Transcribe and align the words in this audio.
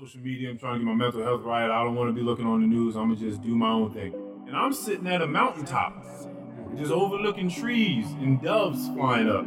social 0.00 0.20
media. 0.20 0.50
I'm 0.50 0.58
trying 0.58 0.74
to 0.74 0.78
get 0.80 0.84
my 0.84 0.94
mental 0.94 1.22
health 1.22 1.42
right. 1.42 1.64
I 1.64 1.82
don't 1.82 1.94
want 1.94 2.10
to 2.10 2.12
be 2.12 2.20
looking 2.20 2.44
on 2.44 2.60
the 2.60 2.66
news. 2.66 2.96
I'm 2.96 3.14
gonna 3.14 3.16
just 3.16 3.42
do 3.42 3.56
my 3.56 3.70
own 3.70 3.94
thing. 3.94 4.12
And 4.46 4.54
I'm 4.54 4.74
sitting 4.74 5.06
at 5.06 5.22
a 5.22 5.26
mountaintop, 5.26 6.04
just 6.76 6.92
overlooking 6.92 7.48
trees 7.48 8.04
and 8.20 8.42
doves 8.42 8.88
flying 8.88 9.30
up. 9.30 9.46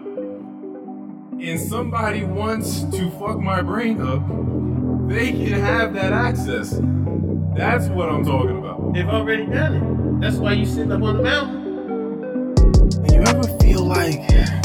And 1.40 1.60
somebody 1.60 2.24
wants 2.24 2.84
to 2.86 3.12
fuck 3.12 3.38
my 3.38 3.62
brain 3.62 4.02
up. 4.02 4.28
They 5.08 5.32
can 5.34 5.60
have 5.60 5.94
that 5.94 6.14
access. 6.14 6.80
That's 7.56 7.88
what 7.88 8.10
I'm 8.10 8.26
talking 8.26 8.58
about. 8.58 8.94
They've 8.94 9.08
already 9.08 9.46
done 9.46 9.76
it. 9.76 10.22
That's 10.22 10.38
why 10.38 10.54
you 10.54 10.66
sitting 10.66 10.92
up 10.92 11.04
on 11.04 11.18
the 11.18 11.24
mountain. 11.24 12.56
Do 13.04 13.14
you 13.14 13.22
ever 13.22 13.44
feel 13.60 13.84
like 13.84 14.20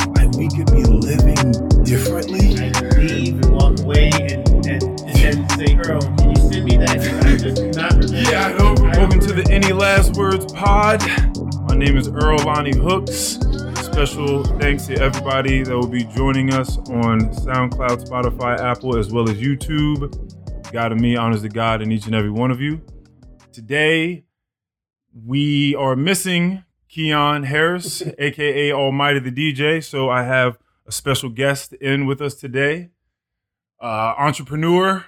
like 0.07 0.14
we 0.37 0.49
could 0.49 0.71
be 0.73 0.83
living 0.83 1.85
differently? 1.85 2.59
I 2.59 2.71
leave 2.99 3.35
and 3.35 3.53
walk 3.53 3.79
away 3.81 4.11
and, 4.13 4.49
and, 4.67 4.83
and 4.83 5.17
then 5.17 5.49
say, 5.51 5.77
Earl, 5.77 6.01
can 6.01 6.31
you 6.31 6.37
send 6.37 6.65
me 6.65 6.77
that? 6.79 6.99
I 7.25 7.37
just 7.37 7.63
not 7.77 7.93
remember. 7.93 8.31
Yeah, 8.31 8.47
I 8.47 8.53
know. 8.59 8.75
Welcome 8.99 9.21
to 9.21 9.33
the 9.33 9.47
Any 9.51 9.73
Last 9.73 10.15
Words 10.17 10.53
Pod. 10.53 11.03
My 11.69 11.77
name 11.77 11.97
is 11.97 12.09
Earl 12.09 12.39
Lonnie 12.39 12.77
Hooks. 12.77 13.39
Special 13.85 14.43
thanks 14.59 14.87
to 14.87 15.01
everybody 15.01 15.63
that 15.63 15.77
will 15.77 15.87
be 15.87 16.05
joining 16.05 16.53
us 16.53 16.79
on 16.79 17.21
SoundCloud, 17.31 18.09
Spotify, 18.09 18.59
Apple, 18.59 18.97
as 18.97 19.13
well 19.13 19.29
as 19.29 19.37
YouTube. 19.37 20.73
God 20.73 20.91
of 20.91 20.99
me 20.99 21.15
honors 21.15 21.43
the 21.43 21.49
God 21.49 21.81
in 21.81 21.93
each 21.93 22.07
and 22.07 22.15
every 22.15 22.31
one 22.31 22.51
of 22.51 22.61
you. 22.61 22.83
Today, 23.53 24.25
we 25.25 25.77
are 25.77 25.95
missing 25.95 26.65
Keon 26.95 27.43
Harris, 27.43 28.05
aka 28.19 28.73
Almighty 28.73 29.19
the 29.19 29.33
DJ. 29.33 29.83
So 29.83 30.11
I 30.11 30.23
have 30.23 30.59
a 30.87 30.93
special 30.93 31.29
guest 31.29 31.73
in 31.75 32.07
with 32.07 32.21
us 32.23 32.37
today. 32.37 32.91
Uh, 33.81 34.15
entrepreneur, 34.17 35.05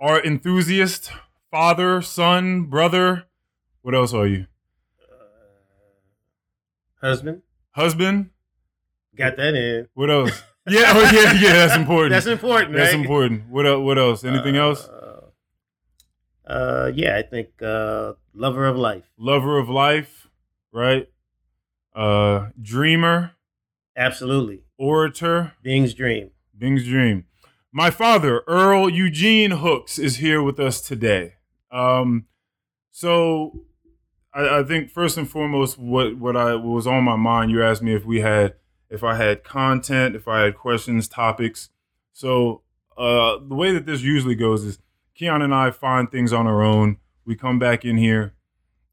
art 0.00 0.24
enthusiast, 0.24 1.12
father, 1.50 2.00
son, 2.00 2.64
brother. 2.64 3.24
What 3.82 3.94
else 3.94 4.14
are 4.14 4.26
you? 4.26 4.46
Uh, 5.02 5.16
Husband, 7.06 7.42
Husband? 7.72 8.30
got 9.14 9.36
that 9.36 9.54
in. 9.54 9.88
What 9.94 10.10
else? 10.10 10.42
Yeah, 10.68 10.94
oh, 10.96 11.10
yeah, 11.14 11.32
yeah. 11.34 11.52
That's 11.52 11.76
important. 11.76 12.10
That's 12.10 12.26
important, 12.26 12.74
right? 12.74 12.78
That's 12.78 12.92
important. 12.92 13.48
What 13.48 13.66
else? 13.68 13.84
What 13.84 13.98
else? 13.98 14.24
Anything 14.24 14.56
else? 14.56 14.88
Uh, 14.88 15.06
uh, 16.44 16.90
yeah, 16.92 17.16
I 17.16 17.22
think 17.22 17.62
uh, 17.62 18.14
lover 18.34 18.66
of 18.66 18.76
life. 18.76 19.04
Lover 19.16 19.58
of 19.58 19.68
life, 19.68 20.15
right? 20.76 21.08
Uh, 21.94 22.48
dreamer, 22.60 23.32
Absolutely. 23.96 24.60
orator, 24.78 25.54
Bing's 25.62 25.94
dream. 25.94 26.30
Bing's 26.56 26.84
dream. 26.84 27.24
My 27.72 27.90
father, 27.90 28.42
Earl 28.46 28.90
Eugene 28.90 29.52
Hooks, 29.52 29.98
is 29.98 30.16
here 30.16 30.42
with 30.42 30.60
us 30.60 30.82
today. 30.82 31.34
Um, 31.72 32.26
so 32.90 33.64
I, 34.34 34.58
I 34.58 34.62
think 34.64 34.90
first 34.90 35.16
and 35.16 35.28
foremost, 35.28 35.78
what 35.78 36.18
what 36.18 36.36
I 36.36 36.54
what 36.54 36.74
was 36.74 36.86
on 36.86 37.04
my 37.04 37.16
mind, 37.16 37.50
you 37.50 37.62
asked 37.62 37.82
me 37.82 37.94
if 37.94 38.04
we 38.04 38.20
had 38.20 38.54
if 38.90 39.02
I 39.02 39.14
had 39.16 39.44
content, 39.44 40.14
if 40.14 40.28
I 40.28 40.42
had 40.42 40.56
questions, 40.56 41.08
topics. 41.08 41.70
So 42.12 42.62
uh, 42.98 43.38
the 43.46 43.54
way 43.54 43.72
that 43.72 43.86
this 43.86 44.02
usually 44.02 44.34
goes 44.34 44.62
is 44.62 44.78
Keon 45.14 45.40
and 45.40 45.54
I 45.54 45.70
find 45.70 46.10
things 46.10 46.34
on 46.34 46.46
our 46.46 46.62
own. 46.62 46.98
We 47.24 47.34
come 47.34 47.58
back 47.58 47.84
in 47.84 47.96
here. 47.96 48.35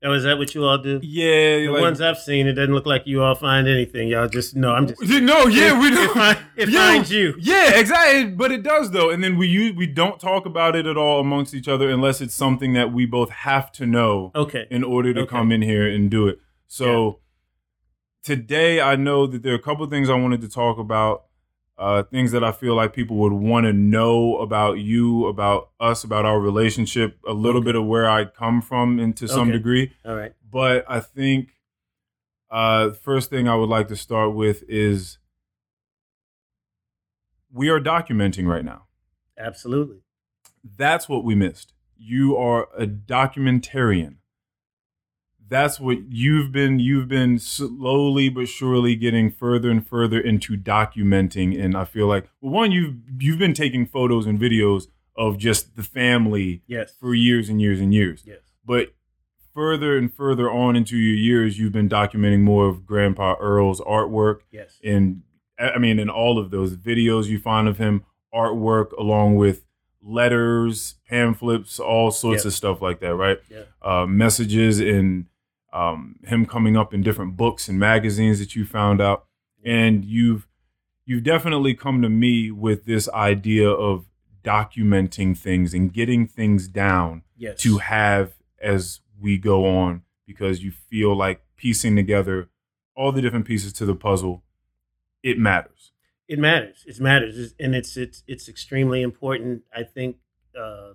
Oh, 0.06 0.12
is 0.14 0.24
that 0.24 0.38
what 0.38 0.54
you 0.54 0.66
all 0.66 0.78
do? 0.78 1.00
Yeah, 1.02 1.58
The 1.60 1.68
like- 1.70 1.82
ones 1.82 2.02
I've 2.02 2.18
seen, 2.18 2.46
it 2.48 2.54
doesn't 2.54 2.74
look 2.74 2.86
like 2.86 3.04
you 3.06 3.24
all 3.24 3.36
find 3.36 3.68
anything. 3.68 4.10
Y'all 4.10 4.28
just 4.28 4.56
no. 4.56 4.74
I'm 4.74 4.88
just. 4.88 5.02
no, 5.02 5.48
yeah, 5.48 5.80
we 5.80 5.90
don't. 5.96 6.14
find, 6.14 6.38
it 6.58 6.70
Yeah. 6.70 6.88
finds 6.92 7.12
you. 7.12 7.36
Yeah, 7.40 7.80
exactly. 7.80 8.26
But 8.32 8.52
it 8.52 8.64
does 8.64 8.92
though, 8.92 9.10
and 9.10 9.24
then 9.24 9.38
we 9.38 9.48
use 9.48 9.74
we 9.76 9.88
don't 9.88 10.20
talk 10.20 10.46
about 10.46 10.76
it 10.76 10.86
at 10.86 10.98
all 10.98 11.20
amongst 11.22 11.54
each 11.54 11.68
other 11.68 11.90
unless 11.90 12.20
it's 12.22 12.36
something 12.36 12.74
that 12.74 12.92
we 12.92 13.06
both 13.06 13.30
have 13.30 13.72
to 13.74 13.86
know 13.86 14.32
Okay. 14.36 14.68
in 14.70 14.84
order 14.84 15.14
to 15.14 15.22
Okay. 15.22 15.30
come 15.30 15.52
in 15.52 15.62
here 15.62 15.88
and 15.88 16.12
do 16.12 16.28
it. 16.28 16.40
So 16.68 17.20
today, 18.24 18.82
I 18.82 18.96
know 18.96 19.28
that 19.28 19.44
there 19.44 19.54
are 19.54 19.58
a 19.58 19.62
couple 19.62 19.84
of 19.84 19.90
things 19.90 20.10
I 20.10 20.16
wanted 20.16 20.42
to 20.42 20.50
talk 20.50 20.78
about. 20.78 21.24
Uh, 21.76 22.04
things 22.04 22.32
that 22.32 22.44
I 22.44 22.52
feel 22.52 22.76
like 22.76 22.94
people 22.94 23.18
would 23.18 23.34
want 23.34 23.66
to 23.66 23.74
know 23.74 24.38
about 24.38 24.74
you, 24.78 25.26
about 25.26 25.72
us, 25.80 26.04
about 26.04 26.24
our 26.24 26.40
relationship, 26.40 27.18
a 27.28 27.34
little 27.34 27.62
Okay. 27.62 27.66
bit 27.66 27.76
of 27.76 27.86
where 27.86 28.08
I 28.08 28.26
come 28.26 28.62
from, 28.62 29.00
and 29.00 29.18
to 29.18 29.28
some 29.28 29.48
Okay. 29.50 29.58
degree. 29.58 29.92
All 30.06 30.16
right. 30.16 30.34
But 30.50 30.86
I 30.88 31.00
think 31.00 31.50
uh, 32.52 32.92
first 32.92 33.32
thing 33.32 33.48
I 33.48 33.56
would 33.56 33.70
like 33.70 33.88
to 33.88 33.96
start 33.96 34.36
with 34.36 34.64
is 34.70 35.18
we 37.52 37.70
are 37.70 37.80
documenting 37.80 38.46
right 38.48 38.64
now. 38.64 38.84
Absolutely. 39.38 39.98
That's 40.64 41.10
what 41.10 41.24
we 41.24 41.34
missed. 41.34 41.74
You 41.98 42.38
are 42.38 42.68
a 42.78 42.86
documentarian. 42.86 44.18
That's 45.50 45.80
what 45.80 45.98
you've 46.10 46.52
been. 46.52 46.80
You've 46.80 47.08
been 47.08 47.38
slowly 47.38 48.30
but 48.30 48.48
surely 48.48 48.96
getting 48.96 49.30
further 49.32 49.70
and 49.70 49.86
further 49.88 50.20
into 50.20 50.58
documenting. 50.58 51.60
And 51.62 51.76
I 51.78 51.86
feel 51.86 52.08
like, 52.08 52.30
well, 52.42 52.52
one, 52.54 52.72
you've 52.72 52.96
you've 53.20 53.38
been 53.40 53.54
taking 53.54 53.86
photos 53.86 54.26
and 54.26 54.40
videos 54.40 54.88
of 55.16 55.38
just 55.38 55.76
the 55.76 55.84
family 55.84 56.64
Yes. 56.66 56.96
for 57.00 57.14
years 57.14 57.50
and 57.50 57.62
years 57.62 57.80
and 57.80 57.94
years 57.94 58.24
Yes. 58.26 58.40
but 58.66 58.94
further 59.54 59.96
and 59.96 60.12
further 60.12 60.50
on 60.50 60.76
into 60.76 60.98
your 60.98 61.16
years, 61.16 61.60
you've 61.60 61.72
been 61.74 61.88
documenting 61.90 62.40
more 62.40 62.68
of 62.68 62.86
Grandpa 62.88 63.36
Earl's 63.40 63.80
artwork, 63.82 64.40
Yes. 64.52 64.80
and 64.84 65.22
I 65.60 65.78
mean, 65.78 66.00
in 66.00 66.10
all 66.10 66.40
of 66.40 66.50
those 66.50 66.76
videos 66.76 67.28
you 67.28 67.38
find 67.38 67.68
of 67.68 67.78
him, 67.78 68.06
artwork 68.34 68.92
along 68.98 69.36
with 69.36 69.66
letters, 70.02 70.96
pamphlets, 71.08 71.80
all 71.80 72.12
sorts 72.12 72.46
of 72.46 72.54
stuff 72.54 72.82
like 72.82 73.00
that, 73.02 73.16
right? 73.16 73.38
Yeah. 73.50 73.64
Uh, 73.82 74.06
messages 74.08 74.80
and 74.80 75.26
um, 75.74 76.18
him 76.24 76.46
coming 76.46 76.78
up 76.78 76.94
in 76.94 77.02
different 77.02 77.36
books 77.36 77.68
and 77.68 77.80
magazines 77.80 78.40
that 78.40 78.56
you 78.56 78.64
found 78.66 79.02
out, 79.02 79.26
and 79.66 80.06
you've 80.06 80.48
you've 81.06 81.24
definitely 81.24 81.74
come 81.74 82.02
to 82.02 82.10
me 82.10 82.50
with 82.52 82.86
this 82.86 83.10
idea 83.10 83.70
of 83.70 84.06
documenting 84.44 85.38
things 85.38 85.74
and 85.74 85.92
getting 85.94 86.28
things 86.28 86.68
down 86.68 87.24
Yes. 87.36 87.60
to 87.62 87.80
have 87.80 88.34
as 88.62 89.02
we 89.20 89.38
go 89.38 89.66
on 89.66 90.04
because 90.26 90.64
you 90.64 90.72
feel 90.72 91.16
like 91.16 91.42
piecing 91.58 91.96
together 91.96 92.50
all 92.96 93.12
the 93.12 93.22
different 93.22 93.46
pieces 93.46 93.74
to 93.74 93.86
the 93.86 93.96
puzzle 93.96 94.44
it 95.24 95.38
matters 95.38 95.92
it 96.28 96.40
matters. 96.40 96.86
It 96.88 97.00
matters, 97.02 97.36
It's- 97.38 97.56
and 97.60 97.76
it's 97.76 97.98
it's 97.98 98.24
it's 98.28 98.48
extremely 98.48 99.02
important. 99.02 99.64
I 99.76 99.84
think, 99.84 100.18
uh, 100.58 100.94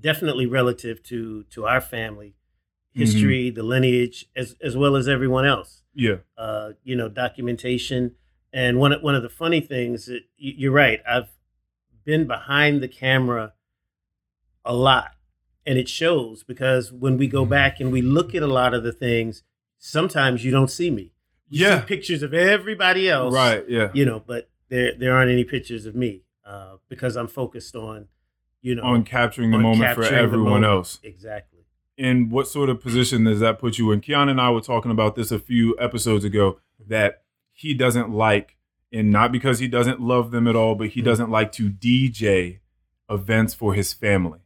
definitely 0.00 0.46
relative 0.46 1.02
to 1.04 1.42
to 1.44 1.66
our 1.66 1.80
family 1.80 2.34
history, 2.98 3.50
the 3.50 3.62
lineage, 3.62 4.26
as 4.36 4.56
as 4.60 4.76
well 4.76 4.94
as 4.96 5.06
everyone 5.08 5.46
else. 5.46 5.82
yeah 5.94 6.16
Uh, 6.36 6.72
you 6.84 6.94
know, 6.96 7.08
documentation. 7.08 8.14
And 8.52 8.78
one 8.78 8.92
of- 8.92 9.02
one 9.02 9.14
of 9.14 9.22
the 9.22 9.28
funny 9.28 9.60
things, 9.60 10.06
that 10.06 10.22
you're 10.36 10.72
right. 10.72 11.00
I've 11.06 11.30
been 12.04 12.26
behind 12.26 12.80
the 12.82 12.88
camera 12.88 13.52
a 14.64 14.74
lot, 14.74 15.12
and 15.66 15.78
it 15.78 15.88
shows 15.88 16.42
because 16.44 16.92
when 16.92 17.16
we 17.16 17.26
go 17.26 17.44
back 17.44 17.80
and 17.80 17.92
we 17.92 18.02
look 18.02 18.34
at 18.34 18.42
a 18.42 18.46
lot 18.46 18.74
of 18.74 18.82
the 18.82 18.92
things, 18.92 19.42
sometimes 19.78 20.44
you 20.44 20.50
don't 20.50 20.70
see 20.70 20.90
me. 20.90 21.12
You 21.48 21.64
Yeah. 21.66 21.80
see 21.80 21.86
pictures 21.86 22.22
of 22.22 22.32
everybody 22.34 23.08
else, 23.08 23.34
right 23.34 23.64
yeah 23.68 23.90
you 23.94 24.04
know, 24.04 24.20
but 24.20 24.50
there 24.68 24.92
there 24.94 25.12
aren't 25.14 25.30
any 25.30 25.44
pictures 25.44 25.86
of 25.86 25.94
me 25.94 26.22
uh, 26.44 26.76
because 26.88 27.16
I'm 27.16 27.28
focused 27.28 27.74
on, 27.76 28.08
you 28.62 28.74
know, 28.74 28.82
on 28.82 29.04
capturing 29.04 29.50
the 29.50 29.56
on 29.56 29.62
moment 29.62 29.94
for 29.94 30.02
capturing 30.02 30.12
the 30.18 30.22
everyone 30.22 30.48
moment. 30.62 30.64
else 30.66 30.98
Exactly. 31.02 31.57
And 31.98 32.30
what 32.30 32.46
sort 32.46 32.68
of 32.70 32.80
position 32.80 33.24
does 33.24 33.40
that 33.40 33.58
put 33.58 33.76
you 33.78 33.90
in 33.92 34.00
keon 34.00 34.28
and 34.28 34.40
i 34.40 34.48
were 34.50 34.60
talking 34.60 34.90
about 34.90 35.16
this 35.16 35.30
a 35.30 35.38
few 35.38 35.76
episodes 35.78 36.24
ago 36.24 36.58
that 36.86 37.22
he 37.52 37.74
doesn't 37.74 38.10
like 38.10 38.56
and 38.92 39.10
not 39.10 39.32
because 39.32 39.58
he 39.58 39.68
doesn't 39.68 40.00
love 40.00 40.30
them 40.30 40.46
at 40.48 40.56
all 40.56 40.74
but 40.74 40.88
he 40.88 41.00
Mhm. 41.00 41.04
doesn't 41.04 41.30
like 41.30 41.52
to 41.52 41.68
dj 41.70 42.58
events 43.10 43.54
for 43.54 43.74
his 43.74 43.92
family 43.92 44.40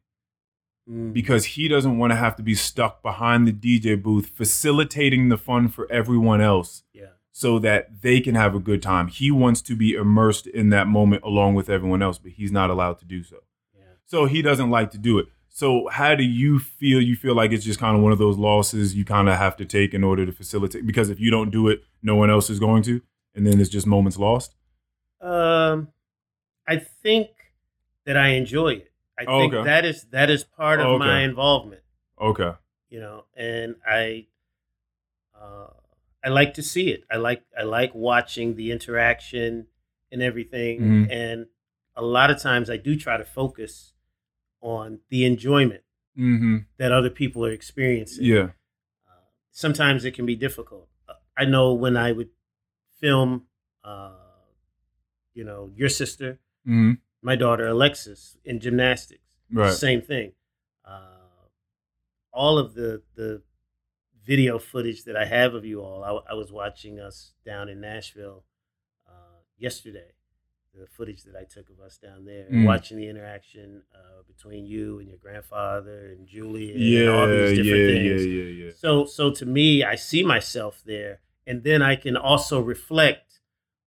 Mm. 0.91 1.12
because 1.12 1.44
he 1.44 1.69
doesn't 1.69 1.97
want 1.97 2.11
to 2.11 2.17
have 2.17 2.35
to 2.35 2.43
be 2.43 2.56
stuck 2.56 3.05
behind 3.05 3.47
the 3.47 3.53
DJ 3.53 3.94
booth 3.94 4.32
facilitating 4.35 5.29
the 5.29 5.38
fun 5.38 5.69
for 5.69 5.87
everyone 5.93 6.41
else 6.41 6.82
yeah. 6.93 7.11
so 7.31 7.61
that 7.61 8.03
they 8.03 8.21
can 8.21 8.35
have 8.35 8.56
a 8.56 8.59
good 8.59 8.82
time. 8.82 9.06
He 9.06 9.31
wants 9.31 9.62
to 9.62 9.77
be 9.77 9.94
immersed 9.94 10.49
in 10.49 10.71
that 10.71 10.88
moment 10.88 11.23
along 11.23 11.55
with 11.55 11.71
everyone 11.71 12.03
else, 12.03 12.19
but 12.19 12.32
he's 12.32 12.50
not 12.50 12.69
allowed 12.69 12.99
to 12.99 13.05
do 13.05 13.23
so. 13.23 13.37
Yeah. 13.79 13.85
So 14.06 14.25
he 14.25 14.43
doesn't 14.43 14.71
like 14.71 14.91
to 14.91 14.99
do 14.99 15.21
it. 15.21 15.27
So 15.55 15.89
how 15.89 16.15
do 16.15 16.25
you 16.25 16.59
feel? 16.59 17.01
You 17.01 17.15
feel 17.15 17.35
like 17.35 17.53
it's 17.53 17.65
just 17.65 17.79
kind 17.79 17.95
of 17.95 18.03
one 18.03 18.11
of 18.11 18.19
those 18.19 18.39
losses 18.39 18.95
you 18.95 19.05
kind 19.05 19.29
of 19.29 19.37
have 19.37 19.55
to 19.59 19.67
take 19.67 19.93
in 19.93 20.03
order 20.03 20.25
to 20.25 20.33
facilitate 20.33 20.87
because 20.87 21.11
if 21.11 21.21
you 21.21 21.31
don't 21.31 21.51
do 21.51 21.69
it, 21.69 21.83
no 22.03 22.17
one 22.17 22.31
else 22.31 22.49
is 22.49 22.59
going 22.59 22.83
to, 22.85 23.03
and 23.35 23.47
then 23.47 23.61
it's 23.61 23.69
just 23.69 23.87
moments 23.87 24.19
lost. 24.19 24.55
Um, 25.21 25.89
I 26.67 26.77
think 26.79 27.29
that 28.07 28.17
I 28.17 28.29
enjoy 28.31 28.69
it. 28.75 28.93
I 29.19 29.25
Oh, 29.29 29.41
think 29.41 29.53
okay. 29.55 29.65
that 29.67 29.85
is 29.85 30.05
that 30.11 30.31
is 30.31 30.43
part 30.43 30.81
of 30.81 30.87
Oh, 30.87 30.99
my 30.99 31.21
involvement. 31.23 31.83
Okay. 32.19 32.53
You 32.89 33.01
know, 33.01 33.25
and 33.37 33.77
I, 33.87 34.27
uh, 35.39 35.67
I 36.25 36.29
like 36.31 36.55
to 36.55 36.63
see 36.63 36.89
it. 36.91 37.05
I 37.11 37.17
like 37.19 37.43
I 37.59 37.63
like 37.65 37.95
watching 37.95 38.57
the 38.57 38.71
interaction 38.71 39.67
and 40.11 40.23
everything. 40.23 40.81
Mhm. 40.81 41.11
And 41.13 41.47
a 41.95 42.03
lot 42.03 42.31
of 42.31 42.41
times 42.41 42.71
I 42.71 42.79
do 42.79 42.97
try 42.97 43.19
to 43.19 43.25
focus 43.25 43.92
on 44.62 45.00
the 45.11 45.25
enjoyment 45.26 45.82
Mm-hmm. 46.19 46.56
that 46.76 46.93
other 46.93 47.09
people 47.09 47.43
are 47.47 47.50
experiencing. 47.53 48.25
Yeah. 48.26 48.49
Uh, 49.09 49.25
sometimes 49.50 50.05
it 50.05 50.12
can 50.12 50.26
be 50.26 50.37
difficult. 50.37 50.88
Uh, 51.09 51.14
I 51.38 51.47
know 51.47 51.73
when 51.73 51.97
I 51.97 52.12
would 52.12 52.29
film, 53.00 53.47
uh, 53.82 54.12
you 55.35 55.43
know, 55.44 55.70
your 55.75 55.88
sister, 55.88 56.38
Mm-hmm. 56.69 56.93
my 57.23 57.35
daughter 57.35 57.67
Alexis 57.67 58.37
in 58.44 58.61
gymnastics, 58.61 59.25
Right. 59.50 59.73
same 59.73 60.03
thing. 60.03 60.32
Uh, 60.85 61.49
all 62.32 62.58
of 62.58 62.75
the 62.75 63.03
the 63.15 63.43
video 64.25 64.58
footage 64.58 65.05
that 65.05 65.17
I 65.17 65.25
have 65.25 65.55
of 65.55 65.65
you 65.65 65.81
all, 65.81 66.05
I, 66.05 66.32
I 66.32 66.35
was 66.35 66.53
watching 66.53 67.00
us 67.00 67.32
down 67.44 67.69
in 67.70 67.81
Nashville 67.81 68.44
uh, 69.08 69.41
yesterday. 69.56 70.12
The 70.75 70.87
footage 70.87 71.23
that 71.25 71.37
I 71.37 71.45
took 71.45 71.69
of 71.69 71.81
us 71.81 71.99
down 71.99 72.25
there, 72.25 72.47
Mm. 72.51 72.65
watching 72.65 72.97
the 72.97 73.07
interaction 73.09 73.83
uh, 73.95 74.23
between 74.27 74.65
you 74.65 75.01
and 75.01 75.09
your 75.09 75.19
grandfather 75.19 76.07
and 76.07 76.27
Julie, 76.27 76.73
and 76.73 76.81
Yeah. 76.81 77.07
all 77.09 77.27
these 77.29 77.59
Yeah. 77.59 77.63
different 77.63 78.05
Yeah. 78.05 78.09
things. 78.17 78.27
Yeah. 78.27 78.65
Yeah. 78.65 78.71
So, 78.75 79.05
so 79.05 79.31
to 79.33 79.45
me, 79.45 79.85
I 79.85 79.97
see 79.97 80.23
myself 80.25 80.83
there, 80.87 81.21
and 81.47 81.63
then 81.63 81.83
I 81.83 81.95
can 81.97 82.17
also 82.17 82.59
reflect 82.61 83.41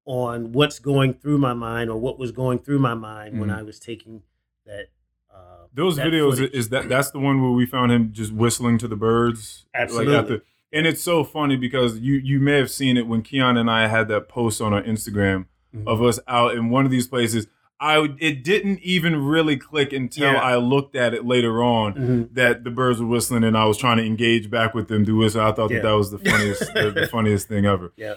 on 0.05 0.51
what's 0.51 0.77
going 0.77 1.15
through 1.15 1.39
my 1.39 1.53
mind 1.55 1.89
or 1.89 1.99
what 1.99 2.19
was 2.19 2.31
going 2.31 2.59
through 2.59 2.77
my 2.79 2.93
mind 2.93 3.39
when 3.39 3.49
Mhm. 3.49 3.57
I 3.57 3.63
was 3.63 3.79
taking 3.79 4.21
that. 4.67 4.89
Uh, 5.33 5.65
Those 5.73 5.95
that 5.95 6.05
videos 6.05 6.35
footage. 6.35 6.53
is 6.53 6.69
that 6.69 6.87
that's 6.87 7.09
the 7.09 7.19
one 7.19 7.41
where 7.41 7.51
we 7.51 7.65
found 7.65 7.91
him 7.91 8.13
just 8.13 8.31
whistling 8.31 8.77
to 8.77 8.87
the 8.87 8.95
birds. 8.95 9.65
Absolutely. 9.73 10.13
Like 10.13 10.27
the, 10.27 10.41
and 10.71 10.85
it's 10.85 11.01
so 11.01 11.23
funny 11.23 11.55
because 11.55 11.97
you 11.99 12.13
you 12.15 12.39
may 12.39 12.57
have 12.57 12.69
seen 12.69 12.95
it 12.95 13.07
when 13.07 13.23
Keon 13.23 13.57
and 13.57 13.71
I 13.71 13.87
had 13.87 14.07
that 14.09 14.29
post 14.29 14.61
on 14.61 14.71
our 14.73 14.83
Instagram 14.83 15.47
Mhm. 15.75 15.87
of 15.87 16.01
us 16.01 16.19
out 16.27 16.55
in 16.55 16.69
one 16.69 16.85
of 16.85 16.91
these 16.91 17.07
places. 17.07 17.47
I 17.79 18.07
it 18.19 18.43
didn't 18.43 18.79
even 18.79 19.17
really 19.17 19.57
click 19.57 19.91
until 19.91 20.31
Yeah. 20.31 20.39
I 20.39 20.55
looked 20.55 20.95
at 20.95 21.13
it 21.13 21.25
later 21.25 21.61
on 21.61 21.93
Mhm. 21.93 22.33
that 22.33 22.63
the 22.63 22.71
birds 22.71 23.01
were 23.01 23.07
whistling 23.07 23.43
and 23.43 23.57
I 23.57 23.65
was 23.65 23.77
trying 23.77 23.97
to 23.97 24.05
engage 24.05 24.49
back 24.49 24.73
with 24.73 24.87
them 24.87 25.03
through 25.05 25.17
whistle. 25.17 25.41
I 25.41 25.51
thought 25.51 25.69
Yeah. 25.71 25.77
that 25.77 25.83
that 25.89 25.91
was 25.97 26.11
the 26.11 26.19
funniest 26.19 26.73
the, 26.73 26.91
the 26.91 27.07
funniest 27.11 27.47
thing 27.49 27.65
ever. 27.65 27.91
Yeah. 27.97 28.15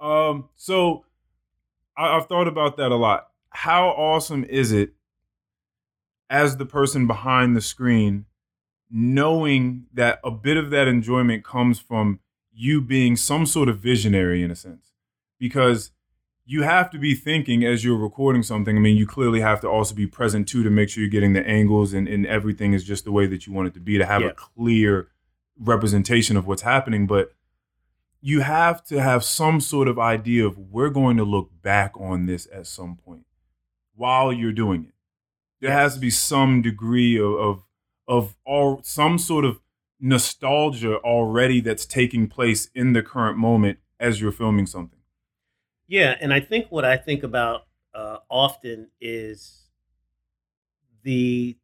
Um. 0.00 0.48
So 0.56 1.04
I, 1.96 2.16
I've 2.16 2.26
thought 2.26 2.46
about 2.48 2.76
that 2.76 2.92
a 2.92 2.96
lot. 2.96 3.28
How 3.50 3.88
awesome 3.88 4.44
is 4.44 4.70
it 4.72 4.92
as 6.30 6.56
the 6.58 6.64
person 6.66 7.08
behind 7.08 7.56
the 7.56 7.60
screen, 7.60 8.26
knowing 8.90 9.86
that 9.92 10.20
a 10.24 10.30
bit 10.30 10.56
of 10.56 10.70
that 10.70 10.86
enjoyment 10.88 11.44
comes 11.44 11.80
from 11.80 12.20
you 12.52 12.80
being 12.80 13.16
some 13.16 13.46
sort 13.46 13.68
of 13.68 13.78
visionary 13.80 14.42
in 14.42 14.50
a 14.50 14.54
sense, 14.56 14.92
because 15.38 15.90
you 16.52 16.62
have 16.62 16.90
to 16.90 16.98
be 16.98 17.14
thinking 17.14 17.64
as 17.64 17.84
you're 17.84 17.96
recording 17.96 18.42
something. 18.42 18.76
I 18.76 18.80
mean, 18.80 18.96
you 18.96 19.06
clearly 19.06 19.40
have 19.40 19.60
to 19.60 19.68
also 19.68 19.94
be 19.94 20.08
present 20.08 20.48
too 20.48 20.64
to 20.64 20.70
make 20.70 20.88
sure 20.88 21.00
you're 21.02 21.08
getting 21.18 21.32
the 21.32 21.46
angles 21.46 21.92
and, 21.92 22.08
and 22.08 22.26
everything 22.26 22.72
is 22.72 22.82
just 22.82 23.04
the 23.04 23.12
way 23.12 23.26
that 23.26 23.46
you 23.46 23.52
want 23.52 23.68
it 23.68 23.74
to 23.74 23.80
be 23.80 23.98
to 23.98 24.04
have 24.04 24.22
Yeah. 24.22 24.28
a 24.30 24.34
clear 24.34 25.10
representation 25.56 26.36
of 26.36 26.48
what's 26.48 26.62
happening. 26.62 27.06
But 27.06 27.32
you 28.20 28.40
have 28.40 28.82
to 28.86 29.00
have 29.00 29.22
some 29.22 29.60
sort 29.60 29.86
of 29.86 29.96
idea 29.98 30.44
of 30.44 30.58
we're 30.58 30.90
going 30.90 31.16
to 31.18 31.24
look 31.24 31.50
back 31.62 31.92
on 32.00 32.26
this 32.26 32.48
at 32.52 32.66
some 32.66 32.96
point 32.96 33.26
while 33.94 34.32
you're 34.32 34.50
doing 34.64 34.86
it. 34.86 34.94
There 35.60 35.72
has 35.72 35.94
to 35.94 36.00
be 36.00 36.10
some 36.10 36.62
degree 36.62 37.16
of 37.18 37.32
of, 37.34 37.64
of 38.08 38.36
all 38.44 38.80
some 38.82 39.18
sort 39.18 39.44
of 39.44 39.60
nostalgia 40.00 40.96
already 40.98 41.60
that's 41.60 41.86
taking 41.86 42.26
place 42.26 42.70
in 42.74 42.92
the 42.92 43.02
current 43.02 43.38
moment 43.38 43.78
as 44.00 44.20
you're 44.20 44.32
filming 44.32 44.66
something. 44.66 44.99
Yeah, 45.90 46.14
and 46.20 46.32
I 46.32 46.38
think 46.38 46.66
what 46.70 46.84
I 46.84 46.96
think 46.96 47.24
about 47.24 47.66
uh, 47.92 48.18
often 48.30 48.90
is 49.00 49.64
the 51.02 51.56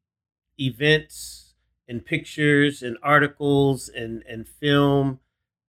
events 0.58 1.54
and 1.88 2.04
pictures 2.04 2.82
and 2.82 2.96
articles 3.04 3.88
and 3.88 4.24
and 4.28 4.48
film 4.48 5.20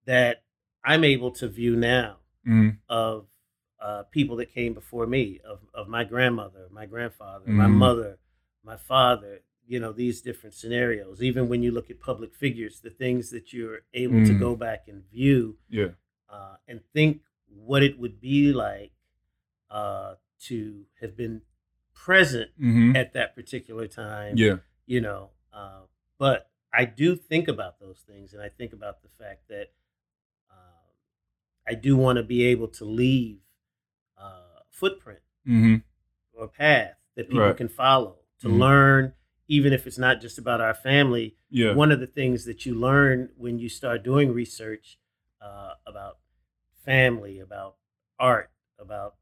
that 0.06 0.44
I'm 0.84 1.04
able 1.04 1.32
to 1.32 1.48
view 1.48 1.76
now 1.76 2.18
Mm, 2.48 2.78
of 2.90 3.28
uh, 3.80 4.04
people 4.04 4.38
that 4.38 4.54
came 4.54 4.74
before 4.74 5.06
me, 5.06 5.40
of 5.46 5.60
of 5.74 5.88
my 5.88 6.04
grandmother, 6.04 6.68
my 6.72 6.88
grandfather, 6.88 7.46
my 7.54 7.68
Mhm. 7.68 7.78
mother, 7.78 8.18
my 8.64 8.78
father. 8.78 9.42
You 9.68 9.80
know 9.82 9.92
these 9.92 10.22
different 10.22 10.56
scenarios. 10.56 11.22
Even 11.22 11.48
when 11.48 11.62
you 11.62 11.72
look 11.72 11.92
at 11.92 12.00
public 12.00 12.34
figures, 12.34 12.80
the 12.80 12.90
things 12.90 13.30
that 13.32 13.54
you're 13.54 13.82
able 13.94 14.22
to 14.26 14.34
Mm. 14.34 14.40
go 14.40 14.56
back 14.56 14.88
and 14.88 15.04
view 15.12 15.60
yeah. 15.70 15.92
uh, 16.30 16.56
and 16.68 16.82
think 16.94 17.22
what 17.66 17.84
it 17.84 18.00
would 18.00 18.20
be 18.20 18.54
like 18.54 18.92
uh, 19.70 20.16
to 20.40 20.86
have 21.02 21.16
been 21.18 21.42
present 21.94 22.52
hmm 22.58 22.96
at 22.96 23.14
that 23.14 23.36
particular 23.36 23.88
time. 23.88 24.38
Yeah. 24.38 24.58
You 24.86 25.02
know, 25.02 25.32
uh, 25.52 25.82
but 26.18 26.50
I 26.74 26.86
do 26.86 27.16
think 27.16 27.48
about 27.48 27.80
those 27.80 28.00
things, 28.08 28.34
and 28.34 28.42
I 28.42 28.50
think 28.50 28.72
about 28.74 29.02
the 29.02 29.10
fact 29.10 29.48
that 29.50 29.74
um, 30.50 30.90
I 31.68 31.74
do 31.74 31.98
want 31.98 32.18
to 32.18 32.24
be 32.24 32.46
able 32.46 32.68
to 32.70 32.86
leave 32.86 33.40
uh, 34.18 34.62
footprint 34.72 35.20
hmm 35.46 35.76
or 36.34 36.48
path 36.48 36.96
that 37.16 37.28
people 37.30 37.42
Right. 37.48 37.58
can 37.58 37.68
follow 37.68 38.20
to 38.40 38.48
Mhm. 38.48 38.60
learn, 38.60 39.14
even 39.48 39.74
if 39.74 39.88
it's 39.88 39.98
not 39.98 40.22
just 40.22 40.38
about 40.38 40.62
our 40.62 40.74
family, 40.74 41.36
Yeah. 41.50 41.74
one 41.74 41.92
of 41.92 42.00
the 42.00 42.08
things 42.08 42.46
that 42.46 42.66
you 42.66 42.76
learn 42.76 43.32
when 43.38 43.58
you 43.60 43.70
start 43.70 44.04
doing 44.04 44.32
research 44.34 45.00
uh, 45.42 45.74
about 45.86 46.20
family, 46.88 47.40
about 47.40 47.76
art, 48.20 48.50
about 48.80 49.16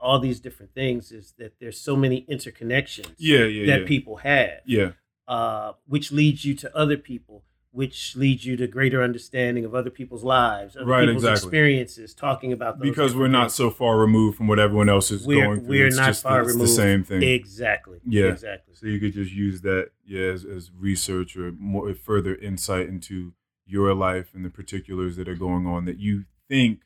all 0.00 0.18
these 0.20 0.38
different 0.40 0.72
things 0.74 1.10
is 1.10 1.34
that 1.38 1.58
there's 1.60 1.78
so 1.80 1.96
many 1.96 2.24
interconnections 2.30 3.14
yeah. 3.18 3.44
Yeah. 3.44 3.66
that 3.66 3.80
yeah. 3.82 3.86
people 3.88 4.16
have, 4.18 4.60
yeah. 4.64 4.90
uh, 5.26 5.72
which 5.86 6.12
leads 6.12 6.44
you 6.44 6.54
to 6.54 6.76
other 6.76 6.96
people, 6.96 7.42
which 7.72 8.14
leads 8.16 8.46
you 8.46 8.56
to 8.56 8.66
greater 8.68 9.02
understanding 9.02 9.64
of 9.64 9.74
other 9.74 9.90
people's 9.90 10.22
lives, 10.22 10.76
other 10.76 10.86
Right, 10.86 11.06
people's 11.06 11.24
exactly. 11.24 11.48
experiences, 11.48 12.14
talking 12.14 12.52
about 12.52 12.78
those 12.78 12.88
Because 12.88 13.16
we're 13.16 13.26
not 13.28 13.50
so 13.50 13.70
far 13.70 13.98
removed 13.98 14.36
from 14.36 14.46
what 14.46 14.60
everyone 14.60 14.88
else 14.88 15.10
is 15.10 15.26
We're- 15.26 15.42
going 15.42 15.60
through. 15.60 15.68
we're 15.68 15.86
it's 15.88 15.96
not 15.96 16.06
just 16.06 16.22
far 16.22 16.42
it's 16.42 16.52
removed. 16.52 16.70
the 16.70 16.74
same 16.74 17.02
thing. 17.04 17.22
exactly, 17.24 18.00
Yeah. 18.06 18.26
exactly. 18.26 18.74
So 18.76 18.86
you 18.86 19.00
could 19.00 19.12
just 19.14 19.32
use 19.32 19.62
that, 19.62 19.90
yeah, 20.06 20.26
as, 20.26 20.44
as 20.44 20.70
research 20.78 21.36
or 21.36 21.50
more 21.58 21.92
further 21.94 22.36
insight 22.36 22.88
into 22.88 23.32
your 23.66 23.92
life 23.94 24.28
and 24.32 24.44
the 24.44 24.50
particulars 24.50 25.16
that 25.16 25.28
are 25.28 25.34
going 25.34 25.66
on 25.66 25.84
that 25.86 25.98
you 25.98 26.24
think 26.48 26.82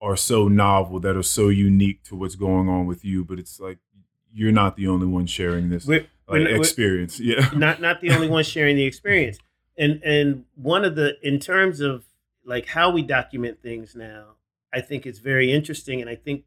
are 0.00 0.16
so 0.16 0.48
novel, 0.48 1.00
that 1.00 1.16
are 1.16 1.22
so 1.22 1.48
unique 1.48 2.02
to 2.04 2.16
what's 2.16 2.34
going 2.36 2.68
on 2.68 2.86
with 2.86 3.04
you. 3.04 3.24
But 3.24 3.38
it's 3.38 3.58
like 3.60 3.78
you're 4.32 4.52
not 4.52 4.76
the 4.76 4.86
only 4.88 5.06
one 5.06 5.26
sharing 5.26 5.70
this 5.70 5.86
We're, 5.86 6.00
like, 6.00 6.08
we're- 6.28 6.44
we're- 6.44 6.58
experience. 6.58 7.18
Yeah. 7.20 7.50
not 7.56 7.80
not 7.80 8.00
the 8.00 8.10
only 8.10 8.28
one 8.28 8.44
sharing 8.44 8.76
the 8.76 8.84
experience. 8.84 9.38
And 9.78 10.02
and 10.04 10.44
one 10.54 10.84
of 10.84 10.96
the 10.96 11.16
in 11.22 11.38
terms 11.38 11.80
of 11.80 12.04
like 12.44 12.66
how 12.66 12.90
we 12.90 13.02
document 13.02 13.60
things 13.62 13.94
now, 13.94 14.36
I 14.72 14.80
think 14.80 15.04
it's 15.06 15.18
very 15.18 15.52
interesting, 15.52 16.00
and 16.00 16.08
I 16.08 16.14
think 16.14 16.44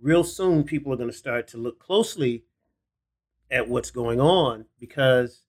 real 0.00 0.24
soon 0.24 0.64
people 0.64 0.92
are 0.92 0.96
going 0.96 1.10
to 1.10 1.16
start 1.16 1.46
to 1.48 1.56
look 1.58 1.78
closely 1.78 2.44
at 3.50 3.68
what's 3.68 3.90
going 3.90 4.20
on 4.20 4.64
because 4.80 5.42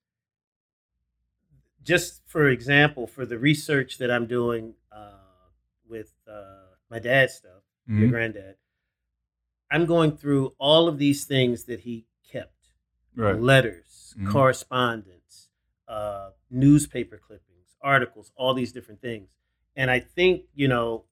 just 1.82 2.22
for 2.26 2.48
example, 2.48 3.06
for 3.06 3.24
the 3.24 3.38
research 3.38 3.98
that 3.98 4.10
I'm 4.10 4.26
doing 4.26 4.74
uh, 4.92 5.12
with 5.88 6.12
uh, 6.30 6.65
my 6.96 7.00
dad's 7.00 7.34
stuff, 7.34 7.62
your 7.86 8.08
Mhm. 8.08 8.10
granddad, 8.10 8.56
I'm 9.70 9.84
going 9.84 10.16
through 10.16 10.54
all 10.58 10.88
of 10.88 10.96
these 10.96 11.26
things 11.26 11.64
that 11.64 11.80
he 11.80 12.06
kept 12.26 12.70
Right. 13.14 13.38
letters, 13.38 14.14
Mhm. 14.18 14.30
correspondence, 14.32 15.50
uh, 15.86 16.30
newspaper 16.48 17.18
clippings, 17.18 17.76
articles, 17.82 18.32
all 18.34 18.54
these 18.54 18.72
different 18.72 19.02
things. 19.02 19.28
And 19.74 19.90
I 19.90 20.00
think, 20.00 20.46
you 20.54 20.68
know, 20.68 21.04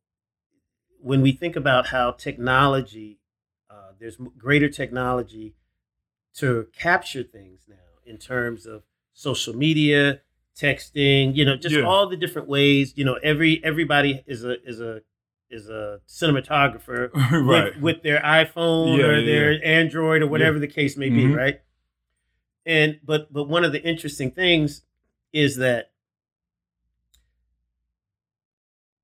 when 1.01 1.21
we 1.21 1.33
think 1.33 1.55
about 1.55 1.89
how 1.89 2.13
technology, 2.13 3.21
uh, 3.69 3.93
there's 3.99 4.17
greater 4.17 4.71
technology 4.71 5.55
to 6.37 6.69
capture 6.73 7.23
things 7.23 7.67
now 7.69 7.91
in 8.07 8.17
terms 8.17 8.65
of 8.65 8.85
social 9.13 9.55
media, 9.55 10.23
texting, 10.57 11.35
you 11.37 11.45
know, 11.45 11.57
just 11.57 11.77
Yeah. 11.77 11.83
all 11.85 12.07
the 12.09 12.17
different 12.17 12.49
ways. 12.49 12.97
You 12.97 13.05
know, 13.05 13.15
every 13.23 13.63
everybody 13.63 14.23
is 14.27 14.45
a 14.45 14.63
is 14.67 14.81
a 14.81 15.03
is 15.51 15.69
a 15.69 16.01
cinematographer 16.09 17.13
right. 17.33 17.75
with, 17.75 17.77
with 17.83 18.03
their 18.03 18.21
iPhone 18.21 18.99
Yeah, 18.99 19.05
or 19.05 19.19
yeah, 19.19 19.25
their 19.27 19.65
Android 19.65 20.23
or 20.23 20.27
whatever 20.27 20.59
the 20.59 20.67
case 20.67 20.97
may 20.97 21.11
be, 21.11 21.25
Mhm. 21.25 21.37
right? 21.37 21.61
And 22.67 22.99
but 23.05 23.33
but 23.33 23.45
one 23.49 23.65
of 23.65 23.73
the 23.73 23.83
interesting 23.83 24.31
things 24.31 24.83
is 25.33 25.57
that 25.57 25.91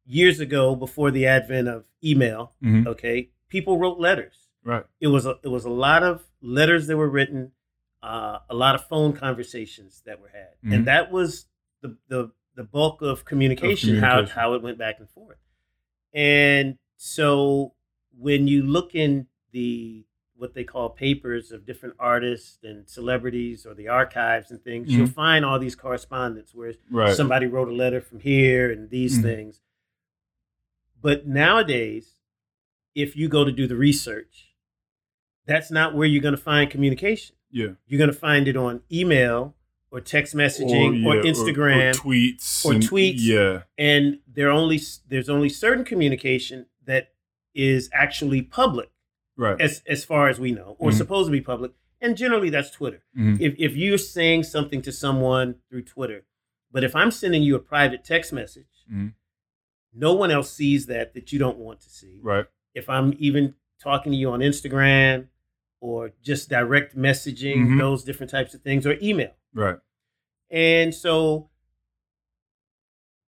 years 0.07 0.41
ago, 0.41 0.75
before 0.75 1.11
the 1.11 1.27
advent 1.27 1.69
of 1.69 1.85
email, 2.03 2.55
Mhm. 2.63 2.87
okay, 2.87 3.31
people 3.49 3.79
wrote 3.79 3.99
letters. 3.99 4.49
Right. 4.65 4.85
It 5.01 5.09
was 5.09 5.27
a, 5.27 5.39
it 5.43 5.49
was 5.49 5.65
a 5.65 5.71
lot 5.71 6.03
of 6.03 6.27
letters 6.43 6.87
that 6.87 6.97
were 6.97 7.09
written, 7.09 7.53
uh, 8.03 8.39
a 8.49 8.55
lot 8.55 8.75
of 8.75 8.85
phone 8.87 9.13
conversations 9.13 10.03
that 10.07 10.21
were 10.21 10.29
had, 10.29 10.55
Mhm. 10.65 10.75
and 10.75 10.87
that 10.87 11.11
was 11.13 11.47
the 11.83 11.97
the 12.09 12.33
the 12.57 12.65
bulk 12.65 13.01
of 13.03 13.25
communication, 13.25 13.91
communication. 13.97 14.27
how 14.35 14.41
how 14.41 14.55
it 14.55 14.63
went 14.63 14.79
back 14.79 14.99
and 14.99 15.09
forth. 15.11 15.39
And 16.13 16.79
so 16.97 17.75
when 18.19 18.49
you 18.49 18.63
look 18.63 18.95
in 18.95 19.27
the 19.53 20.05
what 20.37 20.55
they 20.55 20.65
call 20.65 20.89
papers 20.89 21.53
of 21.53 21.67
different 21.67 21.95
artists 21.99 22.59
and 22.65 22.89
celebrities 22.89 23.67
or 23.67 23.75
the 23.75 23.89
archives 23.89 24.51
and 24.51 24.63
things, 24.65 24.89
Mhm. 24.89 24.93
you'll 24.97 25.07
find 25.07 25.45
all 25.45 25.59
these 25.59 25.75
correspondence 25.77 26.55
where 26.55 26.73
Right. 26.91 27.15
somebody 27.15 27.45
wrote 27.47 27.69
a 27.69 27.73
letter 27.75 28.01
from 28.01 28.21
here 28.21 28.71
and 28.73 28.89
these 28.89 29.19
Mhm. 29.19 29.23
things. 29.23 29.61
But 31.01 31.27
nowadays, 31.27 32.15
if 32.95 33.17
you 33.17 33.29
go 33.29 33.45
to 33.45 33.53
do 33.53 33.67
the 33.67 33.77
research, 33.77 34.55
that's 35.45 35.71
not 35.71 35.95
where 35.95 36.07
you're 36.07 36.23
going 36.23 36.37
to 36.37 36.41
find 36.43 36.71
communication. 36.71 37.37
yeah. 37.53 37.75
You're 37.89 37.99
going 37.99 38.13
to 38.13 38.17
find 38.17 38.47
it 38.47 38.57
on 38.57 38.81
email 38.93 39.57
or 39.91 40.01
text 40.01 40.35
messaging 40.35 41.05
or, 41.05 41.17
yeah, 41.17 41.23
Instagram, 41.23 41.91
or, 41.91 41.99
tweets 41.99 42.65
or 42.65 42.73
and- 42.75 42.83
tweets. 42.83 43.15
Yeah. 43.19 43.63
and 43.77 44.19
there 44.27 44.51
only 44.51 44.81
there's 45.09 45.29
only 45.29 45.49
certain 45.49 45.85
communication 45.85 46.67
that 46.85 47.13
is 47.55 47.91
actually 47.93 48.43
public 48.43 48.91
Right. 49.37 49.61
as 49.61 49.83
as 49.89 50.05
far 50.05 50.29
as 50.29 50.39
we 50.39 50.53
know, 50.53 50.77
or 50.79 50.91
Mhm. 50.91 50.95
supposed 50.95 51.27
to 51.29 51.33
be 51.33 51.41
public. 51.41 51.73
And 52.01 52.17
generally, 52.17 52.49
that's 52.51 52.71
Twitter. 52.71 53.03
Mhm. 53.17 53.41
If 53.41 53.55
if 53.59 53.77
you're 53.77 53.99
saying 53.99 54.45
something 54.45 54.81
to 54.83 54.93
someone 54.93 55.57
through 55.69 55.83
Twitter, 55.83 56.25
but 56.73 56.85
if 56.85 56.95
I'm 56.95 57.11
sending 57.11 57.43
you 57.43 57.57
a 57.57 57.61
private 57.61 58.05
text 58.05 58.33
message, 58.33 58.85
Mhm. 58.91 59.15
no 59.93 60.15
one 60.15 60.31
else 60.31 60.53
sees 60.53 60.87
that 60.87 61.15
that 61.15 61.33
you 61.33 61.39
don't 61.39 61.59
want 61.59 61.81
to 61.81 61.91
see. 61.91 62.19
Right. 62.23 62.47
If 62.75 62.89
I'm 62.89 63.15
even 63.19 63.55
talking 63.81 64.13
to 64.13 64.19
you 64.19 64.31
on 64.31 64.41
Instagram 64.41 65.29
or 65.81 66.13
just 66.23 66.49
direct 66.49 66.97
messaging, 66.97 67.67
Mhm. 67.67 67.79
those 67.79 68.05
different 68.05 68.31
types 68.31 68.55
of 68.55 68.63
things, 68.63 68.87
or 68.87 68.97
email. 69.03 69.35
Right. 69.55 69.77
And 70.51 70.95
so 70.95 71.49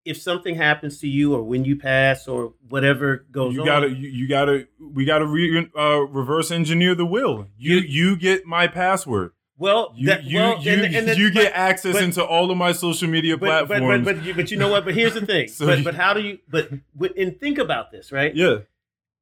if 0.04 0.20
something 0.20 0.56
happens 0.56 0.98
to 1.00 1.08
you 1.08 1.36
or 1.36 1.44
when 1.44 1.64
you 1.64 1.76
pass 1.76 2.28
or 2.28 2.54
whatever 2.70 3.26
goes 3.32 3.54
You 3.54 3.62
on, 3.62 3.66
gotta, 3.68 3.90
you, 3.90 4.10
you 4.10 4.28
gotta, 4.28 4.68
we 4.80 5.06
gotta 5.06 5.28
re, 5.28 5.70
uh, 5.78 6.00
reverse 6.10 6.50
engineer 6.50 6.96
the 6.96 7.06
will. 7.06 7.48
You, 7.58 7.78
you 7.78 8.16
get 8.16 8.46
my 8.46 8.66
password. 8.68 9.34
well, 9.60 9.94
You, 9.96 10.08
that, 10.08 10.24
you, 10.24 10.40
well, 10.40 10.60
you, 10.60 10.72
and- 10.72 10.96
and 10.96 11.08
the- 11.08 11.18
you 11.18 11.30
get 11.30 11.52
but- 11.54 11.60
access 11.60 11.94
but- 11.94 12.04
into 12.04 12.26
all 12.26 12.50
of 12.50 12.58
my 12.58 12.72
social 12.72 13.08
media 13.10 13.38
but, 13.38 13.46
but, 13.46 13.68
platforms. 13.68 14.06
but, 14.06 14.16
but, 14.18 14.26
you, 14.26 14.34
but 14.34 14.50
you 14.50 14.58
know 14.58 14.70
what? 14.70 14.86
But 14.86 14.96
here's 14.96 15.14
the 15.14 15.24
thing. 15.26 15.48
So 15.50 15.68
but, 15.68 15.78
you- 15.78 15.84
but 15.84 15.94
how 15.96 16.14
do 16.14 16.22
you? 16.22 16.40
But 16.50 16.72
and 17.16 17.40
think 17.40 17.60
about 17.60 17.92
this, 17.92 18.12
right? 18.12 18.36
yeah. 18.36 18.60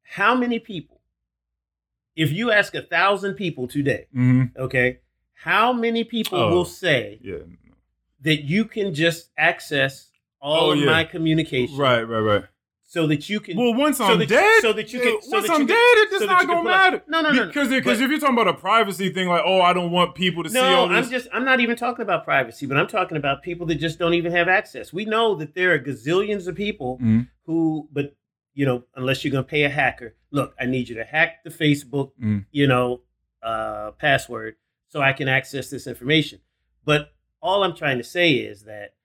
How 0.04 0.34
many 0.34 0.60
people? 0.60 1.02
If 2.16 2.32
you 2.32 2.52
ask 2.52 2.74
a 2.74 2.82
thousand 2.82 3.36
people 3.36 3.68
today, 3.68 4.08
hmm 4.14 4.44
okay, 4.58 5.00
how 5.44 5.72
many 5.74 6.04
people 6.04 6.38
Oh. 6.40 6.50
will 6.54 6.66
say 6.66 7.20
Yeah. 7.24 7.38
that 8.22 8.44
you 8.44 8.66
can 8.66 8.94
just 8.94 9.30
access 9.38 10.10
all 10.42 10.70
Oh, 10.70 10.72
of 10.72 10.80
yeah. 10.80 10.86
my 10.86 11.04
communication, 11.04 11.78
Right. 11.78 12.04
Right. 12.04 12.20
Right. 12.20 12.44
So 12.86 13.06
that 13.06 13.30
you 13.30 13.40
can. 13.40 13.56
Well, 13.56 13.76
once 13.76 14.00
I'm 14.02 14.18
that, 14.18 14.30
dead, 14.30 14.62
so 14.62 14.74
that 14.74 14.92
you 14.92 15.00
can. 15.00 15.22
So 15.22 15.38
once 15.38 15.48
I'm 15.50 15.68
dead, 15.68 15.78
it's 15.78 16.12
just 16.12 16.22
that 16.22 16.28
not 16.28 16.48
gonna 16.48 16.64
matter. 16.68 17.04
No, 17.08 17.22
no, 17.22 17.30
no, 17.30 17.36
no. 17.42 17.46
Because 17.46 17.70
because 17.70 18.02
if 18.02 18.10
you're 18.10 18.20
talking 18.20 18.34
about 18.36 18.48
a 18.48 18.56
privacy 18.56 19.10
thing, 19.14 19.28
like 19.28 19.44
oh, 19.46 19.62
I 19.62 19.74
don't 19.74 19.92
want 19.92 20.16
people 20.16 20.42
to 20.44 20.50
see 20.50 20.58
all 20.58 20.88
No, 20.88 20.96
this. 20.96 21.06
I'm 21.06 21.12
just 21.12 21.28
I'm 21.32 21.46
not 21.46 21.60
even 21.60 21.76
talking 21.76 22.02
about 22.02 22.24
privacy, 22.24 22.66
but 22.66 22.78
I'm 22.78 22.88
talking 22.88 23.16
about 23.16 23.44
people 23.44 23.68
that 23.68 23.76
just 23.76 24.00
don't 24.00 24.16
even 24.16 24.32
have 24.32 24.48
access. 24.48 24.92
We 24.92 25.06
know 25.06 25.36
that 25.36 25.54
there 25.54 25.72
are 25.74 25.80
gazillions 25.80 26.48
of 26.48 26.56
people 26.56 26.98
Mhm. 26.98 27.28
who 27.46 27.88
but 27.94 28.16
you 28.56 28.66
know, 28.66 28.84
unless 28.96 29.24
you're 29.24 29.32
going 29.32 29.44
to 29.44 29.50
pay 29.50 29.64
a 29.64 29.70
hacker, 29.70 30.16
look, 30.32 30.54
I 30.60 30.66
need 30.66 30.90
you 30.90 30.96
to 30.96 31.04
hack 31.06 31.44
the 31.46 31.50
Facebook, 31.52 32.12
Mm. 32.22 32.46
you 32.52 32.66
know, 32.68 33.02
uh 33.44 33.92
password 33.92 34.56
so 34.90 35.02
I 35.02 35.14
can 35.14 35.28
access 35.28 35.70
this 35.70 35.88
information. 35.88 36.40
But 36.84 37.14
all 37.42 37.64
I'm 37.64 37.76
trying 37.76 37.98
to 38.00 38.04
say 38.04 38.34
is 38.34 38.64
that 38.64 38.96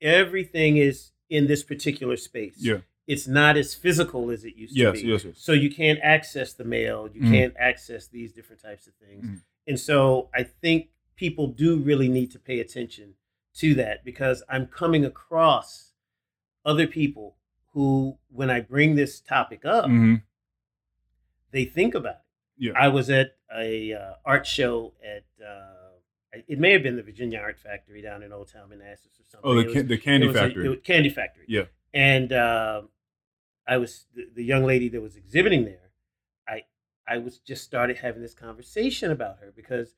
everything 0.00 0.76
is 0.76 1.12
in 1.28 1.46
this 1.46 1.62
particular 1.62 2.16
space. 2.16 2.56
Yeah. 2.58 2.78
It's 3.06 3.28
not 3.28 3.56
as 3.56 3.74
physical 3.74 4.30
as 4.30 4.44
it 4.44 4.56
used 4.56 4.76
Yes. 4.76 4.96
to 4.96 5.02
be. 5.02 5.08
Yes. 5.08 5.24
Yes. 5.24 5.38
So 5.38 5.52
you 5.52 5.70
can't 5.70 5.98
access 6.02 6.52
the 6.54 6.64
mail, 6.64 7.08
you 7.12 7.20
Mhm. 7.22 7.30
can't 7.30 7.54
access 7.58 8.08
these 8.08 8.32
different 8.32 8.62
types 8.62 8.86
of 8.86 8.94
things. 8.94 9.24
Mhm. 9.24 9.42
And 9.66 9.78
so 9.80 10.30
I 10.34 10.42
think 10.42 10.90
people 11.16 11.46
do 11.48 11.76
really 11.76 12.08
need 12.08 12.30
to 12.32 12.38
pay 12.38 12.60
attention 12.60 13.14
to 13.54 13.74
that 13.74 14.04
because 14.04 14.42
I'm 14.48 14.66
coming 14.66 15.04
across 15.04 15.92
other 16.64 16.86
people 16.86 17.36
who, 17.72 18.18
when 18.28 18.48
I 18.50 18.60
bring 18.60 18.94
this 18.94 19.20
topic 19.20 19.64
up, 19.64 19.86
hmm 19.86 20.16
they 21.52 21.64
think 21.64 21.96
about 21.96 22.14
it. 22.14 22.20
Yeah. 22.60 22.72
I 22.76 22.88
was 22.88 23.08
at 23.10 23.36
a 23.56 23.94
uh, 23.94 24.12
art 24.24 24.46
show 24.46 24.92
at 25.04 25.24
uh, 25.44 25.64
it 26.46 26.60
may 26.60 26.72
have 26.72 26.82
been 26.84 26.94
the 26.96 27.02
Virginia 27.02 27.38
Art 27.40 27.58
Factory 27.58 28.02
down 28.02 28.22
in 28.22 28.32
Old 28.32 28.52
Town 28.52 28.68
Manassas 28.68 29.18
or 29.18 29.24
something. 29.28 29.50
Oh, 29.50 29.54
the 29.56 29.64
was- 29.64 29.72
can, 29.74 29.88
the 29.88 29.98
candy 29.98 30.28
a- 30.28 30.32
factory. 30.32 30.66
it 30.66 30.68
was 30.68 30.78
candy 30.84 31.08
factory. 31.10 31.44
Yeah. 31.48 31.64
And 31.92 32.32
uh, 32.32 32.82
I 33.66 33.78
was 33.78 34.06
the, 34.14 34.28
the 34.34 34.44
young 34.44 34.64
lady 34.64 34.88
that 34.90 35.00
was 35.00 35.16
exhibiting 35.16 35.64
there. 35.64 35.90
I 36.46 36.62
I 37.08 37.18
was 37.18 37.38
just 37.38 37.64
started 37.64 37.96
having 37.98 38.22
this 38.22 38.34
conversation 38.34 39.10
about 39.10 39.38
her 39.38 39.52
because, 39.56 39.94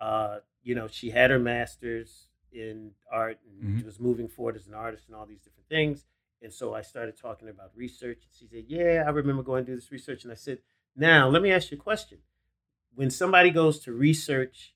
uh, 0.00 0.38
you 0.62 0.74
know, 0.76 0.86
she 0.86 1.10
had 1.10 1.30
her 1.30 1.38
master's 1.40 2.28
in 2.52 2.92
art 3.10 3.38
and 3.60 3.80
Mhm. 3.80 3.84
was 3.86 3.98
moving 3.98 4.28
forward 4.28 4.54
as 4.56 4.66
an 4.68 4.74
artist 4.74 5.06
and 5.08 5.16
all 5.16 5.26
these 5.26 5.40
different 5.40 5.68
things. 5.68 6.04
And 6.42 6.52
so 6.52 6.74
I 6.74 6.82
started 6.82 7.16
talking 7.16 7.48
about 7.48 7.70
research. 7.74 8.18
And 8.24 8.32
she 8.38 8.46
said, 8.46 8.64
"Yeah, 8.68 9.04
I 9.06 9.10
remember 9.10 9.42
going 9.42 9.64
to 9.64 9.72
do 9.72 9.74
this 9.76 9.90
research." 9.90 10.22
And 10.24 10.30
I 10.32 10.36
said, 10.36 10.58
"Now 10.94 11.28
let 11.28 11.42
me 11.42 11.50
ask 11.50 11.70
you 11.70 11.76
a 11.78 11.80
question. 11.80 12.18
When 12.94 13.10
somebody 13.10 13.50
goes 13.50 13.80
to 13.80 13.92
research 13.92 14.74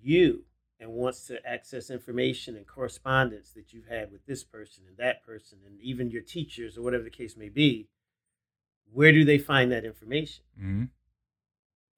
you 0.00 0.44
and 0.78 0.90
wants 0.92 1.26
to 1.26 1.44
access 1.46 1.90
information 1.90 2.56
and 2.56 2.66
correspondence 2.66 3.52
that 3.52 3.72
you've 3.72 3.86
had 3.86 4.10
with 4.12 4.26
this 4.26 4.44
person 4.44 4.84
and 4.86 4.96
that 4.98 5.22
person 5.22 5.58
and 5.64 5.80
even 5.80 6.10
your 6.10 6.22
teachers 6.22 6.76
or 6.76 6.82
whatever 6.82 7.04
the 7.04 7.10
case 7.10 7.36
may 7.36 7.48
be, 7.48 7.88
where 8.92 9.12
do 9.12 9.24
they 9.24 9.38
find 9.38 9.70
that 9.72 9.84
information? 9.84 10.44
hmm 10.56 10.84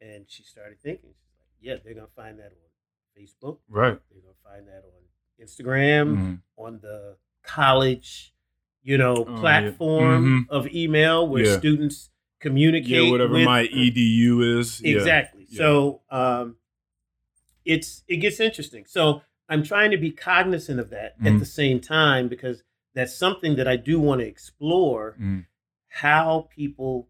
And 0.00 0.28
she 0.30 0.42
started 0.44 0.78
thinking, 0.80 1.10
she's 1.10 1.38
like, 1.40 1.48
yeah, 1.60 1.76
they're 1.82 1.94
going 1.94 2.06
to 2.06 2.12
find 2.12 2.38
that 2.38 2.52
on 2.52 3.20
Facebook. 3.22 3.58
Right. 3.68 3.98
They're 4.10 4.20
going 4.22 4.34
to 4.34 4.48
find 4.48 4.68
that 4.68 4.84
on 4.84 5.44
Instagram, 5.44 6.16
Mhm. 6.16 6.42
on 6.56 6.78
the 6.80 7.16
college, 7.42 8.32
you 8.82 8.96
know, 8.96 9.24
Oh, 9.24 9.32
yeah. 9.34 9.40
platform 9.40 10.46
Mhm. 10.46 10.48
of 10.50 10.68
email 10.68 11.26
where 11.28 11.44
Yeah. 11.44 11.58
students 11.58 12.10
communicate. 12.40 12.88
Yeah. 13.04 13.10
Whatever 13.10 13.34
with- 13.34 13.44
my 13.44 13.66
EDU 13.68 14.58
is. 14.58 14.80
Exactly. 14.82 15.46
Yeah. 15.48 15.58
So 15.58 16.02
um, 16.10 16.56
it's 17.64 18.02
it 18.08 18.16
gets 18.16 18.40
interesting. 18.40 18.84
So 18.86 19.22
I'm 19.48 19.62
trying 19.62 19.90
to 19.92 19.96
be 19.96 20.10
cognizant 20.10 20.78
of 20.80 20.90
that 20.90 21.14
at 21.20 21.32
Mhm. 21.32 21.38
the 21.38 21.46
same 21.46 21.80
time 21.80 22.28
because 22.28 22.62
that's 22.94 23.14
something 23.14 23.56
that 23.56 23.66
I 23.68 23.76
do 23.76 23.98
want 24.00 24.20
to 24.20 24.26
explore 24.26 25.16
Mhm. 25.20 25.46
how 25.88 26.48
people 26.54 27.08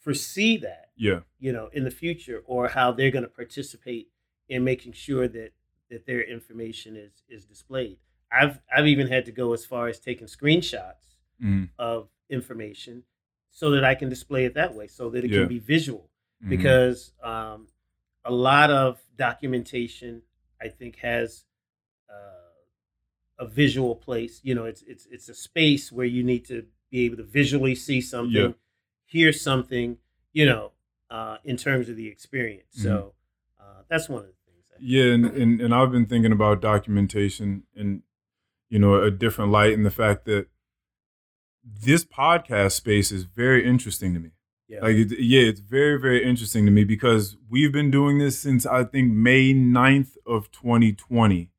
foresee 0.00 0.56
that, 0.58 0.90
Yeah. 0.96 1.20
you 1.38 1.52
know, 1.52 1.68
in 1.72 1.84
the 1.84 1.90
future 1.90 2.42
or 2.46 2.68
how 2.68 2.92
they're 2.92 3.10
going 3.10 3.24
to 3.24 3.30
participate 3.30 4.08
in 4.48 4.64
making 4.64 4.92
sure 4.92 5.28
that 5.28 5.52
that 5.90 6.04
their 6.06 6.22
information 6.22 6.96
is 6.96 7.22
is 7.28 7.44
displayed. 7.46 7.98
I've 8.30 8.60
I've 8.74 8.86
even 8.86 9.06
had 9.08 9.24
to 9.26 9.32
go 9.32 9.52
as 9.52 9.64
far 9.64 9.88
as 9.88 9.98
taking 9.98 10.26
screenshots 10.26 11.16
Mhm. 11.42 11.70
of 11.78 12.10
information 12.28 13.04
so 13.50 13.70
that 13.70 13.84
I 13.84 13.94
can 13.94 14.08
display 14.08 14.44
it 14.44 14.54
that 14.54 14.74
way 14.74 14.86
so 14.86 15.10
that 15.10 15.24
it 15.24 15.30
Yeah. 15.30 15.40
can 15.40 15.48
be 15.48 15.58
visual 15.58 16.10
Mhm. 16.44 16.50
because 16.50 17.12
um, 17.22 17.68
a 18.24 18.32
lot 18.32 18.70
of 18.70 19.00
documentation 19.16 20.22
I 20.60 20.68
think 20.68 20.96
has 20.96 21.44
uh, 22.08 22.14
a 23.38 23.46
visual 23.46 23.94
place. 23.94 24.40
You 24.42 24.54
know, 24.54 24.64
it's 24.64 24.82
it's 24.82 25.06
it's 25.06 25.28
a 25.28 25.34
space 25.34 25.92
where 25.92 26.06
you 26.06 26.22
need 26.22 26.44
to 26.46 26.66
be 26.90 27.04
able 27.04 27.16
to 27.18 27.22
visually 27.24 27.74
see 27.74 28.00
something, 28.00 28.32
Yeah. 28.34 28.52
hear 29.06 29.32
something. 29.32 29.98
You 30.32 30.46
know, 30.46 30.72
uh, 31.10 31.38
in 31.44 31.56
terms 31.56 31.88
of 31.88 31.96
the 31.96 32.06
experience. 32.08 32.76
Mm-hmm. 32.76 32.88
So 32.88 33.14
uh, 33.58 33.82
that's 33.88 34.08
one 34.08 34.20
of 34.20 34.26
the 34.26 34.32
things. 34.46 34.64
I 34.72 34.76
Yeah, 34.80 35.12
and, 35.14 35.24
and 35.26 35.60
and 35.60 35.74
I've 35.74 35.90
been 35.90 36.06
thinking 36.06 36.32
about 36.32 36.60
documentation 36.60 37.64
in 37.74 38.02
you 38.68 38.78
know 38.78 39.02
a 39.02 39.10
different 39.10 39.50
light, 39.50 39.72
and 39.74 39.84
the 39.86 39.90
fact 39.90 40.24
that 40.26 40.48
this 41.82 42.04
podcast 42.04 42.72
space 42.72 43.12
is 43.12 43.24
very 43.24 43.64
interesting 43.66 44.14
to 44.14 44.20
me. 44.20 44.30
Yeah. 44.68 44.80
Like, 44.82 44.96
it, 44.96 45.18
yeah, 45.20 45.42
it's 45.42 45.60
very 45.60 45.98
very 46.00 46.22
interesting 46.24 46.64
to 46.66 46.70
me 46.72 46.84
because 46.84 47.36
we've 47.48 47.72
been 47.72 47.90
doing 47.90 48.18
this 48.18 48.38
since 48.38 48.66
I 48.66 48.84
think 48.84 49.12
May 49.12 49.52
9th 49.54 50.16
of 50.26 50.50
2020. 50.52 51.50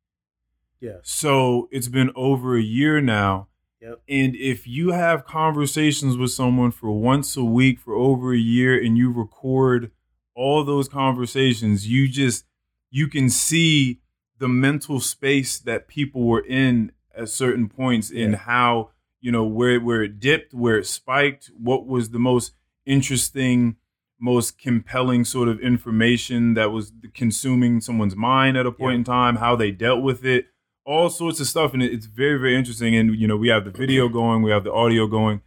yeah. 0.79 0.93
So 1.03 1.67
it's 1.71 1.87
been 1.87 2.11
over 2.15 2.55
a 2.57 2.61
year 2.61 3.01
now. 3.01 3.47
Yep. 3.81 4.01
And 4.09 4.35
if 4.35 4.67
you 4.67 4.91
have 4.91 5.25
conversations 5.25 6.17
with 6.17 6.31
someone 6.31 6.71
for 6.71 6.91
once 6.91 7.37
a 7.37 7.43
week 7.43 7.79
for 7.79 7.93
over 7.95 8.33
a 8.33 8.37
year 8.37 8.77
and 8.81 8.97
you 8.97 9.09
record 9.11 9.91
all 10.35 10.63
those 10.63 10.87
conversations, 10.89 11.87
you 11.87 12.07
just 12.07 12.45
you 12.91 13.07
can 13.07 13.29
see 13.29 13.99
the 14.37 14.47
mental 14.49 14.99
space 14.99 15.59
that 15.59 15.87
people 15.87 16.25
were 16.25 16.45
in 16.45 16.91
at 17.15 17.29
certain 17.29 17.67
points 17.69 18.09
in 18.11 18.31
Yeah. 18.31 18.37
how, 18.37 18.89
you 19.21 19.31
know, 19.31 19.43
where 19.43 19.79
where 19.79 20.01
it 20.03 20.19
dipped, 20.19 20.53
where 20.53 20.77
it 20.77 20.85
spiked, 20.87 21.51
what 21.57 21.85
was 21.85 22.09
the 22.11 22.19
most 22.19 22.53
interesting, 22.85 23.75
most 24.19 24.57
compelling 24.57 25.23
sort 25.25 25.47
of 25.47 25.59
information 25.59 26.53
that 26.55 26.71
was 26.71 26.91
consuming 27.13 27.81
someone's 27.81 28.15
mind 28.15 28.57
at 28.57 28.65
a 28.65 28.71
point 28.71 28.93
Yeah. 28.93 28.97
in 28.99 29.03
time, 29.03 29.35
how 29.37 29.55
they 29.55 29.71
dealt 29.71 30.01
with 30.03 30.25
it 30.25 30.47
all 30.85 31.09
sorts 31.09 31.39
of 31.39 31.45
stuff 31.45 31.73
and 31.75 31.83
it's 31.83 32.07
very 32.07 32.39
very 32.39 32.55
interesting 32.55 32.95
and 32.95 33.15
you 33.15 33.27
know 33.27 33.37
we 33.37 33.47
have 33.49 33.63
the 33.63 33.69
video 33.69 34.07
going 34.19 34.41
we 34.41 34.49
have 34.49 34.63
the 34.63 34.73
audio 34.73 35.05
going 35.05 35.39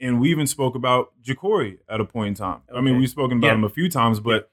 and 0.00 0.20
we 0.20 0.30
even 0.30 0.46
spoke 0.46 0.74
about 0.74 1.12
Jacory 1.22 1.78
at 1.88 1.98
a 1.98 2.04
point 2.04 2.28
in 2.28 2.34
time. 2.34 2.60
I 2.74 2.82
mean, 2.82 2.98
we've 2.98 3.08
spoken 3.08 3.38
about 3.38 3.46
Yeah. 3.46 3.54
him 3.54 3.64
a 3.64 3.70
few 3.70 3.88
times, 3.88 4.20
but 4.20 4.50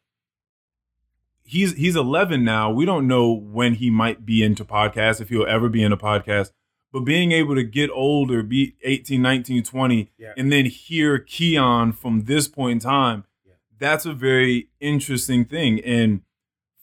he's 1.44 1.74
he's 1.76 1.96
11 1.98 2.44
now. 2.46 2.72
We 2.72 2.86
don't 2.86 3.08
know 3.08 3.30
when 3.34 3.74
he 3.76 3.90
might 3.90 4.26
be 4.26 4.44
into 4.44 4.64
podcasts, 4.64 5.20
if 5.20 5.28
he'll 5.30 5.46
ever 5.46 5.68
be 5.68 5.84
in 5.84 5.92
a 5.92 5.98
podcast. 5.98 6.52
But 6.94 7.02
being 7.02 7.32
able 7.32 7.56
to 7.56 7.64
get 7.64 7.90
older, 7.90 8.44
be 8.44 8.76
18, 8.84 9.20
19, 9.22 9.64
20, 9.64 10.12
Yeah. 10.18 10.34
and 10.38 10.52
then 10.52 10.66
hear 10.68 11.18
Keon 11.18 11.92
from 11.92 12.26
this 12.26 12.48
point 12.48 12.74
in 12.74 12.80
time, 12.80 13.24
Yeah. 13.46 13.54
that's 13.80 14.06
a 14.06 14.14
very 14.14 14.70
interesting 14.80 15.44
thing. 15.44 15.82
And 15.82 16.22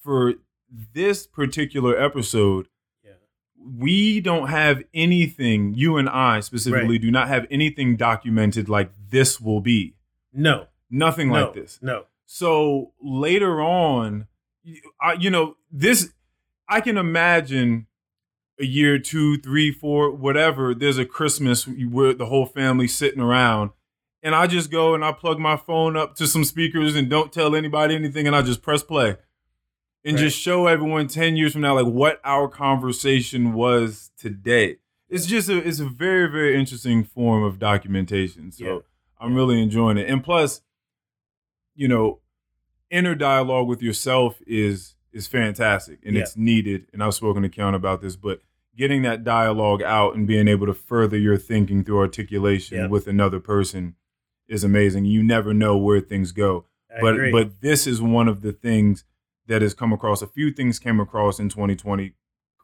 for 0.02 0.34
this 0.68 1.28
particular 1.28 1.96
episode, 1.96 2.66
Yeah. 3.04 3.12
we 3.56 4.20
don't 4.20 4.48
have 4.48 4.82
anything, 4.92 5.74
you 5.74 5.96
and 5.96 6.08
I 6.08 6.40
specifically 6.40 6.96
Right. 6.96 7.02
do 7.02 7.10
not 7.12 7.28
have 7.28 7.46
anything 7.48 7.94
documented 7.96 8.68
like 8.68 8.90
this 9.10 9.40
will 9.40 9.60
be. 9.60 9.94
No. 10.32 10.66
Nothing 10.90 11.28
no, 11.28 11.44
like 11.44 11.54
this. 11.54 11.78
No. 11.80 12.06
So 12.26 12.92
later 13.00 13.60
on, 13.62 14.26
I, 15.00 15.12
you 15.12 15.30
know, 15.30 15.56
this, 15.70 16.12
I 16.68 16.80
can 16.80 16.98
imagine 16.98 17.86
a 18.60 18.64
year, 18.66 18.98
two, 18.98 19.38
three, 19.38 19.72
four, 19.72 20.10
whatever. 20.10 20.74
There's 20.74 20.98
a 20.98 21.04
Christmas 21.06 21.66
where 21.66 22.12
the 22.12 22.26
whole 22.26 22.46
family 22.46 22.86
sitting 22.86 23.20
around, 23.20 23.70
and 24.22 24.34
I 24.34 24.46
just 24.46 24.70
go 24.70 24.94
and 24.94 25.04
I 25.04 25.12
plug 25.12 25.38
my 25.38 25.56
phone 25.56 25.96
up 25.96 26.14
to 26.16 26.26
some 26.26 26.44
speakers 26.44 26.94
and 26.94 27.08
don't 27.08 27.32
tell 27.32 27.56
anybody 27.56 27.94
anything, 27.94 28.26
and 28.26 28.36
I 28.36 28.42
just 28.42 28.62
press 28.62 28.82
play 28.82 29.16
and 30.04 30.16
Right. 30.16 30.22
just 30.24 30.38
show 30.38 30.66
everyone 30.66 31.08
10 31.08 31.36
years 31.36 31.52
from 31.52 31.62
now 31.62 31.74
like 31.80 31.92
what 31.92 32.20
our 32.24 32.48
conversation 32.48 33.52
was 33.52 34.10
today. 34.18 34.76
It's 35.08 35.26
just 35.26 35.48
a 35.48 35.56
it's 35.58 35.80
a 35.80 35.86
very 35.88 36.30
very 36.30 36.58
interesting 36.58 37.02
form 37.04 37.42
of 37.42 37.58
documentation. 37.58 38.52
So 38.52 38.64
Yeah. 38.64 38.78
I'm 39.18 39.34
really 39.34 39.60
enjoying 39.62 39.98
it. 39.98 40.08
And 40.08 40.22
plus, 40.24 40.62
you 41.74 41.88
know, 41.88 42.20
inner 42.90 43.14
dialogue 43.14 43.66
with 43.68 43.82
yourself 43.82 44.40
is 44.46 44.94
is 45.12 45.26
fantastic 45.26 45.98
and 46.06 46.14
Yeah. 46.14 46.22
it's 46.22 46.36
needed. 46.36 46.86
And 46.92 47.02
I've 47.02 47.14
spoken 47.14 47.42
to 47.42 47.48
Keon 47.48 47.74
about 47.74 48.00
this, 48.00 48.14
but 48.16 48.40
getting 48.80 49.02
that 49.02 49.22
dialogue 49.24 49.82
out 49.82 50.14
and 50.16 50.26
being 50.26 50.48
able 50.48 50.66
to 50.66 50.72
further 50.74 51.18
your 51.18 51.36
thinking 51.36 51.84
through 51.84 51.98
articulation 51.98 52.78
Yeah. 52.78 52.86
with 52.88 53.06
another 53.06 53.38
person 53.38 53.94
is 54.48 54.64
amazing. 54.64 55.04
You 55.04 55.22
never 55.22 55.52
know 55.54 55.76
where 55.76 56.00
things 56.00 56.32
go 56.32 56.66
I 56.90 57.00
but 57.00 57.14
agree. 57.14 57.30
but 57.32 57.60
this 57.60 57.86
is 57.86 58.00
one 58.00 58.26
of 58.28 58.40
the 58.40 58.52
things 58.52 59.04
that 59.46 59.60
has 59.62 59.74
come 59.74 59.92
across. 59.92 60.22
A 60.22 60.26
few 60.26 60.50
things 60.50 60.78
came 60.78 60.98
across 60.98 61.38
in 61.38 61.48
2020, 61.50 62.14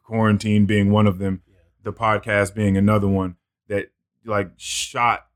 quarantine 0.03 0.65
being 0.65 0.89
one 0.91 1.05
of 1.07 1.19
them, 1.19 1.41
Yeah. 1.47 1.55
the 1.83 1.93
podcast 1.93 2.55
being 2.55 2.75
another 2.77 3.07
one 3.07 3.35
that 3.67 3.91
like 4.25 4.51
shot, 4.57 5.27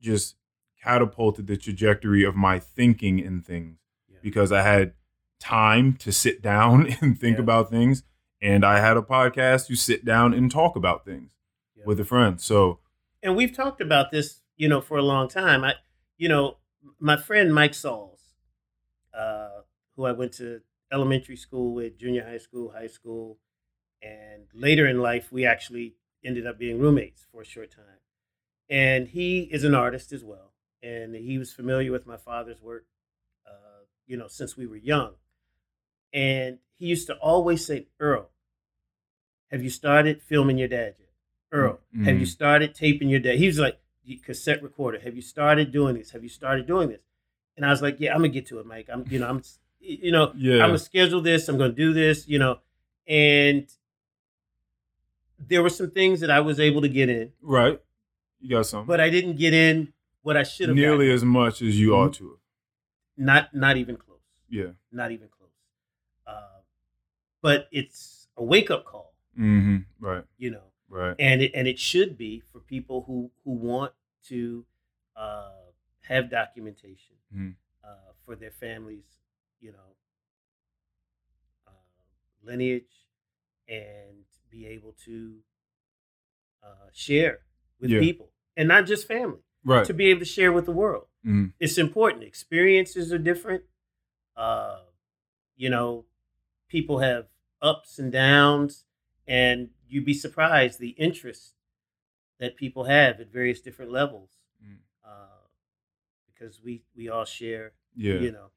just 0.00 0.36
catapulted 0.82 1.46
the 1.46 1.56
trajectory 1.56 2.22
of 2.24 2.36
my 2.36 2.58
thinking 2.58 3.18
in 3.18 3.40
things 3.40 3.78
Yeah. 4.08 4.18
because 4.22 4.52
I 4.52 4.62
had 4.62 4.92
time 5.40 5.94
to 5.94 6.12
sit 6.12 6.42
down 6.42 6.86
and 7.00 7.18
think 7.18 7.36
Yeah. 7.38 7.42
about 7.42 7.70
things, 7.70 8.02
and 8.46 8.64
I 8.64 8.78
had 8.78 8.96
a 8.96 9.02
podcast 9.02 9.66
to 9.66 9.74
sit 9.76 10.04
down 10.04 10.32
and 10.32 10.50
talk 10.50 10.76
about 10.76 11.04
things 11.04 11.30
Yeah. 11.76 11.82
with 11.84 11.98
a 12.00 12.04
friend. 12.04 12.40
So 12.40 12.78
and 13.22 13.34
we've 13.34 13.52
talked 13.52 13.80
about 13.80 14.10
this, 14.12 14.42
you 14.56 14.68
know, 14.68 14.80
for 14.80 14.96
a 14.98 15.02
long 15.02 15.28
time. 15.28 15.64
I, 15.64 15.74
you 16.16 16.28
know, 16.28 16.58
my 17.00 17.16
friend 17.16 17.52
Mike 17.52 17.74
Sauls, 17.74 18.20
uh, 19.12 19.62
who 19.96 20.04
I 20.04 20.12
went 20.12 20.32
to 20.34 20.60
elementary 20.92 21.36
school 21.36 21.74
with, 21.74 21.98
junior 21.98 22.24
high 22.24 22.38
school, 22.38 22.70
high 22.70 22.86
school, 22.86 23.38
and 24.00 24.44
later 24.54 24.86
in 24.86 25.00
life, 25.00 25.32
we 25.32 25.44
actually 25.44 25.96
ended 26.24 26.46
up 26.46 26.56
being 26.58 26.78
roommates 26.78 27.26
for 27.32 27.42
a 27.42 27.44
short 27.44 27.72
time. 27.72 28.00
And 28.70 29.08
he 29.08 29.40
is 29.40 29.64
an 29.64 29.74
artist 29.74 30.12
as 30.12 30.22
well, 30.22 30.52
and 30.82 31.14
he 31.16 31.38
was 31.38 31.52
familiar 31.52 31.90
with 31.90 32.06
my 32.06 32.16
father's 32.16 32.60
work, 32.62 32.86
uh, 33.46 33.82
you 34.06 34.16
know, 34.16 34.28
since 34.28 34.56
we 34.56 34.66
were 34.66 34.76
young. 34.76 35.14
And 36.12 36.58
he 36.78 36.86
used 36.86 37.06
to 37.08 37.16
always 37.16 37.64
say, 37.66 37.88
"Earl, 37.98 38.30
have 39.50 39.62
you 39.62 39.70
started 39.70 40.22
filming 40.22 40.58
your 40.58 40.68
dad 40.68 40.94
yet? 40.98 41.08
Earl, 41.52 41.80
have 42.04 42.18
you 42.18 42.26
Mhm. 42.26 42.30
started 42.30 42.74
taping 42.74 43.08
your 43.08 43.20
dad?" 43.20 43.36
He 43.38 43.46
was 43.46 43.58
like, 43.58 43.78
"You- 44.04 44.18
"Cassette 44.18 44.62
recorder. 44.62 44.98
Have 45.00 45.14
you 45.16 45.22
started 45.22 45.70
doing 45.72 45.94
this? 45.96 46.10
Have 46.10 46.22
you 46.22 46.28
started 46.28 46.66
doing 46.66 46.88
this?" 46.88 47.02
And 47.56 47.64
I 47.64 47.70
was 47.70 47.80
like, 47.82 47.96
"Yeah, 48.00 48.12
I'm 48.12 48.18
gonna 48.18 48.28
get 48.28 48.46
to 48.46 48.58
it, 48.58 48.66
Mike. 48.66 48.88
I'm, 48.92 49.04
you 49.08 49.18
know, 49.18 49.28
I'm, 49.28 49.42
you 49.80 50.10
know, 50.12 50.32
yeah, 50.36 50.54
I'm 50.62 50.68
gonna 50.70 50.78
schedule 50.78 51.20
this. 51.20 51.48
I'm 51.48 51.56
gonna 51.58 51.72
do 51.72 51.92
this, 51.92 52.28
you 52.28 52.38
know." 52.38 52.60
And 53.06 53.66
there 55.38 55.62
were 55.62 55.68
some 55.70 55.90
things 55.90 56.20
that 56.20 56.30
I 56.30 56.40
was 56.40 56.58
able 56.58 56.80
to 56.82 56.88
get 56.88 57.08
in, 57.08 57.32
right. 57.42 57.80
You 58.40 58.50
got 58.50 58.66
some. 58.66 58.86
but 58.86 59.00
I 59.00 59.10
didn't 59.10 59.36
get 59.36 59.54
in 59.54 59.92
what 60.22 60.36
I 60.36 60.42
should 60.42 60.68
have. 60.68 60.76
nearly 60.76 61.06
gotten. 61.06 61.14
as 61.14 61.24
much 61.24 61.62
as 61.62 61.78
you 61.78 61.94
ought 61.94 62.14
to. 62.14 62.30
have. 62.30 62.38
not 63.24 63.54
not 63.54 63.76
even 63.76 63.96
close. 63.96 64.20
Yeah. 64.50 64.72
Not 64.92 65.10
even 65.12 65.28
close. 65.28 65.50
Uh, 66.26 66.60
but 67.40 67.68
it's 67.72 68.28
a 68.36 68.44
wake 68.44 68.70
up 68.70 68.84
call, 68.84 69.14
Mm-hmm. 69.38 69.76
Right. 70.04 70.24
you 70.38 70.50
know. 70.50 70.62
Right. 70.88 71.16
and 71.18 71.42
it 71.42 71.50
and 71.54 71.66
it 71.66 71.78
should 71.80 72.16
be 72.16 72.40
for 72.52 72.60
people 72.60 73.02
who 73.06 73.30
who 73.44 73.52
want 73.52 73.92
to 74.28 74.64
uh, 75.16 75.50
have 76.02 76.30
documentation 76.30 77.16
Mhm. 77.34 77.56
uh, 77.82 78.12
for 78.24 78.36
their 78.36 78.52
families, 78.52 79.18
you 79.60 79.72
know, 79.72 79.96
uh, 81.66 81.70
lineage, 82.42 83.08
and 83.68 84.24
be 84.50 84.66
able 84.66 84.92
to 85.04 85.42
uh, 86.62 86.88
share 86.92 87.40
with 87.80 87.90
Yeah. 87.90 88.00
people, 88.00 88.32
and 88.56 88.68
not 88.68 88.86
just 88.86 89.06
family, 89.06 89.42
Right. 89.64 89.84
to 89.86 89.92
be 89.94 90.06
able 90.06 90.20
to 90.20 90.24
share 90.26 90.52
with 90.52 90.66
the 90.66 90.72
world. 90.72 91.08
Mhm. 91.24 91.52
It's 91.60 91.78
important. 91.78 92.22
Experiences 92.24 93.12
are 93.12 93.18
different. 93.18 93.64
Uh, 94.36 94.84
you 95.56 95.68
know, 95.70 96.06
people 96.68 96.98
have 97.00 97.28
ups 97.62 97.98
and 97.98 98.10
downs, 98.12 98.84
and 99.26 99.70
you'd 99.88 100.04
be 100.04 100.14
surprised 100.14 100.78
the 100.80 100.90
interest 100.90 101.54
that 102.38 102.56
people 102.56 102.84
have 102.84 103.20
at 103.20 103.28
various 103.32 103.60
different 103.60 103.90
levels 103.92 104.30
Mm. 104.64 104.78
uh, 105.04 105.46
because 106.26 106.60
we 106.62 106.82
we 106.94 107.08
all 107.08 107.24
share 107.24 107.72
Yeah. 107.94 108.14
you 108.20 108.32
know 108.32 108.50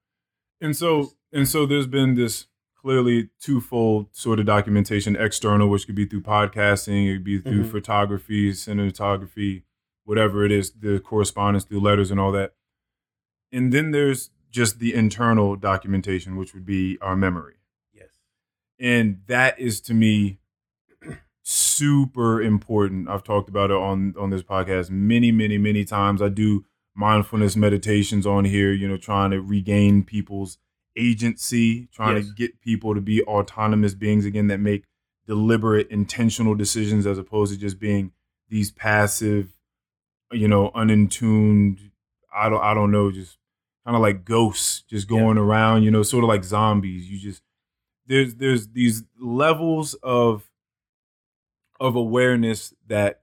And 0.61 0.75
so 0.75 1.11
and 1.31 1.47
so 1.47 1.65
there's 1.65 1.87
been 1.87 2.15
this 2.15 2.47
clearly 2.75 3.29
twofold 3.41 4.07
sort 4.15 4.39
of 4.39 4.45
documentation 4.45 5.15
external, 5.17 5.69
which 5.69 5.85
could 5.85 5.95
be 5.95 6.05
through 6.05 6.21
podcasting, 6.21 7.09
it 7.09 7.15
could 7.15 7.23
be 7.25 7.39
through 7.39 7.65
Mhm. 7.65 7.71
photography, 7.71 8.51
cinematography, 8.53 9.63
whatever 10.05 10.45
it 10.45 10.51
is, 10.51 10.71
the 10.71 10.99
correspondence 11.01 11.65
through 11.65 11.81
letters 11.81 12.09
and 12.09 12.19
all 12.21 12.31
that. 12.31 12.55
And 13.51 13.73
then 13.73 13.91
there's 13.91 14.31
just 14.49 14.79
the 14.79 14.93
internal 14.93 15.55
documentation, 15.57 16.35
which 16.37 16.53
would 16.53 16.65
be 16.65 16.97
our 17.01 17.15
memory. 17.15 17.55
yes 17.93 18.19
and 18.79 19.21
that 19.27 19.59
is 19.59 19.81
to 19.81 19.93
me 19.93 20.39
super 21.49 22.39
important 22.43 23.09
i've 23.09 23.23
talked 23.23 23.49
about 23.49 23.71
it 23.71 23.75
on 23.77 24.13
on 24.19 24.29
this 24.29 24.43
podcast 24.43 24.91
many 24.91 25.31
many 25.31 25.57
many 25.57 25.83
times 25.83 26.21
i 26.21 26.29
do 26.29 26.63
mindfulness 26.95 27.55
meditations 27.55 28.27
on 28.27 28.45
here 28.45 28.71
you 28.71 28.87
know 28.87 28.97
trying 28.97 29.31
to 29.31 29.41
regain 29.41 30.03
people's 30.03 30.59
agency 30.95 31.87
trying 31.91 32.17
Yes. 32.17 32.27
to 32.27 32.33
get 32.35 32.61
people 32.61 32.93
to 32.93 33.01
be 33.01 33.23
autonomous 33.23 33.95
beings 33.95 34.25
again 34.25 34.45
that 34.47 34.59
make 34.59 34.83
deliberate 35.25 35.89
intentional 35.89 36.53
decisions 36.53 37.07
as 37.07 37.17
opposed 37.17 37.51
to 37.51 37.59
just 37.59 37.79
being 37.79 38.11
these 38.49 38.69
passive 38.69 39.53
you 40.31 40.47
know 40.47 40.69
unintuned 40.75 41.79
i 42.31 42.47
don't 42.47 42.61
i 42.61 42.75
don't 42.75 42.91
know 42.91 43.09
just 43.11 43.39
kind 43.85 43.95
of 43.95 44.01
like 44.03 44.23
ghosts 44.23 44.83
just 44.83 45.09
Yeah. 45.09 45.17
going 45.19 45.39
around 45.39 45.81
you 45.81 45.89
know 45.89 46.03
sort 46.03 46.23
of 46.23 46.27
like 46.27 46.43
zombies 46.43 47.09
you 47.09 47.17
just 47.17 47.41
there's 48.05 48.35
there's 48.35 48.67
these 48.67 49.03
levels 49.19 49.95
of 50.03 50.48
of 51.79 51.95
awareness 51.95 52.73
that 52.87 53.21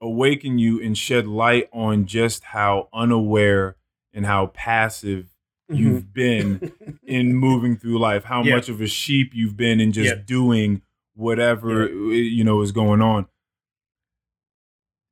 awaken 0.00 0.58
you 0.58 0.80
and 0.82 0.96
shed 0.96 1.26
light 1.26 1.68
on 1.72 2.06
just 2.06 2.44
how 2.44 2.88
unaware 2.92 3.76
and 4.12 4.24
how 4.26 4.46
passive 4.48 5.34
you've 5.70 6.12
been 6.12 6.62
in 7.06 7.34
moving 7.34 7.76
through 7.76 7.98
life 7.98 8.24
how 8.24 8.42
Yeah. 8.42 8.54
much 8.54 8.68
of 8.68 8.80
a 8.80 8.86
sheep 8.86 9.32
you've 9.34 9.56
been 9.56 9.80
in 9.80 9.92
just 9.92 10.16
Yeah. 10.16 10.22
doing 10.24 10.82
whatever 11.14 11.82
uh, 11.84 11.88
you 11.88 12.44
know 12.44 12.60
is 12.60 12.70
going 12.72 13.00
on 13.02 13.26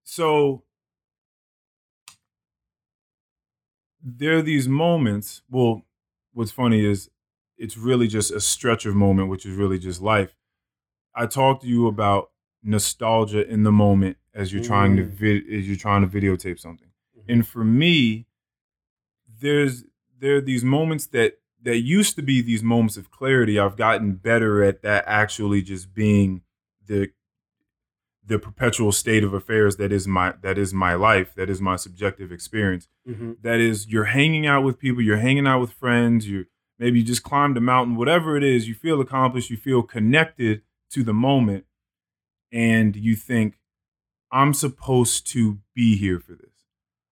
so 0.04 0.62
there 4.02 4.36
are 4.36 4.42
these 4.42 4.68
moments 4.68 5.42
well 5.50 5.82
what's 6.32 6.52
funny 6.52 6.84
is 6.84 7.10
it's 7.58 7.76
really 7.76 8.06
just 8.06 8.30
a 8.30 8.40
stretch 8.40 8.86
of 8.86 8.94
moment 8.94 9.28
which 9.28 9.44
is 9.46 9.56
really 9.56 9.78
just 9.78 10.00
life 10.00 10.36
i 11.14 11.26
talked 11.26 11.62
to 11.62 11.68
you 11.68 11.86
about 11.86 12.30
nostalgia 12.66 13.46
in 13.48 13.62
the 13.62 13.72
moment 13.72 14.16
as 14.34 14.52
you're 14.52 14.62
trying 14.62 14.96
to 14.96 15.02
Mm. 15.04 15.10
vid- 15.10 15.50
as 15.52 15.66
you're 15.68 15.76
trying 15.76 16.02
to 16.02 16.08
videotape 16.20 16.58
something. 16.58 16.88
And 17.28 17.46
for 17.46 17.64
me 17.64 18.26
there's 19.40 19.84
there 20.18 20.36
are 20.36 20.40
these 20.40 20.64
moments 20.64 21.06
that 21.08 21.38
that 21.62 21.78
used 21.78 22.16
to 22.16 22.22
be 22.22 22.40
these 22.40 22.62
moments 22.62 22.96
of 22.96 23.10
clarity. 23.10 23.58
I've 23.58 23.76
gotten 23.76 24.12
better 24.14 24.62
at 24.62 24.82
that 24.82 25.04
actually 25.06 25.62
just 25.62 25.92
being 25.94 26.42
the 26.86 27.10
the 28.24 28.38
perpetual 28.38 28.90
state 28.92 29.22
of 29.22 29.32
affairs 29.34 29.76
that 29.76 29.92
is 29.92 30.08
my 30.08 30.34
that 30.42 30.58
is 30.58 30.74
my 30.74 30.94
life 30.94 31.34
that 31.36 31.48
is 31.48 31.60
my 31.60 31.76
subjective 31.76 32.32
experience. 32.32 32.88
Hmm 33.06 33.32
that 33.42 33.60
is 33.60 33.86
you're 33.88 34.04
hanging 34.04 34.46
out 34.46 34.62
with 34.64 34.78
people 34.78 35.02
you're 35.02 35.18
hanging 35.18 35.46
out 35.46 35.60
with 35.60 35.72
friends 35.72 36.28
you 36.28 36.46
maybe 36.78 36.98
you 37.00 37.04
just 37.04 37.22
climbed 37.22 37.56
a 37.56 37.60
mountain 37.60 37.94
whatever 37.96 38.36
it 38.36 38.42
is 38.42 38.66
you 38.68 38.74
feel 38.74 39.00
accomplished 39.00 39.48
you 39.50 39.56
feel 39.56 39.82
connected 39.82 40.62
to 40.90 41.02
the 41.04 41.14
moment 41.14 41.64
and 42.52 42.96
you 42.96 43.14
think 43.16 43.58
i'm 44.30 44.52
supposed 44.54 45.26
to 45.26 45.58
be 45.74 45.96
here 45.96 46.18
for 46.20 46.32
this 46.32 46.64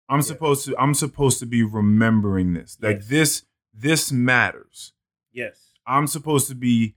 i'm 0.10 0.20
Yes. 0.20 0.28
supposed 0.28 0.66
to 0.66 0.76
i'm 0.80 0.94
supposed 0.94 1.40
to 1.40 1.46
be 1.46 1.64
remembering 1.64 2.54
this 2.54 2.78
like 2.82 2.98
Yes. 2.98 3.08
this 3.08 3.46
this 3.74 4.12
matters 4.12 4.94
Yes. 5.32 5.72
i'm 5.88 6.08
supposed 6.08 6.48
to 6.50 6.56
be 6.56 6.96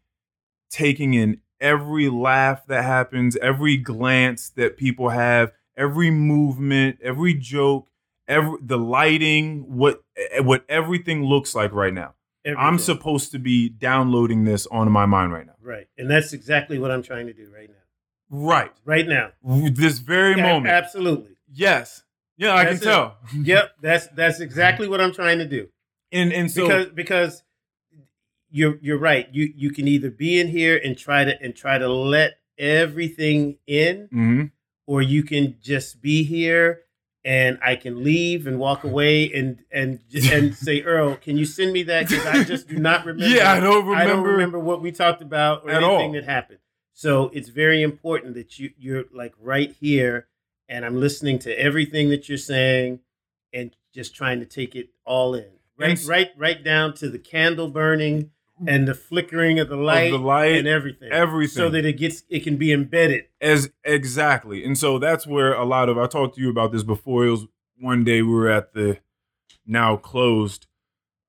taking 0.71 1.15
in 1.15 1.41
every 1.61 2.09
laugh 2.09 2.67
that 2.67 2.85
happens 2.85 3.37
every 3.37 3.77
glance 3.77 4.51
that 4.51 4.77
people 4.77 5.09
have 5.11 5.53
every 5.77 6.11
movement 6.11 6.99
every 7.03 7.33
joke 7.33 7.89
every 8.29 8.59
the 8.61 8.77
lighting 8.77 9.61
what 9.75 10.03
eh, 10.17 10.41
what 10.41 10.65
everything 10.69 11.25
looks 11.25 11.55
like 11.55 11.73
right 11.73 11.95
now 11.95 12.13
i'm 12.59 12.79
supposed 12.79 13.33
to 13.33 13.39
be 13.39 13.69
downloading 13.71 14.45
this 14.45 14.67
onto 14.67 14.91
my 14.91 15.07
mind 15.07 15.33
right 15.33 15.47
now 15.47 15.55
right, 15.63 15.87
and 15.99 16.09
that's 16.11 16.33
exactly 16.33 16.79
what 16.79 16.91
I'm 16.93 17.03
trying 17.03 17.27
to 17.27 17.33
do 17.33 17.51
right 17.53 17.69
now. 17.69 17.75
Right 18.31 18.73
Right 18.85 19.07
now, 19.07 19.31
this 19.45 19.99
very 19.99 20.35
A- 20.35 20.43
moment 20.43 20.67
absolutely. 20.75 21.37
yes 21.53 22.03
yeah 22.37 22.55
i 22.55 22.65
can 22.65 22.75
it. 22.75 22.83
tell 22.83 23.17
Yep, 23.35 23.71
that's 23.81 24.07
that's 24.09 24.41
exactly 24.41 24.89
what 24.89 25.01
I'm 25.01 25.13
trying 25.13 25.39
to 25.39 25.47
do. 25.47 25.69
and 26.13 26.33
and 26.33 26.51
so 26.51 26.67
because 26.67 26.87
because 26.95 27.43
you're 28.51 28.79
you're 28.81 28.99
right. 28.99 29.29
You 29.33 29.53
you 29.57 29.71
can 29.71 29.89
either 29.89 30.11
be 30.11 30.39
in 30.41 30.49
here 30.49 30.81
and 30.83 30.97
try 30.97 31.25
to 31.25 31.41
and 31.43 31.55
try 31.55 31.79
to 31.79 31.89
let 31.89 32.39
everything 32.59 33.59
in, 33.67 34.09
Mhm. 34.15 34.51
or 34.87 35.03
you 35.03 35.23
can 35.25 35.57
just 35.61 36.01
be 36.01 36.23
here 36.25 36.83
and 37.25 37.59
I 37.61 37.75
can 37.75 38.05
leave 38.05 38.47
and 38.47 38.59
walk 38.59 38.85
away 38.91 39.33
and 39.33 39.63
and 39.73 39.99
and 40.33 40.55
say, 40.55 40.83
Earl, 40.83 41.17
can 41.17 41.37
you 41.37 41.45
send 41.45 41.73
me 41.73 41.83
that? 41.85 42.09
Because 42.09 42.25
I 42.27 42.45
just 42.45 42.69
do 42.69 42.77
not 42.79 43.05
remember. 43.07 43.35
yeah 43.35 43.53
i 43.53 43.61
don't 43.61 43.85
remember, 43.85 43.95
I 43.97 44.05
don't 44.07 44.23
remember 44.25 44.59
what 44.61 44.81
we 44.81 44.93
talked 44.93 45.23
about 45.23 45.65
or 45.65 45.71
anything 45.71 45.85
all. 46.09 46.13
that 46.13 46.25
happened. 46.25 46.61
So 46.99 47.31
it's 47.35 47.51
very 47.51 47.83
important 47.83 48.33
that 48.37 48.59
you 48.59 48.71
you're 48.79 49.05
like 49.13 49.35
right 49.39 49.71
here, 49.79 50.29
and 50.67 50.83
I'm 50.83 50.99
listening 50.99 51.39
to 51.41 51.53
everything 51.61 52.09
that 52.09 52.27
you're 52.27 52.39
saying, 52.39 53.01
and 53.53 53.77
just 53.93 54.17
trying 54.17 54.41
to 54.41 54.47
take 54.47 54.75
it 54.75 54.89
all 55.05 55.35
in. 55.35 55.45
Right, 55.79 55.91
And 55.91 56.09
right, 56.09 56.31
right 56.39 56.65
down 56.65 56.95
to 56.95 57.11
the 57.11 57.19
candle 57.19 57.69
burning 57.69 58.31
and 58.67 58.89
the 58.89 58.95
flickering 58.95 59.59
of 59.61 59.69
the 59.69 59.77
light, 59.77 60.11
of 60.11 60.21
the 60.21 60.27
light 60.27 60.57
and 60.57 60.67
everything, 60.67 61.13
everything 61.13 61.55
so 61.55 61.69
that 61.69 61.85
it 61.85 61.99
gets 61.99 62.23
it 62.31 62.41
can 62.41 62.57
be 62.57 62.73
embedded. 62.73 63.25
As 63.43 63.71
exactly. 63.85 64.65
And 64.65 64.79
so 64.79 64.99
that's 64.99 65.27
where 65.27 65.53
a 65.53 65.67
lot 65.67 65.91
of 65.91 65.99
I 65.99 66.07
talked 66.07 66.37
to 66.37 66.41
you 66.41 66.49
about 66.49 66.73
this 66.73 66.83
before. 66.83 67.27
It 67.27 67.31
was 67.31 67.47
one 67.79 68.05
day 68.05 68.23
we 68.23 68.33
were 68.33 68.49
at 68.49 68.73
the 68.73 69.01
now 69.67 69.99
closed 69.99 70.67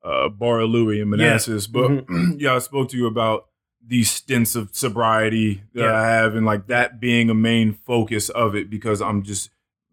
uh 0.01 0.29
Bar 0.29 0.63
Louie 0.63 1.01
in 1.01 1.09
Manassas. 1.09 1.67
But 1.67 1.89
Mm-hmm. 1.91 2.35
yeah, 2.39 2.55
I 2.55 2.59
spoke 2.59 2.87
to 2.91 2.97
you 2.97 3.05
about 3.05 3.46
these 3.87 4.11
stints 4.11 4.55
of 4.55 4.75
sobriety 4.75 5.63
that 5.73 5.83
Yeah. 5.85 5.93
I 5.93 6.07
have 6.07 6.35
and 6.35 6.45
like 6.45 6.67
that 6.67 6.99
being 6.99 7.29
a 7.29 7.33
main 7.33 7.71
focus 7.73 8.27
of 8.29 8.55
it 8.55 8.69
because 8.69 9.01
I'm 9.01 9.23
just 9.23 9.49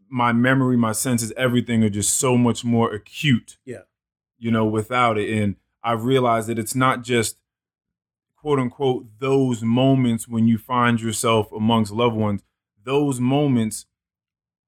my 0.08 0.32
memory, 0.32 0.76
my 0.76 0.92
senses, 0.92 1.32
everything 1.36 1.82
are 1.84 1.88
just 1.88 2.16
so 2.16 2.36
much 2.36 2.64
more 2.64 2.92
acute. 2.92 3.56
Yeah. 3.64 3.82
You 4.38 4.50
know, 4.50 4.64
without 4.66 5.16
it. 5.18 5.30
And 5.42 5.56
I 5.82 5.92
realized 5.92 6.48
that 6.48 6.58
it's 6.58 6.74
not 6.74 7.02
just 7.02 7.36
quote 8.36 8.58
unquote 8.58 9.06
those 9.20 9.62
moments 9.62 10.28
when 10.28 10.46
you 10.48 10.58
find 10.58 11.00
yourself 11.00 11.50
amongst 11.52 11.90
loved 11.92 12.14
ones 12.16 12.42
those 12.84 13.18
moments 13.18 13.86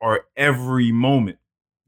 are 0.01 0.25
every 0.37 0.91
moment 0.93 1.39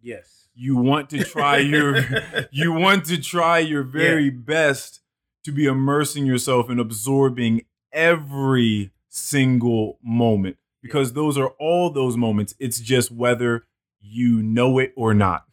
Yes, 0.01 0.49
you 0.55 0.77
want 0.77 1.09
to 1.11 1.25
try 1.25 1.57
your 1.59 1.97
you 2.53 2.73
want 2.73 3.07
to 3.07 3.17
try 3.17 3.59
your 3.59 3.83
very 3.83 4.29
best 4.29 5.01
to 5.49 5.53
be 5.55 5.65
immersing 5.67 6.27
yourself 6.27 6.69
and 6.69 6.79
absorbing 6.79 7.63
every 7.93 8.91
single 9.09 9.99
moment 10.03 10.57
because 10.83 11.15
those 11.15 11.39
are 11.39 11.49
all 11.59 11.91
those 11.91 12.17
moments 12.17 12.55
it's 12.59 12.79
just 12.81 13.11
whether 13.11 13.65
you 14.01 14.43
know 14.43 14.79
it 14.79 14.93
or 14.95 15.15
not 15.15 15.45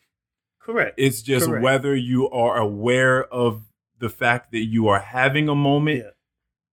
correct. 0.60 0.96
it's 0.98 1.22
just 1.22 1.46
Correct. 1.48 1.64
whether 1.64 1.96
you 1.96 2.30
are 2.30 2.58
aware 2.58 3.24
of 3.34 3.64
the 4.00 4.10
fact 4.10 4.52
that 4.52 4.66
you 4.66 4.88
are 4.90 5.00
having 5.00 5.48
a 5.48 5.56
moment 5.56 6.00
Yeah. 6.04 6.10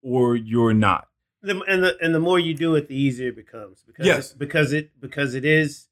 or 0.03 0.35
you're 0.35 0.75
not 0.75 1.07
The, 1.43 1.63
and 1.69 1.83
the 1.85 1.97
and 2.03 2.13
the 2.15 2.21
more 2.21 2.39
you 2.41 2.53
do 2.55 2.75
it, 2.75 2.89
the 2.89 2.97
easier 2.97 3.29
it 3.29 3.37
becomes. 3.37 3.83
Because 3.87 4.07
Yes. 4.07 4.33
it, 4.33 4.39
because 4.39 4.73
it 4.73 4.91
because 5.01 5.35
it 5.35 5.45
is 5.45 5.89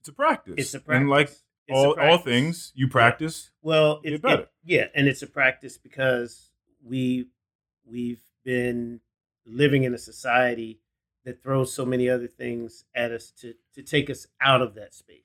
it's 0.00 0.08
a 0.08 0.12
practice 0.12 0.54
it's 0.58 0.74
a 0.74 0.80
practice. 0.80 1.00
and 1.00 1.08
like 1.10 1.28
It's 1.28 1.76
all, 1.76 1.98
all 1.98 2.18
things 2.18 2.72
you 2.74 2.86
practice 2.88 3.50
Well, 3.62 4.00
it's 4.04 4.22
it- 4.22 4.48
yeah, 4.64 4.86
and 4.94 5.08
it's 5.08 5.22
a 5.22 5.26
practice 5.26 5.78
because 5.78 6.47
we 6.84 7.26
we've 7.86 8.20
been 8.44 9.00
living 9.46 9.84
in 9.84 9.94
a 9.94 9.98
society 9.98 10.80
that 11.24 11.42
throws 11.42 11.72
so 11.72 11.84
many 11.84 12.08
other 12.08 12.26
things 12.28 12.84
at 12.94 13.10
us 13.12 13.30
to 13.40 13.54
to 13.74 13.82
take 13.82 14.08
us 14.10 14.26
out 14.40 14.62
of 14.62 14.74
that 14.74 14.94
space. 14.94 15.22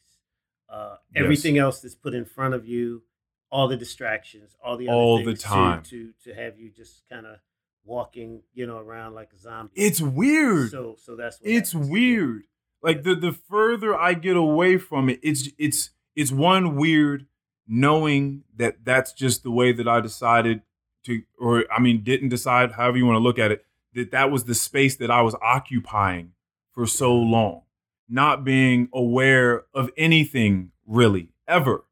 Uh, 0.70 0.96
Yes. 1.14 1.24
Everything 1.24 1.58
else 1.58 1.82
that's 1.82 1.94
put 1.96 2.14
in 2.16 2.26
front 2.26 2.54
of 2.56 2.66
you, 2.68 3.04
all 3.52 3.68
the 3.68 3.78
distractions, 3.78 4.56
all 4.64 4.76
the 4.78 4.88
other 4.88 4.98
All 4.98 5.18
the 5.20 5.26
things 5.26 5.40
to- 5.42 5.46
time. 5.46 5.84
to 5.84 6.14
to 6.24 6.34
have 6.34 6.60
you 6.60 6.70
just 6.72 7.04
kind 7.10 7.26
of 7.28 7.38
walking, 7.86 8.42
you 8.54 8.66
know, 8.66 8.78
around 8.80 9.14
like 9.14 9.32
a 9.34 9.38
zombie. 9.38 9.74
it's 9.76 10.02
weird 10.02 10.72
so 10.72 10.96
so 10.98 11.16
that's 11.16 11.40
what 11.42 11.50
it's 11.50 11.74
happens. 11.74 11.90
weird 11.92 12.44
like 12.82 13.04
the 13.04 13.14
the 13.14 13.34
further 13.34 13.94
i 13.94 14.14
get 14.14 14.38
away 14.38 14.78
from 14.78 15.10
it 15.10 15.20
it's 15.22 15.50
it's 15.58 15.90
it's 16.16 16.32
one 16.32 16.76
weird 16.78 17.28
knowing 17.68 18.44
that 18.56 18.84
that's 18.86 19.12
just 19.14 19.44
the 19.44 19.52
way 19.52 19.72
that 19.74 19.88
i 19.88 20.00
decided 20.00 20.62
to 21.04 21.22
or 21.40 21.66
i 21.72 21.80
mean 21.80 22.04
didn't 22.04 22.30
decide 22.30 22.72
however 22.74 22.98
you 22.98 23.06
want 23.06 23.16
to 23.16 23.20
look 23.24 23.40
at 23.40 23.52
it 23.52 23.66
that 23.94 24.12
that 24.12 24.32
was 24.32 24.46
the 24.46 24.56
space 24.56 24.96
that 24.96 25.12
i 25.12 25.22
was 25.22 25.36
occupying 25.42 26.32
for 26.72 26.86
so 26.88 27.14
long 27.16 27.62
not 28.10 28.44
being 28.44 28.90
aware 28.94 29.64
of 29.74 29.90
anything 29.98 30.72
really 30.86 31.30
ever 31.48 31.86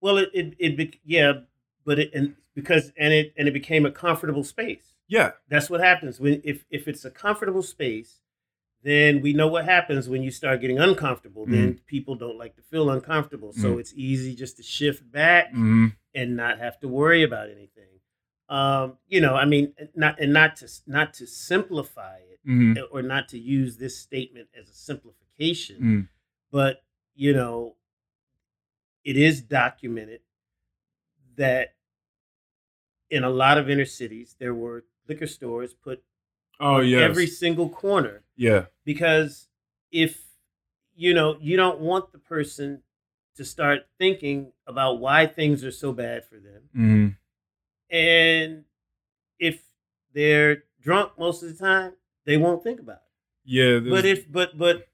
Well, 0.00 0.18
it 0.18 0.30
it, 0.32 0.54
it 0.58 0.96
yeah, 1.04 1.32
but 1.84 1.98
it 1.98 2.10
and 2.14 2.36
because 2.54 2.92
and 2.96 3.12
it 3.12 3.32
and 3.36 3.48
it 3.48 3.52
became 3.52 3.84
a 3.86 3.90
comfortable 3.90 4.44
space. 4.44 4.94
yeah 5.08 5.32
That's 5.48 5.68
what 5.70 5.80
happens 5.80 6.20
when 6.20 6.40
if 6.44 6.64
if 6.70 6.86
it's 6.88 7.04
a 7.04 7.10
comfortable 7.10 7.62
space, 7.62 8.20
then 8.82 9.20
we 9.20 9.32
know 9.32 9.48
what 9.48 9.64
happens 9.64 10.08
when 10.08 10.22
you 10.22 10.30
start 10.30 10.60
getting 10.60 10.78
uncomfortable. 10.78 11.44
Then 11.46 11.80
people 11.86 12.14
don't 12.14 12.38
like 12.38 12.54
to 12.56 12.62
feel 12.62 12.88
uncomfortable, 12.90 13.52
so 13.52 13.74
Mhm. 13.74 13.80
it's 13.80 13.92
easy 13.96 14.34
just 14.36 14.56
to 14.58 14.62
shift 14.62 15.10
back 15.10 15.52
Mhm. 15.52 15.96
and 16.14 16.36
not 16.36 16.58
have 16.58 16.78
to 16.80 16.88
worry 16.88 17.22
about 17.24 17.50
anything. 17.50 17.95
Um, 18.48 18.98
you 19.08 19.20
know, 19.20 19.34
I 19.34 19.44
mean, 19.44 19.74
not 19.94 20.20
and 20.20 20.32
not 20.32 20.56
to 20.56 20.68
not 20.86 21.14
to 21.14 21.26
simplify 21.26 22.18
it 22.18 22.40
Mhm. 22.46 22.78
or 22.92 23.02
not 23.02 23.28
to 23.30 23.38
use 23.38 23.76
this 23.78 23.98
statement 23.98 24.48
as 24.54 24.68
a 24.70 24.74
simplification, 24.74 25.80
Mhm. 25.82 26.08
but 26.50 26.84
you 27.14 27.32
know, 27.32 27.76
it 29.04 29.16
is 29.16 29.40
documented 29.42 30.20
that 31.36 31.74
in 33.10 33.24
a 33.24 33.30
lot 33.30 33.58
of 33.58 33.68
inner 33.70 33.84
cities 33.84 34.36
there 34.38 34.54
were 34.54 34.84
liquor 35.08 35.26
stores 35.26 35.74
put 35.74 36.02
oh 36.60 36.80
yeah 36.80 37.00
every 37.00 37.26
single 37.26 37.68
corner 37.68 38.22
yeah 38.36 38.66
because 38.84 39.48
if 39.92 40.24
you 40.94 41.14
know 41.14 41.36
you 41.40 41.56
don't 41.56 41.80
want 41.80 42.10
the 42.12 42.18
person 42.18 42.82
to 43.36 43.44
start 43.44 43.86
thinking 43.98 44.52
about 44.66 44.98
why 44.98 45.26
things 45.26 45.62
are 45.64 45.70
so 45.70 45.92
bad 45.92 46.24
for 46.24 46.38
them 46.38 46.68
Mhm. 46.74 47.16
And 47.90 48.64
if 49.38 49.62
they're 50.14 50.64
drunk 50.80 51.12
most 51.18 51.42
of 51.42 51.48
the 51.48 51.54
time 51.64 51.92
they 52.24 52.36
won't 52.36 52.62
think 52.62 52.80
about 52.80 52.96
it 52.96 53.02
yeah 53.44 53.78
but 53.78 54.04
if 54.04 54.30
but 54.30 54.56
but 54.58 54.88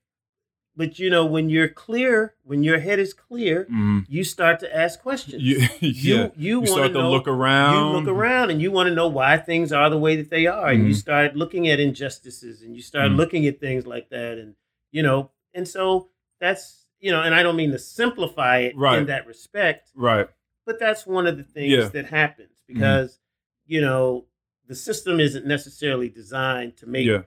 but 0.76 0.98
you 0.98 1.08
know 1.10 1.24
when 1.24 1.48
you're 1.50 1.68
clear 1.68 2.34
when 2.44 2.62
your 2.62 2.78
head 2.80 2.98
is 2.98 3.12
clear 3.14 3.66
Mhm. 3.70 4.04
you 4.08 4.24
start 4.24 4.60
to 4.60 4.76
ask 4.76 5.00
questions 5.00 5.42
you, 5.42 5.58
yeah 5.58 5.68
you 5.80 5.90
you, 5.90 6.32
you 6.36 6.58
want 6.60 6.68
start 6.70 6.86
to 6.88 6.92
to 6.94 6.98
know, 7.00 7.10
look 7.10 7.28
around 7.28 7.74
you 7.92 7.98
look 7.98 8.08
around 8.08 8.50
and 8.50 8.60
you 8.60 8.70
want 8.70 8.88
to 8.88 8.94
know 8.94 9.08
why 9.08 9.36
things 9.38 9.72
are 9.72 9.88
the 9.90 9.98
way 9.98 10.16
that 10.16 10.30
they 10.30 10.46
are 10.46 10.68
and 10.68 10.86
you 10.86 10.94
Mhm. 10.94 10.98
start 10.98 11.36
looking 11.36 11.68
at 11.68 11.78
injustices 11.80 12.62
and 12.62 12.74
you 12.76 12.82
start 12.82 13.10
Mhm. 13.12 13.16
looking 13.16 13.46
at 13.46 13.60
things 13.60 13.86
like 13.86 14.08
that 14.10 14.38
and 14.38 14.54
you 14.90 15.02
know 15.02 15.30
and 15.54 15.66
so 15.68 16.08
that's 16.40 16.86
you 17.00 17.10
know 17.10 17.22
and 17.22 17.34
i 17.34 17.42
don't 17.42 17.56
mean 17.56 17.70
to 17.72 17.78
simplify 17.78 18.58
it 18.58 18.76
Right. 18.76 18.98
in 18.98 19.06
that 19.06 19.26
respect 19.26 19.90
right 19.94 20.28
but 20.64 20.78
that's 20.78 21.06
one 21.06 21.26
of 21.26 21.36
the 21.36 21.42
things 21.44 21.70
Yeah. 21.72 21.88
that 21.88 22.06
happens 22.06 22.48
because 22.72 23.20
you 23.66 23.80
know 23.80 24.26
the 24.66 24.74
system 24.74 25.20
isn't 25.20 25.46
necessarily 25.46 26.08
designed 26.08 26.76
to 26.76 26.86
make 26.86 27.06
yeah 27.06 27.22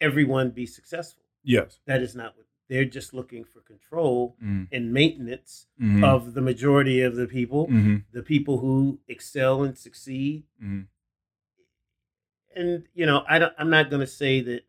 everyone 0.00 0.50
be 0.50 0.66
successful 0.66 1.22
yes 1.42 1.78
that 1.86 2.02
is 2.02 2.14
not 2.14 2.36
what 2.36 2.46
they're 2.68 2.84
just 2.84 3.12
looking 3.12 3.44
for 3.44 3.60
control 3.60 4.36
Mhm. 4.42 4.68
and 4.72 4.92
maintenance 4.92 5.66
Mhm. 5.80 6.04
of 6.04 6.34
the 6.34 6.40
majority 6.40 7.02
of 7.02 7.14
the 7.16 7.26
people 7.26 7.68
Mhm. 7.68 8.04
the 8.12 8.22
people 8.22 8.58
who 8.58 9.00
excel 9.08 9.62
and 9.62 9.76
succeed 9.76 10.44
Mhm. 10.62 10.86
and 12.54 12.84
you 12.94 13.06
know 13.06 13.24
i 13.28 13.38
don't 13.38 13.52
i'm 13.58 13.70
not 13.70 13.90
going 13.90 14.00
to 14.00 14.06
say 14.06 14.40
that 14.40 14.62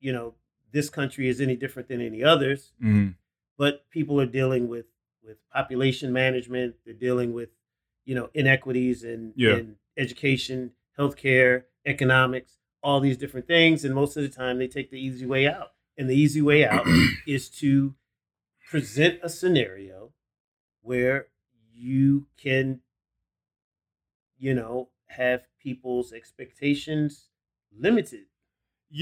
you 0.00 0.12
know 0.12 0.34
this 0.70 0.90
country 0.90 1.28
is 1.28 1.40
any 1.40 1.56
different 1.56 1.88
than 1.88 2.00
any 2.02 2.22
others, 2.22 2.72
Mhm. 2.78 3.14
but 3.56 3.88
people 3.90 4.20
are 4.20 4.26
dealing 4.26 4.68
with 4.68 4.84
with 5.22 5.38
population 5.50 6.12
management. 6.12 6.76
They're 6.84 6.92
dealing 6.94 7.32
with 7.32 7.48
you 8.08 8.14
know 8.14 8.30
inequities 8.32 9.04
in, 9.04 9.34
Yeah. 9.36 9.56
in 9.58 9.76
education, 9.98 10.72
healthcare, 10.98 11.64
economics, 11.84 12.56
all 12.82 13.00
these 13.00 13.18
different 13.18 13.46
things, 13.46 13.84
and 13.84 13.94
most 13.94 14.16
of 14.16 14.22
the 14.22 14.30
time 14.30 14.58
they 14.58 14.66
take 14.66 14.90
the 14.90 14.98
easy 14.98 15.26
way 15.26 15.46
out. 15.46 15.72
And 15.98 16.08
the 16.08 16.14
easy 16.16 16.40
way 16.40 16.64
out 16.66 16.86
is 17.26 17.50
to 17.62 17.94
present 18.70 19.18
a 19.22 19.28
scenario 19.28 20.12
where 20.80 21.26
you 21.74 22.26
can, 22.42 22.80
you 24.38 24.54
know, 24.54 24.88
have 25.08 25.42
people's 25.62 26.12
expectations 26.12 27.28
limited 27.76 28.24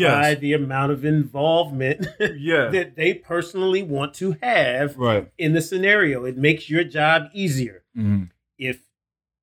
by 0.03 0.35
the 0.35 0.53
amount 0.53 0.91
of 0.91 1.05
involvement 1.05 2.07
Yeah. 2.37 2.71
that 2.71 2.97
they 2.97 3.15
personally 3.15 3.83
want 3.85 4.15
to 4.15 4.33
have 4.43 4.97
Right. 4.97 5.31
in 5.39 5.53
the 5.53 5.63
scenario. 5.63 6.25
It 6.25 6.37
makes 6.37 6.69
your 6.69 6.83
job 6.83 7.29
easier. 7.33 7.85
Mhm. 7.97 8.31
If 8.59 8.81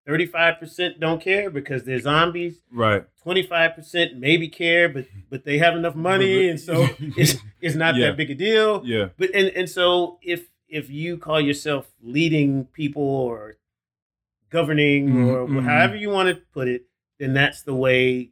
35% 0.07 0.99
don't 0.99 1.21
care 1.21 1.49
because 1.49 1.83
they're 1.85 1.99
zombies, 1.99 2.59
Right. 2.71 3.03
25% 3.25 4.17
maybe 4.17 4.47
care, 4.49 4.89
but 4.89 5.05
but 5.29 5.45
they 5.45 5.57
have 5.59 5.75
enough 5.77 5.95
money 5.95 6.49
and 6.49 6.59
so 6.59 6.87
it's 6.99 7.37
it's 7.61 7.75
not 7.75 7.95
Yeah. 7.95 8.07
that 8.07 8.17
big 8.17 8.29
a 8.31 8.35
deal. 8.35 8.81
Yeah. 8.85 9.09
But 9.17 9.33
and 9.33 9.47
and 9.49 9.69
so 9.69 10.19
if 10.21 10.49
if 10.67 10.89
you 10.89 11.17
call 11.17 11.39
yourself 11.39 11.91
leading 12.01 12.65
people 12.65 13.03
or 13.03 13.55
governing 14.49 15.09
Mhm, 15.09 15.27
or 15.27 15.47
mhm. 15.47 15.63
however 15.63 15.95
you 15.95 16.09
want 16.09 16.29
to 16.29 16.35
put 16.53 16.67
it, 16.67 16.83
then 17.19 17.33
that's 17.33 17.61
the 17.63 17.73
way 17.75 18.31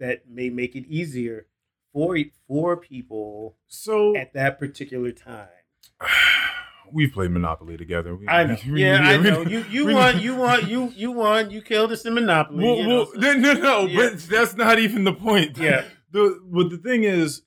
that 0.00 0.28
may 0.28 0.50
make 0.50 0.76
it 0.76 0.86
easier 0.88 1.46
for 1.92 2.16
for 2.46 2.76
people 2.76 3.56
So 3.66 4.14
at 4.16 4.32
that 4.34 4.58
particular 4.58 5.10
time. 5.12 5.48
we've 6.92 7.12
played 7.12 7.30
Monopoly 7.30 7.76
together. 7.76 8.14
We- 8.16 8.28
I 8.28 8.44
know. 8.44 8.56
we- 8.70 8.82
Yeah, 8.82 9.00
we- 9.00 9.06
I 9.08 9.16
know. 9.30 9.42
You 9.42 9.64
you 9.70 9.86
won. 9.94 10.18
You 10.20 10.34
won. 10.36 10.68
You 10.68 10.92
you 10.96 11.10
won. 11.12 11.50
You 11.50 11.62
killed 11.62 11.92
us 11.92 12.04
in 12.04 12.14
Monopoly. 12.14 12.64
Well, 12.64 12.82
know, 12.82 13.04
so- 13.06 13.12
no, 13.18 13.32
no, 13.34 13.52
no, 13.54 13.86
Yeah. 13.86 14.10
but 14.10 14.18
that's 14.20 14.56
not 14.56 14.78
even 14.78 15.04
the 15.04 15.12
point. 15.14 15.56
Yeah. 15.58 15.84
The 16.10 16.40
but 16.50 16.70
the 16.70 16.78
thing 16.78 17.04
is, 17.04 17.42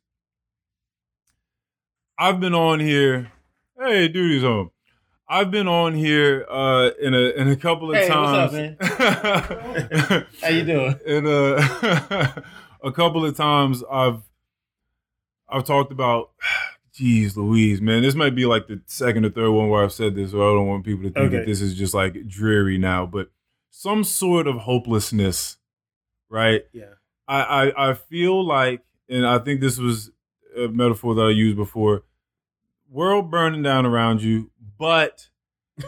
I've 2.17 2.39
been 2.39 2.53
on 2.53 2.79
here. 2.79 3.31
Hey, 3.79 4.07
duty's 4.07 4.43
home. 4.43 4.69
I've 5.27 5.49
been 5.49 5.67
on 5.67 5.93
here 5.95 6.45
uh, 6.47 6.91
in 7.01 7.13
a 7.15 7.29
in 7.31 7.47
a 7.47 7.55
couple 7.55 7.89
of 7.89 7.95
Hey, 7.97 8.09
what's 8.09 8.53
times. 8.53 8.75
up, 8.79 10.27
How 10.41 10.49
you 10.49 10.63
doing? 10.63 10.95
in 11.05 11.25
a 11.25 12.43
a 12.83 12.91
couple 12.91 13.25
of 13.25 13.35
times 13.35 13.81
I've 13.91 14.21
I've 15.49 15.63
talked 15.65 15.91
about 15.91 16.29
geez 16.93 17.37
Louise, 17.37 17.81
man, 17.81 18.01
this 18.01 18.15
might 18.15 18.35
be 18.35 18.45
like 18.45 18.67
the 18.67 18.81
second 18.85 19.25
or 19.25 19.29
third 19.29 19.51
one 19.51 19.69
where 19.69 19.83
I've 19.83 19.93
said 19.93 20.15
this, 20.15 20.31
so 20.31 20.37
I 20.41 20.53
don't 20.55 20.67
want 20.67 20.85
people 20.85 21.03
to 21.03 21.11
think 21.11 21.31
that 21.31 21.45
this 21.45 21.61
is 21.61 21.75
just 21.75 21.93
like 21.93 22.27
dreary 22.27 22.77
now, 22.77 23.05
but 23.05 23.31
some 23.69 24.03
sort 24.03 24.47
of 24.47 24.57
hopelessness, 24.57 25.57
right? 26.29 26.63
Yeah. 26.73 26.93
I, 27.27 27.41
I 27.41 27.91
I 27.91 27.93
feel 27.93 28.45
like, 28.45 28.83
and 29.07 29.25
I 29.25 29.39
think 29.39 29.61
this 29.61 29.77
was 29.77 30.11
a 30.57 30.67
metaphor 30.67 31.15
that 31.15 31.21
I 31.21 31.29
used 31.29 31.55
before. 31.55 32.03
World 32.89 33.31
burning 33.31 33.63
down 33.63 33.85
around 33.85 34.21
you, 34.21 34.51
but 34.77 35.29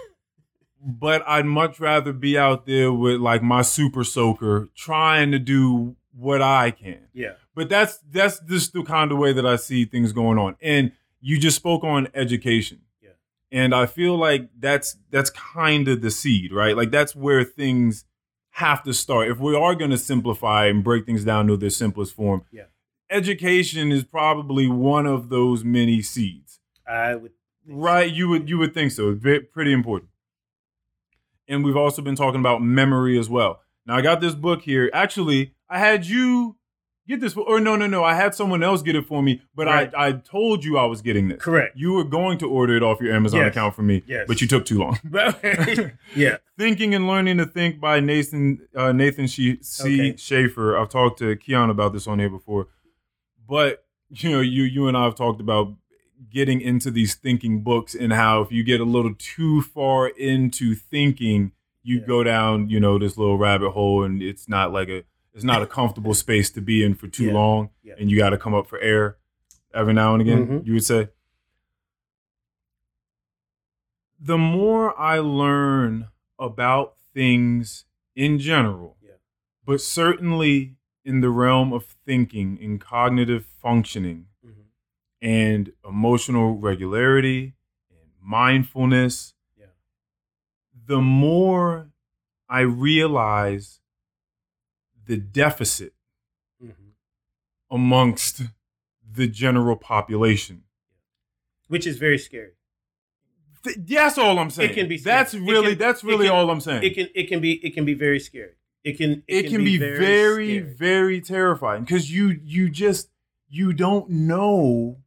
but 0.81 1.21
I'd 1.27 1.45
much 1.45 1.79
rather 1.81 2.13
be 2.13 2.37
out 2.37 2.65
there 2.65 2.93
with 2.93 3.19
like 3.19 3.43
my 3.43 3.61
super 3.61 4.05
soaker 4.05 4.69
trying 4.73 5.31
to 5.31 5.39
do 5.39 5.97
what 6.15 6.41
I 6.41 6.71
can. 6.71 7.07
Yeah. 7.13 7.33
But 7.55 7.69
that's 7.69 7.99
that's 8.11 8.39
just 8.41 8.73
the 8.73 8.83
kind 8.83 9.11
of 9.11 9.17
way 9.17 9.33
that 9.33 9.45
I 9.45 9.55
see 9.57 9.85
things 9.85 10.11
going 10.13 10.37
on. 10.37 10.55
And 10.61 10.91
you 11.21 11.39
just 11.39 11.55
spoke 11.57 11.83
on 11.83 12.07
education. 12.13 12.81
Yeah. 13.01 13.09
And 13.51 13.73
I 13.73 13.85
feel 13.85 14.15
like 14.17 14.49
that's 14.59 14.97
that's 15.09 15.29
kind 15.29 15.87
of 15.87 16.01
the 16.01 16.11
seed, 16.11 16.51
right? 16.53 16.75
Like 16.77 16.91
that's 16.91 17.15
where 17.15 17.43
things 17.43 18.05
have 18.51 18.83
to 18.83 18.93
start. 18.93 19.29
If 19.29 19.39
we 19.39 19.55
are 19.55 19.73
going 19.75 19.91
to 19.91 19.97
simplify 19.97 20.65
and 20.67 20.83
break 20.83 21.05
things 21.05 21.23
down 21.23 21.47
to 21.47 21.57
their 21.57 21.69
simplest 21.71 22.13
form, 22.15 22.43
Yeah. 22.51 22.65
education 23.09 23.91
is 23.91 24.03
probably 24.03 24.67
one 24.67 25.05
of 25.07 25.29
those 25.29 25.63
many 25.63 26.01
seeds. 26.03 26.59
I 26.87 27.15
would. 27.15 27.31
think 27.31 27.33
so. 27.67 27.73
Right, 27.75 28.11
you 28.11 28.27
would 28.29 28.49
you 28.49 28.57
would 28.59 28.73
think 28.73 28.91
so. 28.91 29.15
Pretty 29.15 29.71
important. 29.73 30.09
And 31.47 31.63
we've 31.63 31.77
also 31.77 32.01
been 32.01 32.15
talking 32.15 32.39
about 32.39 32.61
memory 32.61 33.17
as 33.19 33.29
well. 33.29 33.61
Now 33.85 33.95
I 33.97 34.01
got 34.01 34.21
this 34.21 34.33
book 34.35 34.61
here. 34.61 34.89
Actually, 34.93 35.53
I 35.73 35.79
had 35.79 36.05
you 36.05 36.55
get 37.07 37.19
this, 37.19 37.35
or 37.35 37.59
no, 37.59 37.75
no, 37.75 37.87
no. 37.87 38.03
I 38.03 38.13
had 38.13 38.33
someone 38.33 38.63
else 38.63 38.81
get 38.81 38.95
it 38.95 39.05
for 39.05 39.21
me, 39.21 39.41
but 39.55 39.67
Right. 39.67 39.93
I 39.95 40.07
I 40.07 40.11
told 40.13 40.63
you 40.63 40.77
I 40.77 40.85
was 40.85 41.01
getting 41.01 41.27
this. 41.29 41.41
Correct. 41.41 41.75
You 41.75 41.93
were 41.93 42.03
going 42.05 42.37
to 42.39 42.47
order 42.49 42.75
it 42.77 42.83
off 42.83 43.01
your 43.01 43.13
Amazon 43.13 43.41
Yes. 43.41 43.49
account 43.51 43.75
for 43.75 43.81
me, 43.81 44.03
Yes. 44.07 44.25
but 44.27 44.39
you 44.41 44.47
took 44.47 44.65
too 44.65 44.77
long. 44.79 44.99
yeah. 46.15 46.37
Thinking 46.57 46.93
and 46.95 47.07
Learning 47.07 47.37
to 47.39 47.45
Think 47.45 47.79
by 47.79 47.99
Nathan 47.99 48.59
uh, 48.75 48.91
Nathan 48.91 49.27
she- 49.27 49.59
C. 49.61 49.83
Okay. 50.11 50.17
Schaeffer. 50.17 50.77
I've 50.77 50.89
talked 50.89 51.19
to 51.19 51.35
Keon 51.35 51.69
about 51.69 51.93
this 51.93 52.07
on 52.07 52.19
here 52.19 52.29
before, 52.29 52.67
but 53.47 53.85
you 54.09 54.29
know, 54.31 54.41
you 54.41 54.63
you 54.63 54.87
and 54.87 54.95
I 54.95 55.05
have 55.05 55.15
talked 55.15 55.41
about 55.41 55.73
getting 56.31 56.61
into 56.61 56.89
these 56.91 57.15
thinking 57.15 57.61
books 57.63 57.93
and 57.95 58.13
how 58.13 58.41
if 58.41 58.51
you 58.51 58.63
get 58.63 58.79
a 58.79 58.85
little 58.85 59.13
too 59.17 59.61
far 59.61 60.07
into 60.07 60.73
thinking, 60.75 61.51
you 61.83 61.99
Yeah. 61.99 62.05
go 62.07 62.23
down 62.23 62.69
you 62.69 62.79
know 62.79 62.97
this 62.97 63.17
little 63.17 63.37
rabbit 63.37 63.71
hole, 63.71 64.03
and 64.03 64.21
it's 64.21 64.47
not 64.47 64.71
like 64.71 64.89
a 64.89 65.03
it's 65.33 65.43
not 65.43 65.61
a 65.61 65.67
comfortable 65.67 66.13
space 66.13 66.49
to 66.51 66.61
be 66.61 66.83
in 66.83 66.93
for 66.95 67.07
too 67.07 67.25
Yeah. 67.27 67.33
long, 67.33 67.69
Yeah. 67.83 67.95
and 67.99 68.09
you 68.11 68.17
got 68.17 68.29
to 68.31 68.37
come 68.37 68.53
up 68.53 68.67
for 68.67 68.79
air 68.79 69.17
every 69.73 69.93
now 69.93 70.13
and 70.13 70.21
again. 70.21 70.47
Mhm. 70.47 70.65
You 70.65 70.73
would 70.73 70.85
say. 70.85 71.09
the 74.25 74.37
more 74.37 74.97
I 74.97 75.19
learn 75.19 76.07
about 76.39 76.95
things 77.13 77.83
in 78.15 78.39
general, 78.39 78.95
Yeah. 79.01 79.15
but 79.65 79.81
certainly 79.81 80.77
in 81.03 81.19
the 81.19 81.29
realm 81.29 81.73
of 81.73 81.83
thinking 82.05 82.57
and 82.61 82.79
cognitive 82.79 83.45
functioning 83.45 84.27
Mhm. 84.45 84.63
and 85.21 85.73
emotional 85.83 86.57
regularity 86.57 87.55
and 87.91 88.11
mindfulness, 88.21 89.33
Yeah. 89.57 89.65
the 90.85 91.01
more 91.01 91.91
I 92.47 92.61
realize 92.61 93.81
the 95.05 95.17
deficit 95.17 95.93
Mhm. 96.63 96.93
amongst 97.71 98.41
the 99.11 99.27
general 99.27 99.75
population. 99.75 100.63
Which 101.67 101.87
is 101.87 101.97
very 101.97 102.17
scary. 102.17 102.51
Th- 103.63 103.77
that's 103.79 104.17
all 104.17 104.37
I'm 104.39 104.49
saying. 104.49 104.71
It 104.71 104.73
can 104.73 104.87
be 104.89 104.97
scary. 104.97 105.15
That's 105.15 105.33
It 105.33 105.41
really 105.41 105.69
can- 105.71 105.79
that's 105.79 106.03
really 106.03 106.25
can- 106.27 106.35
all 106.35 106.49
I'm 106.51 106.59
saying. 106.61 106.83
It 106.83 106.93
can 106.95 107.07
it 107.15 107.27
can 107.27 107.39
be 107.39 107.53
it 107.65 107.73
can 107.73 107.85
be 107.85 107.93
very 107.93 108.19
scary. 108.19 108.53
It 108.83 108.97
can 108.97 109.23
it, 109.29 109.43
can, 109.49 109.63
be, 109.63 109.77
very, 109.77 110.57
scary. 110.57 110.59
very 110.59 111.21
terrifying 111.21 111.83
because 111.83 112.11
you 112.11 112.37
you 112.43 112.69
just 112.69 113.09
you 113.47 113.71
don't 113.71 114.09
know 114.09 114.97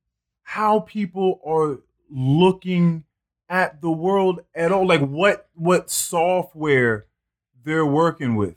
how 0.42 0.80
people 0.80 1.40
are 1.44 1.80
looking 2.08 3.04
at 3.50 3.82
the 3.82 3.90
world 3.90 4.40
at 4.54 4.72
all 4.72 4.86
like 4.86 5.02
what 5.02 5.50
what 5.54 5.90
software 5.90 7.06
they're 7.64 7.84
working 7.84 8.34
with 8.34 8.56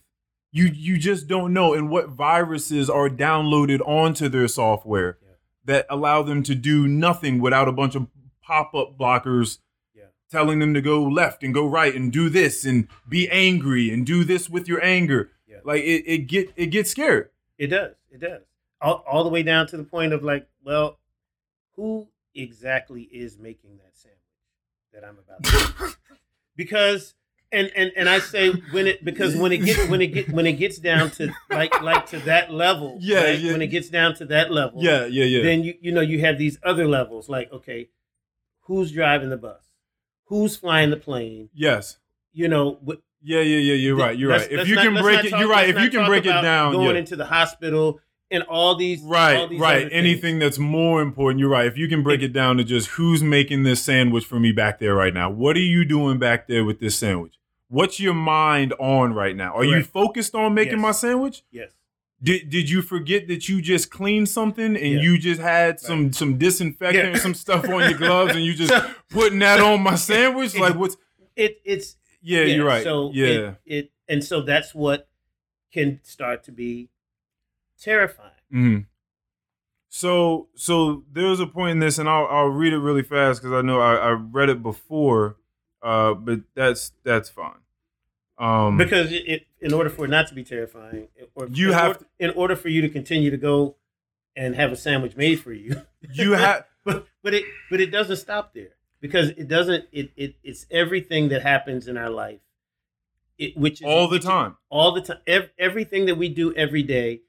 you 0.51 0.65
you 0.65 0.97
just 0.97 1.27
don't 1.27 1.53
know 1.53 1.73
and 1.73 1.89
what 1.89 2.09
viruses 2.09 2.89
are 2.89 3.09
downloaded 3.09 3.79
onto 3.87 4.27
their 4.29 4.47
software 4.47 5.17
Yeah. 5.21 5.27
that 5.65 5.85
allow 5.89 6.23
them 6.23 6.43
to 6.43 6.55
do 6.55 6.87
nothing 6.87 7.39
without 7.39 7.67
a 7.67 7.71
bunch 7.71 7.95
of 7.95 8.07
pop-up 8.41 8.97
blockers 8.97 9.59
Yeah. 9.95 10.05
telling 10.31 10.59
them 10.59 10.73
to 10.73 10.81
go 10.81 11.03
left 11.03 11.43
and 11.43 11.53
go 11.53 11.67
right 11.67 11.93
and 11.95 12.11
do 12.11 12.29
this 12.29 12.65
and 12.65 12.87
be 13.07 13.29
angry 13.29 13.91
and 13.91 14.05
do 14.05 14.23
this 14.23 14.49
with 14.49 14.67
your 14.67 14.83
anger 14.83 15.31
Yeah. 15.47 15.57
like 15.63 15.83
it, 15.83 16.03
it 16.07 16.17
get 16.27 16.51
it 16.55 16.67
gets 16.67 16.89
scared 16.91 17.29
It 17.57 17.67
does. 17.67 17.95
It 18.11 18.19
does. 18.21 18.41
All, 18.81 19.03
all 19.05 19.23
the 19.23 19.29
way 19.29 19.43
down 19.43 19.67
to 19.67 19.77
the 19.77 19.83
point 19.83 20.13
of 20.13 20.23
like, 20.23 20.47
well, 20.63 20.97
who 21.75 22.07
exactly 22.33 23.01
is 23.03 23.37
making 23.37 23.77
that 23.77 23.95
sandwich 23.95 24.19
that 24.93 25.03
I'm 25.03 25.17
about 25.19 25.43
to 25.43 25.95
because 26.55 27.13
and, 27.51 27.71
and 27.75 27.91
and 27.95 28.07
I 28.09 28.19
say 28.19 28.51
when 28.71 28.87
it 28.87 29.03
because 29.03 29.35
when 29.35 29.51
it 29.51 29.57
gets 29.65 29.87
when 29.89 30.01
it 30.01 30.07
get 30.07 30.29
when 30.29 30.45
it 30.45 30.53
gets 30.53 30.77
down 30.77 31.09
to 31.11 31.31
like 31.49 31.81
like 31.81 32.07
to 32.11 32.19
that 32.19 32.51
level, 32.51 32.97
Yeah, 33.01 33.23
right? 33.23 33.39
yeah. 33.39 33.51
when 33.51 33.61
it 33.61 33.67
gets 33.67 33.89
down 33.89 34.15
to 34.15 34.25
that 34.25 34.51
level, 34.51 34.83
yeah 34.83 35.05
yeah 35.05 35.25
yeah. 35.25 35.43
then 35.43 35.63
you 35.63 35.73
you 35.81 35.91
know 35.91 36.01
you 36.01 36.19
have 36.21 36.37
these 36.37 36.59
other 36.63 36.87
levels 36.87 37.27
like 37.29 37.51
okay, 37.51 37.89
who's 38.61 38.91
driving 38.91 39.29
the 39.29 39.37
bus, 39.37 39.63
who's 40.25 40.55
flying 40.55 40.89
the 40.89 40.97
plane, 40.97 41.49
yes. 41.53 41.97
You 42.31 42.47
know, 42.47 42.77
what, 42.81 43.01
yeah 43.23 43.41
yeah 43.41 43.57
yeah 43.57 43.73
you're 43.73 43.95
right 43.95 44.17
you're 44.17 44.29
right. 44.29 44.49
If 44.51 44.67
you 44.67 44.75
not- 44.75 44.83
can 44.85 45.01
break 45.01 45.25
it 45.25 45.29
talk- 45.31 45.39
you're 45.39 45.49
right. 45.49 45.67
if 45.69 45.79
you 45.79 45.89
can 45.89 46.05
break 46.05 46.25
it 46.25 46.41
down 46.41 46.73
going 46.73 46.91
yeah. 46.91 46.99
into 46.99 47.15
the 47.15 47.25
hospital 47.25 47.99
and 48.31 48.43
all 48.43 48.75
these 48.75 49.03
all 49.03 49.09
right 49.09 49.49
these 49.49 49.59
right. 49.59 49.89
anything 49.91 50.37
that's 50.37 50.59
more 50.59 51.01
important 51.01 51.39
you're 51.39 51.49
right. 51.49 51.65
If 51.65 51.77
you 51.77 51.87
can 51.87 52.03
break 52.03 52.21
it 52.21 52.31
down 52.31 52.57
to 52.57 52.63
just 52.63 52.89
who's 52.89 53.23
making 53.23 53.63
this 53.63 53.81
sandwich 53.81 54.23
for 54.25 54.39
me 54.39 54.51
back 54.51 54.77
there 54.79 54.93
right 54.93 55.13
now 55.13 55.29
what 55.31 55.57
are 55.57 55.61
you 55.61 55.83
doing 55.83 56.19
back 56.19 56.47
there 56.47 56.63
with 56.63 56.79
this 56.79 56.95
sandwich 56.95 57.38
what's 57.69 57.99
your 57.99 58.13
mind 58.13 58.73
on 58.79 59.13
right 59.13 59.35
now 59.35 59.53
are 59.55 59.63
you 59.63 59.83
focused 59.83 60.35
on 60.35 60.53
making 60.53 60.73
Yes. 60.73 60.81
my 60.81 60.91
sandwich 60.91 61.43
Yes. 61.51 61.71
Did 62.21 62.49
did 62.49 62.69
you 62.69 62.81
forget 62.81 63.27
that 63.29 63.47
you 63.47 63.61
just 63.61 63.89
cleaned 63.91 64.27
something 64.27 64.75
and 64.75 64.93
Yeah. 64.95 65.01
you 65.01 65.17
just 65.17 65.39
had 65.39 65.79
some 65.79 66.11
some 66.11 66.37
disinfectant 66.37 67.03
Yeah. 67.05 67.11
and 67.11 67.19
some 67.19 67.33
stuff 67.33 67.63
on 67.69 67.89
your 67.89 67.97
gloves 67.97 68.35
and 68.35 68.43
you 68.43 68.53
just 68.53 68.73
putting 69.09 69.39
that 69.39 69.61
on 69.61 69.81
my 69.81 69.95
sandwich? 69.95 70.53
Like 70.59 70.75
what's 70.75 70.97
It 71.37 71.61
it's 71.63 71.95
yeah, 72.21 72.41
you're 72.43 72.65
right. 72.65 72.83
So 72.83 73.11
yeah. 73.13 73.25
it, 73.25 73.55
it 73.65 73.91
and 74.09 74.21
so 74.23 74.41
that's 74.41 74.75
what 74.75 75.07
can 75.71 75.99
start 76.03 76.43
to 76.45 76.51
be 76.51 76.89
terrifying. 77.79 78.31
Mhm. 78.53 78.85
So 79.87 80.49
so 80.55 81.03
there's 81.11 81.39
a 81.39 81.47
point 81.47 81.71
in 81.71 81.79
this, 81.79 81.97
and 81.97 82.07
I'll 82.09 82.27
I'll 82.27 82.47
read 82.47 82.73
it 82.73 82.77
really 82.79 83.01
fast 83.03 83.41
because 83.41 83.53
I 83.53 83.61
know 83.61 83.79
I, 83.79 83.95
I 83.95 84.09
read 84.11 84.49
it 84.49 84.61
before, 84.61 85.37
uh, 85.81 86.13
but 86.13 86.41
that's 86.55 86.91
that's 87.03 87.29
fine. 87.29 87.59
Um, 88.37 88.77
Because 88.77 89.11
it, 89.11 89.47
in 89.59 89.73
order 89.73 89.89
for 89.89 90.05
it 90.05 90.09
not 90.09 90.27
to 90.27 90.33
be 90.33 90.43
terrifying, 90.43 91.09
or 91.35 91.47
You 91.51 91.69
in 91.69 91.73
have 91.73 91.87
order, 91.87 92.05
in 92.19 92.29
order 92.31 92.55
for 92.55 92.69
you 92.69 92.81
to 92.81 92.89
continue 92.89 93.29
to 93.31 93.37
go 93.37 93.75
and 94.35 94.55
have 94.55 94.71
a 94.71 94.77
sandwich 94.77 95.15
made 95.17 95.41
for 95.41 95.51
you, 95.51 95.81
you 96.13 96.31
have 96.43 96.65
but 96.85 97.05
but 97.21 97.33
it 97.33 97.43
but 97.69 97.81
it 97.81 97.91
doesn't 97.91 98.15
stop 98.17 98.53
there 98.53 98.75
because 99.01 99.29
it 99.31 99.47
doesn't 99.49 99.85
it, 99.91 100.11
it 100.15 100.35
it's 100.43 100.65
everything 100.71 101.29
that 101.29 101.41
happens 101.41 101.87
in 101.87 101.97
our 101.97 102.09
life, 102.09 102.39
it, 103.37 103.57
which 103.57 103.81
is 103.81 103.85
all 103.87 104.07
the 104.07 104.19
time. 104.19 104.55
all 104.69 104.93
the 104.93 105.01
time 105.01 105.19
ev- 105.27 105.51
everything 105.59 106.05
that 106.05 106.15
we 106.15 106.29
do 106.29 106.53
every 106.55 106.83
day 106.83 107.21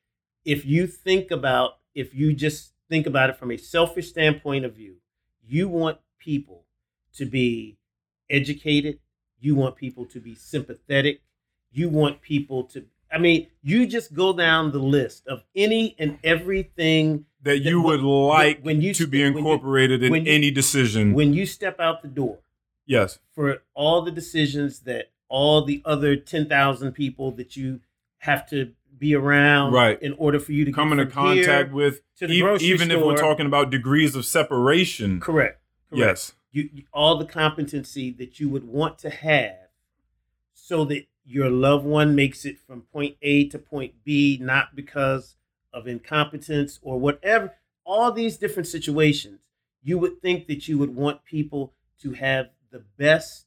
if 0.45 0.65
you 0.65 0.87
think 0.87 1.31
about 1.33 1.79
if 1.95 2.15
you 2.15 2.33
just 2.33 2.73
think 2.89 3.07
about 3.07 3.31
it 3.31 3.37
from 3.37 3.51
a 3.51 3.57
selfish 3.57 4.09
standpoint 4.09 4.65
of 4.65 4.75
view 4.77 4.97
you 5.45 5.69
want 5.69 5.99
people 6.19 6.65
to 7.13 7.27
be 7.27 7.77
educated 8.31 8.99
you 9.41 9.55
want 9.55 9.77
people 9.77 10.05
to 10.07 10.21
be 10.21 10.35
sympathetic 10.35 11.21
you 11.73 11.89
want 11.89 12.21
people 12.23 12.65
to 12.65 12.85
i 13.13 13.19
mean 13.19 13.47
you 13.63 13.87
just 13.87 14.13
go 14.15 14.33
down 14.33 14.71
the 14.73 14.79
list 14.79 15.27
of 15.27 15.43
any 15.55 15.95
and 15.99 16.19
everything 16.25 17.25
That 17.43 17.59
you 17.59 17.81
That- 17.83 17.87
would 17.87 18.03
like 18.03 18.61
when 18.63 18.81
you 18.83 18.93
to 18.95 19.07
be 19.07 19.23
when 19.23 19.33
you- 19.33 19.39
incorporated 19.39 20.03
in 20.03 20.15
you- 20.15 20.23
any 20.27 20.51
decision. 20.51 21.13
when 21.15 21.33
you 21.33 21.47
step 21.47 21.81
out 21.81 22.03
the 22.03 22.09
door 22.09 22.39
yes. 22.87 23.19
for 23.35 23.63
all 23.75 24.03
the 24.03 24.11
decisions 24.11 24.81
that 24.81 25.11
all 25.29 25.65
the 25.65 25.81
other 25.85 26.17
10,000 26.17 26.93
people 26.93 27.31
that 27.33 27.57
you 27.57 27.81
have 28.19 28.49
to 28.51 28.73
be 28.99 29.15
around 29.15 29.73
Right. 29.73 30.01
in 30.03 30.13
order 30.19 30.39
for 30.41 30.53
you 30.53 30.65
to 30.67 30.73
Come 30.73 30.93
into 30.93 31.07
contact 31.07 31.73
with, 31.73 32.03
to 32.17 32.27
the 32.27 32.35
e- 32.35 32.57
even 32.73 32.91
if 32.91 33.01
we're 33.01 33.17
talking 33.17 33.47
about 33.47 33.71
degrees 33.71 34.15
of 34.17 34.25
separation. 34.27 35.21
correct, 35.21 35.61
correct. 35.89 35.99
Yes. 35.99 36.33
You, 36.53 36.69
you- 36.73 36.85
all 36.93 37.17
the 37.19 37.25
competency 37.27 38.11
that 38.13 38.41
you 38.41 38.49
would 38.49 38.65
want 38.65 38.99
to 39.01 39.11
have 39.11 39.69
so 40.53 40.85
that 40.87 41.07
your 41.25 41.51
loved 41.51 41.85
one 41.85 42.15
makes 42.15 42.45
it 42.45 42.59
from 42.59 42.83
point 42.83 43.17
A 43.23 43.49
to 43.49 43.59
point 43.59 43.95
B 44.05 44.39
not 44.41 44.75
because 44.75 45.37
of 45.73 45.87
incompetence 45.87 46.79
or 46.83 46.99
whatever 46.99 47.55
all 47.85 48.11
these 48.13 48.37
different 48.37 48.67
situations 48.67 49.41
you 49.83 49.97
would 49.99 50.21
think 50.21 50.47
that 50.49 50.67
you 50.69 50.77
would 50.79 50.95
want 50.95 51.25
people 51.25 51.73
to 52.03 52.13
have 52.13 52.51
the 52.71 52.83
best 52.99 53.47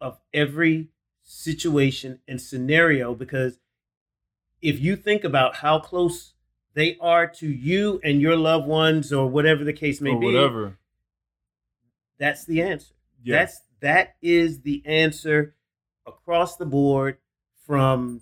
of 0.00 0.18
every 0.32 0.88
situation 1.22 2.20
and 2.28 2.40
scenario 2.40 3.14
because 3.14 3.58
if 4.62 4.80
you 4.80 4.96
think 4.96 5.24
about 5.24 5.56
how 5.56 5.78
close 5.78 6.34
they 6.74 6.96
are 7.00 7.26
to 7.26 7.48
you 7.48 8.00
and 8.02 8.20
your 8.20 8.36
loved 8.36 8.66
ones 8.66 9.12
or 9.12 9.28
whatever 9.28 9.64
the 9.64 9.72
case 9.72 10.00
may 10.00 10.10
or 10.10 10.20
be 10.20 10.26
whatever. 10.26 10.78
That's 12.18 12.44
the 12.44 12.62
answer 12.62 12.94
Yeah. 13.22 13.38
that's 13.38 13.60
that 13.80 14.16
is 14.22 14.60
the 14.62 14.82
answer 14.86 15.54
across 16.06 16.56
the 16.56 16.66
board 16.66 17.18
from 17.66 18.20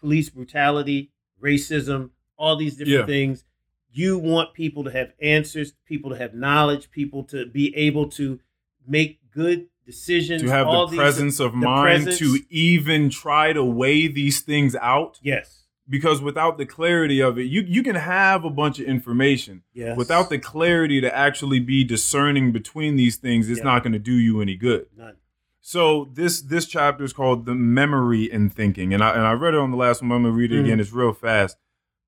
police 0.00 0.30
brutality 0.30 1.12
racism 1.42 2.10
all 2.36 2.56
these 2.56 2.76
different 2.76 3.00
Yeah. 3.00 3.06
things 3.06 3.44
you 3.90 4.18
want 4.18 4.52
people 4.52 4.84
to 4.84 4.90
have 4.90 5.12
answers 5.22 5.72
people 5.86 6.10
to 6.10 6.16
have 6.16 6.34
knowledge 6.34 6.90
people 6.90 7.24
to 7.24 7.46
be 7.46 7.74
able 7.76 8.08
to 8.10 8.40
make 8.86 9.20
good 9.30 9.66
decisions 9.84 10.42
to 10.42 10.48
have 10.48 10.66
the 10.66 10.86
these- 10.86 10.96
presence 10.98 11.40
of 11.40 11.52
the 11.52 11.58
mind 11.58 12.04
presence- 12.04 12.18
to 12.18 12.38
even 12.50 13.08
try 13.10 13.52
to 13.52 13.64
weigh 13.64 14.06
these 14.08 14.40
things 14.40 14.74
out 14.76 15.18
yes 15.22 15.65
because 15.88 16.20
without 16.20 16.58
the 16.58 16.66
clarity 16.66 17.20
of 17.20 17.38
it 17.38 17.44
you 17.44 17.62
you 17.62 17.82
can 17.82 17.94
have 17.96 18.44
a 18.44 18.50
bunch 18.50 18.78
of 18.80 18.86
information 18.86 19.62
yes 19.72 19.96
without 19.96 20.28
the 20.30 20.38
clarity 20.38 21.00
to 21.00 21.16
actually 21.16 21.60
be 21.60 21.84
discerning 21.84 22.52
between 22.52 22.96
these 22.96 23.16
things 23.16 23.48
it's 23.48 23.58
Yeah. 23.58 23.64
not 23.64 23.82
going 23.82 23.92
to 23.92 23.98
do 23.98 24.14
you 24.14 24.40
any 24.40 24.56
good 24.56 24.86
none 24.96 25.16
so 25.60 26.10
this 26.12 26.40
this 26.40 26.66
chapter 26.66 27.04
is 27.04 27.12
called 27.12 27.44
the 27.46 27.54
memory 27.54 28.30
and 28.30 28.52
thinking 28.52 28.92
and 28.94 29.02
i 29.02 29.10
and 29.10 29.22
i 29.26 29.32
read 29.32 29.54
it 29.54 29.60
on 29.60 29.70
the 29.70 29.76
last 29.76 30.02
one 30.02 30.08
but 30.08 30.16
i'm 30.16 30.22
to 30.24 30.30
read 30.30 30.52
it 30.52 30.56
Mhm. 30.56 30.64
again 30.64 30.80
it's 30.80 30.92
real 30.92 31.12
fast 31.12 31.56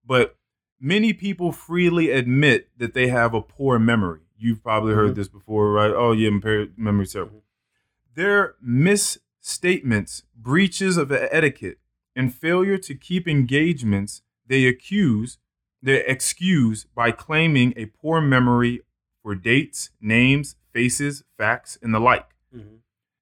but 0.07 0.37
many 0.81 1.13
people 1.13 1.51
freely 1.53 2.11
admit 2.11 2.69
that 2.79 2.95
they 2.95 3.09
have 3.09 3.35
a 3.35 3.41
poor 3.43 3.79
memory 3.79 4.21
you've 4.37 4.63
probably 4.63 4.95
heard 4.95 5.13
Mhm. 5.13 5.17
this 5.17 5.29
before 5.29 5.73
right 5.73 5.91
oh 5.95 6.13
yeah 6.13 6.29
impaired 6.29 6.73
memory 6.77 7.07
terrible 7.07 7.39
Mhm. 7.39 8.15
their 8.15 8.55
misstatements 8.61 10.23
breaches 10.37 10.97
of 10.97 11.11
etiquette 11.13 11.79
and 12.19 12.35
failure 12.35 12.77
to 12.79 12.95
keep 12.95 13.27
engagements 13.29 14.23
they 14.47 14.67
accuse 14.67 15.39
they 15.81 16.05
excuse 16.07 16.85
by 17.01 17.11
claiming 17.13 17.73
a 17.77 17.87
poor 17.87 18.21
memory 18.21 18.81
for 19.23 19.35
dates 19.35 19.91
names 20.01 20.57
faces 20.73 21.23
facts 21.39 21.79
and 21.83 21.95
the 21.95 22.01
like 22.01 22.29
Mhm. 22.55 22.79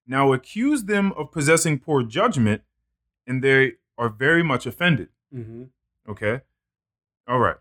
now 0.07 0.33
accuse 0.33 0.85
them 0.85 1.13
of 1.13 1.31
possessing 1.31 1.79
poor 1.79 2.03
judgment 2.03 2.63
and 3.27 3.43
they 3.45 3.75
are 3.99 4.09
very 4.09 4.43
much 4.43 4.65
offended 4.67 5.09
Mhm. 5.35 5.69
Okay. 6.09 6.41
All 7.29 7.41
right. 7.41 7.57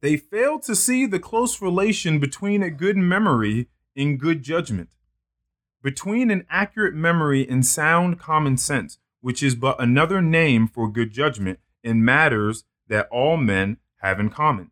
They 0.00 0.16
fail 0.16 0.58
to 0.60 0.74
see 0.74 1.04
the 1.04 1.18
close 1.18 1.60
relation 1.60 2.18
between 2.18 2.62
a 2.62 2.70
good 2.70 2.96
memory 2.96 3.68
and 3.94 4.18
good 4.18 4.42
judgment, 4.42 4.96
between 5.82 6.30
an 6.30 6.46
accurate 6.48 6.94
memory 6.94 7.46
and 7.46 7.66
sound 7.66 8.18
common 8.18 8.56
sense, 8.56 8.98
which 9.20 9.42
is 9.42 9.54
but 9.54 9.80
another 9.80 10.20
name 10.22 10.66
for 10.66 10.90
good 10.90 11.10
judgment 11.12 11.58
in 11.82 12.04
matters 12.04 12.64
that 12.88 13.08
all 13.10 13.36
men 13.36 13.76
have 13.96 14.18
in 14.20 14.30
common. 14.30 14.70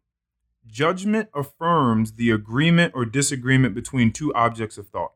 Judgment 0.67 1.29
affirms 1.35 2.13
the 2.13 2.31
agreement 2.31 2.93
or 2.95 3.05
disagreement 3.05 3.75
between 3.75 4.13
two 4.13 4.35
objects 4.35 4.77
of 4.79 4.89
thought. 4.89 5.13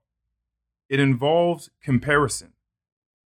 It 0.89 1.01
involves 1.01 1.71
comparison. 1.83 2.53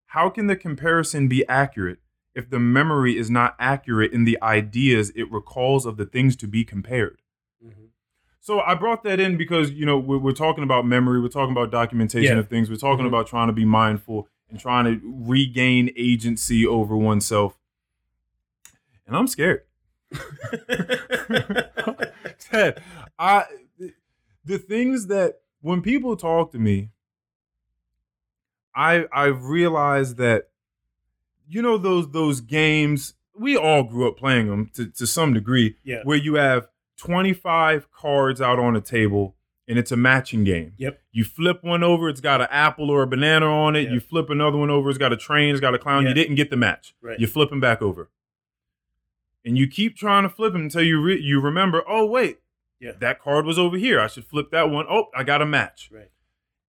How 0.08 0.30
can 0.30 0.48
the 0.48 0.56
comparison 0.56 1.28
be 1.28 1.48
accurate 1.48 2.00
if 2.36 2.50
the 2.50 2.60
memory 2.60 3.18
is 3.18 3.30
not 3.30 3.56
accurate 3.60 4.12
in 4.14 4.24
the 4.24 4.38
ideas 4.42 5.12
it 5.16 5.32
recalls 5.32 5.86
of 5.86 5.98
the 5.98 6.06
things 6.06 6.36
to 6.38 6.48
be 6.48 6.64
compared. 6.64 7.22
Mhm. 7.66 7.90
So 8.40 8.60
I 8.62 8.76
brought 8.76 9.04
that 9.04 9.20
in 9.20 9.36
because 9.36 9.72
you 9.72 9.86
know 9.86 9.98
we're, 9.98 10.20
we're 10.20 10.32
talking 10.32 10.64
about 10.64 10.86
memory, 10.86 11.20
we're 11.20 11.28
talking 11.28 11.52
about 11.52 11.72
documentation 11.72 12.36
Yeah. 12.36 12.40
of 12.40 12.48
things, 12.48 12.70
we're 12.70 12.76
talking 12.78 13.06
Mhm. 13.06 13.10
about 13.10 13.28
trying 13.28 13.48
to 13.48 13.54
be 13.54 13.66
mindful 13.66 14.28
and 14.50 14.60
trying 14.60 14.86
to 14.86 15.00
regain 15.04 15.92
agency 15.96 16.66
over 16.66 16.98
oneself. 16.98 17.58
And 19.08 19.16
I'm 19.16 19.28
scared. 19.28 19.62
Ted, 22.40 22.82
I 23.18 23.46
the 24.46 24.58
things 24.58 25.08
that 25.08 25.40
when 25.62 25.82
people 25.82 26.16
talk 26.16 26.52
to 26.52 26.60
me, 26.60 26.90
I 28.76 29.06
I've 29.14 29.46
realized 29.46 30.18
that 30.18 30.50
you 31.48 31.62
know 31.62 31.78
those 31.78 32.12
those 32.12 32.42
games 32.42 33.14
we 33.38 33.56
all 33.56 33.84
grew 33.84 34.08
up 34.08 34.18
playing 34.18 34.48
them 34.48 34.70
to, 34.74 34.88
to 34.88 35.08
some 35.08 35.34
degree 35.34 35.76
yeah. 35.84 36.02
where 36.04 36.18
you 36.18 36.36
have 36.36 36.68
25 36.98 37.92
cards 37.92 38.42
out 38.42 38.60
on 38.60 38.76
a 38.76 38.82
table 38.82 39.36
and 39.70 39.78
it's 39.80 39.92
a 39.92 39.96
matching 39.96 40.44
game. 40.44 40.74
Yep. 40.78 41.00
You 41.14 41.24
flip 41.24 41.64
one 41.64 41.84
over, 41.84 42.10
it's 42.10 42.20
got 42.22 42.42
an 42.42 42.48
apple 42.52 42.90
or 42.90 43.04
a 43.04 43.08
banana 43.08 43.46
on 43.46 43.76
it. 43.78 43.84
Yeah. 43.84 43.92
You 43.94 44.00
flip 44.02 44.30
another 44.30 44.58
one 44.58 44.70
over, 44.70 44.90
it's 44.90 44.98
got 44.98 45.14
a 45.14 45.18
train, 45.18 45.52
it's 45.52 45.62
got 45.62 45.74
a 45.76 45.80
clown. 45.80 46.04
Yeah. 46.04 46.10
You 46.10 46.16
didn't 46.16 46.36
get 46.36 46.50
the 46.50 46.58
match. 46.58 46.94
Right. 47.02 47.18
You 47.20 47.28
flip 47.28 47.50
them 47.52 47.62
back 47.62 47.82
over. 47.82 48.10
And 49.46 49.58
you 49.58 49.68
keep 49.68 49.96
trying 49.96 50.24
to 50.24 50.30
flip 50.30 50.52
them 50.54 50.64
until 50.64 50.84
you 50.84 51.02
re- 51.02 51.22
you 51.22 51.40
remember, 51.40 51.84
oh 51.88 52.06
wait, 52.06 52.40
Yeah. 52.82 52.92
that 53.00 53.22
card 53.22 53.46
was 53.46 53.58
over 53.58 53.78
here. 53.78 54.00
I 54.02 54.08
should 54.08 54.26
flip 54.26 54.52
that 54.52 54.70
one. 54.70 54.86
Oh, 54.90 55.06
I 55.16 55.24
got 55.24 55.42
a 55.42 55.46
match 55.46 55.90
Right. 55.94 56.12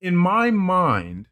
in 0.01 0.15
my 0.17 0.51
mind 0.51 1.27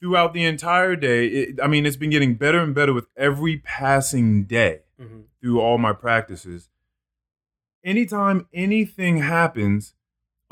throughout 0.00 0.34
the 0.34 0.44
entire 0.44 0.96
day 0.96 1.26
it, 1.28 1.60
i 1.62 1.66
mean 1.66 1.86
it's 1.86 1.96
been 1.96 2.10
getting 2.10 2.34
better 2.34 2.58
and 2.58 2.74
better 2.74 2.92
with 2.92 3.06
every 3.16 3.56
passing 3.58 4.44
day 4.44 4.80
hmm 5.00 5.20
through 5.40 5.58
all 5.60 5.78
my 5.78 5.92
practices 5.94 6.68
anytime 7.82 8.46
anything 8.52 9.18
happens 9.18 9.94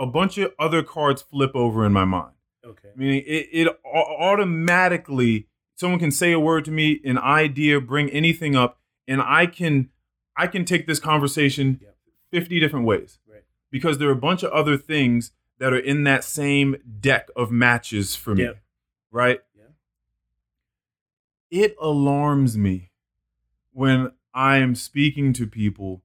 a 0.03 0.07
bunch 0.07 0.37
of 0.39 0.53
other 0.59 0.83
cards 0.83 1.23
flip 1.23 1.53
over 1.55 1.87
in 1.87 1.93
my 1.93 2.05
mind 2.05 2.35
Okay. 2.65 2.91
meaning 2.97 3.23
it, 3.27 3.49
it 3.53 3.69
automatically 3.85 5.47
someone 5.75 5.99
can 5.99 6.11
say 6.11 6.33
a 6.33 6.41
word 6.41 6.65
to 6.67 6.71
me 6.71 7.01
an 7.05 7.19
idea 7.19 7.81
bring 7.81 8.09
anything 8.11 8.55
up 8.57 8.79
and 9.09 9.21
i 9.23 9.47
can 9.47 9.89
i 10.37 10.47
can 10.47 10.65
take 10.65 10.87
this 10.87 11.01
conversation 11.01 11.79
Yep. 11.81 11.97
50 12.33 12.61
different 12.61 12.87
ways 12.87 13.19
Right. 13.27 13.45
because 13.71 13.99
there 13.99 14.09
are 14.09 14.13
a 14.13 14.17
bunch 14.29 14.43
of 14.43 14.51
other 14.53 14.77
things 14.77 15.33
that 15.59 15.73
are 15.73 15.79
in 15.79 16.05
that 16.05 16.25
same 16.25 16.77
deck 17.01 17.29
of 17.37 17.51
matches 17.51 18.15
for 18.17 18.35
me 18.35 18.45
Yep. 18.45 18.63
right 19.11 19.41
Yeah. 19.57 19.65
it 21.51 21.77
alarms 21.81 22.57
me 22.57 22.91
when 23.73 24.13
I 24.35 24.59
am 24.59 24.75
speaking 24.75 25.33
to 25.35 25.47
people 25.47 26.03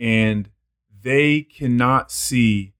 and 0.00 0.50
they 1.02 1.42
cannot 1.42 2.10
see 2.10 2.74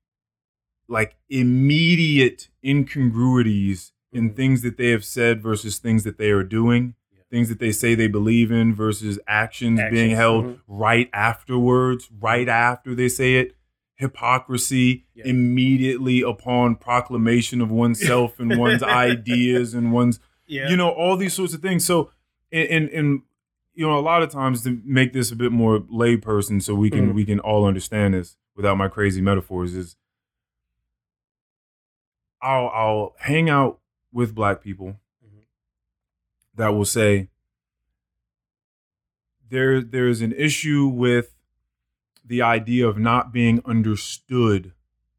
like 0.89 1.17
immediate 1.29 2.49
incongruities 2.65 3.93
in 4.13 4.31
Mhm. 4.31 4.37
things 4.37 4.63
that 4.63 4.77
they 4.77 4.89
have 4.91 5.05
said 5.05 5.43
versus 5.43 5.79
things 5.79 6.05
that 6.05 6.17
they 6.19 6.31
are 6.31 6.43
doing, 6.43 6.95
Yeah. 7.13 7.19
things 7.31 7.49
that 7.51 7.59
they 7.59 7.73
say 7.73 7.95
they 7.95 8.09
believe 8.09 8.51
in 8.51 8.75
versus 8.75 9.19
actions, 9.29 9.79
being 9.91 10.13
Actions, 10.13 10.15
held 10.15 10.45
mhm. 10.47 10.59
right 10.67 11.11
afterwards, 11.13 12.09
right 12.21 12.49
after 12.49 12.95
they 12.95 13.09
say 13.09 13.37
it. 13.37 13.55
Hypocrisy 13.97 15.05
Yeah. 15.15 15.27
immediately 15.27 16.23
upon 16.23 16.77
proclamation 16.77 17.61
of 17.61 17.71
oneself 17.71 18.39
and 18.41 18.57
one's 18.57 18.83
ideas 18.83 19.75
and 19.75 19.93
one's 19.93 20.21
Yeah. 20.47 20.71
you 20.71 20.77
know 20.77 20.89
all 20.89 21.17
these 21.17 21.35
sorts 21.35 21.53
of 21.53 21.61
things 21.61 21.85
so 21.85 22.11
and, 22.53 22.69
and 22.71 22.89
and 22.91 23.23
you 23.75 23.85
know 23.87 23.99
a 23.99 24.01
lot 24.01 24.23
of 24.23 24.31
times 24.31 24.63
to 24.63 24.81
make 24.85 25.13
this 25.13 25.31
a 25.33 25.37
bit 25.37 25.51
more 25.53 25.81
layperson 25.81 26.63
so 26.63 26.75
we 26.75 26.89
can 26.91 27.11
Mhm. 27.11 27.15
we 27.15 27.25
can 27.25 27.41
all 27.41 27.67
understand 27.67 28.15
this 28.15 28.37
without 28.57 28.77
my 28.79 28.89
crazy 28.89 29.21
metaphors 29.21 29.75
is 29.75 29.97
i'll 32.43 32.69
i'll 32.69 33.15
hang 33.21 33.49
out 33.51 33.79
with 34.13 34.35
black 34.35 34.61
people 34.63 34.97
Mhm. 35.25 35.43
that 36.55 36.69
will 36.69 36.85
say 36.85 37.29
there 39.49 39.81
there's 39.81 40.21
an 40.21 40.33
issue 40.33 40.87
with 40.87 41.35
the 42.25 42.43
idea 42.43 42.87
of 42.87 42.99
not 42.99 43.33
being 43.33 43.61
understood 43.65 44.73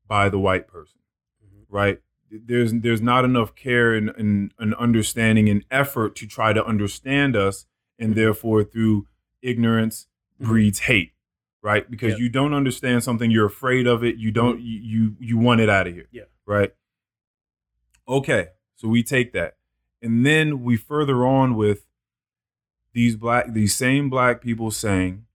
by 0.07 0.29
the 0.29 0.39
white 0.39 0.67
person 0.67 0.99
Mhm. 1.43 1.65
right 1.69 2.01
there's 2.31 2.73
there's 2.73 3.01
not 3.01 3.25
enough 3.25 3.55
care 3.55 3.93
and, 3.95 4.09
and, 4.11 4.53
and 4.59 4.75
understanding 4.75 5.49
and 5.49 5.65
effort 5.71 6.15
to 6.17 6.27
try 6.27 6.53
to 6.53 6.63
understand 6.63 7.35
us 7.35 7.65
and 7.97 8.11
Mhm. 8.11 8.15
therefore 8.15 8.63
through 8.63 9.07
ignorance 9.41 10.07
Mhm. 10.39 10.45
breeds 10.45 10.79
hate 10.81 11.13
right 11.61 11.89
because 11.89 12.11
Yep. 12.11 12.19
you 12.19 12.29
don't 12.29 12.53
understand 12.53 13.03
something 13.03 13.31
you're 13.31 13.47
afraid 13.47 13.87
of 13.87 14.03
it 14.03 14.17
you 14.17 14.31
don't 14.31 14.61
you 14.61 14.79
you, 14.79 15.15
you 15.19 15.37
want 15.37 15.59
it 15.61 15.69
out 15.69 15.87
of 15.87 15.93
here 15.93 16.07
Yeah. 16.11 16.23
right 16.45 16.73
okay 18.09 18.47
so 18.75 18.87
we 18.87 19.03
take 19.03 19.31
that 19.33 19.55
and 20.01 20.25
then 20.25 20.63
we 20.63 20.75
further 20.75 21.25
on 21.25 21.55
with 21.55 21.85
these 22.93 23.15
black 23.15 23.53
these 23.53 23.75
same 23.75 24.09
black 24.09 24.41
people 24.41 24.71
saying 24.71 25.25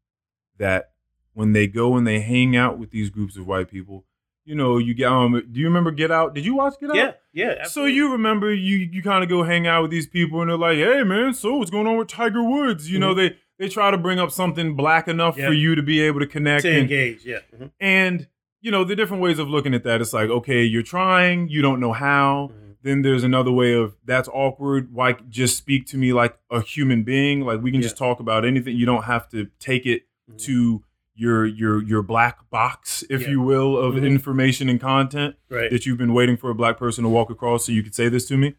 that 0.59 0.91
when 1.33 1.53
they 1.53 1.67
go 1.67 1.97
and 1.97 2.07
they 2.07 2.21
hang 2.21 2.57
out 2.57 2.79
with 2.79 2.91
these 2.91 3.11
groups 3.11 3.37
of 3.37 3.47
white 3.47 3.71
people 3.71 4.05
you 4.45 4.55
know 4.55 4.77
you 4.79 4.93
get 4.95 5.07
um 5.09 5.33
do 5.53 5.61
you 5.61 5.67
remember 5.67 5.91
get 5.91 6.11
out 6.11 6.35
did 6.35 6.45
you 6.45 6.55
watch 6.57 6.75
get 6.81 6.91
out 6.91 6.97
Yeah. 6.97 7.13
Yeah. 7.33 7.65
so 7.65 7.85
you 7.87 8.11
remember 8.13 8.53
you 8.53 8.77
you 8.77 9.03
kind 9.03 9.23
of 9.23 9.31
go 9.31 9.43
hang 9.43 9.67
out 9.67 9.83
with 9.83 9.91
these 9.91 10.07
people 10.07 10.41
and 10.43 10.51
they're 10.51 10.59
like, 10.59 10.77
"Hey 10.79 11.03
man, 11.03 11.33
so 11.35 11.57
what's 11.57 11.71
going 11.71 11.87
on 11.87 11.97
with 11.97 12.07
Tiger 12.09 12.43
Woods?" 12.45 12.91
You 12.91 12.99
know, 13.01 13.15
they 13.15 13.37
they 13.59 13.69
try 13.69 13.91
to 13.91 13.99
bring 13.99 14.19
up 14.21 14.31
something 14.31 14.77
black 14.77 15.09
enough 15.09 15.37
Yeah. 15.37 15.47
for 15.49 15.53
you 15.53 15.75
to 15.75 15.83
be 15.83 16.01
able 16.01 16.21
to 16.21 16.27
connect 16.27 16.63
to 16.63 16.69
and, 16.71 16.79
engage. 16.81 17.25
Yeah. 17.25 17.39
Mhm. 17.57 17.71
and 17.81 18.29
you 18.61 18.71
know, 18.71 18.85
the 18.85 18.95
different 18.97 19.23
ways 19.23 19.39
of 19.39 19.49
looking 19.49 19.75
at 19.75 19.83
that. 19.85 20.01
It's 20.01 20.13
like, 20.15 20.31
okay, 20.31 20.63
you're 20.63 20.83
trying, 20.83 21.49
you 21.49 21.61
don't 21.61 21.81
know 21.81 21.93
how. 21.93 22.51
Mhm. 22.53 22.64
Then 22.85 23.01
there's 23.03 23.25
another 23.25 23.51
way 23.51 23.73
of 23.73 23.97
that's 24.05 24.29
awkward. 24.29 24.93
Why 24.93 25.15
just 25.31 25.57
speak 25.57 25.87
to 25.87 25.97
me 25.97 26.13
like 26.13 26.39
a 26.51 26.61
human 26.61 27.03
being? 27.03 27.41
Like 27.41 27.63
we 27.63 27.73
can 27.73 27.81
just 27.83 27.97
talk 27.97 28.21
about 28.21 28.45
anything. 28.45 28.77
You 28.77 28.85
don't 28.87 29.05
have 29.05 29.29
to 29.31 29.49
take 29.59 29.87
it 29.87 30.03
Mhm. 30.31 30.39
to 30.45 30.85
your 31.15 31.47
your 31.47 31.83
your 31.83 32.03
black 32.03 32.51
box, 32.51 33.03
if 33.09 33.23
Yeah. 33.23 33.31
you 33.31 33.41
will, 33.41 33.77
of 33.79 33.95
Mhm. 33.95 34.05
information 34.07 34.69
and 34.69 34.79
content 34.79 35.37
right. 35.49 35.71
that 35.71 35.87
you've 35.87 35.97
been 35.97 36.13
waiting 36.13 36.37
for 36.37 36.51
a 36.51 36.55
black 36.55 36.77
person 36.79 37.05
to 37.05 37.09
walk 37.11 37.31
across 37.31 37.65
so 37.65 37.73
you 37.73 37.83
could 37.83 37.95
say 37.95 38.09
this 38.11 38.27
to 38.29 38.37
me. 38.37 38.55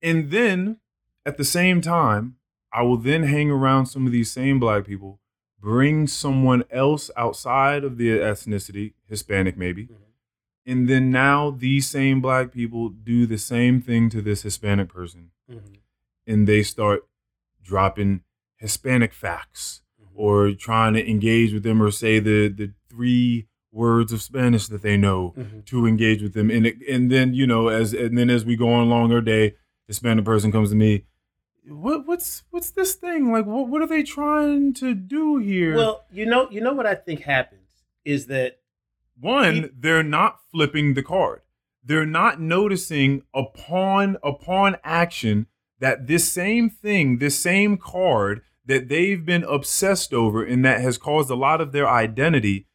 And 0.00 0.30
then 0.30 0.78
at 1.26 1.36
the 1.36 1.44
same 1.44 1.80
time, 1.80 2.36
I 2.72 2.82
will 2.82 2.96
then 2.96 3.24
hang 3.24 3.50
around 3.50 3.86
some 3.86 4.06
of 4.06 4.12
these 4.12 4.30
same 4.30 4.60
black 4.60 4.84
people, 4.86 5.20
bring 5.60 6.06
someone 6.06 6.62
else 6.70 7.10
outside 7.16 7.82
of 7.84 7.96
the 7.98 8.10
ethnicity, 8.10 8.92
Hispanic 9.08 9.56
maybe. 9.56 9.84
Mhm. 9.86 9.96
And 10.64 10.88
then 10.88 11.10
now 11.10 11.50
these 11.50 11.88
same 11.88 12.20
black 12.20 12.52
people 12.52 12.88
do 12.88 13.26
the 13.26 13.38
same 13.38 13.80
thing 13.80 14.08
to 14.10 14.22
this 14.22 14.42
Hispanic 14.42 14.88
person. 14.88 15.30
Mhm. 15.50 15.78
And 16.26 16.46
they 16.46 16.62
start 16.62 17.06
dropping 17.62 18.22
Hispanic 18.56 19.12
facts 19.12 19.82
Mhm. 20.00 20.06
or 20.14 20.52
trying 20.52 20.94
to 20.94 21.08
engage 21.10 21.52
with 21.52 21.62
them 21.64 21.82
or 21.82 21.90
say 21.90 22.18
the 22.20 22.48
the 22.48 22.72
three 22.88 23.48
words 23.72 24.12
of 24.12 24.20
Spanish 24.22 24.66
that 24.68 24.82
they 24.82 24.96
know 24.96 25.34
Mhm. 25.36 25.64
to 25.64 25.86
engage 25.86 26.22
with 26.22 26.34
them. 26.34 26.50
And 26.50 26.66
it, 26.66 26.76
and 26.88 27.10
then 27.10 27.34
you 27.34 27.46
know 27.46 27.68
as 27.68 27.92
and 27.94 28.16
then 28.16 28.30
as 28.30 28.44
we 28.44 28.54
go 28.54 28.68
on 28.72 28.86
along 28.86 29.12
our 29.12 29.20
day, 29.20 29.54
Hispanic 29.88 30.24
person 30.24 30.52
comes 30.52 30.70
to 30.70 30.76
me. 30.76 31.04
What 31.66 32.06
what's 32.06 32.44
what's 32.50 32.70
this 32.70 32.94
thing 32.94 33.32
like? 33.32 33.46
What 33.46 33.68
what 33.68 33.82
are 33.82 33.86
they 33.86 34.02
trying 34.04 34.74
to 34.74 34.94
do 34.94 35.38
here? 35.38 35.74
Well, 35.74 36.04
you 36.12 36.26
know, 36.26 36.48
you 36.50 36.60
know 36.60 36.72
what 36.74 36.86
I 36.86 36.94
think 36.94 37.20
happens 37.22 37.82
is 38.04 38.26
that 38.26 38.58
one, 39.18 39.70
they're 39.78 40.02
not 40.02 40.38
flipping 40.50 40.94
the 40.94 41.02
card. 41.02 41.40
They're 41.84 42.06
not 42.06 42.40
noticing 42.40 43.22
upon 43.34 44.16
upon 44.22 44.76
action 44.84 45.46
that 45.80 46.06
this 46.06 46.30
same 46.30 46.70
thing, 46.70 47.18
this 47.18 47.38
same 47.38 47.76
card 47.76 48.42
that 48.64 48.88
they've 48.88 49.24
been 49.24 49.42
obsessed 49.44 50.14
over 50.14 50.44
and 50.44 50.64
that 50.64 50.80
has 50.80 50.96
caused 50.96 51.28
a 51.30 51.34
lot 51.34 51.60
of 51.60 51.72
their 51.72 51.88
identity 51.88 52.66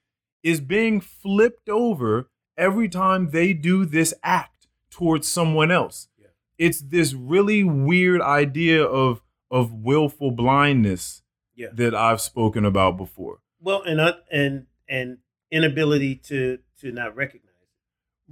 is 0.43 0.59
being 0.59 0.99
flipped 0.99 1.69
over 1.69 2.29
every 2.57 2.89
time 2.89 3.29
they 3.31 3.53
do 3.53 3.85
this 3.85 4.13
act 4.23 4.67
towards 4.91 5.27
someone 5.27 5.71
else. 5.71 6.09
Yeah. 6.19 6.27
It's 6.57 6.81
this 6.81 7.13
really 7.13 7.63
weird 7.63 8.21
idea 8.21 8.83
of 8.83 9.21
of 9.49 9.71
willful 9.71 10.31
blindness 10.31 11.21
Yeah. 11.55 11.67
that 11.73 11.95
I've 11.95 12.19
spoken 12.19 12.65
about 12.65 12.97
before. 12.97 13.39
well, 13.61 13.81
and 13.83 14.01
uh, 14.01 14.13
and 14.29 14.65
and 14.89 15.19
inability 15.51 16.15
to 16.15 16.59
to 16.81 16.91
not 16.91 17.15
recognize 17.15 17.43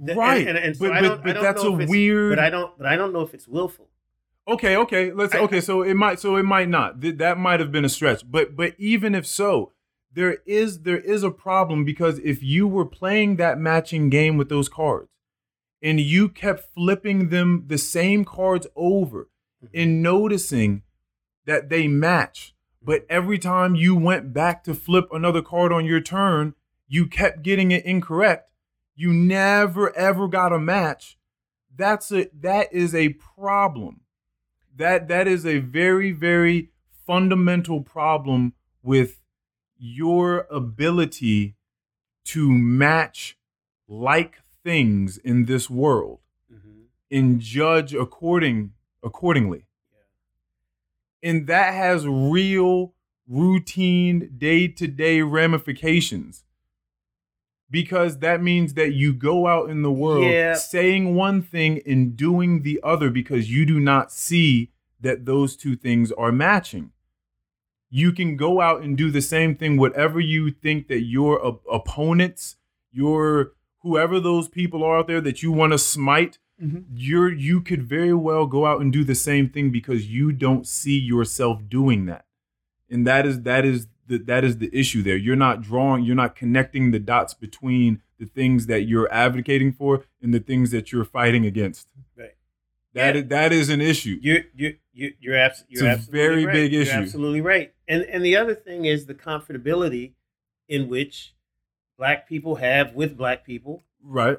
it. 0.06 0.16
Right. 0.16 0.46
and- 0.46 0.58
and 0.58 0.76
so 0.76 0.86
but 0.88 0.96
I 0.96 1.00
but, 1.00 1.08
don't- 1.08 1.20
I 1.20 1.22
but 1.22 1.32
don't 1.34 1.42
that's 1.42 1.62
know 1.62 1.80
a 1.80 1.86
weird 1.86 2.36
But 2.36 2.38
I 2.44 2.50
don't. 2.50 2.76
But 2.78 2.86
I 2.86 2.96
don't 2.96 3.12
know 3.12 3.22
if 3.22 3.34
it's 3.34 3.48
willful. 3.48 3.88
Okay, 4.48 4.76
okay. 4.76 5.10
Let's 5.12 5.34
I- 5.34 5.38
okay, 5.40 5.60
so 5.60 5.82
it 5.82 5.94
might 5.94 6.20
so 6.20 6.36
it 6.36 6.44
might 6.44 6.68
not. 6.68 7.00
Th- 7.00 7.16
that 7.16 7.38
might 7.38 7.60
have 7.60 7.72
been 7.72 7.84
a 7.84 7.88
stretch. 7.88 8.30
But 8.30 8.56
but 8.56 8.74
even 8.78 9.14
if 9.14 9.26
so, 9.26 9.72
there 10.12 10.38
is 10.46 10.82
there 10.82 10.98
is 10.98 11.22
a 11.22 11.30
problem 11.30 11.84
because 11.84 12.18
if 12.20 12.42
you 12.42 12.68
were 12.68 12.86
playing 12.86 13.36
that 13.36 13.58
matching 13.58 14.08
game 14.08 14.36
with 14.36 14.48
those 14.48 14.68
cards 14.68 15.08
and 15.82 16.00
you 16.00 16.28
kept 16.28 16.72
flipping 16.74 17.28
them 17.28 17.64
the 17.66 17.78
same 17.78 18.24
cards 18.24 18.66
over 18.76 19.28
mm-hmm. 19.64 19.78
and 19.78 20.02
noticing 20.02 20.82
that 21.44 21.68
they 21.68 21.88
match, 21.88 22.54
but 22.82 23.02
mm-hmm. 23.02 23.12
every 23.16 23.38
time 23.38 23.74
you 23.74 23.94
went 23.94 24.32
back 24.32 24.64
to 24.64 24.74
flip 24.74 25.06
another 25.12 25.42
card 25.42 25.72
on 25.72 25.84
your 25.84 26.00
turn, 26.00 26.54
you 26.88 27.06
kept 27.06 27.42
getting 27.42 27.70
it 27.70 27.84
incorrect. 27.84 28.50
You 28.94 29.12
never 29.12 29.94
ever 29.96 30.28
got 30.28 30.52
a 30.52 30.58
match. 30.58 31.18
That's 31.74 32.10
a 32.12 32.28
that 32.40 32.72
is 32.72 32.94
a 32.94 33.10
problem. 33.10 34.00
That 34.74 35.08
that 35.08 35.26
is 35.28 35.44
a 35.44 35.58
very 35.58 36.12
very 36.12 36.70
fundamental 37.06 37.82
problem 37.82 38.54
with 38.82 39.20
your 39.78 40.46
ability 40.50 41.56
to 42.24 42.50
match 42.50 43.38
like 43.86 44.40
things 44.64 45.18
in 45.18 45.44
this 45.44 45.70
world 45.70 46.20
Mhm. 46.52 46.86
and 47.10 47.40
judge 47.40 47.94
according 47.94 48.72
accordingly 49.02 49.66
and 51.22 51.46
that 51.46 51.74
has 51.74 52.06
real 52.06 52.94
routine 53.28 54.32
day-to-day 54.38 55.22
ramifications 55.22 56.44
because 57.70 58.18
that 58.18 58.42
means 58.42 58.74
that 58.74 58.92
you 58.92 59.12
go 59.12 59.46
out 59.46 59.70
in 59.70 59.82
the 59.82 59.92
world 59.92 60.24
Yeah. 60.24 60.54
saying 60.54 61.14
one 61.14 61.42
thing 61.42 61.80
and 61.86 62.16
doing 62.16 62.62
the 62.62 62.80
other 62.82 63.10
because 63.10 63.50
you 63.50 63.66
do 63.66 63.80
not 63.80 64.12
see 64.12 64.70
that 65.00 65.24
those 65.26 65.56
two 65.56 65.76
things 65.76 66.12
are 66.12 66.32
matching. 66.32 66.92
You 67.90 68.12
can 68.12 68.36
go 68.36 68.60
out 68.60 68.82
and 68.82 68.96
do 68.96 69.10
the 69.10 69.22
same 69.22 69.54
thing 69.54 69.76
whatever 69.76 70.20
you 70.20 70.50
think 70.50 70.88
that 70.88 71.02
your 71.02 71.44
op- 71.44 71.64
opponents 71.70 72.56
your 72.92 73.52
whoever 73.82 74.18
those 74.18 74.48
people 74.48 74.82
are 74.82 74.98
out 74.98 75.06
there 75.06 75.20
that 75.20 75.42
you 75.42 75.52
want 75.52 75.72
to 75.72 75.78
smite 75.78 76.38
mm-hmm. 76.60 76.80
you're 76.94 77.32
you 77.32 77.60
could 77.60 77.82
very 77.82 78.14
well 78.14 78.46
go 78.46 78.66
out 78.66 78.80
and 78.80 78.92
do 78.92 79.04
the 79.04 79.14
same 79.14 79.48
thing 79.48 79.70
because 79.70 80.08
you 80.10 80.32
don't 80.32 80.66
see 80.66 80.98
yourself 80.98 81.62
doing 81.68 82.06
that. 82.06 82.24
And 82.90 83.06
that 83.06 83.26
is 83.26 83.42
that 83.42 83.64
is 83.64 83.86
the 84.08 84.18
that 84.18 84.44
is 84.44 84.58
the 84.58 84.70
issue 84.72 85.02
there 85.02 85.16
you're 85.16 85.36
not 85.36 85.62
drawing 85.62 86.04
you're 86.04 86.14
not 86.14 86.34
connecting 86.36 86.90
the 86.90 86.98
dots 86.98 87.34
between 87.34 88.00
the 88.18 88.26
things 88.26 88.66
that 88.66 88.82
you're 88.82 89.12
advocating 89.12 89.72
for 89.72 90.04
and 90.22 90.32
the 90.32 90.40
things 90.40 90.70
that 90.70 90.92
you're 90.92 91.04
fighting 91.04 91.44
against 91.46 91.88
Right. 92.16 92.34
That 92.94 93.14
Yeah. 93.14 93.20
is- 93.22 93.28
that 93.28 93.52
is 93.52 93.68
an 93.68 93.80
issue 93.80 94.18
You're 94.22 94.44
you're 94.54 94.72
you're 94.92 95.10
you're, 95.20 95.36
abs- 95.36 95.64
you're 95.68 95.86
a 95.86 95.90
absolutely 95.90 96.18
very 96.26 96.46
right. 96.46 96.52
big 96.54 96.72
You're 96.72 96.82
issue. 96.82 96.92
absolutely 96.92 97.40
right. 97.42 97.74
And 97.88 98.02
and 98.04 98.24
the 98.24 98.36
other 98.36 98.54
thing 98.54 98.84
is 98.86 99.06
the 99.06 99.14
comfortability 99.14 100.12
in 100.68 100.88
which 100.88 101.34
black 101.98 102.28
people 102.28 102.56
have 102.56 102.94
with 102.94 103.16
black 103.16 103.44
people. 103.44 103.84
right 104.02 104.38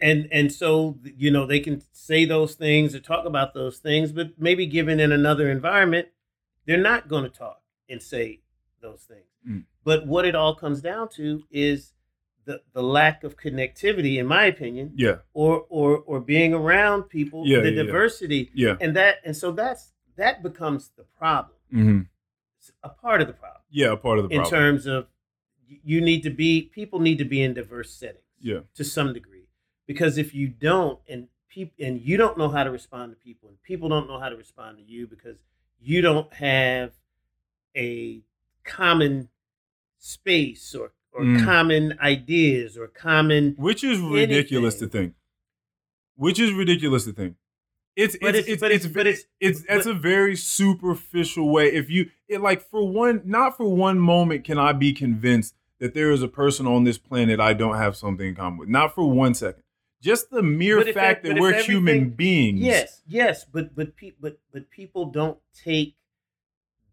And 0.00 0.28
and 0.32 0.52
so 0.52 0.98
you 1.16 1.30
know 1.30 1.46
they 1.46 1.60
can 1.60 1.82
say 1.92 2.24
those 2.24 2.54
things 2.54 2.94
or 2.94 3.00
talk 3.00 3.24
about 3.26 3.54
those 3.54 3.78
things, 3.78 4.12
but 4.12 4.38
maybe 4.38 4.66
given 4.66 5.00
in 5.00 5.12
another 5.12 5.50
environment, 5.50 6.08
they're 6.66 6.76
not 6.78 7.08
going 7.08 7.24
to 7.24 7.30
talk 7.30 7.62
and 7.88 8.02
say 8.02 8.39
those 8.80 9.02
things. 9.02 9.26
Mm. 9.48 9.64
But 9.84 10.06
what 10.06 10.24
it 10.24 10.34
all 10.34 10.54
comes 10.54 10.80
down 10.80 11.08
to 11.16 11.42
is 11.50 11.92
the 12.44 12.60
the 12.72 12.82
lack 12.82 13.22
of 13.24 13.36
connectivity, 13.36 14.18
in 14.18 14.26
my 14.26 14.44
opinion, 14.46 14.92
Yeah. 14.96 15.16
or 15.34 15.66
or 15.68 15.98
or 15.98 16.20
being 16.20 16.54
around 16.54 17.04
people, 17.04 17.46
Yeah, 17.46 17.60
the 17.60 17.70
yeah, 17.72 17.82
diversity, 17.82 18.50
Yeah. 18.54 18.76
and 18.80 18.96
that 18.96 19.16
and 19.24 19.36
so 19.36 19.52
that's 19.52 19.92
that 20.16 20.42
becomes 20.42 20.90
the 20.96 21.04
problem, 21.04 21.56
hmm 21.70 22.00
a 22.82 22.90
part 22.90 23.22
of 23.22 23.26
the 23.26 23.32
problem 23.32 23.62
Yeah. 23.70 23.92
A 23.92 23.96
part 23.96 24.18
of 24.18 24.24
the 24.28 24.34
problem. 24.34 24.44
in 24.44 24.50
terms 24.50 24.86
of 24.86 25.06
you 25.66 26.00
need 26.00 26.22
to 26.24 26.30
be 26.30 26.62
people 26.62 27.00
need 27.00 27.16
to 27.18 27.24
be 27.24 27.40
in 27.42 27.54
diverse 27.54 27.90
settings 27.94 28.24
yeah. 28.38 28.60
to 28.74 28.84
some 28.84 29.12
degree 29.14 29.46
because 29.86 30.18
if 30.18 30.34
you 30.34 30.48
don't 30.48 30.98
and 31.08 31.28
people 31.48 31.74
and 31.84 32.00
you 32.00 32.16
don't 32.18 32.36
know 32.36 32.48
how 32.48 32.64
to 32.64 32.70
respond 32.70 33.12
to 33.12 33.16
people 33.16 33.48
and 33.48 33.60
people 33.62 33.88
don't 33.88 34.08
know 34.08 34.18
how 34.20 34.28
to 34.28 34.36
respond 34.36 34.76
to 34.76 34.82
you 34.84 35.06
because 35.06 35.38
you 35.80 36.02
don't 36.02 36.30
have 36.34 36.92
a 37.76 38.20
common 38.64 39.28
space 39.98 40.74
or 40.74 40.92
or 41.12 41.22
Mm. 41.24 41.44
common 41.44 41.98
ideas 42.00 42.78
or 42.78 42.86
common 42.86 43.54
Which 43.58 43.82
is 43.82 43.98
ridiculous 44.00 44.76
to 44.76 44.86
think. 44.86 45.14
Which 46.14 46.38
is 46.38 46.52
ridiculous 46.52 47.04
to 47.06 47.12
think. 47.12 47.34
It's 47.96 48.16
But 48.20 48.36
it's 48.36 48.46
it's- 48.48 48.52
it's 48.54 48.60
but 48.60 48.70
it's 48.72 48.84
it's- 48.84 48.94
but 48.94 49.06
it's- 49.08 49.24
it's 49.40 49.62
that's 49.66 49.86
a 49.86 49.94
very 49.94 50.36
superficial 50.36 51.50
way. 51.50 51.72
If 51.72 51.90
you 51.90 52.10
it 52.28 52.40
like 52.40 52.62
for 52.62 52.86
one, 52.88 53.22
not 53.24 53.56
for 53.56 53.74
one 53.74 53.98
moment 53.98 54.44
can 54.44 54.56
I 54.56 54.72
be 54.72 54.92
convinced 54.92 55.56
that 55.80 55.94
there 55.94 56.12
is 56.12 56.22
a 56.22 56.28
person 56.28 56.66
on 56.68 56.84
this 56.84 56.96
planet 56.98 57.40
I 57.40 57.54
don't 57.54 57.76
have 57.76 57.96
something 57.96 58.28
in 58.28 58.34
common 58.36 58.58
with. 58.60 58.68
Not 58.68 58.94
for 58.94 59.04
one 59.10 59.34
second. 59.34 59.64
Just 60.00 60.30
the 60.30 60.42
mere 60.42 60.80
fact 60.92 61.24
that- 61.24 61.30
that 61.34 61.40
we're 61.40 61.60
human 61.60 62.10
beings. 62.10 62.60
Yes, 62.60 63.02
yes, 63.06 63.44
but 63.44 63.74
but 63.74 63.96
pe- 63.96 64.12
but 64.20 64.38
but 64.52 64.70
people 64.70 65.06
don't 65.06 65.40
take 65.52 65.96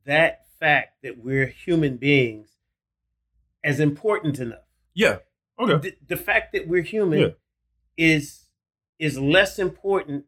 that 0.06 0.47
fact 0.60 1.02
that 1.04 1.18
we're 1.24 1.46
human 1.48 1.98
beings 1.98 2.50
as 3.64 3.80
important 3.80 4.40
enough. 4.40 4.60
Yeah. 4.94 5.18
Okay. 5.60 5.78
The, 5.90 6.16
the 6.16 6.18
fact 6.18 6.54
that 6.54 6.68
we're 6.68 6.84
human 6.84 7.20
Yeah. 7.20 7.28
is 7.98 8.46
is 9.00 9.20
less 9.20 9.60
important 9.60 10.26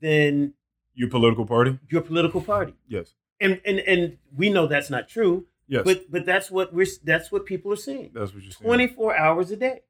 than 0.00 0.54
Your 0.94 1.10
political 1.10 1.46
party? 1.46 1.78
your 1.90 2.02
political 2.02 2.40
party. 2.40 2.74
Yes. 2.88 3.14
And 3.40 3.60
and 3.64 3.80
and 3.80 4.18
we 4.34 4.50
know 4.50 4.66
that's 4.66 4.90
not 4.90 5.08
true, 5.08 5.46
Yes. 5.66 5.82
but 5.84 6.10
but 6.10 6.24
that's 6.26 6.50
what 6.50 6.72
we're 6.72 6.86
that's 7.02 7.32
what 7.32 7.44
people 7.46 7.72
are 7.72 7.76
seeing. 7.76 8.10
that's 8.14 8.32
what 8.34 8.42
you're 8.42 8.52
saying. 8.52 8.66
24 8.66 9.16
hours 9.16 9.50
a 9.50 9.56
day. 9.56 9.80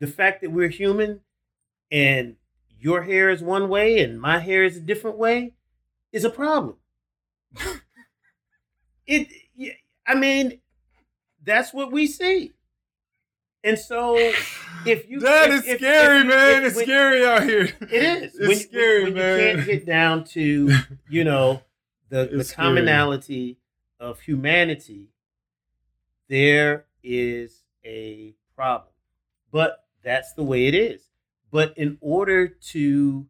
The 0.00 0.06
fact 0.06 0.40
that 0.42 0.50
we're 0.50 0.68
human 0.68 1.20
and 1.90 2.36
your 2.80 3.02
hair 3.02 3.30
is 3.30 3.42
one 3.42 3.68
way 3.68 3.98
and 4.00 4.20
my 4.20 4.38
hair 4.38 4.62
is 4.64 4.76
a 4.76 4.80
different 4.80 5.18
way 5.18 5.54
is 6.12 6.24
a 6.24 6.30
problem. 6.30 6.76
it, 9.08 9.28
yeah, 9.56 9.72
I 10.06 10.14
mean, 10.14 10.60
that's 11.42 11.72
what 11.74 11.90
we 11.90 12.06
see. 12.06 12.52
And 13.64 13.76
so, 13.78 14.14
if 14.86 15.08
you 15.10 15.18
That 15.20 15.50
if- 15.50 15.64
is 15.64 15.66
if- 15.66 15.78
scary, 15.78 16.20
if 16.20 16.26
man. 16.26 16.64
it's 16.64 16.76
when- 16.76 16.84
scary 16.84 17.26
out 17.26 17.42
here. 17.42 17.64
It 17.80 17.92
is. 17.92 18.34
It's 18.36 18.46
when, 18.48 18.56
scary, 18.56 19.04
when, 19.04 19.14
when 19.14 19.22
man. 19.22 19.38
You 19.48 19.54
can't 19.56 19.66
get 19.66 19.86
down 19.86 20.24
to 20.26 20.70
you 21.10 21.24
know 21.24 21.62
the 22.08 22.26
the 22.26 22.40
It's 22.40 22.50
scary. 22.50 22.68
commonality 22.68 23.58
of 23.98 24.20
humanity. 24.20 25.08
There 26.28 26.86
is 27.02 27.64
a 27.84 28.34
problem, 28.54 28.92
but 29.50 29.84
that's 30.04 30.34
the 30.34 30.44
way 30.44 30.66
it 30.66 30.74
is. 30.74 31.02
But 31.50 31.76
in 31.78 31.96
order 32.00 32.46
to 32.48 33.26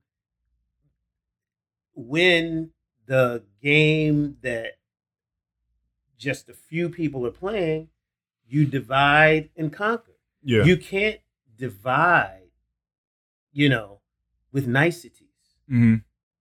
win 1.95 2.71
the 3.07 3.45
game 3.63 4.37
that 4.43 4.78
just 6.19 6.49
a 6.49 6.55
few 6.55 6.89
people 6.89 7.25
are 7.27 7.31
playing, 7.31 7.89
you 8.47 8.65
divide 8.67 9.51
and 9.57 9.73
conquer. 9.73 10.17
Yeah. 10.43 10.65
You 10.65 10.77
can't 10.77 11.21
divide, 11.57 12.51
you 13.53 13.69
know, 13.69 14.01
with 14.53 14.67
niceties, 14.67 15.23
mm-hmm. 15.71 15.97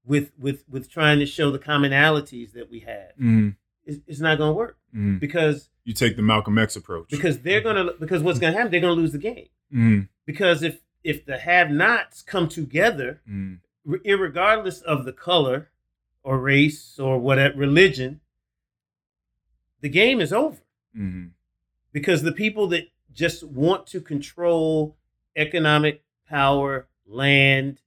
with 0.05 0.31
with 0.37 0.63
with 0.69 0.89
trying 0.91 1.19
to 1.19 1.25
show 1.25 1.51
the 1.51 1.59
commonalities 1.59 2.53
that 2.53 2.69
we 2.71 2.79
have. 2.81 3.11
Mm-hmm. 3.19 3.49
It's, 3.85 3.99
it's 4.07 4.19
not 4.19 4.37
going 4.37 4.49
to 4.51 4.53
work 4.57 4.77
Mm-hmm. 4.95 5.17
because 5.17 5.69
You 5.83 5.93
take 5.93 6.15
the 6.15 6.21
Malcolm 6.21 6.57
X 6.57 6.75
approach. 6.77 7.09
because 7.09 7.39
they're 7.39 7.59
gonna 7.61 7.91
because 7.99 8.23
what's 8.23 8.39
going 8.39 8.53
to 8.53 8.57
happen? 8.57 8.71
They're 8.71 8.79
going 8.81 8.95
to 8.95 9.01
lose 9.01 9.11
the 9.11 9.17
game 9.17 9.49
mm-hmm. 9.71 9.99
because 10.25 10.63
if 10.63 10.79
if 11.03 11.25
the 11.25 11.37
have-nots 11.37 12.21
come 12.21 12.47
together, 12.47 13.21
Mm-hmm. 13.29 13.55
re- 13.91 13.99
irregardless 14.05 14.81
of 14.83 15.03
the 15.05 15.11
color 15.13 15.69
or 16.23 16.39
race 16.39 16.97
or 16.99 17.19
whatever 17.19 17.57
religion, 17.57 18.21
the 19.81 19.89
game 19.89 20.19
is 20.21 20.31
over. 20.33 20.61
Mm-hmm. 20.97 21.27
because 21.91 22.23
the 22.23 22.31
people 22.31 22.67
that 22.67 22.89
just 23.13 23.43
want 23.43 23.85
to 23.87 24.01
control 24.01 24.97
economic 25.35 26.03
power, 26.27 26.87
land, 27.05 27.81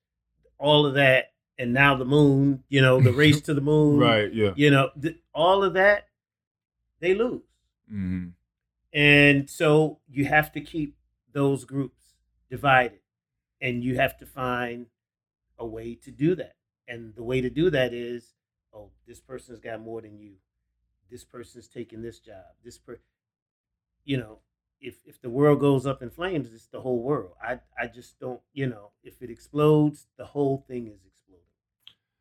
all 0.59 0.86
of 0.86 0.95
that, 0.95 1.32
and 1.59 1.72
now 1.72 1.97
the 1.97 2.05
moon, 2.05 2.62
you 2.68 2.80
know, 2.80 3.01
the 3.01 3.12
race 3.12 3.41
to 3.49 3.55
the 3.55 3.61
moon, 3.61 3.99
Right. 3.99 4.32
Yeah. 4.32 4.53
you 4.55 4.70
know, 4.70 4.91
th- 5.01 5.16
all 5.34 5.64
of 5.64 5.74
that, 5.74 6.07
they 7.01 7.14
lose. 7.14 7.43
Mm-hmm. 7.93 8.28
And 8.93 9.51
so 9.51 9.99
you 10.09 10.24
have 10.26 10.53
to 10.53 10.61
keep 10.61 10.97
those 11.32 11.64
groups 11.64 12.14
divided 12.49 13.01
and 13.61 13.82
you 13.82 13.97
have 13.97 14.16
to 14.18 14.26
find 14.26 14.86
a 15.59 15.66
way 15.66 15.95
to 15.97 16.11
do 16.12 16.34
that. 16.36 16.55
And 16.86 17.14
the 17.16 17.22
way 17.24 17.41
to 17.41 17.51
do 17.51 17.70
that 17.70 17.93
is, 17.93 18.34
oh, 18.72 18.91
this 19.07 19.20
person's 19.20 19.59
got 19.61 19.80
more 19.80 20.01
than 20.01 20.16
you. 20.18 20.34
This 21.11 21.25
person's 21.25 21.69
taking 21.69 22.03
this 22.03 22.19
job. 22.19 22.45
This 22.65 22.79
per 22.79 22.99
you 24.05 24.17
know, 24.17 24.39
if 24.81 24.97
if 25.07 25.21
the 25.21 25.31
world 25.31 25.61
goes 25.61 25.87
up 25.87 26.03
in 26.03 26.11
flames, 26.11 26.53
it's 26.53 26.67
the 26.67 26.81
whole 26.81 27.03
world. 27.03 27.33
I 27.43 27.61
I 27.79 27.87
just 27.87 28.19
don't, 28.19 28.41
you 28.53 28.67
know, 28.67 28.91
if 29.03 29.23
it 29.23 29.31
explodes, 29.31 30.07
the 30.17 30.25
whole 30.27 30.65
thing 30.67 30.87
is 30.87 31.05
exploding. 31.05 31.45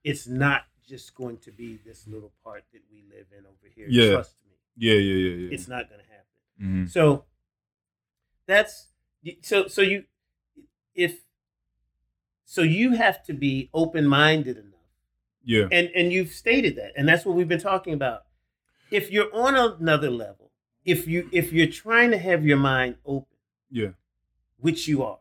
It's 0.04 0.28
not 0.28 0.64
just 0.88 1.16
going 1.16 1.38
to 1.38 1.52
be 1.52 1.80
this 1.86 2.08
little 2.08 2.32
part 2.44 2.64
that 2.74 2.82
we 2.92 3.04
live 3.10 3.28
in 3.38 3.46
over 3.46 3.68
here. 3.74 3.88
Yeah. 3.90 4.14
Trust 4.14 4.36
me. 4.46 4.54
Yeah. 4.76 4.94
Yeah. 4.94 5.14
Yeah. 5.14 5.36
Yeah. 5.36 5.54
It's 5.54 5.68
not 5.68 5.90
going 5.90 6.02
to 6.02 6.08
happen. 6.08 6.26
mm-hmm. 6.62 6.86
So 6.88 7.26
that's 8.46 8.88
so 9.42 9.68
so 9.68 9.82
you 9.82 10.06
if 10.96 11.22
so 12.46 12.62
you 12.64 12.94
have 12.94 13.24
to 13.26 13.34
be 13.34 13.70
open-minded 13.74 14.58
enough. 14.58 14.74
Yeah. 15.44 15.68
And 15.72 15.90
and 15.96 16.12
you've 16.12 16.32
stated 16.32 16.76
that. 16.78 16.94
And 16.98 17.08
that's 17.08 17.26
what 17.26 17.36
we've 17.36 17.48
been 17.48 17.60
talking 17.60 17.94
about. 17.94 18.24
If 18.92 19.12
you're 19.12 19.34
on 19.34 19.56
another 19.56 20.10
level, 20.10 20.52
if 20.86 21.08
you 21.08 21.30
if 21.32 21.52
you're 21.54 21.68
trying 21.68 22.12
to 22.12 22.18
have 22.18 22.46
your 22.46 22.58
mind 22.58 22.96
open, 23.06 23.38
Yeah. 23.70 23.92
which 24.58 24.88
you 24.88 25.04
are, 25.04 25.20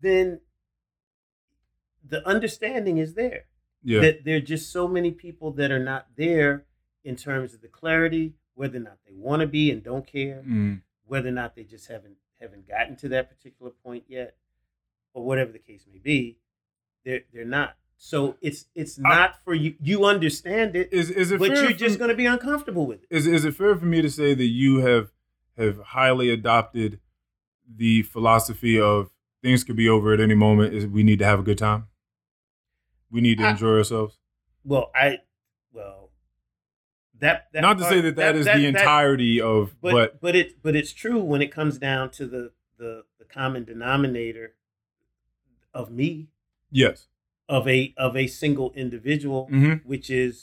then 0.00 0.40
the 2.06 2.26
understanding 2.26 2.98
is 2.98 3.14
there. 3.14 3.44
Yeah. 3.82 4.00
That 4.00 4.24
there 4.24 4.36
are 4.36 4.40
just 4.40 4.70
so 4.70 4.86
many 4.86 5.10
people 5.10 5.52
that 5.52 5.70
are 5.70 5.82
not 5.82 6.06
there 6.16 6.66
in 7.04 7.16
terms 7.16 7.52
of 7.54 7.62
the 7.62 7.68
clarity, 7.68 8.34
whether 8.54 8.76
or 8.76 8.82
not 8.82 8.98
they 9.06 9.14
want 9.14 9.40
to 9.40 9.46
be 9.46 9.70
and 9.70 9.82
don't 9.82 10.06
care, 10.06 10.40
mm-hmm. 10.40 10.74
whether 11.06 11.28
or 11.28 11.32
not 11.32 11.54
they 11.56 11.64
just 11.64 11.88
haven't 11.88 12.16
haven't 12.40 12.68
gotten 12.68 12.96
to 12.96 13.08
that 13.08 13.28
particular 13.28 13.70
point 13.70 14.04
yet, 14.08 14.36
or 15.14 15.24
whatever 15.24 15.52
the 15.52 15.58
case 15.58 15.84
may 15.90 15.98
be, 15.98 16.38
they're 17.04 17.22
they're 17.32 17.44
not. 17.44 17.76
So 18.04 18.36
it's 18.40 18.66
it's 18.74 18.98
I- 18.98 19.08
not 19.08 19.44
for 19.44 19.54
you. 19.54 19.76
You 19.80 20.04
understand 20.06 20.74
it, 20.74 20.88
Is 20.92 21.08
is 21.08 21.30
it 21.30 21.38
but 21.38 21.50
fair 21.52 21.62
you're 21.62 21.72
just 21.72 22.00
going 22.00 22.10
to 22.10 22.16
be 22.16 22.26
uncomfortable 22.26 22.84
with 22.84 23.04
it. 23.04 23.06
is 23.10 23.28
is 23.28 23.44
it 23.44 23.54
fair 23.54 23.76
for 23.76 23.84
me 23.86 24.02
to 24.02 24.10
say 24.10 24.34
that 24.34 24.46
you 24.46 24.78
have 24.78 25.12
have 25.56 25.78
highly 25.78 26.28
adopted 26.28 26.98
the 27.76 28.02
philosophy 28.02 28.80
of 28.80 29.10
things 29.40 29.62
could 29.62 29.76
be 29.76 29.88
over 29.88 30.12
at 30.12 30.18
any 30.18 30.34
moment 30.34 30.74
is 30.74 30.84
we 30.84 31.04
need 31.04 31.20
to 31.20 31.24
have 31.24 31.38
a 31.38 31.42
good 31.44 31.58
time 31.58 31.86
we 33.08 33.20
need 33.20 33.38
to 33.38 33.44
I- 33.44 33.50
enjoy 33.52 33.76
ourselves 33.78 34.18
Well, 34.64 34.90
I 34.96 35.18
well 35.72 36.10
that, 37.20 37.50
that 37.52 37.60
not 37.60 37.78
to 37.78 37.84
say 37.84 38.02
part- 38.02 38.02
that 38.02 38.16
that 38.16 38.34
is 38.36 38.46
the 38.46 38.66
entirety 38.66 39.40
of 39.40 39.76
but, 39.80 39.92
but, 39.92 40.20
but 40.20 40.34
it 40.34 40.60
but 40.60 40.74
it's 40.74 40.92
true 40.92 41.20
when 41.20 41.40
it 41.40 41.52
comes 41.52 41.78
down 41.78 42.10
to 42.18 42.26
the 42.26 42.50
the 42.78 43.04
the 43.20 43.24
common 43.26 43.62
denominator 43.62 44.54
of 45.72 45.92
me 45.92 46.26
yes 46.72 47.06
of 47.56 47.68
a 47.68 47.80
of 48.06 48.12
a 48.16 48.26
single 48.26 48.70
individual 48.84 49.42
hmm 49.56 49.74
which 49.92 50.08
is 50.24 50.34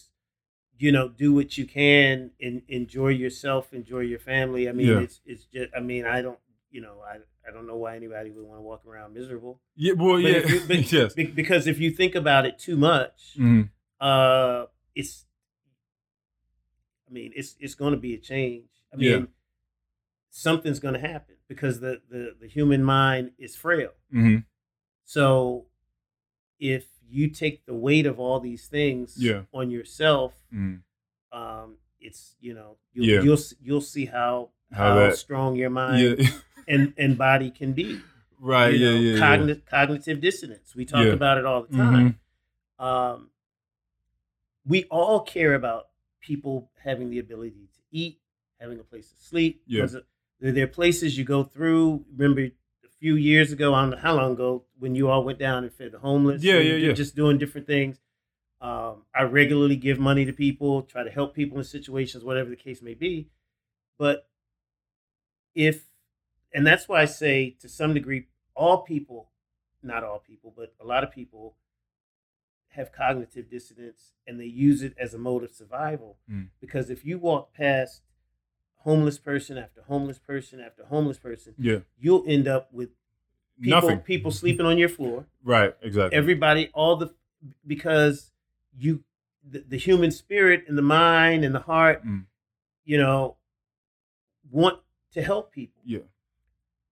you 0.83 0.91
know 0.95 1.05
do 1.23 1.29
what 1.37 1.49
you 1.57 1.65
can 1.65 2.31
and 2.45 2.55
enjoy 2.79 3.09
yourself 3.23 3.63
enjoy 3.81 4.03
your 4.13 4.19
family 4.33 4.63
i 4.69 4.71
mean 4.79 4.87
Yeah. 4.87 4.99
it's 5.05 5.17
it's 5.31 5.45
just 5.55 5.69
i 5.79 5.81
mean 5.91 6.03
i 6.05 6.21
don't 6.25 6.39
you 6.75 6.81
know 6.85 6.95
i 7.13 7.15
i 7.47 7.49
don't 7.53 7.67
know 7.69 7.79
why 7.83 7.91
anybody 8.01 8.29
would 8.33 8.45
want 8.49 8.59
to 8.61 8.65
walk 8.71 8.83
around 8.85 9.09
miserable 9.19 9.55
yeah 9.75 9.93
well 10.01 10.21
But 10.21 10.31
yeah 10.31 10.37
if 10.43 10.49
you- 10.53 10.65
but- 10.67 10.91
yes 10.97 11.13
because 11.41 11.63
if 11.73 11.77
you 11.83 11.89
think 12.01 12.13
about 12.23 12.43
it 12.49 12.55
too 12.67 12.77
much 12.91 13.17
Mhm. 13.45 13.63
uh 14.09 14.65
it's 14.99 15.13
i 17.07 17.11
mean 17.11 17.31
it's 17.35 17.55
it's 17.59 17.75
going 17.81 17.93
to 17.97 17.99
be 17.99 18.13
a 18.13 18.19
change 18.19 18.69
i 18.93 18.95
mean 18.97 19.09
Yeah. 19.21 19.25
something's 20.29 20.79
going 20.79 20.93
to 20.93 20.99
happen 21.13 21.35
because 21.47 21.79
the, 21.79 22.01
the 22.09 22.35
the 22.41 22.47
human 22.47 22.83
mind 22.83 23.31
is 23.37 23.55
frail 23.55 23.91
Mhm. 24.13 24.45
so 25.05 25.65
if 26.59 26.85
you 27.09 27.29
take 27.29 27.65
the 27.65 27.73
weight 27.73 28.05
of 28.05 28.19
all 28.19 28.39
these 28.39 28.67
things 28.67 29.15
Yeah. 29.17 29.43
on 29.53 29.69
yourself, 29.71 30.33
Mm. 30.53 30.81
um, 31.31 31.77
it's 31.99 32.35
you 32.39 32.53
know 32.53 32.77
you'll 32.93 33.05
Yeah. 33.05 33.21
you'll 33.21 33.37
you'll 33.61 33.81
see 33.81 34.05
how 34.05 34.51
How 34.71 34.89
how, 34.93 34.95
that- 34.95 35.17
strong 35.17 35.55
your 35.55 35.69
mind 35.69 36.19
Yeah. 36.19 36.27
and 36.67 36.93
and 36.97 37.17
body 37.17 37.51
can 37.51 37.73
be. 37.73 37.99
right. 38.39 38.73
you 38.73 38.79
Yeah. 38.79 38.91
know, 38.93 38.99
Yeah. 38.99 39.45
yeah. 39.47 39.55
cognitive 39.69 40.21
dissonance. 40.21 40.75
We 40.75 40.85
talk 40.85 41.05
about 41.07 41.37
it 41.37 41.45
all 41.45 41.63
the 41.63 41.67
Mhm. 41.75 41.77
time. 41.77 42.19
Um, 42.79 43.29
we 44.65 44.85
all 44.85 45.21
care 45.21 45.53
about 45.55 45.89
people 46.21 46.71
having 46.83 47.09
the 47.09 47.19
ability 47.19 47.67
to 47.73 47.79
eat, 47.91 48.19
having 48.59 48.79
a 48.79 48.83
place 48.83 49.09
to 49.11 49.17
sleep. 49.21 49.61
Yeah. 49.65 49.87
There, 50.39 50.63
are 50.63 50.67
places 50.67 51.17
you 51.17 51.25
go 51.25 51.43
through. 51.43 52.05
Remember 52.15 52.49
few 52.99 53.15
years 53.15 53.51
ago, 53.51 53.73
I 53.73 53.81
don't 53.81 53.91
know 53.91 53.97
how 53.97 54.15
long 54.15 54.33
ago, 54.33 54.63
when 54.77 54.95
you 54.95 55.09
all 55.09 55.23
went 55.23 55.39
down 55.39 55.63
and 55.63 55.73
fed 55.73 55.91
the 55.91 55.99
homeless. 55.99 56.43
Yeah, 56.43 56.59
yeah, 56.59 56.75
yeah. 56.75 56.93
Just 56.93 57.15
doing 57.15 57.37
different 57.37 57.67
things. 57.67 57.99
Um, 58.61 59.03
I 59.15 59.23
regularly 59.23 59.77
give 59.77 59.99
money 59.99 60.25
to 60.25 60.33
people, 60.33 60.81
try 60.81 61.03
to 61.03 61.09
help 61.09 61.33
people 61.33 61.57
in 61.57 61.63
situations, 61.63 62.23
whatever 62.25 62.49
the 62.49 62.57
case 62.57 62.81
may 62.81 62.93
be. 62.93 63.29
But 63.97 64.27
if, 65.55 65.85
and 66.53 66.67
that's 66.67 66.87
why 66.87 67.01
I 67.01 67.05
say 67.05 67.55
to 67.61 67.69
some 67.69 67.93
degree, 67.93 68.27
all 68.55 68.81
people, 68.81 69.29
not 69.81 70.03
all 70.03 70.19
people, 70.19 70.53
but 70.55 70.73
a 70.81 70.85
lot 70.85 71.05
of 71.05 71.11
people 71.11 71.55
have 72.69 72.91
cognitive 72.91 73.49
dissonance 73.49 74.13
and 74.27 74.39
they 74.39 74.45
use 74.45 74.81
it 74.81 74.93
as 74.99 75.13
a 75.13 75.17
mode 75.17 75.43
of 75.43 75.51
survival. 75.51 76.17
Mm. 76.29 76.49
Because 76.59 76.89
if 76.89 77.05
you 77.05 77.17
walk 77.17 77.53
past 77.53 78.01
homeless 78.79 79.17
person 79.17 79.57
after 79.57 79.81
homeless 79.83 80.19
person 80.19 80.59
after 80.59 80.85
homeless 80.85 81.17
person, 81.17 81.53
Yeah. 81.57 81.79
you'll 81.99 82.23
end 82.27 82.47
up 82.47 82.71
with 82.73 82.89
people, 83.61 83.81
Nothing. 83.81 83.99
people 83.99 84.31
sleeping 84.31 84.65
on 84.65 84.77
your 84.77 84.89
floor 84.89 85.25
Right. 85.43 85.75
Exactly. 85.81 86.17
everybody 86.17 86.69
all 86.73 86.95
the 86.95 87.13
because 87.67 88.31
you 88.77 89.03
the, 89.49 89.63
the 89.67 89.77
human 89.77 90.11
spirit 90.11 90.63
and 90.67 90.77
the 90.77 90.81
mind 90.81 91.43
and 91.45 91.53
the 91.55 91.59
heart 91.59 92.05
Mm. 92.05 92.25
you 92.85 92.97
know 92.97 93.35
want 94.51 94.79
to 95.13 95.21
help 95.21 95.51
people 95.51 95.81
yeah. 95.85 95.99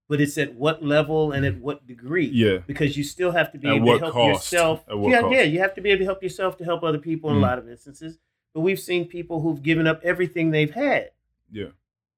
but 0.08 0.20
it's 0.20 0.36
at 0.38 0.54
what 0.54 0.82
level 0.82 1.32
and 1.32 1.44
at 1.46 1.56
what 1.58 1.86
degree 1.86 2.26
Yeah. 2.26 2.58
because 2.66 2.96
you 2.96 3.04
still 3.04 3.30
have 3.32 3.52
to 3.52 3.58
be 3.58 3.68
At 3.68 3.76
able 3.76 3.94
to 3.94 3.98
help 4.00 4.12
cost? 4.14 4.52
yourself 4.52 4.84
yeah, 4.88 5.20
cost? 5.20 5.34
yeah 5.34 5.42
you 5.42 5.58
have 5.60 5.74
to 5.74 5.80
be 5.80 5.90
able 5.90 6.00
to 6.00 6.04
help 6.04 6.22
yourself 6.22 6.56
to 6.58 6.64
help 6.64 6.82
other 6.82 6.98
people 6.98 7.30
in 7.30 7.36
Mm. 7.36 7.40
a 7.40 7.42
lot 7.42 7.58
of 7.58 7.68
instances 7.68 8.18
but 8.54 8.60
we've 8.60 8.80
seen 8.80 9.06
people 9.06 9.40
who've 9.40 9.62
given 9.62 9.86
up 9.86 10.00
everything 10.04 10.50
they've 10.50 10.72
had 10.74 11.10
Yeah. 11.50 11.68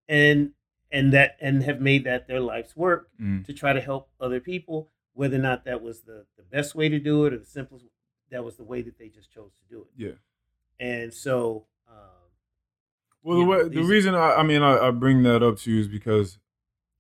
and 0.09 0.53
and 0.93 1.13
that 1.13 1.37
and 1.41 1.63
have 1.63 1.81
made 1.81 2.05
that 2.05 2.27
their 2.27 2.41
life's 2.41 2.77
work 2.77 3.09
Mm. 3.21 3.45
to 3.47 3.53
try 3.53 3.73
to 3.73 3.81
help 3.81 4.09
other 4.21 4.41
people, 4.41 4.89
whether 5.15 5.37
or 5.37 5.41
not 5.41 5.65
that 5.65 5.81
was 5.83 6.03
the, 6.03 6.27
the 6.37 6.43
best 6.43 6.75
way 6.75 6.89
to 6.89 6.99
do 6.99 7.25
it 7.27 7.33
or 7.33 7.39
the 7.39 7.45
simplest, 7.45 7.85
that 8.31 8.45
was 8.45 8.57
the 8.57 8.65
way 8.65 8.83
that 8.83 8.99
they 8.99 9.09
just 9.09 9.31
chose 9.33 9.53
to 9.53 9.75
do 9.75 9.83
it. 9.83 9.89
Yeah. 9.97 10.13
And 10.85 11.13
so, 11.15 11.67
um, 11.89 11.95
Well, 13.23 13.39
the, 13.39 13.45
know, 13.45 13.51
way, 13.51 13.69
the 13.69 13.83
reason 13.85 14.15
I, 14.15 14.35
I 14.37 14.43
mean 14.43 14.63
I, 14.63 14.89
I 14.89 14.91
bring 14.91 15.23
that 15.25 15.43
up 15.43 15.59
to 15.59 15.71
you 15.71 15.81
is 15.81 15.89
because 15.89 16.39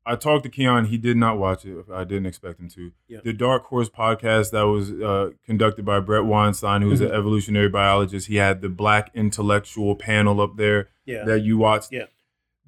I 0.06 0.16
talked 0.16 0.44
to 0.44 0.48
Keon. 0.50 0.86
He 0.86 0.96
did 0.96 1.16
not 1.16 1.38
watch 1.38 1.64
it. 1.64 1.84
I 1.92 2.04
didn't 2.04 2.26
expect 2.26 2.58
him 2.60 2.68
to. 2.70 2.92
Yeah. 3.08 3.18
The 3.24 3.32
Dark 3.32 3.64
Horse 3.64 3.88
podcast 3.90 4.50
that 4.52 4.62
was 4.62 4.92
uh, 4.92 5.30
conducted 5.44 5.84
by 5.84 6.00
Bret 6.00 6.24
Weinstein, 6.24 6.82
who's 6.82 7.00
Mhm. 7.00 7.06
an 7.06 7.12
evolutionary 7.12 7.68
biologist. 7.68 8.26
He 8.28 8.36
had 8.36 8.60
the 8.62 8.68
Black 8.70 9.10
intellectual 9.14 9.94
panel 9.96 10.40
up 10.40 10.56
there 10.56 10.88
yeah, 11.04 11.24
that 11.24 11.40
you 11.40 11.58
watched. 11.58 11.92
Yeah. 11.92 12.06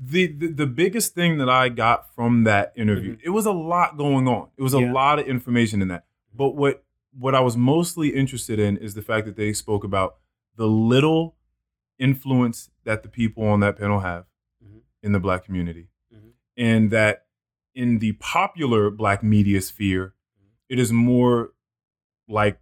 The, 0.04 0.26
the 0.26 0.48
the 0.48 0.66
biggest 0.66 1.14
thing 1.14 1.38
that 1.38 1.48
I 1.48 1.68
got 1.68 2.12
from 2.14 2.44
that 2.44 2.72
interview, 2.76 3.16
it 3.22 3.30
was 3.30 3.46
a 3.46 3.52
lot 3.52 3.96
going 3.96 4.26
on. 4.26 4.48
It 4.56 4.62
was 4.62 4.74
a 4.74 4.78
Mm-hmm. 4.78 4.86
Yeah. 4.86 4.92
lot 4.92 5.18
of 5.20 5.26
information 5.26 5.80
in 5.82 5.88
that. 5.88 6.04
But 6.34 6.56
what 6.56 6.84
what 7.16 7.34
I 7.34 7.40
was 7.40 7.56
mostly 7.56 8.08
interested 8.08 8.58
in 8.58 8.76
is 8.78 8.94
the 8.94 9.02
fact 9.02 9.26
that 9.26 9.36
they 9.36 9.52
spoke 9.52 9.84
about 9.84 10.16
the 10.56 10.66
little 10.66 11.36
influence 11.98 12.70
that 12.84 13.02
the 13.02 13.08
people 13.08 13.44
on 13.44 13.60
that 13.60 13.76
panel 13.78 14.00
have 14.00 14.24
Mhm. 14.64 14.80
in 15.02 15.12
the 15.12 15.20
black 15.20 15.44
community. 15.44 15.88
Mhm. 16.12 16.30
And 16.56 16.90
that 16.90 17.26
in 17.74 17.98
the 18.00 18.12
popular 18.12 18.90
black 18.90 19.22
media 19.22 19.60
sphere, 19.60 20.14
it 20.68 20.78
is 20.80 20.90
more 20.92 21.52
like 22.28 22.58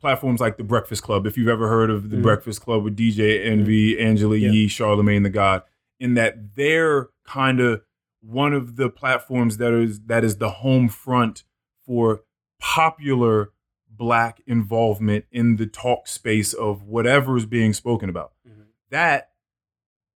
platforms 0.00 0.40
like 0.40 0.56
the 0.56 0.64
Breakfast 0.64 1.02
Club. 1.02 1.26
If 1.26 1.36
you've 1.36 1.48
ever 1.48 1.68
heard 1.68 1.90
of 1.90 2.10
the 2.10 2.16
Mhm. 2.16 2.22
Breakfast 2.22 2.60
Club 2.60 2.82
with 2.84 2.94
DJ 2.96 3.42
Envy, 3.44 3.98
Angela 3.98 4.36
Yeah. 4.36 4.50
Yee, 4.52 4.68
Charlamagne 4.68 5.22
the 5.22 5.30
God, 5.30 5.62
in 6.00 6.14
that 6.14 6.54
they're 6.56 7.08
kind 7.26 7.60
of 7.60 7.82
one 8.20 8.52
of 8.52 8.76
the 8.76 8.88
platforms 8.88 9.58
that 9.58 9.72
is 9.72 10.00
that 10.06 10.24
is 10.24 10.36
the 10.38 10.50
home 10.50 10.88
front 10.88 11.44
for 11.86 12.22
popular 12.58 13.50
black 13.88 14.40
involvement 14.46 15.24
in 15.30 15.56
the 15.56 15.66
talk 15.66 16.08
space 16.08 16.52
of 16.52 16.82
whatever 16.82 17.36
is 17.36 17.46
being 17.46 17.72
spoken 17.72 18.08
about. 18.08 18.32
Mhm. 18.48 18.64
That 18.90 19.30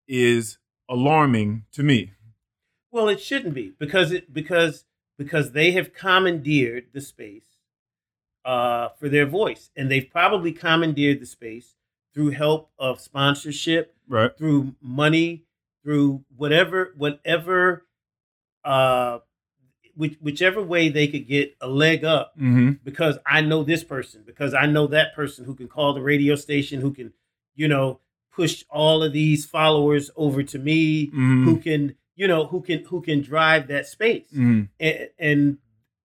is 0.09 0.59
alarming 0.89 1.65
to 1.73 1.83
me. 1.83 2.13
Well, 2.91 3.09
it 3.09 3.21
shouldn't 3.21 3.55
be 3.55 3.75
because 3.79 4.11
it 4.13 4.33
because 4.33 4.85
because 5.19 5.53
they 5.53 5.73
have 5.73 5.93
commandeered 5.93 6.87
the 6.93 7.01
space 7.01 7.45
uh, 8.45 8.89
for 8.99 9.09
their 9.09 9.27
voice, 9.27 9.71
and 9.77 9.91
they've 9.91 10.09
probably 10.11 10.53
commandeered 10.53 11.21
the 11.21 11.27
space 11.27 11.77
through 12.15 12.31
help 12.31 12.71
of 12.79 13.01
sponsorship, 13.01 13.95
Right. 14.09 14.35
through 14.39 14.75
money, 14.81 15.45
through 15.89 16.23
whatever 16.37 16.93
whatever 16.99 17.87
uh, 18.63 19.21
which, 19.95 20.17
whichever 20.21 20.63
way 20.63 20.91
they 20.91 21.09
could 21.09 21.27
get 21.27 21.57
a 21.63 21.67
leg 21.67 22.05
up 22.05 22.35
Mm-hmm. 22.37 22.73
because 22.85 23.17
I 23.27 23.41
know 23.41 23.63
this 23.65 23.83
person, 23.85 24.23
because 24.27 24.53
I 24.53 24.67
know 24.67 24.87
that 24.89 25.15
person 25.15 25.47
who 25.47 25.55
can 25.55 25.67
call 25.67 25.95
the 25.95 26.03
radio 26.03 26.35
station, 26.37 26.81
who 26.83 26.93
can, 26.93 27.15
you 27.57 27.69
know, 27.69 28.01
push 28.31 28.65
all 28.69 29.03
of 29.03 29.13
these 29.15 29.47
followers 29.47 30.11
over 30.15 30.43
to 30.43 30.59
me, 30.59 31.07
Mm-hmm. 31.07 31.45
who 31.47 31.57
can, 31.59 31.95
you 32.17 32.29
know, 32.29 32.47
who 32.47 32.61
can 32.61 32.85
who 32.85 33.01
can 33.01 33.23
drive 33.23 33.69
that 33.69 33.87
space. 33.87 34.27
Mm-hmm. 34.33 34.65
And 34.79 35.09
and 35.19 35.59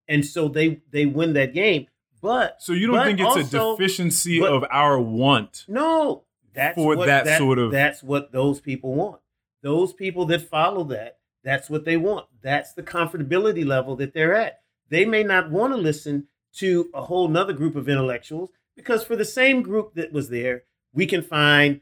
and 0.08 0.24
so 0.24 0.48
they 0.48 0.80
they 0.90 1.04
win 1.04 1.34
that 1.34 1.52
game. 1.52 1.88
But 2.22 2.56
So 2.62 2.72
you 2.72 2.86
don't 2.86 3.04
think 3.04 3.20
it's 3.20 3.52
a 3.52 3.72
deficiency 3.76 4.40
but- 4.40 4.50
of 4.50 4.64
our 4.70 4.98
want? 4.98 5.66
no, 5.68 6.24
that's 6.54 6.74
For 6.74 6.96
what, 6.96 7.06
that 7.06 7.36
sort 7.36 7.58
of- 7.58 7.70
that's 7.70 8.02
what 8.02 8.32
those 8.32 8.60
people 8.60 8.94
want. 8.94 9.20
Those 9.64 9.94
people 9.94 10.26
that 10.26 10.42
follow 10.42 10.84
that, 10.84 11.16
that's 11.42 11.70
what 11.70 11.86
they 11.86 11.96
want. 11.96 12.26
That's 12.42 12.74
the 12.74 12.82
comfortability 12.82 13.64
level 13.64 13.96
that 13.96 14.12
they're 14.12 14.34
at. 14.36 14.60
They 14.90 15.06
may 15.06 15.22
not 15.24 15.50
want 15.50 15.72
to 15.72 15.78
listen 15.78 16.28
to 16.56 16.90
a 16.92 17.00
whole 17.02 17.28
nother 17.28 17.54
group 17.54 17.74
of 17.74 17.88
intellectuals 17.88 18.50
because 18.76 19.04
for 19.04 19.16
the 19.16 19.24
same 19.24 19.62
group 19.62 19.94
that 19.94 20.12
was 20.12 20.28
there, 20.28 20.64
we 20.92 21.06
can 21.06 21.22
find 21.22 21.80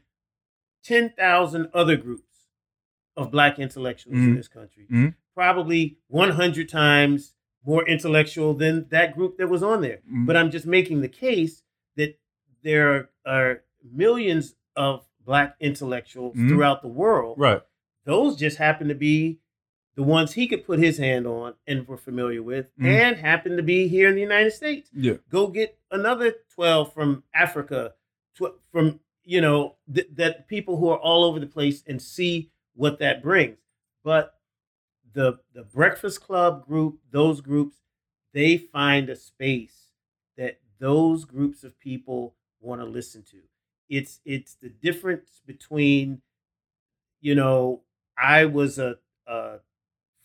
10,000 0.85 1.69
other 1.73 1.97
groups 1.97 2.47
of 3.17 3.31
black 3.31 3.59
intellectuals 3.59 4.17
in 4.17 4.31
Mhm. 4.33 4.37
this 4.37 4.47
country. 4.47 4.87
Mhm. 4.89 5.15
Probably 5.35 5.97
100 6.07 6.69
times 6.69 7.33
more 7.65 7.85
intellectual 7.87 8.53
than 8.53 8.87
that 8.89 9.13
group 9.13 9.37
that 9.37 9.47
was 9.49 9.61
on 9.61 9.81
there. 9.81 9.99
Mhm. 10.09 10.25
But 10.25 10.37
I'm 10.37 10.51
just 10.51 10.65
making 10.65 11.01
the 11.01 11.09
case 11.09 11.63
that 11.97 12.17
there 12.63 13.09
are 13.25 13.63
millions 13.83 14.55
of 14.75 15.05
black 15.25 15.55
intellectuals 15.59 16.35
Mhm. 16.35 16.49
throughout 16.49 16.81
the 16.81 16.87
world. 16.87 17.37
Right. 17.37 17.61
Those 18.05 18.35
just 18.35 18.57
happen 18.57 18.87
to 18.89 18.95
be 18.95 19.39
the 19.95 20.03
ones 20.03 20.33
he 20.33 20.47
could 20.47 20.65
put 20.65 20.79
his 20.79 20.97
hand 20.97 21.27
on 21.27 21.53
and 21.67 21.87
we're 21.87 21.97
familiar 21.97 22.41
with, 22.41 22.67
Mhm. 22.77 22.85
and 22.85 23.15
happen 23.17 23.55
to 23.57 23.63
be 23.63 23.87
here 23.87 24.09
in 24.09 24.15
the 24.15 24.21
United 24.21 24.51
States. 24.51 24.89
Yeah. 24.93 25.17
Go 25.29 25.47
get 25.47 25.77
another 25.91 26.33
12 26.49 26.91
from 26.93 27.23
Africa, 27.33 27.93
tw- 28.35 28.59
from, 28.71 28.99
you 29.23 29.39
know, 29.39 29.77
th- 29.93 30.07
that 30.13 30.47
people 30.47 30.77
who 30.77 30.89
are 30.89 30.97
all 30.97 31.23
over 31.23 31.39
the 31.39 31.45
place 31.47 31.83
and 31.85 32.01
see 32.01 32.51
what 32.73 32.97
that 32.99 33.21
brings. 33.21 33.59
But 34.03 34.39
the 35.13 35.39
the 35.53 35.63
Breakfast 35.63 36.21
Club 36.21 36.65
group, 36.65 36.99
those 37.11 37.39
groups, 37.39 37.77
they 38.33 38.57
find 38.57 39.09
a 39.11 39.15
space 39.15 39.91
that 40.37 40.59
those 40.79 41.23
groups 41.23 41.63
of 41.63 41.77
people 41.79 42.35
want 42.59 42.81
to 42.81 42.85
listen 42.85 43.21
to. 43.25 43.43
It's 43.89 44.21
it's 44.25 44.55
the 44.55 44.69
difference 44.69 45.39
between, 45.45 46.23
you 47.21 47.35
know, 47.35 47.83
I 48.17 48.45
was 48.45 48.77
a, 48.79 48.95
a 49.27 49.57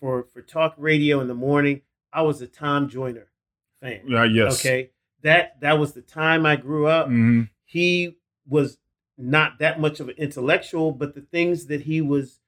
for 0.00 0.24
for 0.32 0.42
talk 0.42 0.74
radio 0.76 1.20
in 1.20 1.28
the 1.28 1.34
morning. 1.34 1.82
I 2.12 2.22
was 2.22 2.40
a 2.42 2.46
Tom 2.46 2.88
Joyner 2.88 3.28
fan. 3.80 4.02
Yeah. 4.06 4.24
Yes. 4.24 4.60
Okay, 4.60 4.90
that 5.22 5.60
that 5.60 5.78
was 5.78 5.92
the 5.92 6.02
time 6.02 6.46
I 6.46 6.56
grew 6.56 6.86
up. 6.86 7.06
Mm-hmm. 7.06 7.42
He 7.64 8.16
was 8.46 8.78
not 9.16 9.58
that 9.58 9.80
much 9.80 10.00
of 10.00 10.08
an 10.08 10.14
intellectual, 10.16 10.92
but 10.92 11.14
the 11.14 11.20
things 11.20 11.66
that 11.66 11.82
he 11.82 12.00
was 12.00 12.40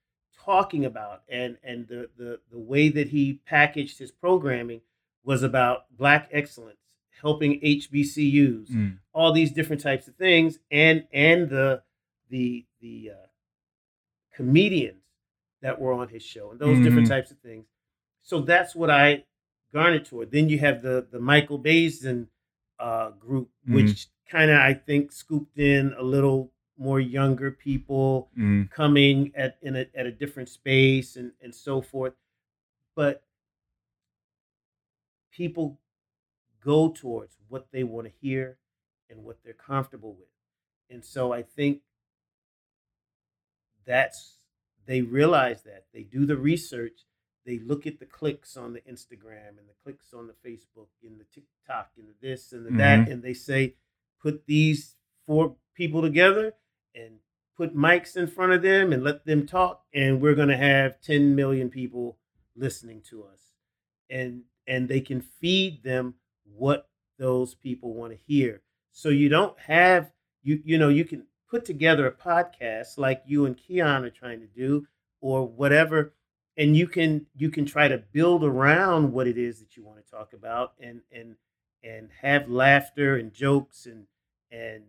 talking 0.44 0.84
about 0.84 1.22
and 1.28 1.56
and 1.62 1.86
the 1.88 2.08
the 2.16 2.40
the 2.50 2.58
way 2.58 2.88
that 2.88 3.08
he 3.08 3.34
packaged 3.46 3.98
his 3.98 4.10
programming 4.10 4.80
was 5.24 5.42
about 5.42 5.84
black 5.96 6.28
excellence, 6.32 6.78
helping 7.20 7.60
HBCUs, 7.60 8.70
Mm. 8.70 8.98
all 9.12 9.32
these 9.32 9.52
different 9.52 9.82
types 9.82 10.08
of 10.08 10.14
things, 10.16 10.58
and 10.70 11.04
and 11.12 11.50
the 11.50 11.82
the 12.30 12.64
the 12.80 13.10
uh, 13.12 13.26
comedians 14.34 14.99
that 15.62 15.80
were 15.80 15.92
on 15.92 16.08
his 16.08 16.22
show 16.22 16.50
and 16.50 16.60
those 16.60 16.80
different 16.80 17.06
Mhm. 17.06 17.10
types 17.10 17.30
of 17.30 17.38
things. 17.40 17.66
So 18.22 18.40
that's 18.40 18.74
what 18.74 18.90
I 18.90 19.24
garnered 19.72 20.04
toward. 20.06 20.30
Then 20.30 20.48
you 20.48 20.58
have 20.58 20.82
the 20.82 21.06
the 21.10 21.20
Michael 21.20 21.58
Baisden 21.58 22.28
uh, 22.78 23.10
group, 23.10 23.50
Mhm. 23.66 23.74
which 23.74 24.08
kind 24.28 24.50
of 24.50 24.58
I 24.58 24.74
think 24.74 25.12
scooped 25.12 25.58
in 25.58 25.92
a 25.94 26.02
little 26.02 26.52
more 26.78 27.00
younger 27.00 27.50
people 27.50 28.30
Mm, 28.36 28.70
coming 28.70 29.32
at 29.34 29.58
in 29.62 29.76
a, 29.76 29.86
at 29.94 30.06
a 30.06 30.12
different 30.12 30.48
space 30.48 31.16
and 31.16 31.32
and 31.42 31.54
so 31.54 31.82
forth. 31.82 32.14
But 32.94 33.24
people 35.30 35.80
go 36.60 36.90
towards 36.90 37.36
what 37.48 37.70
they 37.72 37.84
want 37.84 38.06
to 38.06 38.12
hear 38.20 38.58
and 39.08 39.24
what 39.24 39.38
they're 39.42 39.52
comfortable 39.54 40.14
with, 40.14 40.28
and 40.90 41.04
so 41.04 41.32
I 41.32 41.42
think 41.42 41.82
that's 43.84 44.36
they 44.90 45.02
realize 45.02 45.62
that. 45.62 45.84
They 45.94 46.02
do 46.02 46.26
the 46.26 46.36
research. 46.36 47.04
They 47.46 47.60
look 47.60 47.86
at 47.86 48.00
the 48.00 48.06
clicks 48.06 48.56
on 48.56 48.72
the 48.72 48.80
instagram 48.80 49.50
and 49.50 49.68
the 49.68 49.74
clicks 49.84 50.12
on 50.12 50.26
the 50.26 50.48
facebook 50.48 50.88
and 51.04 51.18
the 51.18 51.24
tiktok 51.32 51.90
and 51.96 52.08
the 52.08 52.28
this 52.28 52.52
and 52.52 52.66
the 52.66 52.70
that 52.72 53.00
mm-hmm. 53.00 53.12
and 53.12 53.22
they 53.22 53.32
say 53.32 53.76
put 54.20 54.46
these 54.46 54.96
four 55.26 55.54
people 55.74 56.02
together 56.02 56.54
and 56.94 57.18
put 57.56 57.76
mics 57.76 58.16
in 58.16 58.26
front 58.26 58.52
of 58.52 58.62
them 58.62 58.92
and 58.92 59.04
let 59.04 59.24
them 59.24 59.46
talk 59.46 59.84
and 59.94 60.20
we're 60.20 60.34
going 60.34 60.48
to 60.48 60.56
have 60.56 61.00
10 61.00 61.36
million 61.36 61.70
people 61.70 62.18
listening 62.56 63.00
to 63.10 63.22
us. 63.22 63.40
And 64.10 64.42
and 64.66 64.88
they 64.88 65.00
can 65.00 65.20
feed 65.20 65.84
them 65.84 66.14
what 66.44 66.88
those 67.16 67.54
people 67.54 67.94
want 67.94 68.12
to 68.12 68.18
hear. 68.26 68.62
So 68.90 69.08
you 69.08 69.28
don't 69.28 69.58
have 69.60 70.10
you 70.42 70.60
you 70.64 70.78
know 70.78 70.88
you 70.88 71.04
can 71.04 71.26
put 71.50 71.64
together 71.64 72.06
a 72.06 72.12
podcast 72.12 72.96
like 72.96 73.22
you 73.26 73.44
and 73.44 73.56
Keon 73.56 74.04
are 74.04 74.10
trying 74.10 74.40
to 74.40 74.46
do 74.46 74.86
or 75.20 75.46
whatever 75.46 76.14
and 76.56 76.76
you 76.76 76.86
can 76.86 77.26
you 77.36 77.50
can 77.50 77.64
try 77.66 77.88
to 77.88 77.98
build 77.98 78.44
around 78.44 79.12
what 79.12 79.26
it 79.26 79.36
is 79.36 79.58
that 79.60 79.76
you 79.76 79.84
want 79.84 80.04
to 80.04 80.10
talk 80.10 80.32
about 80.32 80.74
and 80.80 81.00
and 81.12 81.34
and 81.82 82.08
have 82.22 82.48
laughter 82.48 83.16
and 83.16 83.32
jokes 83.32 83.86
and 83.86 84.06
and 84.52 84.82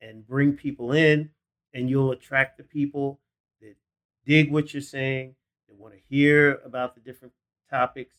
and 0.00 0.26
bring 0.26 0.52
people 0.54 0.92
in 0.92 1.30
and 1.74 1.90
you'll 1.90 2.12
attract 2.12 2.56
the 2.56 2.64
people 2.64 3.20
that 3.60 3.76
dig 4.24 4.50
what 4.50 4.72
you're 4.72 4.80
saying 4.80 5.34
that 5.68 5.76
want 5.76 5.92
to 5.94 6.00
hear 6.08 6.60
about 6.64 6.94
the 6.94 7.00
different 7.00 7.34
topics 7.68 8.14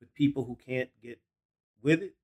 but 0.00 0.12
people 0.14 0.44
who 0.44 0.56
can't 0.56 0.90
get 1.02 1.18
with 1.82 2.00
it 2.02 2.14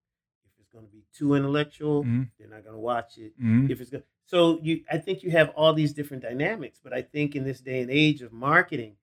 if 0.45 0.51
it's 0.61 0.69
going 0.71 0.85
to 0.85 0.91
be 0.91 1.05
too 1.17 1.35
intellectual 1.35 2.05
Mhm. 2.05 2.29
they're 2.39 2.49
not 2.49 2.63
going 2.63 2.75
to 2.77 2.81
watch 2.81 3.17
it 3.19 3.33
mm, 3.41 3.71
if 3.71 3.81
it's 3.81 3.91
good. 3.91 4.05
So 4.27 4.59
you, 4.63 4.83
I 4.91 4.99
think 4.99 5.23
you 5.23 5.31
have 5.33 5.51
all 5.51 5.75
these 5.75 5.93
different 5.93 6.23
dynamics, 6.23 6.81
but 6.83 6.93
I 6.93 7.03
think 7.03 7.37
in 7.37 7.45
this 7.45 7.61
day 7.61 7.83
and 7.83 7.91
age 7.91 8.23
of 8.23 8.33
marketing, 8.33 8.97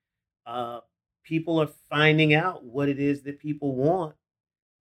uh, 0.45 0.79
people 1.23 1.61
are 1.61 1.69
finding 1.89 2.33
out 2.33 2.63
what 2.63 2.89
it 2.89 2.99
is 2.99 3.21
that 3.23 3.39
people 3.39 3.75
want, 3.75 4.15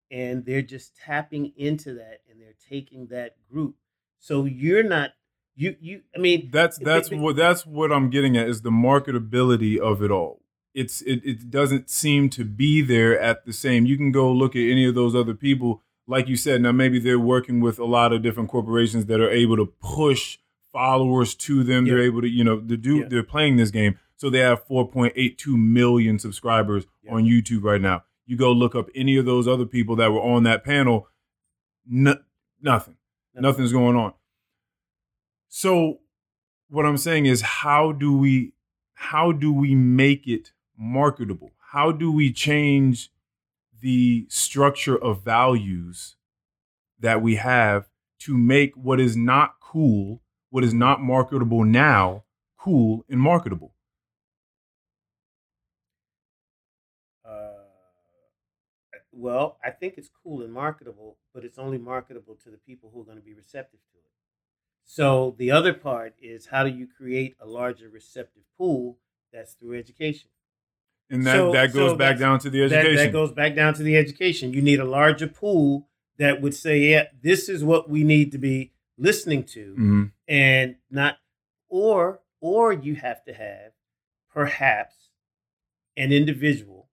and 0.10 0.46
they're 0.46 0.62
just 0.62 0.96
tapping 0.96 1.52
into 1.58 1.94
that, 1.96 2.22
and 2.30 2.42
they're 2.42 2.56
taking 2.70 3.08
that 3.08 3.36
group. 3.52 3.76
So 4.20 4.46
you're 4.46 4.84
not 4.84 5.12
you 5.56 5.76
you. 5.82 6.02
I 6.16 6.20
mean, 6.20 6.50
that's 6.52 6.78
that's 6.78 7.12
it- 7.12 7.20
what 7.20 7.36
that's 7.36 7.66
what 7.66 7.92
I'm 7.92 8.10
getting 8.10 8.38
at 8.38 8.48
is 8.48 8.62
the 8.62 8.70
marketability 8.72 9.78
of 9.78 10.02
it 10.02 10.12
all. 10.12 10.42
It's 10.74 11.02
it, 11.02 11.22
it 11.26 11.50
doesn't 11.50 11.90
seem 11.90 12.30
to 12.32 12.46
be 12.46 12.82
there 12.82 13.20
at 13.20 13.46
the 13.46 13.52
same. 13.52 13.86
You 13.86 13.98
can 13.98 14.12
go 14.12 14.32
look 14.32 14.56
at 14.56 14.62
any 14.62 14.86
of 14.88 14.96
those 14.96 15.14
other 15.14 15.34
people, 15.34 15.82
like 16.08 16.28
you 16.28 16.36
said. 16.36 16.62
Now 16.62 16.72
maybe 16.72 17.00
they're 17.00 17.20
working 17.20 17.60
with 17.62 17.80
a 17.80 17.86
lot 17.86 18.14
of 18.14 18.22
different 18.22 18.50
corporations 18.50 19.06
that 19.06 19.20
are 19.20 19.30
able 19.30 19.56
to 19.58 19.66
push 19.82 20.38
followers 20.72 21.36
to 21.36 21.64
them. 21.64 21.86
They're 21.86 22.02
able 22.02 22.22
to 22.22 22.30
you 22.30 22.44
know 22.44 22.60
to 22.60 22.78
do 22.78 23.00
Yeah. 23.00 23.08
they're 23.10 23.24
playing 23.24 23.58
this 23.58 23.72
game. 23.72 23.98
So 24.16 24.30
they 24.30 24.40
have 24.40 24.64
4.82 24.68 25.58
million 25.58 26.20
subscribers 26.20 26.86
Yeah. 27.04 27.14
on 27.14 27.24
YouTube 27.26 27.64
right 27.64 27.82
now. 27.82 28.04
You 28.26 28.38
go 28.38 28.52
look 28.52 28.76
up 28.76 28.88
any 28.96 29.18
of 29.18 29.26
those 29.26 29.48
other 29.48 29.66
people 29.66 29.96
that 29.98 30.12
were 30.12 30.22
on 30.22 30.44
that 30.44 30.64
panel. 30.64 31.08
No, 31.88 32.12
nothing. 32.62 32.96
Nothing. 33.34 33.42
Nothing's 33.42 33.72
going 33.74 33.96
on. 33.96 34.14
So 35.50 36.00
what 36.70 36.86
I'm 36.86 36.98
saying 36.98 37.26
is 37.26 37.42
how 37.42 37.92
do 37.92 38.16
we 38.18 38.54
how 38.94 39.32
do 39.32 39.52
we 39.52 39.74
make 39.76 40.28
it 40.28 40.52
marketable? 40.78 41.52
How 41.72 41.92
do 41.92 42.12
we 42.12 42.32
change 42.32 43.11
the 43.82 44.28
structure 44.30 44.98
of 44.98 45.24
values 45.24 46.16
that 47.00 47.22
we 47.22 47.36
have 47.36 47.90
to 48.20 48.38
make 48.38 48.76
what 48.76 49.00
is 49.00 49.18
not 49.18 49.60
cool, 49.62 50.22
what 50.52 50.64
is 50.64 50.74
not 50.74 51.02
marketable 51.02 51.64
now, 51.66 52.26
cool 52.58 53.06
and 53.10 53.20
marketable? 53.20 53.76
uh, 57.26 57.52
well, 59.12 59.58
I 59.64 59.72
think 59.72 59.96
it's 59.98 60.10
cool 60.24 60.42
and 60.42 60.54
marketable, 60.54 61.18
but 61.34 61.46
it's 61.46 61.58
only 61.58 61.78
marketable 61.78 62.36
to 62.44 62.50
the 62.50 62.58
people 62.58 62.90
who 62.92 63.02
are 63.02 63.06
going 63.06 63.18
to 63.18 63.24
be 63.24 63.34
receptive 63.34 63.80
to 63.92 63.98
it. 63.98 64.12
So 64.86 65.36
the 65.38 65.52
other 65.52 65.74
part 65.74 66.16
is 66.22 66.48
how 66.48 66.64
do 66.64 66.70
you 66.70 66.88
create 66.88 67.36
a 67.40 67.48
larger 67.48 67.90
receptive 67.90 68.44
pool? 68.58 69.00
That's 69.32 69.54
through 69.54 69.78
education. 69.80 70.30
And 71.12 71.26
that, 71.28 71.36
So- 71.36 71.52
that 71.52 71.74
goes 71.74 71.92
so 71.92 71.96
back 71.98 72.18
down 72.18 72.40
to 72.40 72.50
the 72.50 72.64
education. 72.64 72.96
that 72.96 73.12
goes 73.12 73.32
back 73.34 73.54
down 73.56 73.74
to 73.76 73.84
the 73.84 73.96
education. 73.98 74.54
You 74.54 74.62
need 74.62 74.80
a 74.80 74.86
larger 74.86 75.28
pool 75.28 75.88
that 76.18 76.42
would 76.42 76.56
say, 76.56 76.80
yeah, 76.80 77.08
this 77.22 77.50
is 77.50 77.64
what 77.64 77.90
we 77.90 78.04
need 78.04 78.32
to 78.32 78.38
be 78.38 78.72
listening 78.98 79.44
to, 79.44 79.76
Mhm. 79.78 80.12
and 80.28 80.76
not, 80.90 81.18
or 81.70 82.22
or 82.40 82.74
you 82.74 82.96
have 82.96 83.24
to 83.26 83.34
have 83.34 83.72
perhaps 84.34 85.10
an 85.98 86.12
individual 86.12 86.90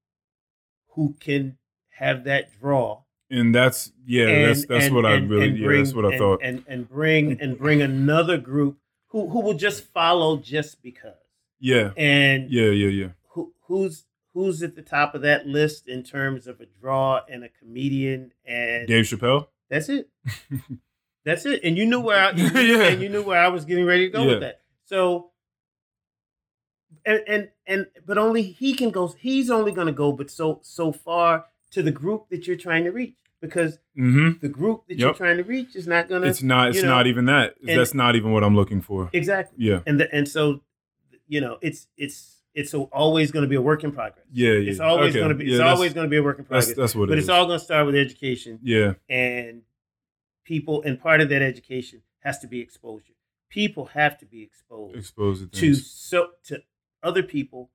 who 0.94 1.14
can 1.20 1.56
have 1.90 2.24
that 2.24 2.50
draw. 2.60 3.02
And 3.30 3.54
that's 3.54 3.92
yeah, 4.06 4.46
that's 4.46 4.60
and- 4.62 4.68
that's 4.70 4.86
and- 4.86 4.94
what 4.94 5.06
I 5.06 5.14
really 5.14 5.48
and 5.48 5.58
yeah, 5.58 5.68
that's 5.76 5.94
what 5.94 6.04
I 6.06 6.08
and- 6.10 6.18
thought. 6.18 6.40
and 6.42 6.64
and 6.66 6.88
bring 6.88 7.40
and 7.40 7.56
bring 7.58 7.80
another 7.82 8.36
group 8.38 8.78
who 9.08 9.28
who 9.28 9.40
will 9.40 9.54
just 9.54 9.84
follow 9.92 10.38
just 10.38 10.82
because. 10.82 11.14
yeah. 11.60 11.92
And 11.96 12.50
Yeah, 12.50 12.70
yeah, 12.70 12.88
yeah. 12.88 13.08
who 13.30 13.52
who's 13.62 14.04
who's 14.39 14.62
at 14.62 14.76
the 14.76 14.82
top 14.82 15.14
of 15.16 15.22
that 15.22 15.47
list 15.47 15.89
in 15.89 16.03
terms 16.05 16.47
of 16.47 16.61
a 16.61 16.66
draw 16.80 17.20
and 17.28 17.43
a 17.43 17.49
comedian 17.49 18.32
and 18.47 18.86
Dave 18.86 19.05
Chappelle? 19.07 19.49
that's 19.68 19.89
it. 19.89 20.09
That's 21.24 21.45
it. 21.45 21.61
And 21.62 21.76
you 21.76 21.84
knew 21.84 22.01
where 22.01 22.24
I 22.24 22.30
Yeah. 22.30 22.84
and 22.84 23.03
you 23.03 23.09
knew 23.11 23.22
where 23.22 23.39
I 23.39 23.49
was 23.49 23.64
getting 23.66 23.84
ready 23.84 24.07
to 24.07 24.11
go 24.12 24.22
Yeah. 24.22 24.28
with 24.30 24.41
that. 24.41 24.61
So 24.86 25.32
and 27.05 27.20
and 27.26 27.49
and 27.66 27.86
but 28.07 28.16
only 28.18 28.43
he 28.43 28.72
can 28.74 28.91
go 28.91 29.09
he's 29.09 29.51
only 29.51 29.72
gonna 29.72 29.93
go 29.93 30.12
but 30.12 30.30
so 30.30 30.61
so 30.62 30.91
far 30.93 31.47
to 31.72 31.82
the 31.82 31.91
group 31.91 32.28
that 32.30 32.47
you're 32.47 32.57
trying 32.57 32.84
to 32.84 32.91
reach 32.91 33.14
because 33.41 33.78
Mm-hmm. 33.99 34.39
the 34.41 34.49
group 34.49 34.84
that 34.89 34.97
you're 34.97 35.12
trying 35.12 35.36
to 35.39 35.43
reach 35.43 35.74
is 35.74 35.86
not 35.89 36.09
gonna 36.09 36.26
It's 36.28 36.41
not. 36.43 36.68
It's 36.68 36.82
know, 36.82 36.89
not 36.89 37.07
even 37.09 37.24
that. 37.26 37.57
and- 37.66 37.76
That's 37.78 37.95
not 37.95 38.14
even 38.14 38.30
what 38.32 38.45
I'm 38.45 38.55
looking 38.55 38.80
for. 38.80 39.11
exactly 39.12 39.57
Yeah. 39.66 39.80
and 39.86 39.99
the, 40.01 40.14
and 40.14 40.26
so 40.28 40.62
you 41.26 41.41
know 41.41 41.59
it's 41.61 41.89
it's 41.99 42.36
it's 42.55 42.74
always 42.74 43.30
going 43.30 43.42
to 43.44 43.49
be 43.49 43.55
a 43.57 43.62
work 43.62 43.84
in 43.84 43.92
progress 43.92 44.24
Yeah. 44.32 44.53
Yeah. 44.53 44.70
it's 44.70 44.80
always 44.80 45.11
Okay. 45.11 45.18
going 45.20 45.28
to 45.30 45.34
be 45.34 45.44
it's 45.49 45.59
that's- 45.59 45.76
always 45.76 45.92
going 45.94 46.07
to 46.07 46.11
be 46.11 46.16
a 46.16 46.22
work 46.22 46.38
in 46.38 46.44
That's 46.49 46.66
progress 46.66 46.76
that's 46.76 46.94
what 46.96 47.09
but 47.09 47.18
it 47.18 47.20
it's 47.20 47.28
all 47.28 47.46
going 47.46 47.59
to 47.59 47.64
start 47.64 47.86
with 47.86 47.94
education 47.94 48.59
Yeah. 48.62 48.94
and 49.09 49.62
people 50.44 50.82
and 50.82 51.01
part 51.01 51.20
of 51.20 51.28
that 51.28 51.42
education 51.42 52.03
has 52.20 52.38
to 52.40 52.46
be 52.46 52.61
exposure 52.61 53.12
people 53.51 53.86
have 53.86 54.18
to 54.18 54.26
be 54.26 54.42
exposed 54.42 54.96
Expose 54.96 55.40
the 55.40 55.46
to 55.49 55.74
so 55.74 56.28
to 56.44 56.62
other 57.03 57.22
people 57.22 57.70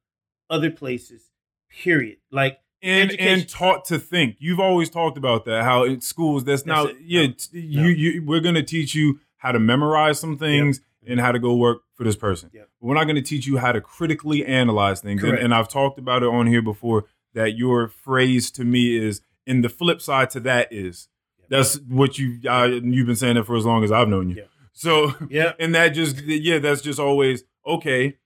other 0.49 0.69
places 0.71 1.29
period 1.69 2.17
like 2.31 2.59
and 2.81 3.11
education. 3.11 3.33
and 3.39 3.47
taught 3.49 3.85
to 3.85 3.97
think. 3.97 4.35
You've 4.39 4.59
always 4.59 4.89
talked 4.89 5.17
about 5.17 5.45
that. 5.45 5.63
How 5.63 5.85
in 5.85 6.01
schools, 6.01 6.43
that's, 6.43 6.63
That's 6.63 6.67
now. 6.67 6.85
it. 6.87 6.97
Yeah. 7.01 7.27
No. 7.27 7.33
You 7.53 7.87
you 7.87 8.23
we're 8.25 8.41
gonna 8.41 8.61
teach 8.61 8.93
you 8.93 9.21
how 9.37 9.53
to 9.53 9.59
memorize 9.59 10.19
some 10.19 10.37
things 10.37 10.81
and 11.07 11.19
how 11.19 11.31
to 11.31 11.39
go 11.39 11.55
work 11.55 11.81
for 11.95 12.03
this 12.03 12.15
person. 12.15 12.49
Yep. 12.53 12.69
We're 12.81 12.95
not 12.95 13.05
gonna 13.05 13.21
teach 13.21 13.45
you 13.47 13.57
how 13.57 13.71
to 13.71 13.81
critically 13.81 14.45
analyze 14.45 15.01
things. 15.01 15.23
And, 15.23 15.37
and 15.37 15.53
I've 15.53 15.69
talked 15.69 15.99
about 15.99 16.23
it 16.23 16.29
on 16.29 16.47
here 16.47 16.61
before. 16.61 17.05
That 17.35 17.57
your 17.57 17.87
phrase 17.87 18.51
to 18.51 18.63
me 18.63 18.95
is, 18.95 19.21
and 19.47 19.63
the 19.63 19.69
flip 19.69 20.01
side 20.01 20.29
to 20.31 20.39
that 20.41 20.71
is, 20.71 21.07
Yep. 21.39 21.49
that's 21.49 21.75
what 21.89 22.19
you 22.19 22.39
uh, 22.47 22.65
you've 22.65 23.07
been 23.07 23.15
saying 23.15 23.35
that 23.35 23.45
for 23.45 23.55
as 23.57 23.65
long 23.65 23.83
as 23.83 23.91
I've 23.91 24.07
known 24.07 24.29
you. 24.29 24.35
Yep. 24.35 24.49
So 24.73 25.13
yeah 25.29 25.53
and 25.59 25.73
that 25.75 25.89
just 25.89 26.21
yeah 26.21 26.59
that's 26.59 26.81
just 26.81 26.99
always 26.99 27.43
okay 27.65 28.17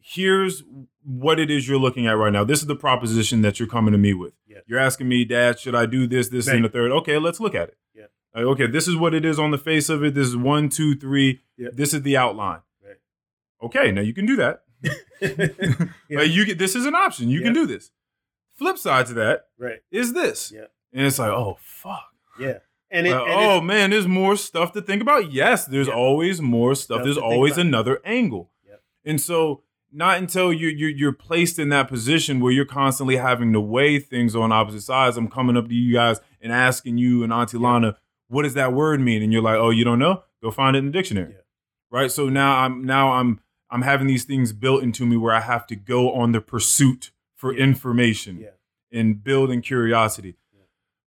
here's 0.00 0.62
what 1.04 1.38
it 1.38 1.50
is 1.50 1.68
you're 1.68 1.78
looking 1.78 2.06
at 2.06 2.12
right 2.16 2.32
now 2.32 2.42
this 2.44 2.60
is 2.60 2.66
the 2.66 2.74
proposition 2.76 3.42
that 3.42 3.58
you're 3.60 3.68
coming 3.68 3.92
to 3.92 3.98
me 3.98 4.12
with 4.14 4.32
Yeah. 4.48 4.58
you're 4.66 4.78
asking 4.80 5.08
me 5.08 5.24
dad 5.24 5.58
should 5.60 5.74
i 5.76 5.86
do 5.86 6.06
this 6.08 6.28
this 6.28 6.48
and 6.48 6.64
the 6.64 6.68
third 6.68 6.90
okay 6.90 7.18
let's 7.18 7.38
look 7.40 7.54
at 7.54 7.68
it 7.68 7.76
Yeah. 7.94 8.06
Like, 8.34 8.44
okay 8.44 8.66
this 8.66 8.88
is 8.88 8.96
what 8.96 9.14
it 9.14 9.24
is 9.24 9.38
on 9.38 9.50
the 9.50 9.58
face 9.58 9.88
of 9.88 10.02
it 10.04 10.14
this 10.14 10.26
is 10.26 10.36
one 10.36 10.68
two 10.68 10.94
three 10.94 11.40
Yeah. 11.56 11.68
this 11.72 11.92
is 11.94 12.02
the 12.02 12.16
outline 12.16 12.60
Right. 12.84 12.96
okay 13.62 13.92
now 13.92 14.00
you 14.00 14.14
can 14.14 14.26
do 14.26 14.36
that 14.36 14.62
Yeah. 15.20 16.18
Like, 16.18 16.30
you 16.30 16.44
get 16.44 16.58
this 16.58 16.74
is 16.74 16.86
an 16.86 16.94
option 16.94 17.28
you 17.30 17.40
can 17.42 17.52
do 17.52 17.66
this 17.66 17.90
flip 18.56 18.78
side 18.78 19.06
to 19.06 19.14
that 19.14 19.46
right 19.58 19.80
is 19.90 20.12
this 20.12 20.52
Yeah. 20.54 20.66
and 20.92 21.06
it's 21.06 21.18
like 21.18 21.30
oh 21.30 21.58
fuck 21.60 22.04
yeah 22.38 22.58
and, 22.90 23.06
it, 23.06 23.10
like, 23.14 23.22
and 23.26 23.32
oh 23.32 23.60
man, 23.62 23.88
there's 23.88 24.06
more 24.06 24.36
stuff 24.36 24.72
to 24.72 24.82
think 24.82 25.00
about. 25.00 25.32
Yes, 25.32 25.64
there's 25.64 25.88
Yeah. 25.88 25.94
always 25.94 26.42
more 26.42 26.74
stuff. 26.74 26.96
Stuff 26.96 27.04
there's 27.04 27.16
always 27.16 27.56
another 27.56 28.00
angle. 28.04 28.50
Yep. 28.68 28.82
And 29.06 29.18
so 29.18 29.62
not 29.90 30.18
until 30.18 30.52
you're, 30.52 30.70
you're 30.70 30.90
you're 30.90 31.12
placed 31.14 31.58
in 31.58 31.70
that 31.70 31.88
position 31.88 32.38
where 32.38 32.52
you're 32.52 32.66
constantly 32.66 33.16
having 33.16 33.50
to 33.54 33.60
weigh 33.62 33.98
things 33.98 34.36
on 34.36 34.52
opposite 34.52 34.82
sides. 34.82 35.16
I'm 35.16 35.28
coming 35.28 35.56
up 35.56 35.68
to 35.68 35.74
you 35.74 35.94
guys 35.94 36.20
and 36.42 36.52
asking 36.52 36.98
you 36.98 37.22
and 37.24 37.32
Auntie. 37.32 37.56
Lana, 37.56 37.96
what 38.32 38.42
does 38.42 38.54
that 38.54 38.72
word 38.72 39.00
mean? 39.00 39.22
And 39.22 39.32
you're 39.32 39.42
like, 39.42 39.56
oh, 39.56 39.70
you 39.70 39.84
don't 39.84 39.98
know? 39.98 40.22
Go 40.42 40.50
find 40.50 40.74
it 40.74 40.80
in 40.80 40.86
the 40.86 40.92
dictionary. 40.92 41.32
Yeah. 41.32 41.40
Right. 41.90 42.10
So 42.10 42.28
now 42.28 42.58
I'm 42.58 42.84
now 42.84 43.12
I'm 43.12 43.40
I'm 43.70 43.82
having 43.82 44.06
these 44.06 44.24
things 44.24 44.52
built 44.52 44.82
into 44.82 45.06
me 45.06 45.16
where 45.16 45.34
I 45.34 45.40
have 45.40 45.66
to 45.68 45.76
go 45.76 46.12
on 46.12 46.32
the 46.32 46.40
pursuit 46.40 47.10
for 47.36 47.52
Yeah. 47.54 47.62
information 47.64 48.38
Yeah. 48.38 48.98
and 48.98 49.22
building 49.22 49.60
curiosity. 49.62 50.36
Yeah. 50.52 50.62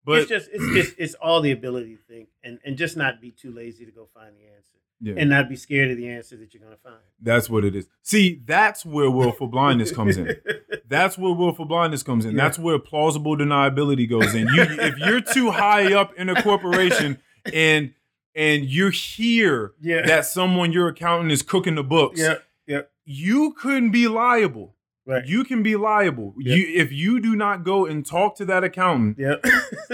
But 0.05 0.19
it's 0.19 0.29
just 0.29 0.49
it's 0.53 0.73
just 0.73 0.95
it's 0.99 1.13
all 1.15 1.41
the 1.41 1.51
ability 1.51 1.95
to 1.95 2.01
think 2.03 2.29
and 2.43 2.59
and 2.63 2.77
just 2.77 2.95
not 2.97 3.19
be 3.19 3.31
too 3.31 3.51
lazy 3.51 3.85
to 3.85 3.91
go 3.91 4.07
find 4.13 4.35
the 4.37 4.45
answer 4.55 4.77
yeah, 5.01 5.13
and 5.17 5.29
not 5.29 5.49
be 5.49 5.55
scared 5.55 5.91
of 5.91 5.97
the 5.97 6.07
answer 6.07 6.37
that 6.37 6.53
you're 6.53 6.63
gonna 6.63 6.77
find. 6.77 6.95
that's 7.21 7.49
what 7.49 7.65
it 7.65 7.75
is. 7.75 7.87
See, 8.01 8.41
that's 8.45 8.85
where 8.85 9.09
willful 9.09 9.47
blindness 9.47 9.91
comes 9.91 10.17
in. 10.17 10.35
That's 10.87 11.17
where 11.17 11.33
willful 11.33 11.65
blindness 11.65 12.03
comes 12.03 12.25
in. 12.25 12.35
Yeah. 12.35 12.43
That's 12.43 12.59
where 12.59 12.77
plausible 12.77 13.35
deniability 13.35 14.07
goes 14.07 14.35
in. 14.35 14.47
You, 14.49 14.61
if 14.61 14.99
you're 14.99 15.19
too 15.19 15.49
high 15.49 15.95
up 15.95 16.13
in 16.13 16.29
a 16.29 16.39
corporation 16.43 17.17
and 17.51 17.91
and 18.35 18.65
you 18.65 18.89
hear 18.89 19.73
yeah. 19.81 20.05
that 20.05 20.25
someone 20.25 20.71
your 20.71 20.89
accountant 20.89 21.31
is 21.31 21.41
cooking 21.41 21.73
the 21.73 21.83
books, 21.83 22.21
yeah. 22.67 22.81
you 23.03 23.53
couldn't 23.53 23.89
be 23.89 24.07
liable. 24.07 24.75
Right. 25.07 25.23
You 25.25 25.43
can 25.43 25.61
be 25.61 25.75
liable. 25.75 26.33
Yeah. 26.39 26.55
You 26.55 26.81
if 26.81 26.91
you 26.91 27.19
do 27.19 27.35
not 27.35 27.63
go 27.63 27.85
and 27.85 28.03
talk 28.05 28.35
to 28.37 28.45
that 28.45 28.63
accountant 28.63 29.17
yeah. 29.19 29.35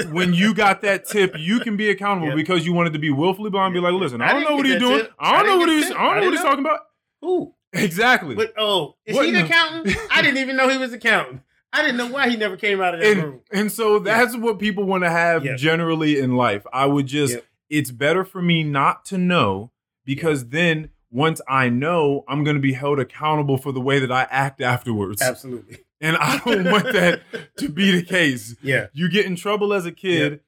when 0.11 0.33
you 0.33 0.53
got 0.53 0.81
that 0.83 1.05
tip, 1.05 1.35
you 1.37 1.59
can 1.59 1.75
be 1.75 1.89
accountable 1.89 2.29
Yeah. 2.29 2.35
because 2.35 2.65
you 2.65 2.71
wanted 2.71 2.93
to 2.93 2.99
be 2.99 3.09
willfully 3.09 3.49
blind. 3.49 3.73
Be 3.73 3.81
like, 3.81 3.93
listen, 3.93 4.21
I 4.21 4.31
don't 4.31 4.43
know 4.49 4.55
what 4.55 4.65
he's 4.65 4.79
doing. 4.79 4.99
tip. 4.99 5.11
I 5.19 5.37
don't 5.37 5.47
know 5.47 5.57
what 5.57 5.69
he's. 5.69 5.89
the 5.89 5.99
I 5.99 6.03
don't 6.03 6.15
know 6.19 6.25
what 6.27 6.33
he's 6.33 6.41
talking 6.41 6.59
about. 6.65 6.79
Ooh. 7.25 7.53
Exactly. 7.73 8.35
But 8.35 8.53
oh, 8.57 8.95
is 9.05 9.15
What 9.15 9.25
he 9.25 9.31
the- 9.31 9.45
accountant? 9.45 9.95
I 10.11 10.21
didn't 10.21 10.37
even 10.39 10.55
know 10.57 10.67
he 10.69 10.77
was 10.77 10.91
accountant. 10.93 11.41
I 11.73 11.81
didn't 11.83 11.97
know 11.97 12.07
why 12.07 12.29
he 12.29 12.35
never 12.35 12.57
came 12.57 12.81
out 12.81 12.95
of 12.95 12.99
that 13.01 13.09
and 13.11 13.23
room. 13.23 13.39
and 13.51 13.71
so 13.71 13.99
that's 13.99 14.35
what 14.35 14.59
people 14.59 14.83
want 14.83 15.03
to 15.05 15.09
have 15.09 15.43
generally 15.57 16.19
in 16.19 16.35
life. 16.35 16.65
I 16.73 16.85
would 16.85 17.07
just 17.07 17.33
Yep. 17.35 17.45
it's 17.69 17.91
better 17.91 18.25
for 18.25 18.41
me 18.41 18.63
not 18.63 19.05
to 19.05 19.17
know 19.17 19.71
because 20.05 20.49
then 20.49 20.89
once 21.11 21.41
I 21.47 21.69
know, 21.69 22.23
I'm 22.27 22.43
going 22.43 22.55
to 22.55 22.61
be 22.61 22.73
held 22.73 22.99
accountable 22.99 23.57
for 23.57 23.71
the 23.71 23.81
way 23.81 23.99
that 23.99 24.11
I 24.11 24.27
act 24.31 24.61
afterwards. 24.61 25.21
Absolutely. 25.21 25.79
And 25.99 26.17
I 26.17 26.39
don't 26.39 26.63
want 26.71 26.85
that 26.93 27.21
to 27.57 27.69
be 27.69 27.91
the 27.91 28.03
case. 28.03 28.55
Yeah. 28.63 28.87
You 28.93 29.09
get 29.09 29.25
in 29.25 29.35
trouble 29.35 29.73
as 29.73 29.85
a 29.85 29.91
kid 29.91 30.39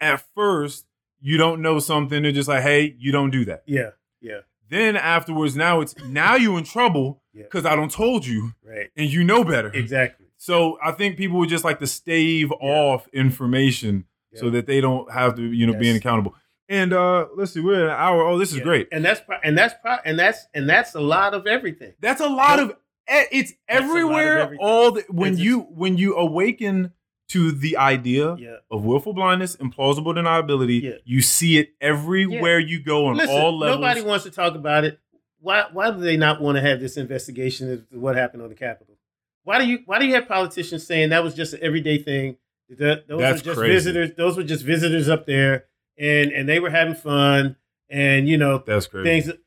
at 0.00 0.24
first, 0.34 0.86
you 1.20 1.36
don't 1.36 1.60
know 1.60 1.78
something, 1.78 2.22
they're 2.22 2.32
just 2.32 2.48
like, 2.48 2.62
"Hey, 2.62 2.94
you 2.98 3.10
don't 3.12 3.30
do 3.30 3.44
that." 3.46 3.62
Yeah. 3.66 3.90
Yeah. 4.20 4.40
Then 4.68 4.96
afterwards, 4.96 5.56
now 5.56 5.80
it's 5.80 5.94
now 6.06 6.36
you're 6.36 6.58
in 6.58 6.64
trouble 6.64 7.22
Yeah. 7.34 7.42
because 7.44 7.66
I 7.66 7.76
don't 7.76 7.90
told 7.90 8.24
you 8.26 8.52
Right. 8.64 8.90
and 8.96 9.10
you 9.10 9.24
know 9.24 9.44
better. 9.44 9.68
Exactly. 9.72 10.26
So 10.36 10.78
I 10.82 10.92
think 10.92 11.16
people 11.16 11.38
would 11.38 11.48
just 11.48 11.64
like 11.64 11.78
to 11.80 11.86
stave 11.86 12.50
off 12.60 13.08
information 13.08 14.04
so 14.34 14.50
that 14.50 14.66
they 14.66 14.80
don't 14.80 15.10
have 15.12 15.36
to, 15.36 15.42
you 15.42 15.64
know, 15.66 15.74
being 15.74 15.94
accountable. 15.96 16.34
And 16.68 16.92
uh 16.92 17.26
let's 17.36 17.52
see, 17.52 17.60
we're 17.60 17.74
at 17.88 17.94
an 17.94 18.00
hour. 18.00 18.22
Oh, 18.26 18.38
this 18.38 18.50
is 18.52 18.58
Yeah. 18.58 18.64
great. 18.64 18.88
And 18.92 19.04
that's 19.04 19.20
and 19.42 19.56
that's 19.58 19.74
pro- 19.82 19.98
and 20.04 20.18
that's 20.18 20.46
and 20.54 20.68
that's 20.68 20.94
a 20.94 21.00
lot 21.00 21.34
of 21.34 21.46
everything. 21.46 21.92
That's 22.00 22.20
a 22.20 22.28
lot 22.28 22.58
of 22.58 22.76
it's 23.06 23.50
of 23.52 23.56
everywhere. 23.68 24.56
All 24.58 24.92
the, 24.92 25.04
when 25.10 25.32
It's 25.34 25.42
you 25.42 25.60
when 25.60 25.98
you 25.98 26.16
awaken 26.16 26.92
to 27.28 27.52
the 27.52 27.76
idea 27.76 28.36
Yeah. 28.38 28.56
of 28.70 28.84
willful 28.84 29.12
blindness 29.12 29.54
and 29.54 29.72
plausible 29.72 30.14
deniability, 30.14 30.82
Yeah. 30.82 30.92
you 31.04 31.20
see 31.20 31.58
it 31.58 31.74
everywhere 31.80 32.58
you 32.58 32.82
go 32.82 33.06
on 33.06 33.16
Listen, 33.16 33.34
all 33.34 33.58
levels. 33.58 33.80
nobody 33.80 34.00
wants 34.02 34.24
to 34.24 34.30
talk 34.30 34.54
about 34.54 34.84
it. 34.84 34.98
Why 35.40 35.64
why 35.72 35.90
do 35.90 35.98
they 36.00 36.16
not 36.16 36.40
want 36.40 36.56
to 36.56 36.62
have 36.62 36.80
this 36.80 36.96
investigation 36.96 37.86
to 37.90 37.98
what 37.98 38.16
happened 38.16 38.42
on 38.42 38.48
the 38.48 38.54
Capitol? 38.54 38.94
Why 39.42 39.58
do 39.58 39.66
you 39.66 39.80
why 39.84 39.98
do 39.98 40.06
you 40.06 40.14
have 40.14 40.26
politicians 40.26 40.86
saying 40.86 41.10
that 41.10 41.22
was 41.22 41.34
just 41.34 41.52
an 41.52 41.60
everyday 41.62 41.98
thing? 41.98 42.38
That 42.70 43.06
those 43.06 43.20
That's 43.20 43.40
were 43.42 43.44
just 43.44 43.58
crazy. 43.58 43.72
visitors. 43.74 44.10
Those 44.16 44.38
were 44.38 44.42
just 44.44 44.64
visitors 44.64 45.10
up 45.10 45.26
there, 45.26 45.66
and 45.98 46.32
and 46.32 46.48
they 46.48 46.60
were 46.60 46.70
having 46.70 46.94
fun, 46.94 47.56
and 47.88 48.28
you 48.28 48.36
know 48.36 48.58
That's 48.58 48.86
crazy. 48.86 49.30
things. 49.30 49.38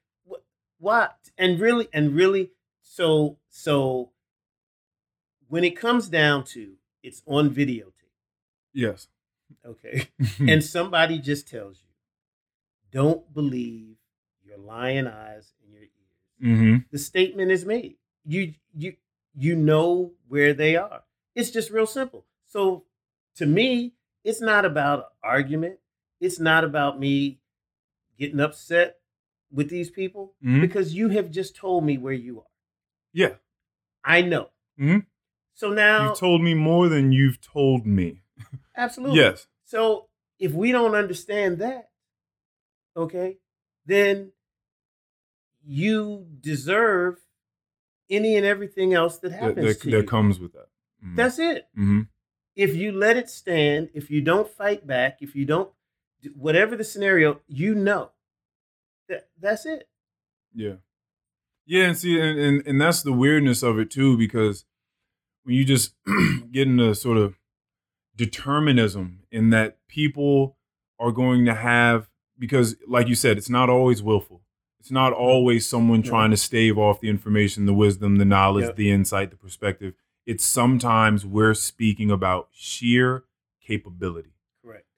What 0.80 1.18
and 1.38 1.60
really 1.60 1.88
and 1.92 2.14
really 2.14 2.52
so 2.84 3.38
so 3.50 4.12
when 5.48 5.64
it 5.64 5.76
comes 5.76 6.10
down 6.10 6.44
to 6.46 6.74
it's 7.04 7.22
on 7.26 7.50
videotape, 7.50 7.94
Yes. 8.74 9.08
okay, 9.66 10.10
and 10.40 10.64
somebody 10.64 11.20
just 11.20 11.48
tells 11.48 11.82
you, 11.82 11.90
don't 12.92 13.34
believe 13.34 13.96
your 14.44 14.58
lying 14.58 15.08
eyes 15.08 15.54
and 15.64 15.74
your 15.74 15.84
ears. 15.84 15.90
hmm 16.40 16.78
The 16.92 16.98
statement 17.00 17.52
is 17.52 17.66
made. 17.66 17.96
You 18.26 18.54
you 18.76 18.96
you 19.36 19.56
know 19.56 20.14
where 20.28 20.54
they 20.54 20.76
are. 20.76 21.04
It's 21.36 21.52
just 21.52 21.72
real 21.72 21.86
simple. 21.88 22.26
So 22.46 22.84
to 23.36 23.46
me, 23.46 23.94
it's 24.24 24.42
not 24.42 24.66
about 24.66 25.00
an 25.00 25.06
argument. 25.24 25.80
It's 26.20 26.40
not 26.40 26.64
about 26.64 27.00
me 27.00 27.40
getting 28.18 28.40
upset 28.40 29.00
with 29.52 29.70
these 29.70 29.90
people 29.90 30.36
Mhm. 30.44 30.62
because 30.62 30.94
you 30.94 31.10
have 31.10 31.30
just 31.32 31.56
told 31.56 31.84
me 31.86 31.98
where 31.98 32.14
you 32.14 32.40
are. 32.40 32.48
Yeah. 33.14 33.36
I 34.04 34.22
know. 34.22 34.50
Mhm. 34.80 35.06
So 35.54 35.72
now, 35.72 36.10
You've 36.10 36.20
told 36.20 36.42
me 36.42 36.54
more 36.54 36.90
than 36.90 37.12
you've 37.12 37.42
told 37.42 37.86
me. 37.86 38.22
absolutely. 38.76 39.18
Yes. 39.20 39.48
So 39.64 40.10
if 40.40 40.54
we 40.54 40.72
don't 40.72 40.96
understand 40.96 41.60
that, 41.60 41.92
okay, 42.96 43.38
then 43.86 44.32
you 45.64 46.28
deserve 46.42 47.20
any 48.10 48.36
and 48.36 48.46
everything 48.46 48.94
else 48.94 49.18
that 49.20 49.30
That, 49.30 49.40
happens 49.40 49.66
that, 49.66 49.82
to 49.82 49.92
that 49.92 50.02
you. 50.04 50.08
comes 50.08 50.40
with 50.40 50.54
that. 50.54 50.70
Mhm. 51.04 51.16
That's 51.16 51.40
it. 51.40 51.68
Mhm. 51.78 52.08
If 52.56 52.76
you 52.76 52.92
let 52.92 53.18
it 53.18 53.30
stand, 53.30 53.90
if 53.94 54.10
you 54.10 54.22
don't 54.22 54.50
fight 54.50 54.88
back, 54.88 55.22
if 55.22 55.36
you 55.36 55.46
don't, 55.46 55.72
whatever 56.36 56.76
the 56.76 56.84
scenario, 56.84 57.42
you 57.48 57.76
know 57.76 58.12
that 59.10 59.30
that's 59.40 59.66
it. 59.66 59.88
Yeah. 60.54 60.76
Yeah, 61.66 61.88
and 61.88 61.98
see, 61.98 62.20
and, 62.20 62.40
and, 62.40 62.68
and 62.68 62.82
that's 62.82 63.02
the 63.02 63.12
weirdness 63.12 63.62
of 63.62 63.78
it 63.78 63.92
too, 63.92 64.18
because 64.18 64.66
when 65.44 65.56
you 65.56 65.66
just 65.66 65.94
get 66.52 66.68
into 66.68 66.96
sort 66.96 67.18
of 67.18 67.38
determinism 68.16 69.20
in 69.32 69.50
that 69.52 69.78
people 69.88 70.58
are 71.00 71.12
going 71.12 71.46
to 71.46 71.54
have, 71.54 72.10
because 72.40 72.76
like 72.88 73.08
you 73.08 73.16
said, 73.16 73.38
it's 73.38 73.50
not 73.50 73.70
always 73.70 74.02
willful. 74.02 74.42
It's 74.80 74.92
not 74.92 75.12
mm-hmm. 75.14 75.22
always 75.22 75.68
someone 75.68 76.02
No. 76.02 76.10
trying 76.10 76.32
to 76.32 76.38
stave 76.38 76.78
off 76.78 77.02
the 77.02 77.10
information, 77.10 77.66
the 77.66 77.74
wisdom, 77.74 78.16
the 78.16 78.26
knowledge, 78.26 78.66
Yep. 78.66 78.76
the 78.78 78.92
insight, 78.92 79.32
the 79.32 79.38
perspective. 79.38 79.94
It's 80.26 80.46
sometimes 80.46 81.26
we're 81.26 81.54
speaking 81.54 82.12
about 82.12 82.50
sheer 82.54 83.26
capability. 83.62 84.32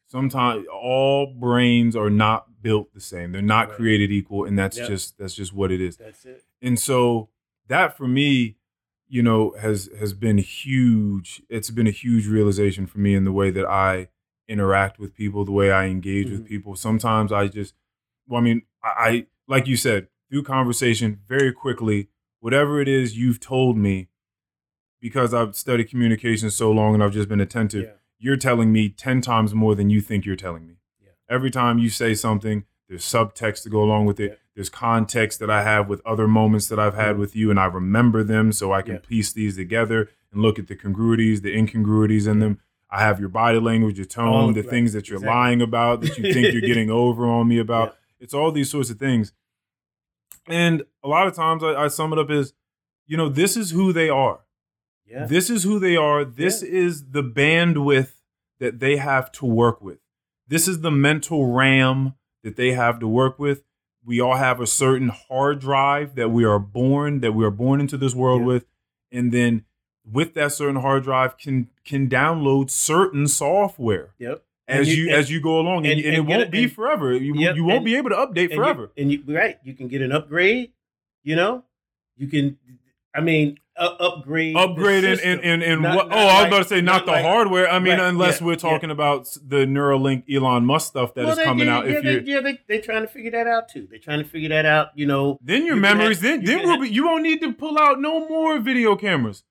Sometimes 0.10 0.66
all 0.74 1.28
brains 1.28 1.95
are 1.95 2.10
not 2.10 2.47
built 2.62 2.93
the 2.93 2.99
same 2.99 3.32
they're 3.32 3.41
not 3.41 3.70
Right. 3.70 3.78
created 3.78 4.12
equal 4.12 4.43
and 4.45 4.57
that's 4.60 4.78
Yep. 4.78 4.88
just 4.89 5.18
that's 5.18 5.34
just 5.36 5.53
what 5.53 5.72
it 5.72 5.80
is 5.80 5.95
That's 5.97 6.26
it. 6.26 6.43
and 6.62 6.78
so 6.78 7.30
that 7.68 7.95
for 7.95 8.07
me 8.07 8.57
you 9.07 9.24
know 9.24 9.55
has 9.60 9.89
has 9.97 10.14
been 10.14 10.38
huge 10.39 11.41
it's 11.49 11.70
been 11.72 11.88
a 11.88 11.91
huge 11.91 12.28
realization 12.28 12.86
for 12.86 12.99
me 12.99 13.16
in 13.16 13.24
the 13.24 13.32
way 13.32 13.49
that 13.51 13.66
i 13.66 14.10
interact 14.47 14.99
with 14.99 15.14
people 15.16 15.45
the 15.45 15.51
way 15.51 15.72
i 15.72 15.86
engage 15.86 16.30
with 16.30 16.43
Mhm. 16.43 16.47
people 16.47 16.76
sometimes 16.76 17.32
i 17.32 17.47
just 17.47 17.74
well 18.28 18.41
i 18.41 18.43
mean 18.43 18.64
I, 18.84 18.89
I 19.10 19.26
like 19.47 19.68
you 19.68 19.78
said 19.78 20.07
through 20.30 20.43
conversation 20.43 21.20
very 21.28 21.53
quickly 21.53 22.10
whatever 22.39 22.82
it 22.82 22.88
is 22.88 23.18
you've 23.18 23.39
told 23.39 23.78
me 23.78 24.10
because 25.01 25.34
i've 25.34 25.55
studied 25.55 25.89
communication 25.89 26.49
so 26.51 26.72
long 26.72 26.93
and 26.93 27.01
i've 27.03 27.14
just 27.14 27.30
been 27.30 27.39
attentive 27.41 27.86
Yeah. 27.86 27.93
You're 28.20 28.38
telling 28.38 28.72
me 28.72 28.89
10 28.89 29.22
times 29.22 29.53
more 29.53 29.74
than 29.76 29.89
you 29.89 30.01
think 30.01 30.26
you're 30.26 30.36
telling 30.36 30.67
me. 30.67 30.76
Yeah. 31.01 31.11
Every 31.30 31.49
time 31.49 31.80
you 31.80 31.89
say 31.89 32.13
something, 32.13 32.65
there's 32.88 33.03
subtext 33.03 33.63
to 33.63 33.70
go 33.70 33.82
along 33.82 34.05
with 34.05 34.20
it. 34.20 34.32
Yeah. 34.32 34.36
There's 34.55 34.70
context 34.70 35.39
that 35.39 35.49
I 35.49 35.63
have 35.63 35.88
with 35.88 36.01
other 36.05 36.28
moments 36.28 36.67
that 36.67 36.80
I've 36.80 36.95
had 36.95 37.17
with 37.17 37.36
you, 37.36 37.49
and 37.49 37.59
I 37.59 37.65
remember 37.65 38.24
them 38.24 38.51
so 38.51 38.74
I 38.74 38.82
can 38.82 38.95
Yeah. 38.95 38.99
piece 39.07 39.32
these 39.32 39.55
together 39.55 40.09
and 40.34 40.41
look 40.41 40.59
at 40.59 40.67
the 40.67 40.76
congruities, 40.76 41.41
the 41.41 41.55
incongruities 41.55 42.28
in 42.28 42.39
them. 42.39 42.59
I 42.91 42.99
have 43.01 43.20
your 43.20 43.30
body 43.30 43.59
language, 43.59 43.97
your 43.97 44.05
tone, 44.05 44.49
of 44.49 44.55
the 44.55 44.61
that. 44.63 44.70
things 44.70 44.93
that 44.93 45.07
you're 45.07 45.17
Exactly. 45.20 45.36
lying 45.39 45.61
about, 45.61 46.01
that 46.01 46.17
you 46.17 46.34
think 46.34 46.51
you're 46.51 46.61
getting 46.61 46.89
over 47.03 47.26
on 47.28 47.47
me 47.47 47.59
about. 47.59 47.95
It's 48.20 48.34
all 48.34 48.51
these 48.51 48.70
sorts 48.70 48.89
of 48.89 48.97
things. 48.99 49.32
And 50.47 50.84
a 51.03 51.07
lot 51.07 51.28
of 51.28 51.36
times 51.36 51.63
I, 51.63 51.76
I 51.84 51.88
sum 51.88 52.11
it 52.11 52.20
up 52.20 52.30
as, 52.30 52.53
you 53.05 53.15
know, 53.15 53.30
this 53.30 53.55
is 53.55 53.72
who 53.72 53.93
they 53.93 54.09
are. 54.09 54.39
Yeah. 55.10 55.26
This 55.26 55.49
is 55.49 55.64
who 55.64 55.80
they 55.80 55.95
are. 55.95 56.24
This 56.24 56.62
is 56.62 57.12
the 57.12 57.24
bandwidth 57.24 58.12
that 58.60 58.80
they 58.80 58.97
have 58.97 59.32
to 59.34 59.45
work 59.45 59.82
with. 59.82 59.99
This 60.47 60.68
is 60.68 60.82
the 60.82 60.91
mental 60.91 61.51
RAM 61.51 62.14
that 62.43 62.55
they 62.55 62.74
have 62.74 62.99
to 62.99 63.07
work 63.07 63.39
with. 63.39 63.64
We 64.05 64.20
all 64.22 64.36
have 64.36 64.60
a 64.62 64.68
certain 64.68 65.10
hard 65.10 65.60
drive 65.60 66.16
that 66.16 66.30
we 66.30 66.43
are 66.45 66.60
born 66.60 67.20
that 67.22 67.34
we 67.34 67.43
are 67.45 67.51
born 67.51 67.80
into 67.82 67.97
this 67.97 68.14
world 68.16 68.41
Yeah. 68.41 68.47
with, 68.47 68.66
and 69.12 69.32
then 69.32 69.66
with 70.10 70.34
that 70.36 70.51
certain 70.53 70.78
hard 70.78 71.03
drive 71.03 71.38
can 71.38 71.70
can 71.86 72.07
download 72.10 72.70
certain 72.70 73.28
software 73.28 74.12
Yep. 74.20 74.43
As 74.68 74.88
you- 74.95 75.03
you, 75.05 75.10
and- 75.10 75.18
as 75.18 75.32
you 75.32 75.41
go 75.41 75.60
along, 75.60 75.86
and, 75.88 75.97
and- 75.99 76.05
and, 76.05 76.16
it 76.16 76.22
won't 76.22 76.41
it- 76.43 76.51
be 76.51 76.68
forever. 76.68 77.12
You, 77.14 77.34
Yep, 77.36 77.55
you 77.55 77.64
won't 77.64 77.84
be 77.86 77.95
able 77.95 78.10
to 78.12 78.16
update 78.16 78.53
forever. 78.55 78.91
You, 78.95 79.01
and 79.03 79.12
you 79.12 79.24
right, 79.36 79.57
you 79.64 79.74
can 79.74 79.88
get 79.88 80.01
an 80.01 80.12
upgrade. 80.12 80.72
You 81.24 81.36
know, 81.36 81.64
you 82.18 82.28
can. 82.28 82.57
I 83.14 83.22
mean, 83.22 83.57
uh, 83.80 83.95
upgrade, 83.99 84.55
upgrade 84.55 85.03
and 85.05 85.19
and 85.21 85.63
and, 85.63 85.82
Not- 85.82 85.95
what? 85.95 86.09
not 86.09 86.17
Oh, 86.17 86.21
I 86.21 86.39
was 86.41 86.47
about 86.47 86.57
to 86.63 86.69
say 86.69 86.82
not, 86.82 86.91
not 86.97 87.05
the 87.05 87.11
like- 87.13 87.25
hardware. 87.25 87.69
I 87.69 87.80
mean, 87.80 87.93
Right, 87.97 88.07
unless 88.09 88.39
yeah, 88.41 88.45
we're 88.47 88.51
yeah. 88.53 88.57
talking 88.57 88.91
about 88.91 89.21
s- 89.21 89.39
the 89.45 89.65
Neuralink 89.65 90.23
Elon 90.34 90.65
Musk 90.65 90.88
stuff 90.89 91.13
that 91.15 91.21
is 91.21 91.27
Well, 91.27 91.36
they- 91.38 91.43
coming 91.45 91.65
they- 91.67 91.71
out. 91.71 91.86
Yeah, 91.88 91.91
if 91.97 92.03
they, 92.03 92.32
yeah, 92.32 92.39
they 92.41 92.59
they're 92.67 92.82
trying 92.82 93.01
to 93.01 93.07
figure 93.07 93.32
that 93.32 93.47
out 93.47 93.69
too. 93.69 93.88
They're 93.89 93.99
trying 93.99 94.19
to 94.23 94.30
figure 94.30 94.49
that 94.49 94.65
out. 94.65 94.89
You 94.95 95.05
know, 95.07 95.39
then 95.41 95.65
your 95.65 95.75
memories, 95.77 96.17
have- 96.21 96.23
then 96.23 96.41
you 96.41 96.47
then 96.47 96.67
have- 96.67 96.82
be, 96.82 96.89
you 96.89 97.05
won't 97.05 97.23
need 97.23 97.41
to 97.41 97.53
pull 97.53 97.80
out 97.80 97.99
no 98.01 98.27
more 98.27 98.59
video 98.59 98.95
cameras. 98.95 99.43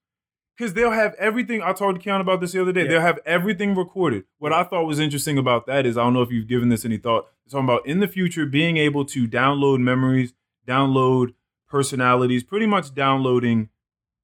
Because 0.57 0.75
they'll 0.75 0.91
have 0.91 1.15
everything. 1.21 1.63
I 1.63 1.73
talked 1.73 2.01
to 2.01 2.03
Keon 2.03 2.21
about 2.21 2.41
this 2.41 2.51
the 2.51 2.61
other 2.61 2.73
day. 2.73 2.83
Yeah. 2.83 2.89
They'll 2.89 3.01
have 3.01 3.21
everything 3.25 3.77
recorded. 3.77 4.25
What 4.39 4.53
I 4.53 4.65
thought 4.65 4.87
was 4.87 4.99
interesting 4.99 5.39
about 5.39 5.67
that 5.67 5.87
is 5.87 5.97
I 5.97 6.03
don't 6.03 6.15
know 6.15 6.23
if 6.23 6.33
you've 6.33 6.49
given 6.49 6.69
this 6.69 6.85
any 6.85 6.97
thought. 6.97 7.27
It's 7.45 7.53
talking 7.53 7.65
about 7.69 7.87
in 7.87 8.01
the 8.01 8.09
future 8.09 8.45
being 8.45 8.77
able 8.77 9.05
to 9.05 9.29
download 9.29 9.79
memories, 9.79 10.33
download 10.67 11.35
personalities, 11.69 12.43
pretty 12.43 12.67
much 12.67 12.93
downloading 12.93 13.69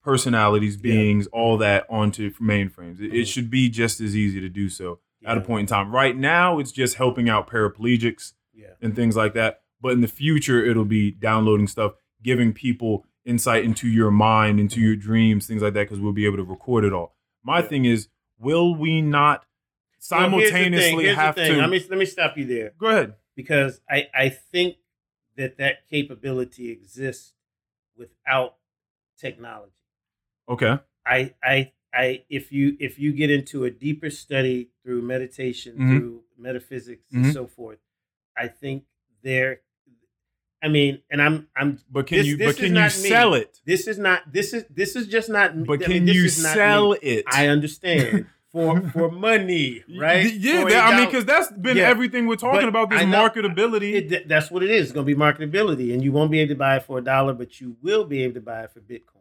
personalities, 0.04 0.76
Yeah. 0.76 0.82
beings, 0.82 1.26
all 1.28 1.56
that 1.58 1.86
onto 1.88 2.30
mainframes. 2.34 3.00
It, 3.00 3.06
it 3.14 3.22
Mhm. 3.22 3.26
should 3.32 3.50
be 3.50 3.68
just 3.68 4.00
as 4.00 4.14
easy 4.16 4.40
to 4.40 4.48
do 4.48 4.68
so 4.68 5.00
at 5.24 5.38
a 5.38 5.40
point 5.40 5.60
in 5.62 5.66
time. 5.66 5.90
Right 5.90 6.16
now, 6.16 6.58
it's 6.58 6.70
just 6.72 6.96
helping 6.96 7.28
out 7.30 7.48
paraplegics 7.48 8.34
Yeah, 8.52 8.74
and 8.82 8.94
things 8.94 9.16
like 9.16 9.32
that. 9.34 9.62
But 9.80 9.92
in 9.92 10.00
the 10.02 10.08
future, 10.08 10.64
it'll 10.64 10.84
be 10.84 11.10
downloading 11.10 11.66
stuff, 11.66 11.94
giving 12.22 12.52
people 12.52 13.06
insight 13.24 13.64
into 13.64 13.88
your 13.88 14.10
mind, 14.10 14.60
into 14.60 14.80
your 14.80 14.96
dreams, 14.96 15.46
things 15.46 15.62
like 15.62 15.72
that, 15.74 15.84
because 15.84 15.98
we'll 16.00 16.12
be 16.12 16.26
able 16.26 16.36
to 16.36 16.44
record 16.44 16.84
it 16.84 16.92
all. 16.92 17.16
My 17.42 17.60
Yeah. 17.60 17.66
thing 17.66 17.84
is, 17.86 18.08
will 18.38 18.74
we 18.74 19.00
not 19.00 19.46
Well, 20.10 20.20
here's 20.28 20.50
the 20.50 20.58
thing, 20.58 20.72
simultaneously 20.72 21.04
the 21.06 21.14
have 21.14 21.34
to? 21.36 21.56
Let 21.56 21.70
me 21.70 21.80
let 21.88 21.98
me 21.98 22.04
stop 22.04 22.36
you 22.36 22.44
there 22.44 22.72
Go 22.78 22.88
ahead. 22.88 23.14
because 23.34 23.80
I 23.88 24.08
I 24.14 24.28
think 24.28 24.76
that 25.36 25.56
that 25.56 25.88
capability 25.88 26.70
exists 26.70 27.32
without 27.96 28.56
technology. 29.18 29.72
Okay. 30.48 30.78
I 31.06 31.34
I 31.42 31.72
I 31.92 32.22
if 32.28 32.52
you 32.52 32.76
if 32.80 32.98
you 32.98 33.12
get 33.12 33.30
into 33.30 33.64
a 33.64 33.70
deeper 33.70 34.10
study 34.10 34.70
through 34.82 35.02
meditation, 35.02 35.76
Mhm. 35.78 35.98
through 35.98 36.22
metaphysics 36.38 37.04
Mhm. 37.12 37.24
and 37.24 37.32
so 37.32 37.46
forth, 37.46 37.78
I 38.36 38.48
think 38.48 38.84
there 39.22 39.60
I 40.62 40.68
mean, 40.68 41.02
and 41.10 41.20
I'm 41.20 41.48
I'm 41.56 41.78
But 41.90 42.06
can 42.06 42.18
This- 42.18 42.26
you? 42.26 42.36
this 42.36 42.46
But 42.48 42.56
can 42.56 42.66
you 42.66 42.72
not 42.72 42.84
me. 43.02 43.08
sell 43.08 43.34
it? 43.34 43.60
this 43.66 43.86
is 43.86 43.98
not 43.98 44.32
this 44.32 44.52
is 44.54 44.64
this 44.70 44.96
is 44.96 45.06
just 45.06 45.28
not 45.28 45.64
But 45.64 45.82
I 45.82 45.84
can 45.84 46.04
mean, 46.04 46.08
you 46.08 46.28
sell 46.28 46.92
me. 46.92 46.98
it? 47.02 47.24
I 47.28 47.48
understand. 47.48 48.26
For 48.54 48.80
for 48.90 49.10
money, 49.10 49.82
right? 49.98 50.32
Yeah. 50.32 50.62
That- 50.66 50.94
I 50.94 50.96
mean, 50.96 51.06
because 51.06 51.24
that's 51.24 51.50
been 51.50 51.76
Yeah. 51.76 51.88
everything 51.88 52.28
we're 52.28 52.36
talking 52.36 52.60
But 52.60 52.68
about. 52.68 52.88
This 52.88 53.04
know- 53.04 53.28
marketability. 53.28 53.94
It, 53.94 54.28
that's 54.28 54.48
what 54.48 54.62
it 54.62 54.70
is. 54.70 54.84
It's 54.84 54.92
going 54.92 55.04
to 55.04 55.12
be 55.12 55.18
marketability, 55.20 55.92
and 55.92 56.04
you 56.04 56.12
won't 56.12 56.30
be 56.30 56.38
able 56.38 56.50
to 56.50 56.58
buy 56.58 56.76
it 56.76 56.84
for 56.84 56.98
a 56.98 57.02
dollar, 57.02 57.32
but 57.34 57.60
you 57.60 57.76
will 57.82 58.04
be 58.04 58.22
able 58.22 58.34
to 58.34 58.40
buy 58.40 58.62
it 58.62 58.70
for 58.70 58.78
Bitcoin. 58.80 59.13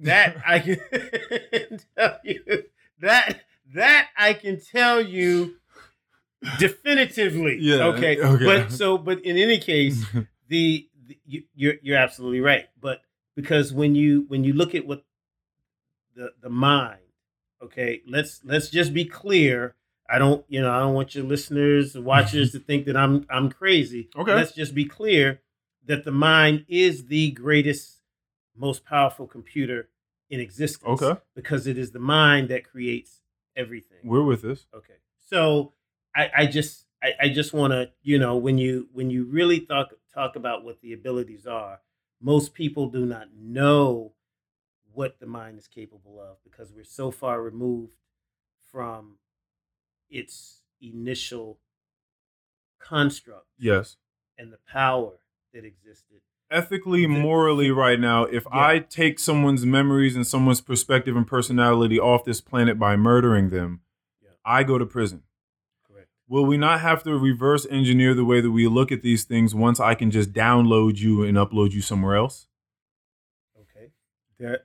That 0.00 0.36
I 0.46 0.58
can 0.60 0.78
tell 1.96 2.18
you. 2.24 2.64
That 3.00 3.40
that 3.74 4.08
I 4.16 4.32
can 4.34 4.60
tell 4.60 5.00
you 5.00 5.56
definitively. 6.58 7.58
Yeah, 7.60 7.86
Okay. 7.88 8.20
okay. 8.20 8.44
But 8.44 8.72
so, 8.72 8.98
but 8.98 9.24
in 9.24 9.36
any 9.36 9.58
case, 9.58 10.04
the, 10.48 10.88
the 11.06 11.18
you, 11.26 11.42
you're 11.54 11.74
you're 11.82 11.98
absolutely 11.98 12.40
right. 12.40 12.66
But 12.80 13.00
because 13.34 13.72
when 13.72 13.94
you 13.94 14.24
when 14.28 14.44
you 14.44 14.52
look 14.52 14.74
at 14.74 14.86
what 14.86 15.04
the 16.14 16.30
the 16.40 16.50
mind, 16.50 17.00
okay, 17.62 18.02
let's 18.06 18.40
let's 18.44 18.70
just 18.70 18.92
be 18.94 19.04
clear. 19.04 19.74
I 20.10 20.18
don't, 20.18 20.42
you 20.48 20.62
know, 20.62 20.72
I 20.72 20.78
don't 20.78 20.94
want 20.94 21.14
your 21.14 21.24
listeners, 21.24 21.94
and 21.94 22.04
watchers 22.04 22.52
to 22.52 22.58
think 22.58 22.86
that 22.86 22.96
I'm 22.96 23.26
I'm 23.28 23.50
crazy. 23.50 24.08
Okay. 24.16 24.34
Let's 24.34 24.52
just 24.52 24.74
be 24.74 24.84
clear 24.86 25.40
that 25.86 26.04
the 26.04 26.12
mind 26.12 26.64
is 26.68 27.06
the 27.06 27.30
greatest, 27.32 27.97
most 28.58 28.84
powerful 28.84 29.26
computer 29.26 29.88
in 30.30 30.40
existence. 30.40 31.02
Okay. 31.02 31.20
Because 31.34 31.66
it 31.66 31.78
is 31.78 31.92
the 31.92 31.98
mind 31.98 32.48
that 32.50 32.64
creates 32.68 33.22
everything. 33.56 33.98
We're 34.04 34.22
with 34.24 34.42
this. 34.42 34.66
Okay. 34.74 34.94
So 35.20 35.72
I, 36.14 36.30
I 36.36 36.46
just 36.46 36.86
I, 37.02 37.12
I 37.22 37.28
just 37.28 37.52
want 37.52 37.72
to 37.72 37.90
you 38.02 38.18
know 38.18 38.36
when 38.36 38.58
you 38.58 38.88
when 38.92 39.10
you 39.10 39.24
really 39.24 39.60
talk 39.60 39.92
talk 40.12 40.36
about 40.36 40.64
what 40.64 40.80
the 40.80 40.92
abilities 40.92 41.46
are, 41.46 41.80
most 42.20 42.54
people 42.54 42.88
do 42.88 43.06
not 43.06 43.28
know 43.36 44.12
what 44.92 45.20
the 45.20 45.26
mind 45.26 45.58
is 45.58 45.68
capable 45.68 46.20
of 46.20 46.38
because 46.42 46.72
we're 46.72 46.84
so 46.84 47.10
far 47.10 47.40
removed 47.40 47.94
from 48.72 49.16
its 50.10 50.62
initial 50.80 51.58
construct 52.78 53.46
Yes. 53.58 53.96
and 54.36 54.52
the 54.52 54.58
power 54.66 55.20
that 55.52 55.64
existed. 55.64 56.20
Ethically, 56.50 57.06
morally, 57.06 57.70
right 57.70 57.98
now, 58.00 58.24
if 58.24 58.44
Yeah. 58.44 58.58
I 58.66 58.78
take 58.80 59.18
someone's 59.18 59.64
memories 59.66 60.16
and 60.16 60.26
someone's 60.26 60.60
perspective 60.60 61.16
and 61.16 61.26
personality 61.26 61.98
off 61.98 62.24
this 62.24 62.40
planet 62.40 62.78
by 62.78 62.96
murdering 62.96 63.50
them, 63.50 63.80
Yeah. 64.22 64.30
I 64.44 64.62
go 64.64 64.78
to 64.78 64.86
prison. 64.86 65.22
Correct. 65.86 66.08
Will 66.28 66.44
we 66.46 66.56
not 66.56 66.80
have 66.80 67.02
to 67.04 67.18
reverse 67.18 67.66
engineer 67.70 68.14
the 68.14 68.24
way 68.24 68.40
that 68.40 68.50
we 68.50 68.66
look 68.68 68.90
at 68.92 69.02
these 69.02 69.24
things 69.24 69.54
once 69.54 69.78
I 69.80 69.94
can 69.94 70.10
just 70.10 70.32
download 70.32 70.98
you 70.98 71.22
and 71.22 71.36
upload 71.36 71.72
you 71.72 71.80
somewhere 71.82 72.16
else? 72.16 72.48
Okay. 73.60 73.90
That 74.40 74.62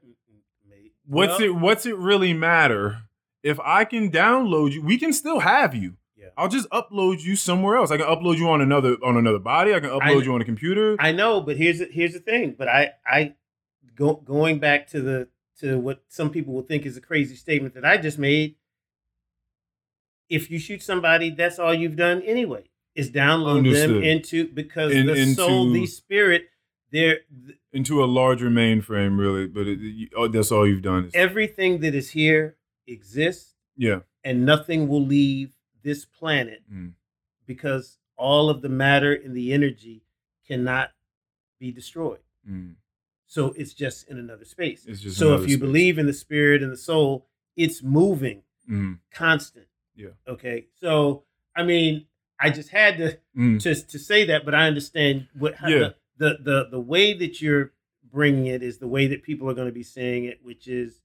may, 0.67 0.91
What's 1.05 1.39
well, 1.39 1.49
it 1.49 1.55
what's 1.55 1.85
it 1.85 1.97
really 1.97 2.33
matter? 2.33 3.03
If 3.43 3.59
I 3.59 3.83
can 3.83 4.09
download 4.09 4.71
you, 4.71 4.81
we 4.81 4.97
can 4.97 5.11
still 5.11 5.39
have 5.39 5.75
you. 5.75 5.97
Yeah. 6.23 6.29
I'll 6.37 6.47
just 6.47 6.69
upload 6.69 7.21
you 7.21 7.35
somewhere 7.35 7.75
else. 7.75 7.91
I 7.91 7.97
can 7.97 8.05
upload 8.05 8.37
you 8.37 8.49
on 8.49 8.61
another 8.61 8.95
on 9.03 9.17
another 9.17 9.39
body. 9.39 9.73
I 9.73 9.79
can 9.81 9.89
upload 9.89 10.21
I- 10.21 10.23
you 10.23 10.33
on 10.33 10.41
a 10.41 10.45
computer. 10.45 10.95
I 10.99 11.11
know, 11.11 11.41
but 11.41 11.57
here's 11.57 11.79
the, 11.79 11.85
here's 11.85 12.13
the 12.13 12.19
thing. 12.19 12.55
But 12.57 12.69
I 12.69 12.91
I 13.05 13.35
go, 13.95 14.15
going 14.15 14.59
back 14.59 14.87
to 14.91 15.01
the 15.01 15.27
to 15.59 15.77
what 15.77 16.03
some 16.07 16.29
people 16.29 16.53
will 16.53 16.63
think 16.63 16.85
is 16.85 16.95
a 16.95 17.01
crazy 17.01 17.35
statement 17.35 17.73
that 17.75 17.85
I 17.85 17.97
just 17.97 18.17
made. 18.17 18.55
If 20.29 20.49
you 20.49 20.59
shoot 20.59 20.81
somebody, 20.81 21.29
that's 21.29 21.59
all 21.59 21.73
you've 21.73 21.97
done 21.97 22.21
anyway. 22.21 22.63
Is 22.95 23.11
download 23.11 23.71
them 23.73 24.03
into 24.03 24.47
because 24.47 24.93
In- 24.93 25.07
the 25.07 25.33
soul, 25.33 25.71
the 25.71 25.87
spirit, 25.87 26.45
there 26.91 27.19
into 27.73 28.03
a 28.03 28.05
larger 28.05 28.49
mainframe, 28.49 29.17
really. 29.17 29.47
But 29.47 29.67
it, 29.67 29.79
you- 29.79 30.09
oh, 30.15 30.27
that's 30.27 30.51
all 30.51 30.65
you've 30.65 30.83
done. 30.83 31.05
Is, 31.05 31.11
everything 31.15 31.79
that 31.79 31.93
is 31.95 32.11
here 32.11 32.55
exists, 32.87 33.55
yeah. 33.75 33.99
and 34.23 34.45
nothing 34.45 34.87
will 34.87 35.03
leave 35.03 35.53
this 35.83 36.05
planet 36.05 36.61
Mm. 36.71 36.93
because 37.45 37.97
all 38.15 38.49
of 38.49 38.61
the 38.61 38.69
matter 38.69 39.13
and 39.13 39.35
the 39.35 39.53
energy 39.53 40.03
cannot 40.47 40.91
be 41.59 41.71
destroyed. 41.71 42.19
Mm. 42.49 42.75
So 43.27 43.47
it's 43.53 43.73
just 43.73 44.07
in 44.09 44.17
another 44.19 44.45
space. 44.45 44.83
Just 44.85 45.17
so 45.17 45.29
another 45.29 45.43
if 45.43 45.49
you 45.49 45.55
space. 45.57 45.61
believe 45.61 45.97
in 45.97 46.05
the 46.05 46.13
spirit 46.13 46.61
and 46.61 46.71
the 46.71 46.77
soul, 46.77 47.27
it's 47.55 47.81
moving, 47.83 48.43
Mm. 48.69 48.99
constant. 49.11 49.67
Yeah. 49.95 50.09
Okay. 50.27 50.67
So 50.79 51.23
I 51.55 51.63
mean, 51.63 52.07
I 52.39 52.49
just 52.49 52.69
had 52.69 52.97
to 52.97 53.19
Mm. 53.35 53.61
to 53.61 53.75
to 53.75 53.99
say 53.99 54.25
that, 54.25 54.43
but 54.45 54.55
I 54.55 54.67
understand 54.67 55.27
what 55.33 55.55
how 55.55 55.67
Yeah. 55.69 55.89
the, 56.17 56.37
the 56.37 56.37
the 56.43 56.67
the 56.71 56.79
way 56.79 57.13
that 57.13 57.41
you're 57.41 57.73
bringing 58.03 58.45
it 58.45 58.61
is 58.61 58.77
the 58.77 58.87
way 58.87 59.07
that 59.07 59.23
people 59.23 59.49
are 59.49 59.53
going 59.55 59.67
to 59.67 59.73
be 59.73 59.83
saying 59.83 60.25
it, 60.25 60.43
which 60.43 60.67
is 60.67 61.01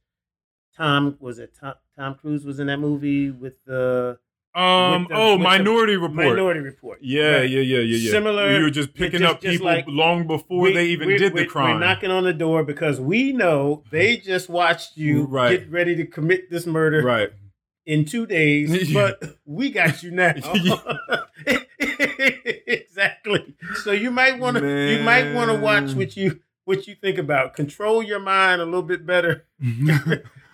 Tom 0.76 1.16
was 1.20 1.38
it 1.38 1.54
Tom, 1.58 1.74
Tom 1.96 2.14
Cruise 2.14 2.44
was 2.44 2.60
in 2.60 2.66
that 2.68 2.78
movie 2.78 3.30
with 3.30 3.64
the 3.64 4.18
Um. 4.54 5.06
the- 5.08 5.14
oh, 5.14 5.32
with 5.32 5.40
the 5.40 5.44
Minority 5.44 5.96
Report. 5.96 6.14
Minority 6.28 6.60
Report. 6.60 6.98
Yeah, 7.02 7.36
Right. 7.40 7.50
yeah, 7.50 7.60
yeah, 7.60 7.78
yeah, 7.80 7.96
yeah. 7.96 8.10
Similar, 8.10 8.56
You 8.56 8.64
were 8.64 8.70
just 8.70 8.94
picking 8.94 9.20
just- 9.20 9.34
up 9.34 9.40
people 9.42 9.66
like- 9.66 9.84
long 9.86 10.26
before 10.26 10.62
We- 10.62 10.72
they 10.72 10.86
even 10.86 11.08
did 11.08 11.34
the 11.34 11.44
crime. 11.46 11.74
We're 11.74 11.80
knocking 11.86 12.10
on 12.10 12.24
the 12.24 12.32
door 12.32 12.64
because 12.64 13.00
we 13.00 13.32
know 13.32 13.84
they 13.90 14.16
just 14.16 14.48
watched 14.48 14.96
you 14.96 15.24
Right. 15.26 15.60
get 15.60 15.70
ready 15.70 15.94
to 15.96 16.04
commit 16.06 16.50
this 16.50 16.66
murder 16.66 17.02
right. 17.02 17.30
in 17.86 18.04
two 18.04 18.26
days, 18.26 18.92
but 18.92 19.22
we 19.44 19.70
got 19.70 20.02
you 20.02 20.10
now. 20.10 20.34
exactly. 22.66 23.54
So 23.84 23.92
you 23.92 24.10
might 24.10 24.38
want 24.38 24.56
to 24.56 24.92
you 24.92 25.02
might 25.02 25.32
want 25.34 25.50
to 25.50 25.58
watch 25.58 25.92
what 25.94 26.16
you 26.16 26.40
what 26.64 26.86
you 26.86 26.94
think 26.94 27.18
about. 27.18 27.54
Control 27.54 28.02
your 28.02 28.18
mind 28.20 28.60
a 28.60 28.64
little 28.64 28.82
bit 28.82 29.06
better 29.06 29.46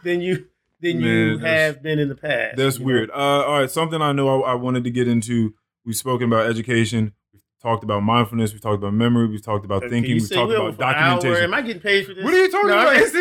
than 0.05 0.21
you 0.21 0.47
than 0.85 1.01
you 1.01 1.07
Man, 1.33 1.41
that's- 1.41 1.75
have 1.75 1.83
been 1.83 1.99
in 1.99 2.09
the 2.09 2.15
past. 2.15 2.57
That's 2.57 2.79
weird. 2.79 3.11
Uh, 3.11 3.15
all 3.15 3.59
right, 3.61 3.71
something 3.71 4.01
I 4.01 4.13
know 4.13 4.43
I, 4.43 4.53
I 4.53 4.55
wanted 4.55 4.85
to 4.85 4.91
get 4.91 5.09
into. 5.09 5.55
We've 5.85 5.97
spoken 5.97 6.29
about 6.29 6.47
education. 6.47 7.13
We've 7.33 7.43
talked 7.63 7.83
about 7.85 8.03
mindfulness. 8.03 8.53
We've 8.53 8.61
talked 8.63 8.77
about 8.83 8.95
memory. 8.95 9.27
We've 9.29 9.43
talked 9.45 9.65
about 9.65 9.83
thinking. 9.91 10.13
We've 10.15 10.31
talked 10.31 10.53
about 10.53 10.79
documentation. 10.79 11.45
Am 11.45 11.55
I 11.55 11.63
getting 11.63 11.83
paid 11.83 12.07
for 12.07 12.15
this? 12.15 12.25
What 12.25 12.33
are 12.33 12.39
you 12.39 12.51
talking 12.51 12.69
No, 12.69 12.81
about? 12.81 12.97
I'm 12.97 12.99
just- 13.01 13.15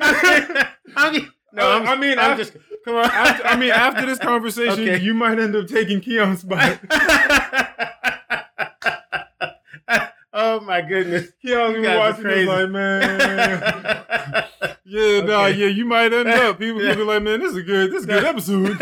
I'm 0.00 0.66
I'm 0.96 1.14
I'm 1.16 1.32
No, 1.54 1.62
Uh, 1.70 1.78
I'm, 1.80 1.86
I 1.88 1.96
mean, 1.96 2.18
I'm 2.18 2.32
I- 2.32 2.36
just 2.36 2.56
come 2.84 2.96
on. 2.96 3.04
after, 3.04 3.46
I 3.46 3.56
mean, 3.56 3.70
after 3.70 4.06
this 4.06 4.18
conversation, 4.30 4.72
Okay. 4.88 5.00
you 5.00 5.12
might 5.14 5.38
end 5.38 5.54
up 5.54 5.66
taking 5.68 6.00
Keon's 6.00 6.40
spot. 6.40 6.78
oh 10.32 10.60
my 10.60 10.80
goodness. 10.82 11.28
Keon's 11.42 11.76
You 11.76 11.82
been 11.82 11.98
watching 11.98 12.24
this 12.24 12.48
like, 12.48 12.68
man. 12.70 14.48
Yeah, 14.84 15.20
nah, 15.22 15.46
yeah, 15.46 15.68
you 15.68 15.86
might 15.86 16.12
end 16.12 16.28
up. 16.28 16.58
People, 16.58 16.82
Yeah. 16.82 16.90
people 16.90 17.06
like, 17.06 17.22
man, 17.22 17.40
this 17.40 17.52
is 17.52 17.56
a 17.56 17.62
good, 17.62 17.90
this 17.92 18.00
is 18.00 18.04
a 18.04 18.08
good 18.08 18.24
episode. 18.24 18.76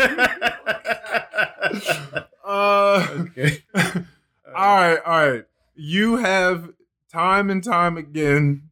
Uh, 2.43 3.07
okay. 3.19 3.63
all 3.73 4.75
right, 4.75 4.99
all 5.05 5.31
right. 5.31 5.45
You 5.75 6.17
have 6.17 6.69
time 7.11 7.49
and 7.49 7.63
time 7.63 7.95
again 7.97 8.69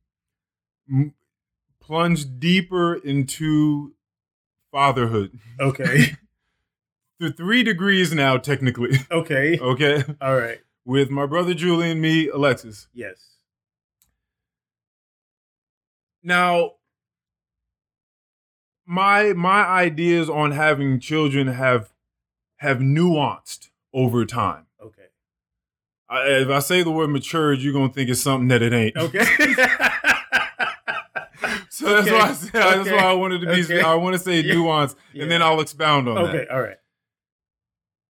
m- 0.92 1.14
plunged 1.82 2.40
deeper 2.40 2.96
into 2.96 3.94
fatherhood. 4.72 5.40
Okay. 5.60 6.16
To 7.22 7.32
three 7.32 7.64
degrees 7.64 8.14
now, 8.14 8.38
technically. 8.38 8.98
Okay. 9.12 9.58
Okay. 9.60 10.04
All 10.20 10.36
right. 10.38 10.60
With 10.90 11.12
my 11.12 11.28
brother 11.28 11.54
Julie 11.54 11.92
and 11.92 12.02
me, 12.02 12.30
Alexis. 12.30 12.88
Yes. 12.96 13.36
Now, 16.24 16.72
my 18.88 19.34
my 19.34 19.64
ideas 19.68 20.32
on 20.32 20.50
having 20.50 21.00
children 21.00 21.46
have 21.46 21.94
have 22.58 22.80
nuanced 22.80 23.70
over 23.94 24.26
time. 24.26 24.66
Okay. 24.84 25.10
I, 26.10 26.22
if 26.42 26.50
I 26.50 26.58
say 26.58 26.82
the 26.82 26.90
word 26.90 27.12
matured, 27.12 27.60
you're 27.60 27.72
gonna 27.72 27.94
think 27.94 28.10
it's 28.10 28.22
something 28.22 28.48
that 28.48 28.64
it 28.64 28.74
ain't. 28.74 28.98
Okay. 28.98 29.26
So 31.72 31.86
that's 32.02 32.12
why 32.12 32.20
I 32.20 32.34
said, 32.34 32.52
that's 32.52 32.80
Okay. 32.90 32.92
why 32.96 33.04
I 33.04 33.14
wanted 33.14 33.42
to 33.42 33.48
be. 33.48 33.64
Okay. 33.64 33.80
I 33.82 33.94
want 33.94 34.14
to 34.14 34.20
say 34.20 34.42
Yeah. 34.42 34.56
nuance, 34.56 34.96
Yeah. 35.14 35.22
and 35.24 35.32
then 35.32 35.42
I'll 35.42 35.62
expound 35.62 36.10
on 36.10 36.16
that. 36.16 36.36
okay. 36.36 36.48
All 36.52 36.60
right. 36.62 36.76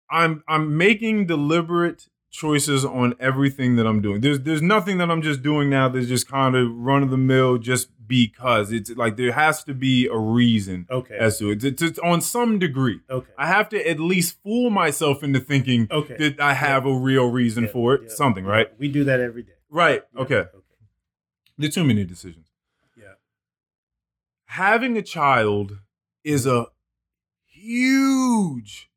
I'm 0.10 0.44
I'm 0.48 0.76
making 0.78 1.28
deliberate 1.28 2.08
choices 2.32 2.86
on 2.86 3.16
everything 3.20 3.76
that 3.78 3.88
I'm 3.88 4.02
doing. 4.02 4.22
There's 4.22 4.40
there's 4.42 4.62
nothing 4.62 4.98
that 5.00 5.10
I'm 5.10 5.22
just 5.22 5.42
doing 5.42 5.70
now 5.70 5.90
that's 5.90 6.08
just 6.08 6.28
kind 6.28 6.56
of 6.56 6.70
run 6.76 7.02
of 7.04 7.10
the 7.10 7.18
mill 7.18 7.58
just 7.58 7.90
because. 8.08 8.72
It's 8.72 8.92
like 8.92 9.18
there 9.18 9.32
has 9.32 9.64
to 9.66 9.74
be 9.74 10.08
a 10.08 10.18
reason 10.18 10.86
Okay. 10.92 11.18
as 11.18 11.40
to 11.40 11.50
it. 11.52 11.64
It's, 11.64 11.82
it's 11.82 12.00
on 12.00 12.22
some 12.22 12.60
degree. 12.60 13.00
okay. 13.10 13.32
I 13.38 13.48
have 13.48 13.68
to 13.70 13.90
at 13.90 14.00
least 14.00 14.38
fool 14.44 14.70
myself 14.70 15.24
into 15.24 15.40
thinking 15.40 15.88
Okay. 15.92 16.16
that 16.18 16.40
I 16.40 16.54
have 16.54 16.86
a 16.86 16.94
real 16.94 17.30
reason 17.32 17.64
Yeah, 17.66 17.70
for 17.72 17.94
it. 17.96 18.02
yeah, 18.04 18.10
Something, 18.10 18.46
yeah. 18.46 18.52
right? 18.52 18.68
We 18.80 18.88
do 18.90 19.04
that 19.06 19.20
every 19.20 19.44
day. 19.44 19.54
Right. 19.70 20.04
Yeah, 20.16 20.22
Okay. 20.22 20.36
Okay. 20.36 20.50
There 21.58 21.68
are 21.68 21.72
too 21.72 21.84
many 21.84 22.04
decisions. 22.06 22.48
Yeah. 22.98 23.14
Having 24.46 24.98
a 24.98 25.02
child 25.02 25.78
is 26.24 26.46
a 26.48 26.68
huge 27.46 28.90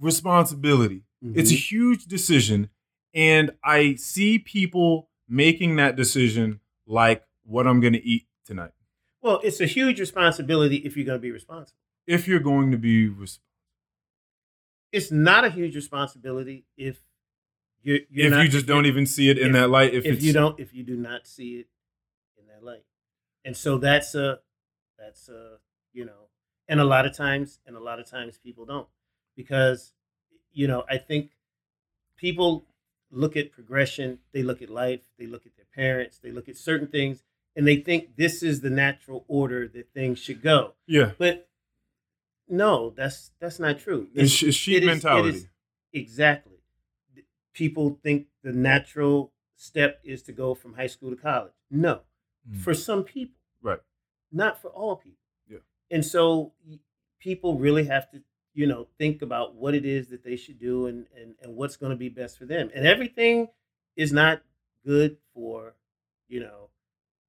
responsibility. 0.00 1.02
It's 1.22 1.50
a 1.50 1.54
Mhm. 1.54 1.68
huge 1.70 2.04
decision. 2.06 2.70
And 3.14 3.52
I 3.64 3.94
see 3.96 4.38
people 4.38 5.10
making 5.28 5.76
that 5.76 5.96
decision 5.96 6.60
like 6.86 7.24
what 7.42 7.66
I'm 7.66 7.80
going 7.80 7.92
to 7.94 8.02
eat 8.04 8.26
tonight. 8.44 8.72
well, 9.20 9.40
it's 9.42 9.60
a 9.60 9.66
huge 9.66 9.98
responsibility 9.98 10.76
if 10.76 10.96
you're 10.96 11.04
going 11.04 11.18
to 11.18 11.22
be 11.22 11.32
responsible. 11.32 11.78
If 12.06 12.28
you're 12.28 12.38
going 12.40 12.70
to 12.70 12.78
be, 12.78 13.08
res- 13.08 13.40
It's 14.92 15.10
not 15.10 15.44
a 15.44 15.50
huge 15.50 15.74
responsibility 15.74 16.64
if 16.76 17.00
you're, 17.82 17.98
you're 18.08 18.26
if 18.26 18.32
not, 18.32 18.42
you 18.44 18.48
just 18.48 18.66
don't 18.66 18.86
even 18.86 19.06
see 19.06 19.28
it 19.28 19.38
in 19.38 19.48
if- 19.48 19.52
that 19.54 19.68
light, 19.70 19.92
if, 19.92 20.04
if, 20.06 20.22
you 20.22 20.32
don't 20.32 20.58
if 20.58 20.72
you 20.72 20.82
do 20.84 20.96
not 20.96 21.26
see 21.26 21.56
it 21.56 21.66
in 22.38 22.46
that 22.46 22.62
light 22.64 22.84
and 23.44 23.56
so 23.56 23.76
that's 23.78 24.14
a 24.14 24.40
that's 24.98 25.28
a 25.28 25.58
you 25.92 26.04
know 26.04 26.28
and 26.68 26.80
a 26.80 26.84
lot 26.84 27.04
of 27.06 27.14
times 27.14 27.60
and 27.66 27.76
a 27.76 27.80
lot 27.80 27.98
of 28.00 28.08
times 28.08 28.38
people 28.38 28.64
don't 28.64 28.88
because 29.36 29.92
you 30.60 30.66
know 30.70 30.80
i 30.88 30.98
think 31.08 31.24
people 32.24 32.50
look 33.22 33.34
at 33.36 33.46
progression 33.58 34.08
they 34.34 34.42
look 34.48 34.60
at 34.66 34.70
life 34.84 35.02
they 35.18 35.26
look 35.32 35.44
at 35.46 35.54
their 35.58 35.70
parents 35.82 36.14
they 36.24 36.32
look 36.36 36.48
at 36.52 36.56
certain 36.56 36.88
things 36.96 37.16
and 37.56 37.66
they 37.68 37.76
think 37.88 38.00
this 38.16 38.42
is 38.42 38.60
the 38.66 38.70
natural 38.86 39.24
order 39.28 39.60
that 39.74 39.86
things 39.98 40.18
should 40.24 40.40
go 40.52 40.60
yeah, 40.96 41.10
but 41.18 41.48
no 42.48 42.90
that's 42.96 43.30
that's 43.40 43.58
not 43.58 43.78
true 43.78 44.08
it's, 44.14 44.42
it's 44.42 44.56
sheep 44.56 44.78
it 44.78 44.82
is- 44.82 44.88
it 44.88 44.92
mentality. 44.94 45.36
is- 45.38 45.48
exactly. 45.92 46.54
People 47.54 47.98
think 48.04 48.26
the 48.44 48.52
natural 48.52 49.32
step 49.56 50.00
is 50.04 50.22
to 50.24 50.32
go 50.32 50.54
from 50.54 50.74
high 50.74 50.86
school 50.86 51.10
to 51.10 51.16
college. 51.30 51.54
No, 51.70 52.02
Mm. 52.48 52.60
for 52.64 52.72
some 52.74 53.02
people, 53.04 53.34
Right. 53.60 53.80
Not 54.30 54.62
for 54.62 54.68
all 54.68 54.94
people. 54.96 55.24
Yeah. 55.50 55.58
And 55.90 56.04
so 56.04 56.52
people 57.18 57.58
really 57.58 57.84
have 57.86 58.08
to, 58.12 58.22
you 58.58 58.66
know, 58.66 58.88
think 58.98 59.22
about 59.22 59.54
what 59.54 59.72
it 59.74 59.84
is 59.84 60.08
that 60.08 60.24
they 60.24 60.34
should 60.36 60.58
do 60.58 60.86
and 60.86 61.06
and, 61.16 61.34
and 61.40 61.54
what's 61.54 61.76
going 61.76 61.90
to 61.90 61.96
be 61.96 62.08
best 62.08 62.36
for 62.36 62.44
them. 62.44 62.70
And 62.74 62.84
everything 62.86 63.48
is 63.96 64.12
not 64.12 64.42
good 64.84 65.16
for, 65.32 65.74
you 66.28 66.40
know, 66.40 66.70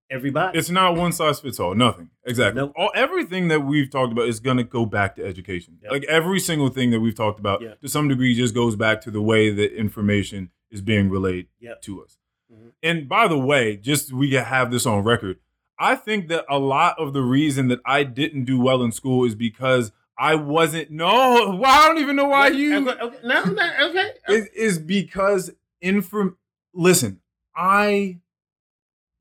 everybody. 0.10 0.58
It's 0.58 0.72
not 0.72 0.96
one 0.96 1.12
size 1.12 1.40
fits 1.40 1.60
all. 1.60 1.76
Nothing. 1.76 2.10
Exactly. 2.26 2.62
Nope. 2.62 2.74
All 2.76 2.92
everything 2.96 3.48
that 3.50 3.60
we've 3.62 3.92
talked 3.92 4.12
about 4.12 4.28
is 4.28 4.40
going 4.40 4.58
to 4.58 4.64
go 4.64 4.88
back 4.88 5.16
to 5.18 5.24
education. 5.26 5.78
Yep. 5.84 5.92
Like 5.92 6.04
every 6.06 6.40
single 6.40 6.70
thing 6.70 6.90
that 6.92 7.00
we've 7.00 7.14
talked 7.16 7.40
about, 7.40 7.62
Yeah. 7.62 7.76
to 7.76 7.88
some 7.88 8.08
degree, 8.08 8.34
just 8.34 8.56
goes 8.56 8.76
back 8.76 9.02
to 9.02 9.12
the 9.12 9.22
way 9.22 9.52
that 9.52 9.72
information 9.78 10.50
is 10.72 10.82
being 10.82 11.10
relayed 11.12 11.48
Yep. 11.60 11.82
to 11.84 12.04
us. 12.04 12.18
Mhm. 12.52 12.72
And 12.82 13.08
by 13.08 13.28
the 13.28 13.38
way, 13.38 13.78
just 13.78 14.12
we 14.12 14.32
can 14.32 14.44
have 14.46 14.72
this 14.72 14.88
on 14.88 15.04
record. 15.04 15.38
I 15.78 15.96
think 15.96 16.28
that 16.30 16.46
a 16.50 16.58
lot 16.58 16.98
of 16.98 17.14
the 17.14 17.22
reason 17.22 17.68
that 17.68 17.80
I 17.86 18.04
didn't 18.04 18.46
do 18.46 18.60
well 18.60 18.82
in 18.82 18.92
school 18.92 19.26
is 19.26 19.36
because 19.36 19.92
I 20.20 20.36
wasn't. 20.36 20.92
No, 20.92 21.56
well, 21.60 21.66
I 21.66 21.88
don't 21.88 22.00
even 22.00 22.16
know 22.18 22.28
why 22.28 22.50
you 22.50 22.90
okay, 22.90 23.00
okay, 23.02 23.18
no, 23.24 23.44
no, 23.46 23.70
okay. 23.90 24.12
is, 24.28 24.48
is 24.48 24.80
because 24.80 25.52
inform 25.82 26.38
listen 26.74 27.20
i 27.56 28.18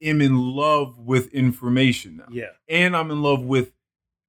am 0.03 0.21
in 0.21 0.37
love 0.39 0.99
with 0.99 1.33
information 1.33 2.17
now 2.17 2.27
yeah. 2.31 2.47
and 2.69 2.97
i'm 2.97 3.11
in 3.11 3.23
love 3.23 3.43
with 3.43 3.73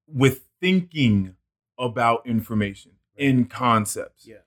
with 0.08 0.44
thinking 0.62 1.36
about 1.78 2.26
information 2.26 2.92
in 3.16 3.46
concepts 3.46 4.28
Yeah. 4.28 4.38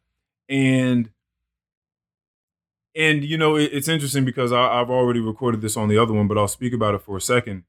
and 0.48 1.10
and 2.94 3.24
you 3.24 3.36
know 3.36 3.56
it, 3.56 3.70
it's 3.72 3.88
interesting 3.88 4.24
because 4.24 4.52
I, 4.52 4.80
i've 4.80 4.90
already 4.90 5.20
recorded 5.20 5.60
this 5.60 5.76
on 5.76 5.88
the 5.88 5.98
other 5.98 6.12
one 6.12 6.28
but 6.28 6.38
i'll 6.38 6.48
speak 6.48 6.72
about 6.72 6.94
it 6.94 7.02
for 7.02 7.16
a 7.16 7.20
second 7.20 7.64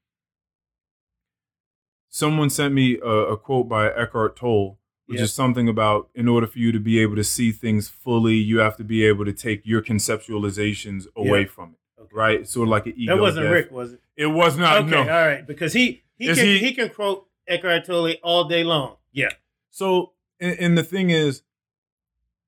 someone 2.16 2.48
sent 2.50 2.74
me 2.76 3.00
a, 3.00 3.08
a 3.34 3.38
quote 3.38 3.68
by 3.68 3.88
eckhart 3.88 4.36
tolle 4.36 4.78
which 5.08 5.20
is 5.20 5.34
something 5.34 5.68
about 5.68 6.10
in 6.16 6.28
order 6.28 6.46
for 6.48 6.60
you 6.60 6.72
to 6.72 6.80
be 6.80 7.00
able 7.00 7.16
to 7.16 7.24
see 7.24 7.52
things 7.52 7.90
fully 7.90 8.36
you 8.36 8.60
have 8.60 8.78
to 8.78 8.84
be 8.84 9.04
able 9.04 9.26
to 9.26 9.34
take 9.34 9.62
your 9.66 9.82
conceptualizations 9.82 11.06
away 11.16 11.46
from 11.46 11.72
it 11.72 11.78
Okay. 12.02 12.12
right 12.14 12.48
sort 12.48 12.68
of 12.68 12.72
like 12.72 12.86
an 12.86 12.94
ego 12.98 13.16
That 13.16 13.22
wasn't 13.22 13.46
death. 13.46 13.54
Rick, 13.54 13.72
was 13.72 13.94
it? 13.94 14.02
it 14.18 14.28
was 14.28 14.58
not 14.58 14.78
okay, 14.84 14.90
no 14.92 15.00
all 15.02 15.06
right, 15.28 15.46
because 15.48 15.74
he 15.74 16.04
he 16.18 16.30
Is 16.30 16.38
can 16.38 16.46
he- 16.46 16.60
he, 16.60 16.74
can 16.74 16.90
quote 16.90 17.28
Eckhart 17.48 17.86
Tolle 17.86 18.14
all 18.24 18.44
day 18.46 18.64
long. 18.64 18.98
Yeah, 19.12 19.30
So, 19.72 20.14
and, 20.40 20.58
and 20.60 20.78
the 20.78 20.84
thing 20.84 21.10
is, 21.10 21.42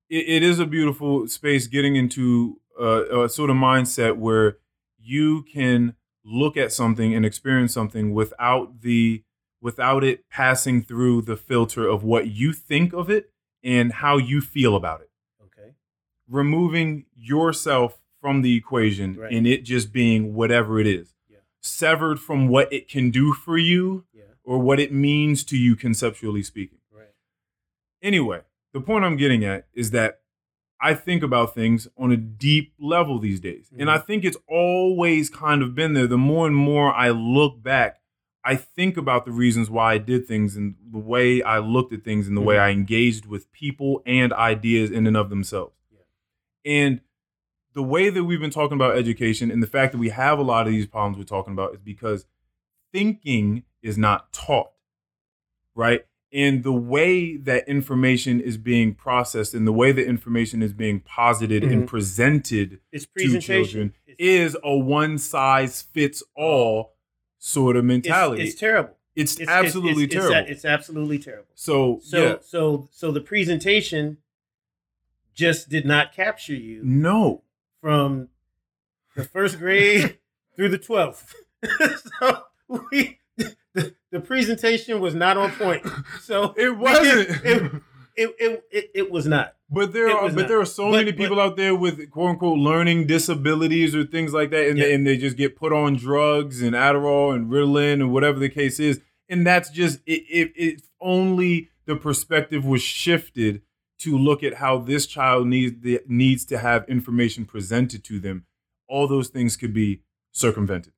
it, 0.08 0.24
it 0.28 0.42
is 0.42 0.58
a 0.58 0.66
beautiful 0.66 1.26
space 1.28 1.66
getting 1.66 1.96
into 1.96 2.60
uh, 2.80 3.22
a 3.24 3.28
sort 3.28 3.50
of 3.50 3.56
mindset 3.56 4.16
where 4.16 4.58
you 4.98 5.42
can 5.52 5.94
look 6.24 6.56
at 6.56 6.72
something 6.72 7.14
and 7.14 7.24
experience 7.26 7.72
something 7.74 8.14
without 8.14 8.80
the 8.80 9.22
without 9.66 10.04
it 10.04 10.28
passing 10.30 10.80
through 10.80 11.20
the 11.22 11.36
filter 11.36 11.88
of 11.88 12.04
what 12.04 12.28
you 12.28 12.52
think 12.52 12.92
of 12.92 13.10
it 13.10 13.32
and 13.64 13.94
how 13.94 14.16
you 14.16 14.40
feel 14.40 14.76
about 14.76 15.00
it. 15.00 15.10
okay, 15.42 15.70
Removing 16.28 17.06
yourself 17.16 17.98
from 18.20 18.42
the 18.42 18.54
equation 18.56 19.16
Right. 19.16 19.32
and 19.32 19.44
it 19.44 19.64
just 19.64 19.92
being 19.92 20.34
whatever 20.34 20.78
it 20.78 20.86
is. 20.86 21.14
Yeah. 21.28 21.38
Severed 21.60 22.20
from 22.20 22.46
what 22.46 22.72
it 22.72 22.88
can 22.88 23.10
do 23.10 23.32
for 23.32 23.58
you 23.58 24.04
yeah, 24.14 24.22
or 24.44 24.60
what 24.60 24.78
it 24.78 24.92
means 24.92 25.42
to 25.50 25.56
you 25.58 25.74
conceptually 25.74 26.44
speaking. 26.44 26.78
right, 26.92 27.14
Anyway, 28.00 28.42
the 28.72 28.80
point 28.80 29.04
I'm 29.04 29.16
getting 29.16 29.44
at 29.44 29.66
is 29.74 29.90
that 29.90 30.20
I 30.80 30.94
think 30.94 31.24
about 31.24 31.54
things 31.56 31.88
on 31.98 32.12
a 32.12 32.16
deep 32.16 32.72
level 32.78 33.18
these 33.18 33.40
days. 33.40 33.68
And 33.72 33.88
mm-hmm. 33.88 33.88
I 33.88 33.98
think 33.98 34.24
it's 34.24 34.36
always 34.48 35.28
kind 35.28 35.60
of 35.62 35.74
been 35.74 35.94
there. 35.94 36.06
The 36.06 36.18
more 36.18 36.46
and 36.46 36.54
more 36.54 36.94
I 36.94 37.08
look 37.10 37.62
back, 37.62 37.98
I 38.46 38.54
think 38.54 38.96
about 38.96 39.24
the 39.24 39.32
reasons 39.32 39.68
why 39.68 39.94
I 39.94 39.98
did 39.98 40.28
things 40.28 40.54
and 40.54 40.76
the 40.92 40.98
way 40.98 41.42
I 41.42 41.58
looked 41.58 41.92
at 41.92 42.04
things 42.04 42.28
and 42.28 42.36
the 42.36 42.40
way 42.40 42.54
mm-hmm. 42.54 42.64
I 42.64 42.70
engaged 42.70 43.26
with 43.26 43.50
people 43.50 44.04
and 44.06 44.32
ideas 44.32 44.92
in 44.92 45.08
and 45.08 45.16
of 45.16 45.30
themselves. 45.30 45.74
Yeah. 45.92 45.98
And 46.64 47.00
the 47.74 47.82
way 47.82 48.08
that 48.08 48.22
we've 48.22 48.40
been 48.40 48.52
talking 48.52 48.76
about 48.76 48.96
education 48.96 49.50
and 49.50 49.60
the 49.64 49.66
fact 49.66 49.90
that 49.92 49.98
we 49.98 50.10
have 50.10 50.38
a 50.38 50.42
lot 50.42 50.68
of 50.68 50.72
these 50.72 50.86
problems 50.86 51.18
we're 51.18 51.24
talking 51.24 51.54
about 51.54 51.74
is 51.74 51.80
because 51.80 52.24
thinking 52.92 53.64
is 53.82 53.98
not 53.98 54.32
taught, 54.32 54.70
right? 55.74 56.06
And 56.32 56.62
the 56.62 56.72
way 56.72 57.36
that 57.36 57.68
information 57.68 58.40
is 58.40 58.58
being 58.58 58.94
processed 58.94 59.54
and 59.54 59.66
the 59.66 59.72
way 59.72 59.90
that 59.90 60.06
information 60.06 60.62
is 60.62 60.72
being 60.72 61.00
posited 61.00 61.64
and 61.64 61.78
mm-hmm. 61.78 61.86
presented 61.86 62.78
to 62.92 63.06
presentation. 63.08 63.40
children 63.40 63.94
It's- 64.06 64.16
is 64.18 64.56
a 64.62 64.76
one 64.76 65.18
size 65.18 65.82
fits 65.82 66.22
all 66.36 66.95
sort 67.46 67.76
of 67.76 67.84
mentality. 67.84 68.42
it's 68.42 68.58
terrible. 68.58 68.96
It's, 69.14 69.34
It's- 69.34 69.42
it's- 69.48 69.64
absolutely 69.66 70.04
it's- 70.04 70.16
it's- 70.16 70.30
terrible. 70.30 70.50
It's, 70.50 70.64
absolutely 70.64 71.18
terrible. 71.20 71.46
so, 71.54 72.00
So 72.02 72.22
yeah, 72.22 72.36
so 72.42 72.88
so 72.92 73.12
the 73.12 73.20
presentation 73.20 74.18
just 75.34 75.68
did 75.68 75.86
not 75.86 76.12
capture 76.12 76.54
you 76.54 76.80
no. 76.82 77.42
from 77.80 78.28
the 79.14 79.24
first 79.24 79.58
grade 79.58 80.18
through 80.56 80.70
the 80.70 80.78
twelfth. 80.78 81.34
so 82.20 82.42
we 82.90 83.20
the, 83.74 83.94
the 84.10 84.20
presentation 84.20 85.00
was 85.00 85.14
not 85.14 85.36
on 85.36 85.50
point. 85.52 85.86
So 86.22 86.52
It 86.56 86.76
wasn't. 86.76 87.28
it, 87.44 87.72
it, 88.16 88.34
it, 88.38 88.64
it, 88.70 88.90
it 88.94 89.10
was 89.10 89.26
not. 89.26 89.54
But 89.68 89.92
there 89.92 90.08
It 90.08 90.12
are 90.14 90.28
but 90.28 90.34
not. 90.34 90.48
there 90.48 90.60
are 90.60 90.64
so 90.64 90.86
But- 90.90 90.96
many 90.98 91.10
but- 91.12 91.18
people 91.18 91.40
out 91.40 91.56
there 91.56 91.74
with 91.74 92.10
quote 92.10 92.30
unquote 92.30 92.58
learning 92.58 93.06
disabilities 93.06 93.94
or 93.94 94.04
things 94.04 94.32
like 94.32 94.50
that, 94.50 94.68
and, 94.68 94.78
Yeah. 94.78 94.84
they, 94.86 94.94
and 94.94 95.06
they 95.06 95.16
just 95.16 95.36
get 95.36 95.56
put 95.56 95.72
on 95.72 95.96
drugs 95.96 96.62
and 96.62 96.74
Adderall 96.74 97.34
and 97.34 97.50
Ritalin 97.50 97.94
and 97.94 98.12
whatever 98.12 98.38
the 98.38 98.48
case 98.48 98.78
is, 98.80 99.00
and 99.28 99.46
that's 99.46 99.70
just 99.70 100.00
it. 100.06 100.22
It, 100.28 100.52
if 100.56 100.82
only 101.00 101.70
the 101.84 101.96
perspective 101.96 102.64
was 102.64 102.82
shifted 102.82 103.62
to 103.98 104.16
look 104.16 104.42
at 104.42 104.54
how 104.54 104.78
this 104.78 105.06
child 105.06 105.46
needs 105.46 105.80
the, 105.82 106.00
needs 106.06 106.44
to 106.46 106.58
have 106.58 106.84
information 106.88 107.44
presented 107.44 108.04
to 108.04 108.20
them, 108.20 108.44
all 108.88 109.06
those 109.08 109.28
things 109.28 109.56
could 109.56 109.72
be 109.72 110.02
circumvented. 110.32 110.92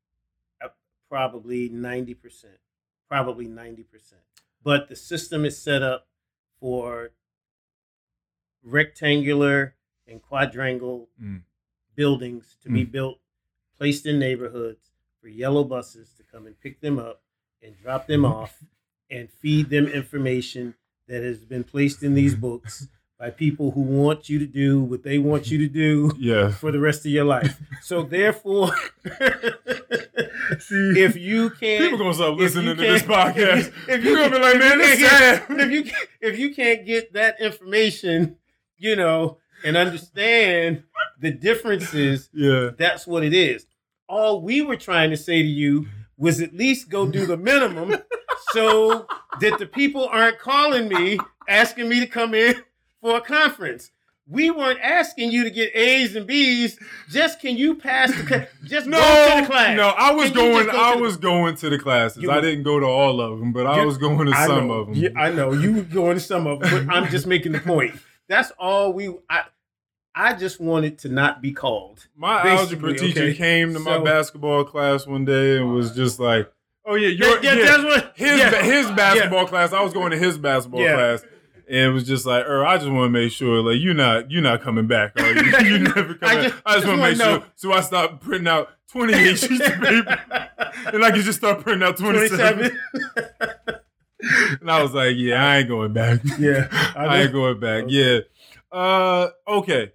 probably 1.09 1.71
90%. 1.71 2.45
Probably 3.09 3.47
90%. 3.47 3.85
But 4.63 4.89
the 4.89 4.97
system 4.97 5.45
is 5.45 5.57
set 5.63 5.83
up 5.83 6.08
for 6.61 7.11
rectangular 8.63 9.75
and 10.07 10.23
quadrangle 10.23 11.09
Mm. 11.21 11.43
buildings 11.95 12.57
to 12.63 12.69
be 12.71 12.85
Mm. 12.85 12.91
built, 12.93 13.21
placed 13.77 14.07
in 14.07 14.19
neighborhoods 14.19 14.91
for 15.21 15.29
yellow 15.29 15.65
buses 15.65 16.13
to 16.17 16.23
come 16.23 16.47
and 16.47 16.59
pick 16.61 16.81
them 16.81 16.99
up 16.99 17.23
and 17.63 17.77
drop 17.77 18.07
them 18.07 18.25
off 18.25 18.63
and 19.11 19.31
feed 19.31 19.69
them 19.71 19.87
information 19.87 20.75
that 21.07 21.23
has 21.23 21.45
been 21.45 21.65
placed 21.65 22.03
in 22.03 22.15
these 22.15 22.35
books 22.35 22.89
by 23.19 23.31
people 23.31 23.73
who 23.73 23.81
want 23.81 24.29
you 24.29 24.39
to 24.39 24.47
do 24.47 24.81
what 24.81 25.03
they 25.03 25.19
want 25.19 25.51
you 25.51 25.59
to 25.59 25.69
do 25.69 26.13
Yeah. 26.19 26.51
for 26.53 26.71
the 26.71 26.79
rest 26.79 27.05
of 27.07 27.11
your 27.13 27.25
life. 27.25 27.61
So 27.83 28.03
therefore, 28.05 28.73
See, 30.61 31.01
if 31.03 31.17
you 31.17 31.51
can't, 31.51 31.83
people 31.85 31.99
gonna 31.99 32.15
stop 32.15 32.37
listening 32.39 32.77
to 32.77 32.83
this 32.83 33.03
podcast. 33.15 33.69
If, 33.69 33.89
if 33.89 34.05
You're 34.05 34.17
gonna 34.17 34.31
be 34.31 34.39
like, 34.41 34.59
man, 34.59 34.79
this 34.79 35.01
sad. 35.01 35.45
If 35.51 35.71
you 35.71 35.85
if 36.21 36.39
you 36.39 36.55
can't 36.55 36.85
get 36.87 37.13
that 37.15 37.41
information, 37.41 38.37
you 38.77 38.97
know, 38.97 39.39
and 39.65 39.77
understand 39.77 40.85
the 41.21 41.31
differences, 41.31 42.31
Yeah. 42.35 42.71
that's 42.77 43.07
what 43.07 43.25
it 43.25 43.35
is. 43.35 43.67
All 44.09 44.41
we 44.43 44.63
were 44.63 44.77
trying 44.77 45.11
to 45.11 45.17
say 45.17 45.43
to 45.43 45.49
you 45.49 45.87
was 46.17 46.41
at 46.41 46.55
least 46.55 46.89
go 46.89 47.07
do 47.09 47.27
the 47.27 47.37
minimum, 47.37 47.97
so 48.53 49.07
that 49.41 49.59
the 49.59 49.67
people 49.67 50.07
aren't 50.09 50.39
calling 50.39 50.89
me 50.89 51.19
asking 51.49 51.89
me 51.89 52.01
to 52.01 52.07
come 52.07 52.35
in 52.35 52.55
for 53.01 53.17
a 53.19 53.21
conference. 53.21 53.91
We 54.31 54.51
weren't 54.51 54.81
asking 54.83 55.31
you 55.31 55.45
to 55.45 55.51
get 55.51 55.75
A's 55.75 56.15
and 56.15 56.27
B's. 56.27 56.79
Just 57.11 57.41
can 57.41 57.57
you 57.57 57.75
pass 57.75 58.15
the 58.15 58.23
cla- 58.25 58.47
just 58.65 58.87
No, 58.87 58.99
go 58.99 59.37
to 59.37 59.41
the 59.41 59.47
class? 59.47 59.77
no, 59.77 59.89
I 59.89 60.13
was 60.13 60.27
Can 60.27 60.35
going. 60.35 60.67
go 60.67 60.73
I 60.79 60.93
to 60.93 60.99
the- 60.99 61.03
was 61.03 61.17
going 61.17 61.57
to 61.57 61.71
the 61.71 61.79
classes. 61.79 62.23
You 62.23 62.31
I 62.31 62.41
didn't 62.43 62.65
go 62.65 62.79
to 62.79 62.85
all 62.87 63.21
of 63.23 63.39
them, 63.39 63.53
but 63.53 63.67
I 63.67 63.85
was 63.87 63.97
going 63.97 64.27
to 64.27 64.33
I 64.37 64.47
some 64.47 64.69
know, 64.69 64.75
of 64.75 64.87
them. 64.89 64.97
Yeah, 64.97 65.09
I 65.17 65.31
know 65.31 65.53
you 65.53 65.73
were 65.73 65.83
going 65.83 66.15
to 66.17 66.21
some 66.21 66.47
of 66.47 66.61
them, 66.61 66.87
but 66.87 66.95
I'm 66.95 67.09
just 67.11 67.27
making 67.27 67.53
the 67.53 67.61
point. 67.61 67.95
That's 68.29 68.53
all 68.59 68.93
we. 68.93 69.09
I, 69.31 69.45
I 70.15 70.35
just 70.35 70.61
wanted 70.61 70.99
to 71.01 71.09
not 71.09 71.41
be 71.41 71.53
called. 71.53 72.07
my 72.17 72.47
algebra 72.51 72.93
teacher 72.99 73.21
okay. 73.23 73.35
came 73.35 73.73
to 73.73 73.79
my 73.79 73.99
basketball 73.99 74.65
class 74.65 75.07
one 75.07 75.25
day 75.25 75.57
and 75.57 75.73
was 75.73 75.95
just 75.95 76.21
like, 76.21 76.53
"Oh 76.85 76.97
yeah, 76.97 77.09
your 77.09 77.43
Yeah, 77.43 77.55
yeah, 77.55 77.65
that's 77.65 77.85
what 77.85 78.13
his 78.17 78.39
yeah. 78.39 78.63
his 78.63 78.91
basketball 78.91 79.47
class. 79.47 79.73
I 79.73 79.81
was 79.83 79.95
going 79.95 80.11
to 80.11 80.19
his 80.19 80.37
basketball 80.37 80.81
class." 80.85 81.25
And 81.69 81.77
it 81.77 81.91
was 81.91 82.05
just 82.07 82.25
like, 82.27 82.45
er, 82.47 82.65
I 82.65 82.77
just 82.79 82.89
want 82.91 83.07
to 83.07 83.11
make 83.11 83.31
sure, 83.31 83.61
like, 83.63 83.81
you're 83.81 83.93
not, 83.95 84.31
you're 84.31 84.43
not 84.43 84.63
coming 84.63 84.87
back, 84.87 85.13
are 85.21 85.33
you? 85.33 85.69
you 85.73 85.79
never 85.81 86.15
come 86.15 86.29
I 86.31 86.35
back. 86.35 86.43
just- 86.45 86.63
I 86.65 86.73
just 86.75 86.77
just 86.77 86.87
want 86.87 86.99
to 87.01 87.07
make 87.09 87.17
sure. 87.17 87.45
So 87.57 87.73
I 87.73 87.81
stopped 87.83 88.23
printing 88.23 88.49
out 88.49 88.71
28 88.91 89.35
sheets 89.39 89.67
of 89.67 89.75
paper, 89.75 90.19
and 90.93 91.05
I 91.05 91.11
could 91.11 91.25
just 91.25 91.39
start 91.39 91.61
printing 91.61 91.87
out 91.87 91.97
27. 91.99 92.71
27. 92.71 92.79
And 94.61 94.69
I 94.71 94.83
was 94.83 94.93
like, 94.95 95.15
yeah, 95.17 95.47
I 95.47 95.59
ain't 95.59 95.69
going 95.69 95.93
back. 95.93 96.21
yeah, 96.41 96.67
I 96.97 97.23
ain't 97.23 97.33
going 97.33 97.61
back. 97.61 97.85
Yeah. 97.87 98.21
Uh 98.73 99.29
okay. 99.47 99.93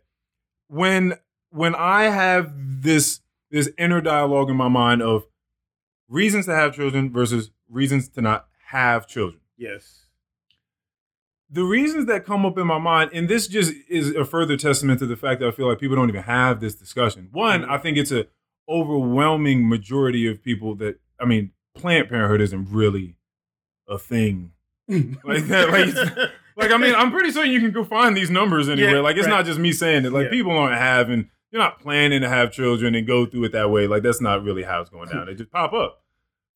When 0.67 1.15
when 1.49 1.75
I 1.75 2.03
have 2.03 2.53
this 2.55 3.19
this 3.51 3.69
inner 3.77 3.99
dialogue 3.99 4.49
in 4.49 4.55
my 4.55 4.69
mind 4.69 5.01
of 5.01 5.25
reasons 6.07 6.45
to 6.45 6.55
have 6.55 6.73
children 6.73 7.11
versus 7.11 7.51
reasons 7.69 8.07
to 8.09 8.21
not 8.21 8.47
have 8.67 9.07
children. 9.07 9.41
Yes. 9.57 10.02
The 11.53 11.63
reasons 11.63 12.07
that 12.07 12.25
come 12.25 12.45
up 12.45 12.57
in 12.57 12.65
my 12.67 12.79
mind, 12.79 13.11
and 13.13 13.29
this 13.29 13.47
just 13.47 13.73
is 13.87 14.09
a 14.15 14.25
further 14.25 14.57
testament 14.57 14.99
to 14.99 15.05
the 15.05 15.15
fact 15.15 15.39
that 15.39 15.47
I 15.47 15.51
feel 15.51 15.67
like 15.69 15.79
people 15.79 15.95
don't 15.95 16.09
even 16.09 16.23
have 16.23 16.59
this 16.59 16.73
discussion. 16.75 17.29
One, 17.31 17.61
Mhm. 17.61 17.69
I 17.69 17.77
think 17.77 17.97
it's 17.97 18.11
a 18.11 18.25
overwhelming 18.67 19.67
majority 19.69 20.27
of 20.27 20.43
people 20.43 20.75
that 20.75 20.99
I 21.19 21.25
mean, 21.25 21.51
Planned 21.75 22.09
Parenthood 22.09 22.41
isn't 22.41 22.67
really 22.71 23.15
a 23.87 23.97
thing 23.97 24.51
Like 25.23 25.45
that, 25.45 25.69
like, 25.69 26.29
Like, 26.57 26.71
I 26.71 26.77
mean, 26.77 26.93
I'm 26.95 27.11
pretty 27.11 27.31
certain 27.31 27.51
you 27.51 27.59
can 27.61 27.71
go 27.71 27.83
find 27.83 28.15
these 28.17 28.29
numbers 28.29 28.67
anywhere. 28.69 28.95
Yeah, 28.95 28.99
like, 29.01 29.15
it's 29.15 29.25
right. 29.27 29.37
not 29.37 29.45
just 29.45 29.57
me 29.59 29.71
saying 29.71 30.05
it. 30.05 30.11
Like, 30.11 30.25
Yeah. 30.25 30.29
people 30.31 30.51
aren't 30.51 30.77
having, 30.77 31.29
you're 31.51 31.61
not 31.61 31.79
planning 31.79 32.21
to 32.21 32.29
have 32.29 32.51
children 32.51 32.93
and 32.95 33.07
go 33.07 33.25
through 33.25 33.45
it 33.45 33.51
that 33.53 33.69
way. 33.71 33.87
Like, 33.87 34.03
that's 34.03 34.21
not 34.21 34.43
really 34.43 34.63
how 34.63 34.81
it's 34.81 34.89
going 34.89 35.09
down. 35.09 35.25
They 35.27 35.33
just 35.35 35.51
pop 35.51 35.71
up 35.73 36.01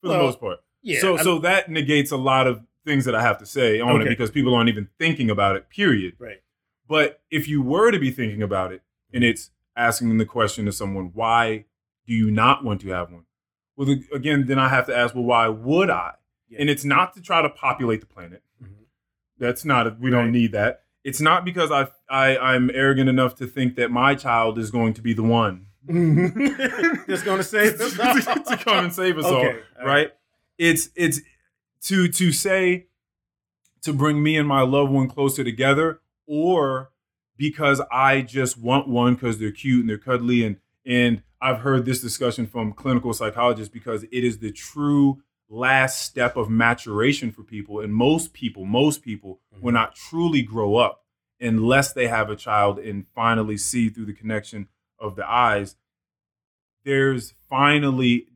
for 0.01 0.09
the 0.09 0.17
most 0.17 0.39
part. 0.39 0.59
yeah. 0.83 0.99
so, 0.99 1.15
I'm- 1.15 1.23
so 1.23 1.39
that 1.39 1.69
negates 1.69 2.11
a 2.11 2.17
lot 2.17 2.45
of 2.47 2.61
things 2.87 3.05
that 3.05 3.13
I 3.15 3.21
have 3.21 3.37
to 3.39 3.45
say 3.45 3.79
on 3.79 4.01
it 4.01 4.09
because 4.09 4.31
people 4.31 4.55
aren't 4.55 4.69
even 4.69 4.87
thinking 4.97 5.29
about 5.29 5.55
it. 5.55 5.69
Period. 5.69 6.15
right. 6.19 6.41
But 6.89 7.21
if 7.29 7.47
you 7.47 7.61
were 7.61 7.91
to 7.91 7.99
be 7.99 8.11
thinking 8.11 8.41
about 8.41 8.71
it, 8.71 8.81
and 9.13 9.23
it's 9.23 9.51
asking 9.75 10.17
the 10.17 10.25
question 10.25 10.65
to 10.65 10.71
someone, 10.71 11.11
why 11.13 11.65
do 12.07 12.13
you 12.13 12.31
not 12.31 12.63
want 12.63 12.79
to 12.81 12.89
have 12.89 13.11
one? 13.11 13.25
Well, 13.75 13.85
the- 13.87 14.03
again, 14.13 14.45
then 14.47 14.57
I 14.57 14.69
have 14.69 14.85
to 14.87 14.95
ask, 14.97 15.13
well, 15.13 15.25
why 15.25 15.49
would 15.49 15.89
I? 15.89 16.13
Yeah. 16.49 16.61
And 16.61 16.69
it's 16.69 16.85
not 16.85 17.13
to 17.15 17.21
try 17.21 17.41
to 17.41 17.49
populate 17.49 17.99
the 17.99 18.05
planet. 18.07 18.41
Mhm. 18.63 18.85
That's 19.37 19.65
not. 19.65 19.99
We 19.99 20.09
Right. 20.09 20.21
don't 20.21 20.31
need 20.31 20.53
that. 20.53 20.83
It's 21.03 21.19
not 21.21 21.43
because 21.45 21.71
I, 21.71 21.87
I 22.09 22.37
I'm 22.37 22.69
arrogant 22.73 23.09
enough 23.09 23.35
to 23.35 23.47
think 23.47 23.75
that 23.75 23.91
my 23.91 24.15
child 24.15 24.57
is 24.57 24.71
going 24.71 24.93
to 24.95 25.01
be 25.01 25.13
the 25.13 25.23
one 25.23 25.65
Just 27.07 27.23
gonna 27.25 27.43
say 27.43 27.69
this. 27.69 27.93
to, 27.95 28.43
to 28.47 28.57
come 28.57 28.85
and 28.85 28.93
save 28.93 29.17
us 29.17 29.25
all, 29.25 29.35
Okay, 29.45 29.59
all 29.79 29.85
right? 29.87 30.11
It's 30.57 30.89
it's 30.95 31.21
to 31.87 32.07
to 32.09 32.31
say 32.31 32.87
to 33.81 33.93
bring 33.93 34.21
me 34.21 34.37
and 34.37 34.47
my 34.47 34.61
loved 34.61 34.91
one 34.91 35.07
closer 35.07 35.43
together, 35.43 36.01
or 36.25 36.91
because 37.37 37.81
I 37.91 38.21
just 38.21 38.57
want 38.57 38.87
one 38.87 39.13
because 39.13 39.39
they're 39.39 39.51
cute 39.51 39.81
and 39.81 39.89
they're 39.89 39.97
cuddly. 39.97 40.43
And 40.43 40.57
and 40.85 41.23
I've 41.41 41.59
heard 41.59 41.85
this 41.85 42.01
discussion 42.01 42.47
from 42.47 42.73
clinical 42.73 43.13
psychologists 43.13 43.71
because 43.71 44.03
it 44.03 44.23
is 44.23 44.39
the 44.39 44.51
true 44.51 45.21
last 45.49 46.01
step 46.01 46.35
of 46.35 46.49
maturation 46.49 47.31
for 47.31 47.43
people. 47.43 47.79
And 47.79 47.93
most 47.93 48.33
people 48.33 48.65
most 48.65 49.01
people 49.01 49.39
will 49.51 49.69
mm-hmm. 49.69 49.75
not 49.75 49.95
truly 49.95 50.41
grow 50.41 50.75
up 50.75 51.05
unless 51.39 51.93
they 51.93 52.07
have 52.07 52.29
a 52.29 52.35
child 52.35 52.79
and 52.79 53.05
finally 53.13 53.57
see 53.57 53.89
through 53.89 54.07
the 54.07 54.13
connection 54.13 54.67
of 54.99 55.15
the 55.15 55.29
eyes. 55.29 55.75
There's 56.83 57.33
finally 57.49 58.27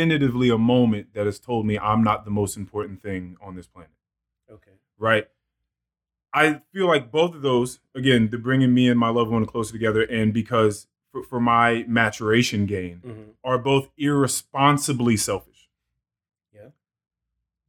definitively 0.00 0.50
a 0.50 0.58
moment 0.58 1.14
that 1.14 1.24
has 1.26 1.38
told 1.38 1.64
me 1.66 1.78
I'm 1.78 2.04
not 2.04 2.24
the 2.24 2.30
most 2.30 2.56
important 2.56 3.00
thing 3.02 3.36
on 3.40 3.56
this 3.56 3.66
planet, 3.66 3.90
Okay. 4.50 4.72
right? 4.98 5.26
I 6.34 6.60
feel 6.72 6.86
like 6.86 7.10
both 7.10 7.34
of 7.34 7.40
those, 7.40 7.80
again, 7.94 8.28
the 8.30 8.36
bringing 8.36 8.74
me 8.74 8.88
and 8.90 9.00
my 9.00 9.08
loved 9.08 9.30
one 9.30 9.46
closer 9.46 9.72
together, 9.72 10.02
and 10.02 10.34
because 10.34 10.86
for, 11.10 11.22
for 11.22 11.40
my 11.40 11.84
maturation 11.88 12.66
gain, 12.66 13.00
Mhm. 13.06 13.24
are 13.42 13.56
both 13.58 13.88
irresponsibly 13.96 15.16
selfish. 15.16 15.70
Yeah. 16.54 16.68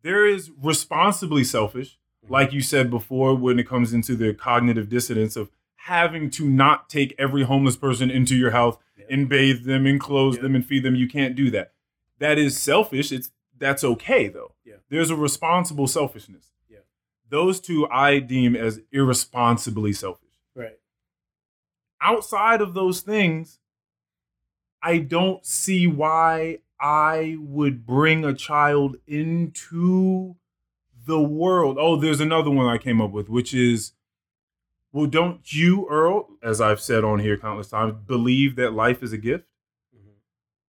There 0.02 0.26
is 0.26 0.52
responsibly 0.52 1.45
selfish, 1.45 1.98
Mhm. 2.26 2.30
like 2.30 2.52
you 2.52 2.60
said 2.62 2.90
before, 2.90 3.36
when 3.36 3.58
it 3.58 3.68
comes 3.68 3.94
into 3.94 4.18
the 4.18 4.34
cognitive 4.34 4.90
dissonance 4.90 5.38
of 5.38 5.49
having 5.78 6.30
to 6.32 6.49
not 6.49 6.90
take 6.90 7.16
every 7.18 7.44
homeless 7.44 7.78
person 7.78 8.10
into 8.12 8.36
your 8.36 8.52
house 8.52 8.76
Yeah. 8.98 9.06
and 9.12 9.30
bathe 9.30 9.64
them 9.64 9.86
and 9.86 9.98
clothe 9.98 10.36
Yeah. 10.36 10.41
them 10.41 10.56
and 10.56 10.66
feed 10.66 10.84
them. 10.84 10.95
You 10.95 11.08
can't 11.08 11.34
do 11.34 11.49
that. 11.52 11.72
That 12.19 12.38
is 12.38 12.57
selfish. 12.57 13.11
It's 13.11 13.31
that's 13.57 13.84
okay 13.84 14.27
though. 14.27 14.53
Yeah. 14.65 14.76
There's 14.89 15.10
a 15.10 15.15
responsible 15.15 15.88
selfishness. 15.88 16.52
Yeah. 16.69 16.80
Those 17.30 17.60
two 17.60 17.88
I 17.89 18.19
deem 18.19 18.56
as 18.56 18.81
irresponsibly 18.91 19.94
selfish. 19.94 20.30
Right. 20.56 20.80
Outside 22.02 22.61
of 22.61 22.73
those 22.73 23.02
things, 23.02 23.60
I 24.81 24.99
don't 24.99 25.45
see 25.45 25.88
why 25.88 26.60
I 26.80 27.38
would 27.39 27.85
bring 27.85 28.23
a 28.23 28.34
child 28.34 28.98
into 29.07 30.35
the 31.06 31.19
world. 31.19 31.77
Oh, 31.80 31.95
there's 31.95 32.19
another 32.19 32.52
one 32.52 32.68
I 32.68 32.77
came 32.77 33.02
up 33.02 33.11
with, 33.11 33.30
which 33.30 33.53
is 33.53 33.94
well, 34.91 35.06
don't 35.06 35.53
you, 35.53 35.88
Earl, 35.89 36.27
as 36.41 36.61
I've 36.61 36.80
said 36.80 37.03
on 37.03 37.19
here 37.19 37.38
countless 37.38 37.69
times, 37.69 37.94
believe 38.06 38.56
that 38.56 38.73
life 38.73 39.03
is 39.03 39.14
a 39.14 39.18
gift? 39.18 39.45
Mm-hmm. 39.95 40.11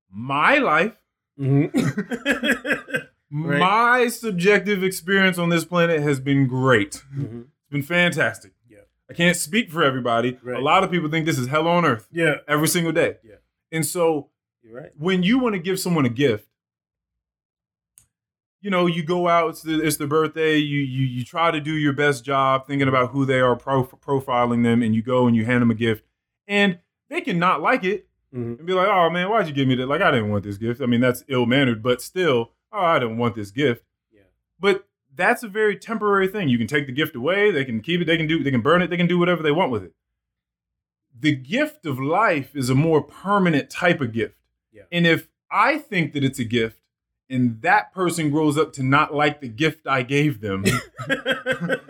My 0.10 0.58
life, 0.58 0.98
Mhm. 1.40 3.08
Right. 3.30 3.60
my 3.60 4.08
subjective 4.08 4.84
experience 4.86 5.38
on 5.38 5.50
this 5.50 5.66
planet 5.66 6.00
has 6.02 6.22
been 6.22 6.48
great. 6.48 7.04
Mhm. 7.14 7.42
It's 7.42 7.70
been 7.70 7.82
fantastic. 7.84 8.54
Yeah. 8.70 8.78
I 9.10 9.14
can't 9.14 9.36
speak 9.36 9.70
for 9.70 9.84
everybody. 9.84 10.40
Right. 10.42 10.56
A 10.58 10.62
lot 10.62 10.86
of 10.86 10.92
people 10.92 11.10
think 11.10 11.26
this 11.26 11.38
is 11.38 11.48
hell 11.48 11.68
on 11.68 11.84
earth 11.84 12.08
Yeah. 12.10 12.36
every 12.48 12.70
single 12.70 12.94
day. 12.94 13.18
Yeah. 13.26 13.36
And 13.70 13.86
so 13.86 14.30
right. 14.72 14.92
when 14.98 15.24
you 15.24 15.40
want 15.40 15.56
to 15.56 15.60
give 15.60 15.78
someone 15.78 16.06
a 16.06 16.10
gift, 16.10 16.48
you 18.62 18.70
know, 18.72 18.86
you 18.86 19.04
go 19.04 19.28
out, 19.28 19.50
it's 19.50 19.62
the, 19.62 19.82
it's 19.86 19.98
the 19.98 20.08
birthday, 20.08 20.56
you, 20.58 20.80
you 20.80 21.06
you 21.06 21.26
try 21.26 21.52
to 21.52 21.60
do 21.60 21.74
your 21.74 21.94
best 21.94 22.24
job 22.26 22.66
thinking 22.66 22.88
about 22.88 23.12
who 23.12 23.26
they 23.26 23.40
are, 23.42 23.56
pro- 23.58 23.84
profiling 23.86 24.64
them, 24.64 24.82
and 24.82 24.96
you 24.96 25.02
go 25.02 25.28
and 25.28 25.36
you 25.36 25.44
hand 25.46 25.62
them 25.62 25.70
a 25.72 25.76
gift, 25.76 26.04
and 26.48 26.80
they 27.10 27.20
can 27.22 27.38
not 27.38 27.62
like 27.62 27.84
it 27.84 28.08
Mhm. 28.34 28.58
and 28.60 28.66
be 28.66 28.74
like, 28.74 28.88
oh 28.88 29.10
man, 29.10 29.30
why'd 29.30 29.48
you 29.48 29.54
give 29.54 29.68
me 29.68 29.76
that? 29.76 29.88
Like, 29.88 30.02
I 30.02 30.12
didn't 30.12 30.30
want 30.30 30.44
this 30.44 30.58
gift. 30.58 30.82
I 30.82 30.86
mean, 30.86 31.02
that's 31.02 31.24
ill 31.28 31.46
mannered, 31.46 31.82
but 31.82 32.02
still, 32.02 32.52
oh, 32.74 32.80
I 32.80 33.00
didn't 33.00 33.18
want 33.18 33.36
this 33.36 33.52
gift. 33.52 33.84
Yeah. 34.14 34.22
But 34.60 34.86
that's 35.16 35.44
a 35.44 35.48
very 35.48 35.78
temporary 35.78 36.28
thing. 36.28 36.50
You 36.50 36.58
can 36.58 36.68
take 36.68 36.86
the 36.88 36.92
gift 36.94 37.16
away, 37.16 37.52
they 37.52 37.66
can 37.66 37.82
keep 37.82 38.02
it, 38.02 38.06
they 38.06 38.18
can 38.18 38.28
do, 38.28 38.44
they 38.44 38.52
can 38.52 38.62
burn 38.62 38.82
it, 38.82 38.90
they 38.90 38.98
can 38.98 39.08
do 39.08 39.18
whatever 39.18 39.42
they 39.42 39.52
want 39.52 39.72
with 39.72 39.84
it. 39.84 39.94
The 41.20 41.36
gift 41.36 41.86
of 41.86 42.00
life 42.00 42.56
is 42.56 42.70
a 42.70 42.76
more 42.76 43.02
permanent 43.02 43.70
type 43.70 44.02
of 44.02 44.14
gift. 44.14 44.36
Yeah. 44.72 44.84
And 44.92 45.08
if 45.08 45.30
I 45.50 45.78
think 45.80 46.14
that 46.14 46.24
it's 46.24 46.38
a 46.38 46.44
gift 46.44 46.80
and 47.30 47.62
that 47.62 47.94
person 47.94 48.30
grows 48.30 48.58
up 48.58 48.74
to 48.74 48.84
not 48.84 49.14
like 49.16 49.42
the 49.42 49.48
gift 49.48 49.88
I 49.88 50.04
gave 50.04 50.42
them, 50.42 50.64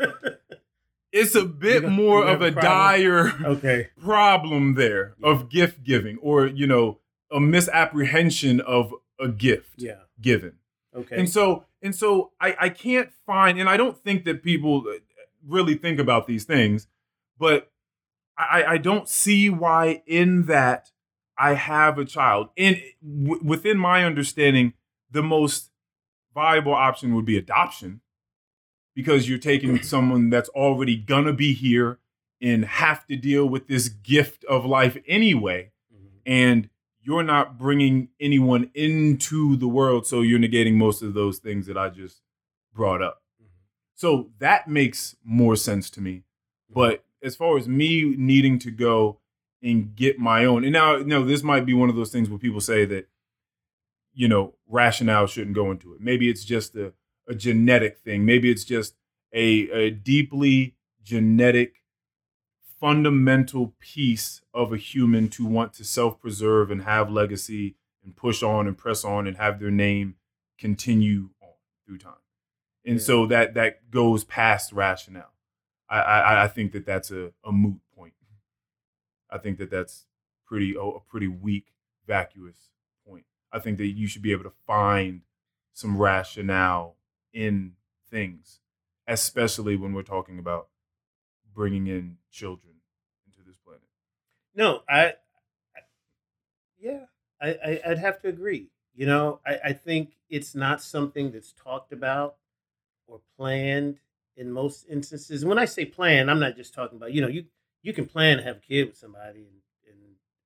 it's 1.18 1.35
a 1.35 1.45
bit 1.45 1.81
gonna- 1.84 1.94
more 1.95 2.26
of 2.26 2.41
a 2.41 2.52
problem? 2.52 2.64
dire 2.64 3.45
okay. 3.45 3.88
problem 4.02 4.76
there 4.76 5.15
of 5.23 5.49
gift 5.49 5.84
giving 5.84 6.18
or, 6.22 6.48
you 6.48 6.68
know, 6.68 6.99
a 7.31 7.39
misapprehension 7.39 8.61
of 8.61 8.94
a 9.19 9.27
gift 9.27 9.72
Yeah. 9.77 10.02
given. 10.22 10.53
Okay. 10.95 11.19
And 11.19 11.30
so 11.30 11.65
and 11.81 11.95
so 11.95 12.31
I, 12.41 12.56
I 12.60 12.69
can't 12.69 13.10
find 13.26 13.60
and 13.60 13.69
I 13.69 13.77
don't 13.77 13.98
think 13.98 14.26
that 14.26 14.41
people 14.44 14.84
uh, 14.88 14.94
really 15.45 15.76
think 15.76 15.99
about 15.99 16.27
these 16.27 16.44
things, 16.45 16.88
but 17.38 17.72
I, 18.38 18.64
I 18.68 18.77
don't 18.77 19.07
see 19.10 19.49
why 19.49 20.03
in 20.06 20.45
that 20.45 20.91
I 21.38 21.53
have 21.53 21.98
a 21.98 22.06
child. 22.06 22.49
And 22.57 22.77
w- 23.03 23.41
within 23.44 23.77
my 23.77 24.03
understanding, 24.03 24.73
the 25.11 25.23
most 25.23 25.72
viable 26.34 26.73
option 26.73 27.15
would 27.15 27.26
be 27.26 27.38
adoption 27.38 28.02
because 28.98 29.30
you're 29.30 29.38
taking 29.38 29.82
someone 29.84 30.32
that's 30.32 30.49
already 30.49 30.95
gonna 30.98 31.32
be 31.34 31.53
here 31.53 31.99
and 32.41 32.65
have 32.65 33.06
to 33.06 33.15
deal 33.15 33.48
with 33.48 33.68
this 33.68 33.90
gift 33.90 34.44
of 34.45 34.65
life 34.65 34.98
anyway 35.07 35.72
Mhm. 35.94 36.19
and 36.26 36.69
you're 37.02 37.24
not 37.24 37.57
bringing 37.60 38.10
anyone 38.19 38.69
into 38.74 39.56
the 39.56 39.68
world 39.68 40.06
so 40.07 40.22
you're 40.22 40.40
negating 40.40 40.74
most 40.74 41.02
of 41.03 41.14
those 41.14 41.38
things 41.40 41.68
that 41.68 41.78
i 41.78 41.88
just 41.90 42.22
brought 42.74 43.02
up. 43.02 43.24
So 43.95 44.30
that 44.40 44.68
makes 44.68 45.15
more 45.24 45.56
sense 45.56 45.90
to 45.91 46.02
me. 46.02 46.24
But 46.69 47.03
as 47.24 47.36
far 47.36 47.57
as 47.57 47.68
me 47.68 48.15
needing 48.18 48.60
to 48.60 48.69
go 48.72 49.19
and 49.64 49.95
get 49.95 50.19
my 50.19 50.45
own 50.45 50.64
and 50.64 50.74
now 50.74 50.98
no 50.98 51.24
this 51.24 51.41
might 51.44 51.65
be 51.65 51.74
one 51.74 51.90
of 51.90 51.95
those 51.95 52.11
things 52.11 52.30
where 52.30 52.38
people 52.40 52.61
say 52.61 52.86
that 52.86 53.07
you 54.14 54.28
know 54.28 54.53
rationale 54.68 55.26
shouldn't 55.28 55.56
go 55.56 55.72
into 55.72 55.94
it. 55.94 56.02
Maybe 56.02 56.30
it's 56.30 56.44
just 56.45 56.76
a, 56.76 56.94
a 57.28 57.36
genetic 57.36 57.99
thing. 57.99 58.26
Maybe 58.26 58.49
it's 58.52 58.64
just 58.66 58.95
a, 59.34 59.70
a 59.72 59.90
deeply 59.91 60.76
genetic 61.04 61.82
fundamental 62.80 63.74
piece 63.80 64.41
of 64.54 64.72
a 64.72 64.78
human 64.78 65.30
to 65.30 65.45
want 65.45 65.74
to 65.74 65.84
self-preserve 65.84 66.70
and 66.70 66.84
have 66.84 67.10
legacy 67.12 67.76
and 68.04 68.16
push 68.16 68.44
on 68.44 68.68
and 68.68 68.78
press 68.78 69.04
on 69.04 69.28
and 69.28 69.38
have 69.38 69.60
their 69.60 69.72
name 69.72 70.16
continue 70.60 71.30
on 71.41 71.49
through 71.86 71.98
time. 71.98 72.14
And 72.86 72.99
Yeah. 72.99 73.04
so 73.06 73.26
that 73.28 73.54
that 73.56 73.90
goes 73.91 74.24
past 74.24 74.72
rationale. 74.72 75.34
I 75.90 75.99
i, 76.02 76.44
I 76.45 76.48
think 76.48 76.72
that 76.74 76.86
that's 76.86 77.12
a, 77.12 77.34
a 77.44 77.52
moot 77.52 77.80
point. 77.95 78.14
I 79.30 79.38
think 79.38 79.58
that 79.58 79.70
that's 79.70 80.06
pretty 80.45 80.76
a, 80.76 80.82
a 80.82 80.99
pretty 81.02 81.28
weak 81.28 81.74
vacuous 82.06 82.70
point. 83.08 83.26
I 83.52 83.60
think 83.60 83.78
that 83.78 83.88
you 83.88 84.08
should 84.08 84.22
be 84.22 84.32
able 84.32 84.44
to 84.45 84.54
find 84.66 85.22
some 85.74 85.98
rationale 85.98 86.97
in 87.38 87.73
things 88.09 88.61
especially 89.07 89.76
when 89.76 89.93
we're 89.93 90.01
talking 90.03 90.38
about 90.38 90.68
bringing 91.53 91.88
in 91.88 92.18
children 92.31 92.73
into 93.26 93.47
this 93.47 93.57
planet. 93.57 93.81
No, 94.53 94.81
I, 94.89 95.05
I 95.76 95.81
yeah, 96.77 97.05
I, 97.41 97.49
I 97.49 97.81
I'd 97.88 97.99
have 97.99 98.22
to 98.22 98.27
agree. 98.27 98.69
You 98.93 99.05
know, 99.05 99.39
I, 99.45 99.59
I 99.65 99.73
think 99.73 100.18
it's 100.30 100.55
not 100.55 100.81
something 100.81 101.31
that's 101.31 101.53
talked 101.53 101.93
about 101.93 102.35
or 103.07 103.22
planned 103.38 103.99
in 104.35 104.51
most 104.51 104.85
instances. 104.89 105.45
When 105.45 105.57
I 105.57 105.65
say 105.65 105.85
plan, 105.85 106.30
I'm 106.30 106.39
not 106.39 106.55
just 106.55 106.73
talking 106.73 106.97
about, 106.97 107.14
you 107.14 107.22
know, 107.22 107.27
you 107.27 107.45
you 107.81 107.93
can 107.93 108.05
plan 108.05 108.38
to 108.38 108.43
have 108.43 108.57
a 108.57 108.61
kid 108.61 108.88
with 108.88 108.97
somebody 108.97 109.47
and 109.47 109.61
and, 109.88 110.01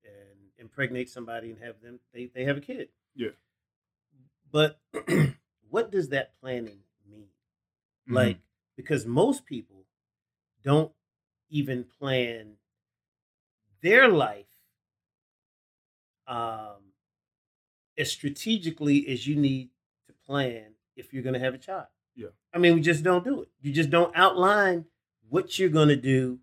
and 0.05 0.39
impregnate 0.59 1.09
somebody 1.09 1.49
and 1.49 1.59
have 1.63 1.81
them 1.81 1.99
they, 2.13 2.29
they 2.33 2.43
have 2.43 2.57
a 2.57 2.61
kid. 2.61 2.89
Yeah. 3.15 3.29
But 4.51 4.79
what 5.71 5.91
does 5.91 6.09
that 6.09 6.39
planning 6.39 6.79
mean? 7.09 7.29
Mm-hmm. 8.07 8.15
Like, 8.15 8.37
because 8.77 9.05
most 9.05 9.45
people 9.45 9.85
don't 10.63 10.91
even 11.49 11.85
plan 11.99 12.53
their 13.81 14.07
life 14.07 14.45
um, 16.27 16.93
as 17.97 18.11
strategically 18.11 19.07
as 19.07 19.25
you 19.25 19.35
need 19.35 19.69
to 20.07 20.13
plan 20.25 20.73
if 20.95 21.11
you're 21.11 21.23
going 21.23 21.33
to 21.33 21.39
have 21.39 21.55
a 21.55 21.57
child. 21.57 21.87
Yeah. 22.15 22.27
I 22.53 22.59
mean, 22.59 22.75
we 22.75 22.81
just 22.81 23.03
don't 23.03 23.23
do 23.23 23.41
it. 23.41 23.49
You 23.61 23.71
just 23.71 23.89
don't 23.89 24.15
outline 24.15 24.85
what 25.29 25.57
you're 25.57 25.69
going 25.69 25.87
to 25.87 25.95
do 25.95 26.39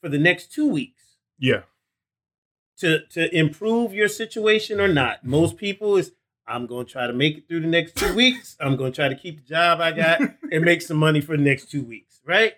for 0.00 0.08
the 0.08 0.18
next 0.18 0.52
two 0.52 0.68
weeks 0.68 1.04
yeah, 1.38 1.62
to 2.78 3.00
to 3.10 3.36
improve 3.36 3.92
your 3.92 4.08
situation 4.08 4.80
or 4.80 4.88
not. 4.88 5.24
Most 5.24 5.56
people 5.56 5.96
is 5.96 6.12
I'm 6.46 6.66
going 6.66 6.86
to 6.86 6.92
try 6.92 7.06
to 7.06 7.12
make 7.12 7.38
it 7.38 7.48
through 7.48 7.60
the 7.60 7.66
next 7.66 7.96
two 7.96 8.14
weeks. 8.16 8.56
I'm 8.60 8.76
going 8.76 8.92
to 8.92 8.96
try 8.96 9.08
to 9.08 9.14
keep 9.14 9.42
the 9.42 9.48
job 9.48 9.80
I 9.80 9.92
got 9.92 10.20
and 10.52 10.64
make 10.64 10.82
some 10.82 10.96
money 10.96 11.20
for 11.20 11.36
the 11.36 11.42
next 11.42 11.70
two 11.70 11.82
weeks, 11.82 12.20
right? 12.24 12.54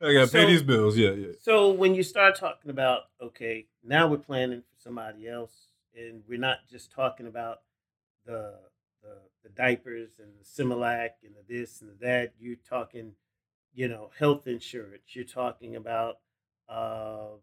I 0.00 0.12
got 0.12 0.26
to 0.26 0.32
pay 0.32 0.46
these 0.46 0.62
bills. 0.62 0.96
Yeah, 0.96 1.10
yeah, 1.10 1.32
So 1.40 1.72
when 1.72 1.94
you 1.94 2.02
start 2.02 2.36
talking 2.36 2.70
about 2.70 3.02
okay, 3.20 3.66
now 3.82 4.06
we're 4.06 4.18
planning 4.18 4.60
for 4.60 4.82
somebody 4.82 5.26
else, 5.26 5.52
and 5.96 6.22
we're 6.28 6.38
not 6.38 6.58
just 6.70 6.92
talking 6.92 7.26
about 7.26 7.60
the 8.26 8.54
the, 9.02 9.16
the 9.42 9.48
diapers 9.50 10.10
and 10.18 10.28
the 10.38 10.44
Similac 10.44 11.10
and 11.24 11.34
the 11.34 11.54
this 11.54 11.80
and 11.80 11.90
the 11.90 12.04
that. 12.04 12.34
You're 12.38 12.56
talking, 12.68 13.12
you 13.74 13.88
know, 13.88 14.10
health 14.18 14.46
insurance. 14.46 15.14
You're 15.14 15.24
talking 15.24 15.76
about 15.76 16.18
uh, 16.68 17.36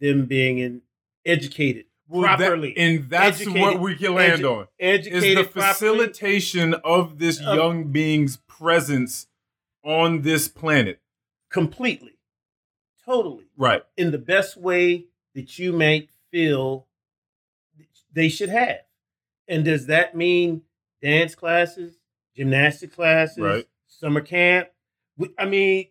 them 0.00 0.26
being 0.26 0.58
in, 0.58 0.82
educated 1.24 1.84
Well, 2.08 2.22
that- 2.22 2.36
properly, 2.38 2.76
and 2.76 3.08
that's 3.08 3.40
Educated- 3.40 3.62
what 3.62 3.80
we 3.80 3.96
can 3.96 4.14
land 4.14 4.42
edu- 4.42 4.58
on. 4.60 4.68
educated 4.78 5.24
Is 5.24 5.34
the 5.36 5.44
properly. 5.44 5.72
facilitation 5.72 6.74
of 6.84 7.18
this 7.18 7.40
Uh, 7.40 7.54
young 7.54 7.90
being's 7.92 8.36
presence 8.46 9.26
on 9.82 10.22
this 10.22 10.48
planet. 10.48 11.00
completely, 11.50 12.18
totally. 13.04 13.44
Right. 13.56 13.82
in 13.96 14.10
the 14.10 14.18
best 14.18 14.56
way 14.56 15.06
that 15.34 15.58
you 15.58 15.72
may 15.72 16.08
feel 16.30 16.86
they 18.12 18.28
should 18.28 18.48
have. 18.48 18.80
And 19.48 19.64
does 19.64 19.86
that 19.86 20.14
mean 20.16 20.62
dance 21.00 21.34
classes, 21.34 21.98
gymnastic 22.34 22.92
classes, 22.92 23.38
Right. 23.38 23.68
summer 23.86 24.20
camp? 24.20 24.68
I 25.38 25.44
mean, 25.46 25.88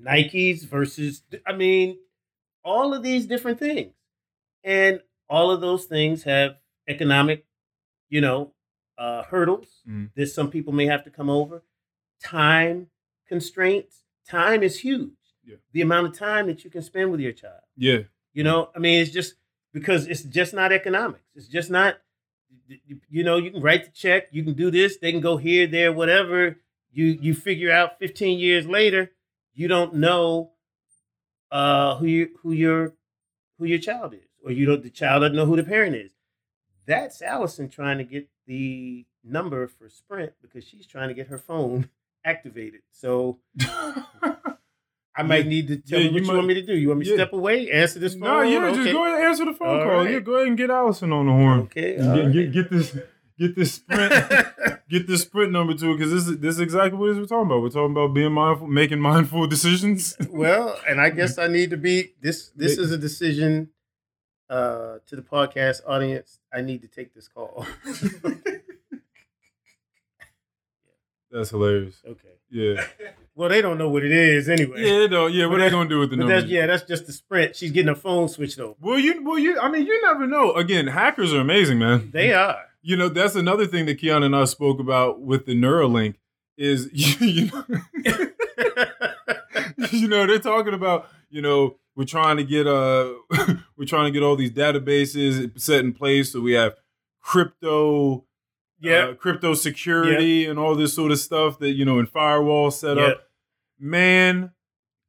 Nikes 0.00 0.64
versus, 0.64 1.22
I 1.46 1.52
mean, 1.54 1.98
all 2.64 2.94
of 2.94 3.02
these 3.02 3.26
different 3.26 3.58
things. 3.58 3.94
And 4.62 5.02
all 5.34 5.48
of 5.54 5.60
those 5.66 5.84
things 5.94 6.16
have 6.34 6.50
economic, 6.94 7.40
you 8.14 8.20
know, 8.26 8.40
uh, 9.04 9.22
hurdles 9.32 9.70
Mhm. 9.88 10.06
that 10.16 10.26
some 10.38 10.48
people 10.54 10.72
may 10.80 10.86
have 10.86 11.02
to 11.04 11.10
come 11.18 11.30
over. 11.40 11.56
Time 12.22 12.78
constraints. 13.32 13.94
Time 14.40 14.62
is 14.68 14.74
huge. 14.80 15.18
Yeah. 15.50 15.56
The 15.72 15.82
amount 15.82 16.06
of 16.08 16.12
time 16.28 16.44
that 16.50 16.58
you 16.64 16.70
can 16.70 16.82
spend 16.82 17.10
with 17.10 17.20
your 17.20 17.32
child. 17.42 17.64
Yeah. 17.76 18.00
You 18.32 18.44
know, 18.44 18.70
I 18.76 18.78
mean, 18.84 19.00
it's 19.02 19.10
just 19.20 19.34
because 19.72 20.06
it's 20.06 20.22
just 20.38 20.52
not 20.54 20.72
economics. 20.72 21.28
It's 21.34 21.48
just 21.58 21.70
not, 21.70 21.92
you 23.16 23.24
know, 23.24 23.36
you 23.44 23.50
can 23.50 23.60
write 23.66 23.84
the 23.84 23.90
check, 24.04 24.28
you 24.36 24.42
can 24.44 24.54
do 24.54 24.70
this, 24.70 24.96
they 24.98 25.12
can 25.12 25.20
go 25.20 25.36
here, 25.36 25.66
there, 25.66 25.92
whatever. 25.92 26.60
You 26.92 27.06
you 27.26 27.34
figure 27.34 27.72
out 27.78 27.98
15 27.98 28.38
years 28.38 28.66
later, 28.78 29.02
you 29.60 29.66
don't 29.74 29.94
know 30.06 30.52
uh, 31.50 31.96
who 31.98 32.06
you 32.06 32.24
who 32.42 32.52
your 32.52 32.80
who 33.58 33.64
your 33.72 33.78
child 33.88 34.14
is, 34.14 34.23
or 34.44 34.52
you 34.52 34.66
don't 34.66 34.82
the 34.82 34.90
child 34.90 35.22
doesn't 35.22 35.36
know 35.36 35.46
who 35.46 35.56
the 35.56 35.64
parent 35.64 35.96
is. 35.96 36.12
That's 36.86 37.22
Allison 37.22 37.68
trying 37.68 37.98
to 37.98 38.04
get 38.04 38.28
the 38.46 39.06
number 39.24 39.66
for 39.66 39.88
Sprint 39.88 40.32
because 40.42 40.64
she's 40.64 40.86
trying 40.86 41.08
to 41.08 41.14
get 41.14 41.28
her 41.28 41.38
phone 41.38 41.88
activated. 42.24 42.82
So 42.92 43.38
I 45.16 45.22
might 45.22 45.44
Yeah. 45.44 45.50
need 45.50 45.68
to 45.68 45.76
tell 45.78 45.98
Yeah, 46.00 46.06
you 46.08 46.12
what 46.12 46.20
you 46.22 46.26
might- 46.28 46.34
want 46.34 46.46
me 46.48 46.54
to 46.54 46.62
do. 46.62 46.74
You 46.76 46.88
want 46.88 47.00
me 47.00 47.04
to 47.06 47.10
yeah. 47.12 47.16
step 47.18 47.32
away, 47.32 47.70
answer 47.70 47.98
this 48.00 48.14
phone? 48.14 48.22
no, 48.22 48.42
yeah, 48.42 48.64
Okay. 48.66 48.76
just 48.76 48.92
go 48.92 49.04
ahead 49.04 49.14
and 49.18 49.24
answer 49.24 49.44
the 49.44 49.52
phone 49.54 49.80
All 49.80 49.84
call. 49.84 49.94
right. 50.04 50.10
Yeah, 50.10 50.20
go 50.20 50.34
ahead 50.34 50.48
and 50.48 50.56
get 50.56 50.70
Allison 50.70 51.12
on 51.12 51.26
the 51.26 51.32
horn. 51.32 51.60
Okay, 51.60 51.96
get, 51.96 52.06
right. 52.06 52.32
get, 52.32 52.52
get 52.52 52.70
this 52.70 52.98
get 53.38 53.56
this 53.56 53.72
sprint 53.74 54.12
get 54.88 55.06
this 55.08 55.22
sprint 55.22 55.50
number 55.52 55.74
to 55.74 55.90
it 55.90 55.96
because 55.98 56.12
this 56.12 56.26
is 56.28 56.38
this 56.38 56.54
is 56.56 56.60
exactly 56.60 56.98
what 56.98 57.14
we're 57.16 57.24
talking 57.26 57.46
about. 57.46 57.62
We're 57.62 57.68
talking 57.70 57.92
about 57.92 58.08
being 58.12 58.32
mindful, 58.32 58.66
making 58.66 59.00
mindful 59.00 59.46
decisions. 59.56 60.16
well, 60.30 60.76
and 60.88 61.00
I 61.00 61.10
guess 61.10 61.38
I 61.38 61.46
need 61.46 61.70
to 61.70 61.76
be 61.76 62.14
this. 62.20 62.50
This 62.56 62.76
is 62.78 62.90
a 62.90 62.98
decision 62.98 63.70
uh, 64.54 64.98
to 65.06 65.16
the 65.16 65.22
podcast 65.22 65.80
audience. 65.86 66.38
I 66.52 66.60
need 66.60 66.82
to 66.82 66.88
take 66.88 67.12
this 67.12 67.26
call. 67.26 67.66
That's 71.32 71.50
hilarious. 71.50 72.00
Okay. 72.06 72.28
Yeah. 72.50 72.84
Well, 73.36 73.48
they 73.48 73.60
don't 73.60 73.78
know 73.78 73.88
what 73.88 74.04
it 74.04 74.12
is 74.12 74.48
anyway. 74.48 74.80
Yeah, 74.80 75.06
no, 75.08 75.26
yeah. 75.26 75.46
What 75.46 75.54
But 75.56 75.62
are 75.62 75.64
they 75.64 75.70
gonna 75.70 75.88
do 75.88 75.98
with 75.98 76.10
the 76.10 76.16
that's 76.24 76.46
yeah, 76.46 76.66
that's 76.66 76.84
just 76.84 77.06
the 77.06 77.12
sprint. 77.12 77.56
She's 77.56 77.72
getting 77.72 77.88
a 77.88 77.96
phone 77.96 78.28
switched 78.28 78.60
over. 78.60 78.76
Well, 78.80 78.96
you, 78.96 79.24
well, 79.24 79.40
you. 79.40 79.58
I 79.58 79.68
mean, 79.68 79.84
you 79.88 80.02
never 80.02 80.24
know. 80.24 80.52
Again, 80.52 80.86
hackers 80.86 81.34
are 81.34 81.40
amazing, 81.40 81.80
man. 81.80 82.10
They 82.12 82.32
are. 82.32 82.60
You 82.80 82.96
know, 82.96 83.08
that's 83.08 83.34
another 83.34 83.66
thing 83.66 83.86
that 83.86 83.98
Keon 83.98 84.22
and 84.22 84.36
I 84.36 84.44
spoke 84.44 84.78
about 84.78 85.20
with 85.20 85.46
the 85.46 85.60
Neuralink 85.60 86.14
is 86.56 86.88
you, 86.92 87.26
you 87.26 87.50
know, 87.50 87.64
you 89.90 90.06
know 90.06 90.28
they're 90.28 90.38
talking 90.38 90.74
about 90.74 91.08
you 91.28 91.42
know 91.42 91.74
we're 91.96 92.04
trying 92.04 92.36
to 92.36 92.44
get 92.44 92.66
uh 92.66 93.12
we're 93.76 93.84
trying 93.86 94.04
to 94.06 94.10
get 94.10 94.22
all 94.22 94.36
these 94.36 94.50
databases 94.50 95.58
set 95.60 95.80
in 95.84 95.92
place 95.92 96.32
so 96.32 96.40
we 96.40 96.52
have 96.52 96.74
crypto 97.34 98.24
Yeah. 98.80 99.06
uh, 99.10 99.14
crypto 99.14 99.54
security 99.54 100.46
and 100.46 100.58
all 100.58 100.74
this 100.74 100.94
sort 100.94 101.10
of 101.12 101.18
stuff 101.18 101.58
that 101.58 101.70
you 101.72 101.84
know 101.84 101.98
and 101.98 102.08
firewall 102.08 102.70
set 102.70 102.96
Yeah. 102.96 103.02
up 103.04 103.22
man 103.78 104.52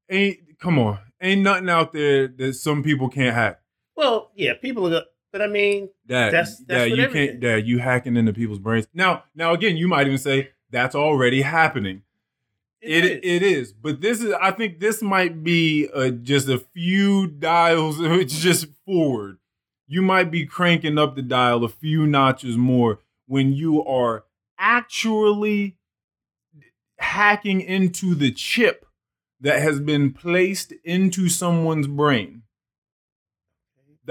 ain't 0.10 0.40
come 0.60 0.80
on 0.80 0.98
ain't 1.22 1.42
nothing 1.42 1.70
out 1.70 1.94
there 1.94 2.28
that 2.28 2.54
some 2.56 2.82
people 2.84 3.10
can't 3.10 3.36
hack 3.36 3.60
Well, 3.96 4.32
yeah, 4.36 4.54
people 4.62 4.88
are. 4.88 4.90
go- 4.90 5.02
But 5.32 5.42
I 5.42 5.48
mean, 5.48 5.90
Dad, 6.08 6.32
That's- 6.34 6.64
that's 6.66 6.80
what 6.90 6.98
you 6.98 7.04
everything- 7.04 7.28
can't, 7.30 7.42
that 7.42 7.66
you 7.66 7.80
hacking 7.80 8.16
into 8.18 8.32
people's 8.34 8.60
brains. 8.60 8.88
Now, 8.94 9.24
now 9.36 9.54
again, 9.54 9.76
you 9.78 9.88
might 9.88 10.08
even 10.08 10.18
say 10.18 10.50
that's 10.72 10.96
already 10.96 11.42
happening. 11.42 12.04
It 12.86 13.06
is. 13.06 13.20
it 13.24 13.44
is, 13.44 13.74
but 13.74 14.02
this 14.02 14.22
is. 14.22 14.34
I 14.42 14.52
think 14.52 14.80
this 14.80 15.02
might 15.02 15.44
be 15.44 15.90
uh, 15.94 16.10
just 16.10 16.48
a 16.50 16.60
few 16.60 17.28
dials, 17.28 18.00
It's 18.00 18.40
just 18.40 18.68
forward. 18.86 19.38
You 19.88 20.02
might 20.02 20.32
be 20.32 20.46
cranking 20.46 20.98
up 20.98 21.16
the 21.16 21.22
dial 21.22 21.64
a 21.64 21.70
few 21.70 22.08
notches 22.08 22.58
more 22.58 23.00
when 23.28 23.54
you 23.54 23.84
are 23.86 24.26
actually 24.58 25.78
hacking 26.98 27.62
into 27.62 28.16
the 28.16 28.32
chip 28.32 28.86
that 29.42 29.62
has 29.62 29.80
been 29.80 30.12
placed 30.14 30.74
into 30.84 31.30
someone's 31.30 31.88
brain. 31.88 32.44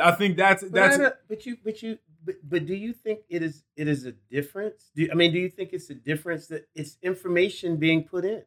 I 0.01 0.13
think 0.13 0.37
that's 0.37 0.63
But, 0.63 0.73
that's 0.73 0.99
I 0.99 1.13
but 1.29 1.47
you, 1.47 1.57
but 1.65 1.83
you, 1.83 1.99
but, 2.25 2.37
but 2.43 2.67
do 2.67 2.75
you 2.75 2.93
think 2.93 3.21
it 3.29 3.43
is 3.43 3.63
it 3.77 3.89
is 3.89 4.07
a 4.07 4.13
difference? 4.13 4.91
Do 4.95 5.03
you, 5.03 5.09
I 5.11 5.15
mean, 5.15 5.33
do 5.33 5.39
you 5.39 5.49
think 5.49 5.73
it's 5.73 5.91
a 5.91 5.95
difference 5.95 6.49
that 6.49 6.67
it's 6.75 6.99
information 7.03 7.77
being 7.77 8.05
put 8.05 8.25
in, 8.25 8.43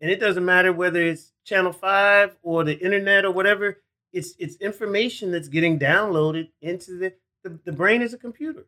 and 0.00 0.10
it 0.10 0.20
doesn't 0.20 0.44
matter 0.44 0.72
whether 0.72 1.02
it's 1.02 1.32
Channel 1.44 1.72
Five 1.72 2.36
or 2.42 2.64
the 2.64 2.78
internet 2.78 3.24
or 3.24 3.30
whatever. 3.32 3.78
It's 4.12 4.34
it's 4.38 4.56
information 4.56 5.30
that's 5.30 5.48
getting 5.48 5.78
downloaded 5.78 6.48
into 6.60 6.98
the 6.98 7.14
the, 7.44 7.58
the 7.64 7.72
brain 7.72 8.02
is 8.02 8.12
a 8.14 8.18
computer. 8.18 8.66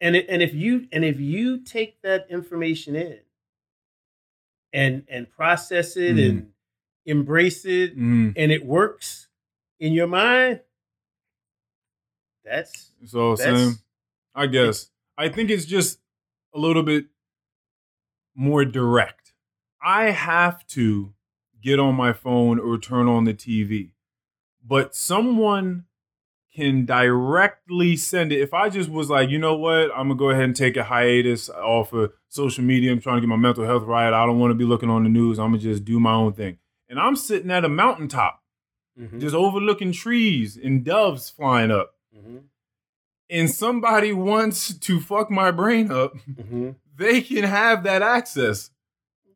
And 0.00 0.16
it, 0.16 0.26
and 0.28 0.42
if 0.42 0.54
you 0.54 0.88
and 0.92 1.04
if 1.04 1.20
you 1.20 1.58
take 1.60 2.02
that 2.02 2.26
information 2.30 2.96
in 2.96 3.20
and 4.72 5.04
and 5.08 5.30
process 5.30 5.96
it 5.96 6.16
Mhm. 6.16 6.28
and 6.28 6.52
embrace 7.06 7.64
it 7.64 7.96
Mm, 7.96 8.32
and 8.36 8.52
it 8.52 8.64
works 8.64 9.28
in 9.78 9.92
your 9.92 10.06
mind, 10.08 10.60
that's 12.44 12.90
so 13.06 13.36
that's 13.36 13.42
same. 13.60 13.78
I 14.34 14.46
guess. 14.46 14.90
I 15.16 15.28
think 15.28 15.50
it's 15.50 15.66
just 15.66 16.00
a 16.54 16.58
little 16.58 16.82
bit 16.82 17.06
more 18.34 18.64
direct. 18.64 19.32
I 19.84 20.10
have 20.10 20.66
to 20.68 21.12
get 21.62 21.78
on 21.78 21.94
my 21.94 22.12
phone 22.12 22.58
or 22.58 22.78
turn 22.78 23.08
on 23.08 23.24
the 23.24 23.34
TV, 23.34 23.92
but 24.64 24.94
someone 24.94 25.84
can 26.54 26.84
directly 26.84 27.96
send 27.96 28.30
it. 28.30 28.40
If 28.40 28.52
I 28.52 28.68
just 28.68 28.90
was 28.90 29.08
like, 29.08 29.30
you 29.30 29.38
know 29.38 29.56
what, 29.56 29.90
I'm 29.92 30.08
gonna 30.08 30.16
go 30.16 30.30
ahead 30.30 30.44
and 30.44 30.56
take 30.56 30.76
a 30.76 30.84
hiatus 30.84 31.48
off 31.48 31.92
of 31.92 32.12
social 32.28 32.62
media. 32.62 32.92
I'm 32.92 33.00
trying 33.00 33.16
to 33.16 33.20
get 33.22 33.28
my 33.28 33.36
mental 33.36 33.64
health 33.64 33.84
right. 33.84 34.12
I 34.12 34.26
don't 34.26 34.38
want 34.38 34.50
to 34.50 34.54
be 34.54 34.64
looking 34.64 34.90
on 34.90 35.04
the 35.04 35.08
news. 35.08 35.38
I'm 35.38 35.48
gonna 35.52 35.58
just 35.58 35.84
do 35.84 35.98
my 35.98 36.12
own 36.12 36.32
thing. 36.34 36.58
And 36.88 37.00
I'm 37.00 37.16
sitting 37.16 37.50
at 37.50 37.64
a 37.64 37.68
mountaintop, 37.70 38.42
Mhm, 39.00 39.18
just 39.20 39.34
overlooking 39.34 39.92
trees 39.92 40.58
and 40.62 40.84
doves 40.84 41.30
flying 41.30 41.70
up 41.70 41.94
mhm, 42.14 42.42
and 43.30 43.50
somebody 43.50 44.12
wants 44.12 44.76
to 44.76 45.00
fuck 45.00 45.30
my 45.30 45.50
brain 45.50 45.90
up, 45.90 46.12
mhm. 46.28 46.76
They 47.02 47.20
can 47.20 47.44
have 47.44 47.82
that 47.84 48.02
access. 48.02 48.70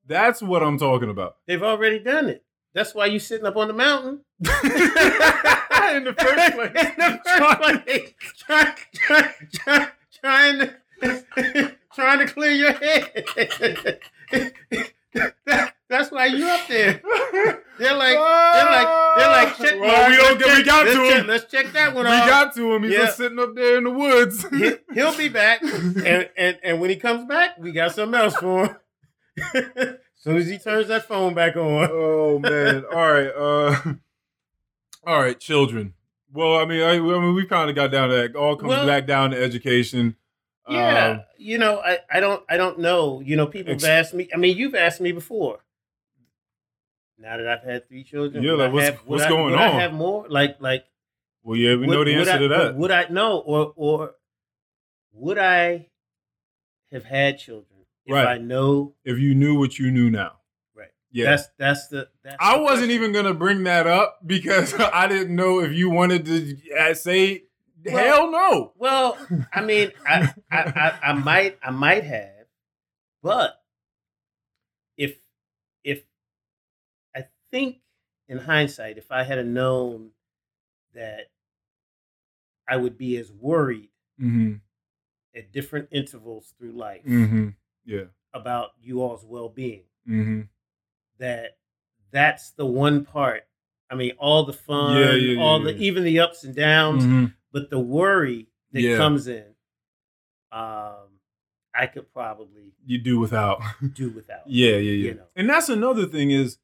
That's 0.06 0.40
what 0.40 0.62
I'm 0.62 0.78
talking 0.78 1.10
about. 1.10 1.36
they've 1.47 1.62
already 1.62 1.98
done 1.98 2.28
it. 2.28 2.43
That's 2.74 2.94
why 2.94 3.06
you're 3.06 3.20
sitting 3.20 3.47
up 3.47 3.56
on 3.56 3.68
the 3.68 3.74
mountain 3.74 4.20
In 4.44 6.05
the 6.05 6.14
first 6.18 6.55
place. 6.55 6.70
In 6.74 6.94
the 6.98 7.20
first 7.24 7.84
place, 7.86 8.12
try, 8.36 8.74
try, 8.94 9.34
try, 9.52 9.88
trying 10.20 10.59
to 10.60 10.74
trying 11.94 12.18
to 12.26 12.26
clear 12.32 12.52
your 12.52 12.72
head. 12.72 13.24
That- 15.47 15.72
that's 15.89 16.11
why 16.11 16.27
you 16.27 16.47
up 16.49 16.67
there. 16.69 17.01
They're 17.79 17.95
like, 17.95 18.15
they're 18.17 18.65
like, 18.65 19.17
they're 19.19 19.29
like, 19.29 19.57
check 19.59 19.79
Well, 19.81 20.11
we 20.11 20.17
don't 20.17 20.39
get, 20.39 20.57
we 20.57 20.63
got 20.65 20.85
to 20.85 20.93
check- 20.95 21.21
him. 21.21 21.27
Let's 21.27 21.45
check 21.45 21.73
that 21.75 21.91
We 21.91 21.97
one 21.99 22.07
off. 22.07 22.27
got 22.27 22.55
to 22.55 22.73
him. 22.75 22.83
He's 22.85 22.93
Yeah. 22.93 22.99
just 23.05 23.19
sitting 23.19 23.39
up 23.39 23.55
there 23.55 23.77
in 23.77 23.85
the 23.85 23.91
woods. 23.91 24.49
He, 24.49 24.73
he'll 24.95 25.15
be 25.15 25.29
back, 25.29 25.61
and, 25.63 26.31
and 26.39 26.59
and 26.63 26.81
when 26.81 26.89
he 26.89 26.97
comes 26.97 27.27
back, 27.27 27.59
we 27.59 27.73
got 27.73 27.93
something 27.93 28.19
else 28.19 28.35
for 28.37 28.65
him. 28.67 28.77
as 29.77 29.95
soon 30.17 30.37
as 30.39 30.49
he 30.49 30.57
turns 30.59 30.89
that 30.89 31.07
phone 31.07 31.35
back 31.35 31.55
on. 31.57 31.89
oh 31.93 32.39
man. 32.39 32.85
All 32.91 33.13
right. 33.13 33.29
Uh 33.29 33.93
all 35.07 35.21
right, 35.21 35.39
children. 35.39 35.93
Well, 36.33 36.57
I 36.57 36.65
mean, 36.65 36.83
I, 36.83 36.93
I 36.95 36.99
mean, 36.99 37.35
we 37.35 37.45
kind 37.47 37.69
of 37.69 37.77
got 37.77 37.91
down 37.93 38.09
to 38.09 38.15
that. 38.17 38.37
All 38.37 38.57
comes 38.57 38.71
Well- 38.71 38.87
back 38.87 39.07
down 39.07 39.33
to 39.33 39.37
education. 39.43 40.17
Yeah, 40.69 41.11
Um, 41.11 41.21
you 41.39 41.59
know, 41.59 41.79
I, 41.79 41.99
I 42.11 42.21
don't 42.21 42.43
I 42.49 42.57
don't 42.57 42.79
know. 42.81 43.21
You 43.21 43.37
know, 43.37 43.47
people 43.47 43.75
Ex- 43.75 43.85
have 43.85 44.07
asked 44.07 44.15
me. 44.15 44.29
I 44.35 44.39
mean, 44.39 44.57
you've 44.57 44.75
asked 44.75 45.01
me 45.03 45.13
before. 45.13 45.59
Now 47.18 47.36
that 47.38 47.47
I've 47.48 47.62
had 47.62 47.88
three 47.88 48.05
children, 48.05 48.43
Yeah, 48.44 48.52
like, 48.52 48.70
I 48.70 48.72
what's- 48.72 48.86
have- 48.86 48.98
what's 49.06 49.22
I- 49.24 49.28
going 49.28 49.51
would 49.52 49.60
I 49.60 49.68
have 49.80 49.93
more? 49.93 50.26
Like 50.28 50.60
like 50.60 50.84
well, 51.43 51.56
yeah, 51.56 51.70
we 51.74 51.86
would- 51.86 51.90
know 51.90 52.05
the 52.05 52.14
answer 52.14 52.32
I, 52.32 52.38
to 52.38 52.48
that. 52.48 52.74
Would 52.76 52.90
I 52.90 53.06
know 53.09 53.38
or 53.38 53.72
or 53.76 54.14
would 55.12 55.38
I 55.38 55.88
have 56.93 57.05
had 57.05 57.38
children 57.38 57.86
if 58.05 58.12
Right. 58.12 58.26
I 58.26 58.38
know? 58.38 58.94
if 59.05 59.18
you 59.18 59.34
knew 59.34 59.59
what 59.59 59.78
you 59.78 59.90
knew 59.90 60.10
now. 60.10 60.40
Right. 60.74 60.90
Yeah. 61.10 61.30
That's 61.30 61.48
that's 61.59 61.88
the. 61.88 62.09
That's 62.22 62.36
I 62.38 62.56
the 62.59 62.62
wasn't 62.62 62.78
question. 62.88 62.90
even 62.90 63.12
gonna 63.12 63.34
bring 63.34 63.64
that 63.64 63.86
up 63.86 64.18
because 64.26 64.74
I 64.78 65.06
didn't 65.09 65.34
know 65.34 65.60
if 65.60 65.72
you 65.72 65.88
wanted 65.90 66.26
to 66.26 66.94
say 66.94 67.44
Well- 67.84 67.97
hell 67.97 68.30
no. 68.30 68.72
Well, 68.76 69.16
I 69.55 69.62
mean, 69.62 69.93
I, 70.06 70.32
I, 70.51 70.59
I, 70.60 70.98
I 71.10 71.12
might, 71.30 71.59
I 71.62 71.70
might 71.70 72.05
have, 72.05 72.47
but 73.22 73.55
if, 74.97 75.16
if 75.84 76.02
I 77.14 77.24
think 77.57 77.77
in 78.28 78.39
hindsight, 78.39 78.99
if 78.99 79.11
I 79.11 79.23
had 79.23 79.45
known 79.47 80.11
that 80.95 81.31
I 82.69 82.77
would 82.77 82.99
be 82.99 83.16
as 83.16 83.31
worried 83.33 83.91
Mm-hmm. 84.20 84.55
at 85.37 85.53
different 85.53 85.89
intervals 85.93 86.55
through 86.59 86.73
life 86.73 87.05
Mm-hmm. 87.05 87.49
Yeah. 87.85 88.05
about 88.33 88.70
you 88.81 89.03
all's 89.03 89.24
well-being, 89.27 89.83
Mm-hmm. 90.09 90.41
that 91.19 91.59
that's 92.11 92.53
the 92.53 92.65
one 92.65 93.05
part. 93.05 93.43
I 93.91 93.95
mean, 93.95 94.12
all 94.19 94.45
the 94.45 94.53
fun, 94.55 94.97
Yeah, 94.97 95.12
yeah, 95.12 95.33
yeah, 95.35 95.43
all 95.43 95.61
the 95.61 95.74
yeah. 95.74 95.81
even 95.81 96.05
the 96.05 96.20
ups 96.20 96.45
and 96.45 96.55
downs, 96.55 97.05
Mm-hmm. 97.05 97.27
but 97.53 97.69
the 97.70 97.78
worry 97.78 98.49
that 98.73 98.97
comes 98.97 99.27
in, 99.28 99.45
um, 100.51 101.20
I 101.74 101.87
could 101.93 102.11
probably 102.12 102.73
You 102.87 102.97
do 102.99 103.19
without. 103.20 103.61
do 103.95 104.09
without. 104.11 104.49
yeah, 104.49 104.70
yeah, 104.70 104.78
yeah. 104.78 104.91
You 105.11 105.15
know. 105.16 105.27
And 105.37 105.49
that's 105.51 105.69
another 105.69 106.07
thing 106.07 106.31
is 106.31 106.57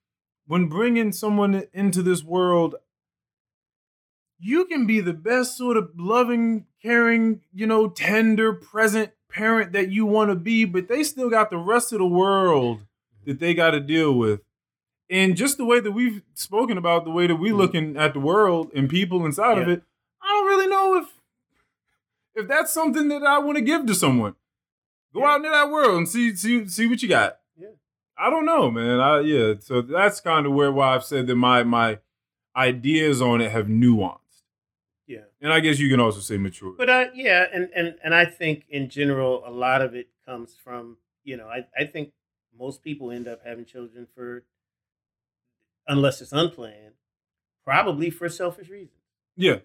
when 0.53 0.67
bringing 0.69 1.11
someone 1.13 1.65
into 1.73 2.03
this 2.03 2.23
world, 2.23 2.75
you 4.39 4.67
can 4.67 4.87
be 4.87 5.01
the 5.01 5.15
best 5.15 5.57
sort 5.57 5.79
of 5.79 5.93
loving, 5.97 6.67
caring, 6.83 7.41
you 7.55 7.67
know, 7.67 7.89
tender, 7.89 8.53
present 8.53 9.13
parent 9.31 9.73
that 9.73 9.91
you 9.91 10.05
want 10.05 10.29
to 10.29 10.35
be, 10.37 10.67
but 10.67 10.89
they 10.89 11.03
still 11.03 11.31
got 11.31 11.49
the 11.49 11.57
rest 11.57 11.91
of 11.95 12.01
the 12.01 12.07
world 12.07 12.85
that 13.25 13.41
they 13.41 13.55
got 13.55 13.71
to 13.71 13.81
deal 13.81 14.13
with. 14.13 14.43
And 15.09 15.39
just 15.39 15.57
the 15.57 15.65
way 15.65 15.81
that 15.81 15.93
we've 15.93 16.21
spoken 16.35 16.77
about 16.77 17.07
the 17.07 17.11
way 17.11 17.27
that 17.27 17.37
we 17.37 17.49
Mhm. 17.49 17.57
looking 17.57 17.97
at 17.97 18.13
the 18.13 18.21
world 18.21 18.71
and 18.75 18.91
people 18.91 19.25
inside 19.25 19.57
of 19.57 19.71
it, 19.71 19.83
I 20.21 20.29
don't 20.29 20.47
really 20.47 20.67
know 20.67 20.97
if 20.97 21.09
if 22.35 22.47
that's 22.47 22.75
something 22.75 23.09
that 23.09 23.23
I 23.23 23.39
want 23.39 23.57
to 23.57 23.65
give 23.65 23.87
to 23.87 23.95
someone. 23.95 24.37
Go 25.15 25.21
Yeah. 25.21 25.31
out 25.31 25.37
into 25.37 25.49
that 25.49 25.71
world 25.71 25.97
and 25.97 26.07
see 26.07 26.37
see 26.37 26.69
see 26.69 26.87
what 26.87 27.03
you 27.03 27.09
got. 27.09 27.39
I 28.17 28.31
don't 28.31 28.45
know, 28.47 28.71
man. 28.71 29.01
I 29.01 29.21
yeah. 29.21 29.55
So 29.61 29.83
that's 29.83 30.21
kind 30.21 30.47
of 30.47 30.53
where 30.53 30.71
why 30.73 30.95
I've 30.95 31.05
said 31.05 31.27
that 31.29 31.37
my 31.37 31.63
my 31.65 31.99
ideas 32.55 33.21
on 33.23 33.41
it 33.41 33.51
have 33.51 33.67
nuanced. 33.67 34.19
Yeah. 35.07 35.25
And 35.41 35.53
I 35.53 35.61
guess 35.61 35.79
you 35.79 35.89
can 35.89 36.01
also 36.01 36.21
say 36.21 36.37
mature. 36.37 36.75
But 36.77 36.89
uh, 36.91 37.07
yeah, 37.15 37.47
and, 37.53 37.69
and 37.75 37.95
and 38.05 38.15
I 38.15 38.25
think 38.27 38.65
in 38.69 38.89
general, 38.89 39.43
a 39.47 39.51
lot 39.51 39.83
of 39.83 39.95
it 39.95 40.09
comes 40.27 40.55
from 40.55 40.97
you 41.25 41.37
know, 41.37 41.47
I, 41.47 41.67
I 41.79 41.85
think 41.85 42.13
most 42.59 42.83
people 42.83 43.11
end 43.11 43.29
up 43.29 43.41
having 43.45 43.65
children 43.65 44.07
for, 44.15 44.45
unless 45.87 46.21
it's 46.21 46.33
unplanned, 46.33 46.95
probably 47.65 48.11
for 48.11 48.29
selfish 48.29 48.69
reasons. 48.69 48.99
yeah. 49.37 49.57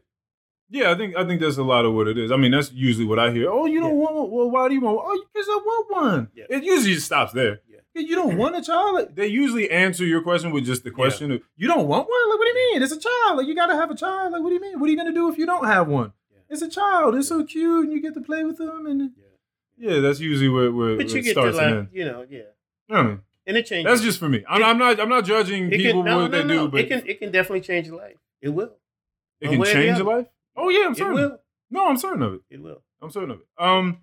Yeah, 0.70 0.92
I 0.92 0.96
think 0.96 1.16
I 1.16 1.26
think 1.26 1.40
that's 1.40 1.56
a 1.56 1.64
lot 1.64 1.86
of 1.86 1.94
what 1.94 2.10
it 2.10 2.18
is. 2.18 2.30
I 2.30 2.36
mean, 2.36 2.52
that's 2.52 2.74
usually 2.74 3.06
what 3.06 3.20
I 3.20 3.32
hear. 3.32 3.50
Oh, 3.50 3.66
you 3.68 3.80
don't 3.80 3.92
Yeah. 3.92 3.96
want 4.04 4.16
one. 4.16 4.32
Well, 4.32 4.52
why 4.52 4.68
do 4.68 4.74
you 4.74 4.82
want? 4.82 4.98
one? 4.98 5.06
Oh, 5.08 5.24
because 5.34 5.48
I 5.48 5.56
want 5.66 5.92
one. 5.92 6.28
Yeah. 6.36 6.44
It 6.50 6.62
usually 6.66 6.94
just 6.96 7.06
stops 7.06 7.32
there. 7.32 7.62
Yeah. 7.70 7.77
Yeah, 7.98 8.08
You 8.08 8.16
don't 8.16 8.38
want 8.38 8.56
a 8.56 8.62
child. 8.62 8.96
Like, 8.96 9.16
they 9.16 9.28
usually 9.28 9.70
answer 9.72 10.06
your 10.06 10.22
question 10.22 10.52
with 10.52 10.66
just 10.66 10.84
the 10.84 10.92
question 10.92 11.32
of, 11.32 11.42
"You 11.56 11.68
don't 11.68 11.88
want 11.88 12.08
one? 12.10 12.30
Like, 12.30 12.40
what 12.40 12.46
do 12.46 12.60
you 12.60 12.72
mean? 12.74 12.84
It's 12.84 12.92
a 12.94 13.00
child. 13.00 13.38
Like, 13.38 13.48
you 13.48 13.56
gotta 13.56 13.76
have 13.76 13.90
a 13.92 13.96
child. 13.96 14.32
Like, 14.34 14.42
what 14.42 14.50
do 14.50 14.56
you 14.56 14.62
mean? 14.62 14.80
What 14.80 14.88
are 14.88 14.92
you 14.92 14.98
gonna 14.98 15.14
do 15.14 15.30
if 15.32 15.38
you 15.38 15.46
don't 15.46 15.66
have 15.66 15.88
one? 15.88 16.14
Yeah. 16.32 16.40
It's 16.50 16.62
a 16.62 16.70
child. 16.70 17.16
It's 17.16 17.28
so 17.28 17.44
cute, 17.44 17.86
and 17.86 17.94
you 17.94 18.02
get 18.02 18.14
to 18.14 18.22
play 18.22 18.44
with 18.44 18.58
them. 18.58 18.86
And 18.86 19.12
Yeah. 19.78 19.94
yeah, 19.96 20.00
that's 20.02 20.20
usually 20.20 20.50
where, 20.50 20.72
where, 20.72 20.98
But 20.98 21.08
where 21.08 21.16
you 21.16 21.20
it 21.20 21.24
get 21.24 21.34
to 21.36 21.42
starts 21.42 21.58
and 21.58 21.66
like, 21.72 21.76
ends. 21.80 21.90
you 21.94 22.06
know, 22.06 22.26
yeah. 22.30 22.42
I 22.90 23.04
mean, 23.04 23.20
And 23.46 23.58
it 23.58 23.66
changes. 23.66 23.86
that's 23.92 24.02
just 24.02 24.20
for 24.20 24.30
me. 24.30 24.44
I'm, 24.48 24.64
I'm 24.64 24.78
not. 24.78 25.00
I'm 25.00 25.10
not 25.10 25.26
judging 25.26 25.68
it 25.72 25.78
people 25.78 26.04
can, 26.04 26.12
no, 26.12 26.18
what 26.24 26.32
no, 26.32 26.38
they 26.38 26.44
no. 26.44 26.66
do, 26.66 26.72
but 26.72 26.82
it 26.82 26.88
can 26.90 27.04
it 27.08 27.20
can 27.20 27.32
definitely 27.32 27.62
change 27.62 27.88
your 27.88 27.98
life. 27.98 28.18
It 28.42 28.50
will. 28.50 28.74
it 29.42 29.48
one 29.48 29.52
can 29.54 29.60
way 29.60 29.68
or 29.72 29.74
the 29.74 29.74
change 29.74 29.98
your 29.98 30.08
life. 30.18 30.28
Oh 30.56 30.70
yeah, 30.70 30.86
I'm 30.86 30.92
It 30.94 30.98
certain. 30.98 31.16
will. 31.16 31.40
No, 31.70 31.88
I'm 31.88 31.98
certain 31.98 32.22
of 32.24 32.34
it. 32.36 32.42
It 32.50 32.62
will. 32.62 32.82
I'm 33.02 33.12
certain 33.12 33.32
of 33.32 33.40
it. 33.42 33.46
Um, 33.64 33.98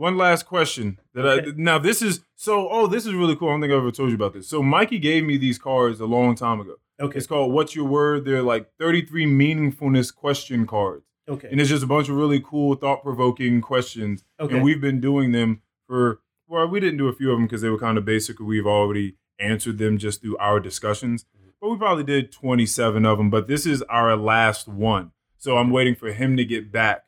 one 0.00 0.16
last 0.16 0.46
question 0.46 0.98
that 1.14 1.26
Okay. 1.26 1.50
I 1.50 1.52
now 1.56 1.78
this 1.78 2.00
is 2.00 2.20
so. 2.34 2.68
Oh, 2.70 2.86
this 2.86 3.04
is 3.06 3.14
really 3.14 3.36
cool. 3.36 3.48
I 3.48 3.52
don't 3.52 3.60
think 3.60 3.72
I 3.72 3.76
ever 3.76 3.92
told 3.92 4.08
you 4.08 4.14
about 4.14 4.32
this. 4.32 4.48
So 4.48 4.62
Mikey 4.62 4.98
gave 4.98 5.24
me 5.24 5.36
these 5.36 5.58
cards 5.58 6.00
a 6.00 6.06
long 6.06 6.34
time 6.34 6.58
ago. 6.60 6.76
Okay. 6.98 7.18
It's 7.18 7.26
called 7.26 7.52
"What's 7.52 7.76
Your 7.76 7.86
Word." 7.86 8.24
They're 8.24 8.42
like 8.42 8.70
33 8.78 9.26
meaningfulness 9.26 10.14
question 10.14 10.66
cards, 10.66 11.04
Okay. 11.28 11.48
and 11.50 11.60
it's 11.60 11.68
just 11.68 11.84
a 11.84 11.86
bunch 11.86 12.08
of 12.08 12.16
really 12.16 12.40
cool, 12.40 12.74
thought-provoking 12.76 13.60
questions. 13.60 14.24
Okay. 14.40 14.54
And 14.54 14.64
we've 14.64 14.80
been 14.80 15.00
doing 15.00 15.32
them 15.32 15.62
for 15.86 16.20
well, 16.48 16.66
we 16.66 16.80
didn't 16.80 16.98
do 16.98 17.08
a 17.08 17.12
few 17.12 17.30
of 17.30 17.36
them 17.36 17.46
because 17.46 17.60
they 17.60 17.68
were 17.68 17.78
kind 17.78 17.98
of 17.98 18.04
basic. 18.04 18.40
We've 18.40 18.66
already 18.66 19.16
answered 19.38 19.78
them 19.78 19.98
just 19.98 20.22
through 20.22 20.36
our 20.38 20.60
discussions, 20.60 21.24
mm-hmm. 21.24 21.50
but 21.60 21.68
we 21.68 21.76
probably 21.76 22.04
did 22.04 22.32
27 22.32 23.04
of 23.04 23.18
them. 23.18 23.30
But 23.30 23.48
this 23.48 23.66
is 23.66 23.82
our 23.82 24.16
last 24.16 24.66
one, 24.66 25.12
so 25.36 25.58
I'm 25.58 25.70
waiting 25.70 25.94
for 25.94 26.10
him 26.12 26.38
to 26.38 26.44
get 26.44 26.72
back 26.72 27.04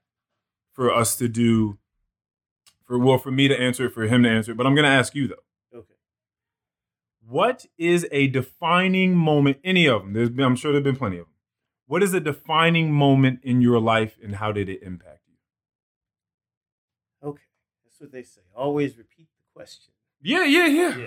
for 0.75 0.93
us 0.93 1.17
to 1.17 1.29
do. 1.29 1.79
For 2.93 2.99
well, 2.99 3.17
for 3.17 3.31
me 3.31 3.49
to 3.49 3.59
answer 3.59 3.87
it, 3.87 3.95
for 3.95 4.03
him 4.03 4.23
to 4.25 4.29
answer 4.29 4.53
it. 4.53 4.59
But 4.59 4.67
I'm 4.67 4.75
going 4.75 4.85
to 4.85 4.91
ask 4.91 5.15
you 5.15 5.27
though. 5.27 5.79
okay. 5.79 5.95
What 7.27 7.65
is 7.79 8.07
a 8.13 8.27
defining 8.27 9.17
moment? 9.17 9.61
Any 9.65 9.87
of 9.87 10.03
them? 10.03 10.13
There's 10.13 10.29
been, 10.29 10.45
I'm 10.45 10.57
sure 10.57 10.73
there've 10.73 10.85
been 10.85 10.97
plenty 10.97 11.17
of 11.17 11.25
them. 11.25 11.33
What 11.87 12.03
is 12.03 12.13
a 12.13 12.21
defining 12.21 12.93
moment 12.93 13.41
in 13.43 13.63
your 13.63 13.81
life, 13.81 14.19
and 14.23 14.37
how 14.37 14.53
did 14.53 14.69
it 14.69 14.83
impact 14.83 15.21
you? 15.27 15.37
Okay. 17.31 17.45
That's 17.87 17.99
what 17.99 18.13
they 18.13 18.25
say. 18.25 18.43
Always 18.55 18.99
repeat 18.99 19.29
the 19.39 19.45
question. 19.55 19.95
Yeah, 20.21 20.45
yeah, 20.45 20.67
yeah. 20.67 20.99
Yeah. 20.99 21.07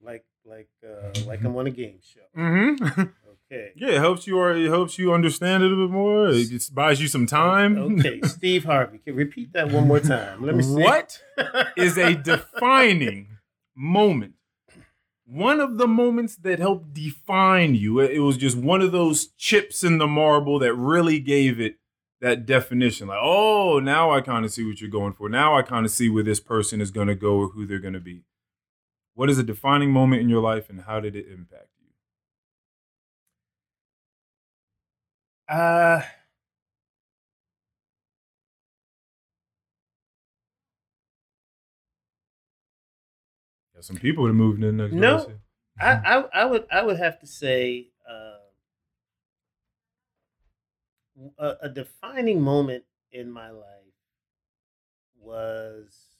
Like 0.00 0.24
like 0.44 0.68
uh 0.86 1.10
like 1.26 1.42
I'm 1.42 1.56
on 1.56 1.66
a 1.66 1.70
game 1.70 1.98
show. 2.00 2.20
Mm-hmm. 2.38 3.02
Okay. 3.54 3.72
yeah, 3.76 3.88
it 3.88 3.98
helps 4.00 4.26
you, 4.26 4.38
or 4.38 4.54
it 4.54 4.68
helps 4.68 4.98
you 4.98 5.12
understand 5.12 5.62
it 5.62 5.72
a 5.72 5.76
bit 5.76 5.90
more. 5.90 6.28
It 6.28 6.48
just 6.48 6.74
buys 6.74 7.00
you 7.00 7.08
some 7.08 7.26
time. 7.26 7.78
Okay. 7.78 8.20
Steve 8.24 8.64
Harvey. 8.64 8.98
Can 8.98 9.14
you 9.14 9.18
repeat 9.18 9.52
that 9.52 9.70
one 9.70 9.86
more 9.86 10.00
time. 10.00 10.44
Let 10.44 10.56
me 10.56 10.62
see. 10.62 10.74
What 10.74 11.22
is 11.76 11.96
a 11.96 12.14
defining 12.14 13.38
moment? 13.76 14.34
One 15.26 15.60
of 15.60 15.78
the 15.78 15.86
moments 15.86 16.36
that 16.36 16.58
helped 16.58 16.92
define 16.92 17.74
you. 17.74 18.00
It 18.00 18.18
was 18.18 18.36
just 18.36 18.56
one 18.56 18.82
of 18.82 18.92
those 18.92 19.28
chips 19.38 19.84
in 19.84 19.98
the 19.98 20.06
marble 20.06 20.58
that 20.58 20.74
really 20.74 21.20
gave 21.20 21.60
it 21.60 21.76
that 22.20 22.46
definition. 22.46 23.08
Like, 23.08 23.20
oh, 23.22 23.78
now 23.78 24.10
I 24.10 24.20
kind 24.20 24.44
of 24.44 24.52
see 24.52 24.66
what 24.66 24.80
you're 24.80 24.90
going 24.90 25.12
for. 25.12 25.28
Now 25.28 25.56
I 25.56 25.62
kind 25.62 25.86
of 25.86 25.92
see 25.92 26.08
where 26.08 26.22
this 26.22 26.40
person 26.40 26.80
is 26.80 26.90
going 26.90 27.08
to 27.08 27.14
go 27.14 27.36
or 27.36 27.48
who 27.48 27.66
they're 27.66 27.78
going 27.78 27.94
to 27.94 28.00
be. 28.00 28.24
What 29.14 29.30
is 29.30 29.38
a 29.38 29.44
defining 29.44 29.92
moment 29.92 30.22
in 30.22 30.28
your 30.28 30.42
life 30.42 30.68
and 30.68 30.82
how 30.82 31.00
did 31.00 31.14
it 31.14 31.26
impact 31.30 31.68
Uh 35.48 36.02
Got 43.74 43.84
some 43.84 43.96
people 43.96 44.26
that 44.26 44.32
moved 44.34 44.62
in 44.62 44.76
next 44.76 44.92
No. 44.92 45.32
I. 45.78 45.92
I, 45.92 46.16
I 46.16 46.24
I 46.32 46.44
would 46.44 46.66
I 46.70 46.82
would 46.82 46.98
have 46.98 47.18
to 47.20 47.26
say 47.26 47.88
uh, 48.08 48.36
a, 51.38 51.54
a 51.62 51.68
defining 51.68 52.40
moment 52.40 52.84
in 53.10 53.30
my 53.30 53.50
life 53.50 53.66
was 55.18 56.16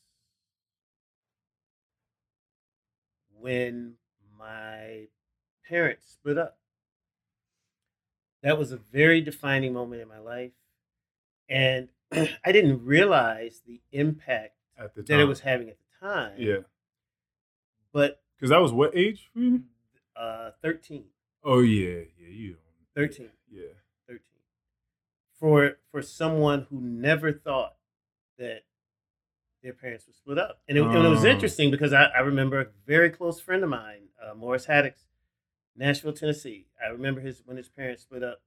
when 3.38 3.94
my 4.36 5.06
parents 5.68 6.10
split 6.10 6.38
up. 6.38 6.58
That 8.44 8.58
was 8.58 8.70
a 8.70 8.76
very 8.76 9.20
defining 9.20 9.72
moment 9.72 10.02
in 10.02 10.06
my 10.08 10.18
life, 10.20 10.52
and 11.48 11.88
I 12.12 12.52
didn't 12.52 12.84
realize 12.84 13.62
the 13.66 13.80
impact 13.90 14.52
the 14.94 15.02
that 15.02 15.18
it 15.18 15.24
was 15.24 15.40
having 15.40 15.68
at 15.70 15.78
the 15.78 16.06
time. 16.06 16.34
Yeah. 16.38 16.58
but 17.92 18.20
Because 18.36 18.50
that 18.50 18.60
was 18.60 18.72
what 18.72 18.94
age 18.96 19.28
for 19.32 19.38
you? 19.40 19.62
uh, 20.14 20.50
13, 20.62 21.04
Oh, 21.42 21.60
yeah. 21.60 22.00
Yeah, 22.18 22.28
you. 22.28 22.56
13. 22.94 23.30
Yeah. 23.50 23.62
13 24.06 24.20
for 25.40 25.78
for 25.90 26.00
someone 26.02 26.66
who 26.70 26.80
never 26.80 27.32
thought 27.32 27.74
that 28.38 28.62
their 29.62 29.72
parents 29.72 30.06
were 30.06 30.12
split 30.12 30.38
up 30.38 30.60
and 30.68 30.76
it, 30.78 30.82
and 30.84 31.04
it 31.04 31.08
was 31.08 31.24
Oh. 31.24 31.28
interesting 31.28 31.70
because 31.70 31.92
I, 31.92 32.04
I 32.04 32.20
remember 32.20 32.60
a 32.60 32.66
very 32.86 33.10
close 33.10 33.40
friend 33.40 33.62
of 33.64 33.70
mine 33.70 34.08
uh, 34.22 34.34
morris 34.34 34.66
haddix 34.66 35.04
nashville 35.76 36.12
tennessee 36.12 36.66
i 36.84 36.88
remember 36.90 37.20
his 37.20 37.42
when 37.44 37.56
his 37.56 37.68
parents 37.68 38.02
split 38.02 38.22
up 38.22 38.40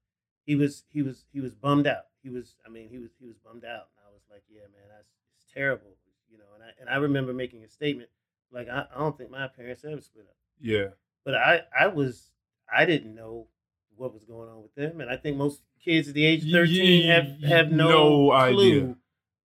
he 0.45 0.55
was 0.55 0.83
he 0.89 1.01
was 1.01 1.25
he 1.31 1.39
was 1.41 1.53
bummed 1.53 1.87
out 1.87 2.03
he 2.23 2.29
was 2.29 2.55
i 2.65 2.69
mean 2.69 2.89
he 2.89 2.97
was 2.97 3.11
he 3.19 3.25
was 3.27 3.37
bummed 3.37 3.65
out 3.65 3.87
and 3.97 4.05
i 4.07 4.11
was 4.13 4.21
like 4.31 4.43
yeah 4.49 4.61
man 4.73 4.87
that's 4.95 5.09
it's 5.35 5.45
terrible 5.53 5.97
you 6.31 6.37
know 6.37 6.45
and 6.55 6.63
i 6.63 6.67
and 6.79 6.89
i 6.89 6.95
remember 6.95 7.33
making 7.33 7.63
a 7.63 7.67
statement 7.69 8.09
like 8.51 8.67
i, 8.69 8.85
I 8.93 8.97
don't 8.99 9.17
think 9.17 9.29
my 9.31 9.47
parents 9.47 9.83
ever 9.83 10.01
split 10.01 10.25
up 10.29 10.35
Yeah. 10.61 10.87
but 11.25 11.35
I 11.35 11.61
I 11.77 11.87
was 11.87 12.31
I 12.73 12.85
didn't 12.85 13.13
know 13.15 13.47
what 13.95 14.13
was 14.13 14.25
going 14.25 14.47
on 14.49 14.61
with 14.61 14.75
them, 14.75 15.01
and 15.01 15.09
I 15.09 15.17
think 15.17 15.37
most 15.37 15.63
kids 15.83 16.07
at 16.09 16.13
the 16.13 16.23
age 16.25 16.43
of 16.43 16.51
thirteen 16.51 17.07
y- 17.07 17.13
have 17.15 17.41
have 17.43 17.71
no, 17.71 17.89
no 17.89 18.31
idea. 18.31 18.55
clue 18.55 18.97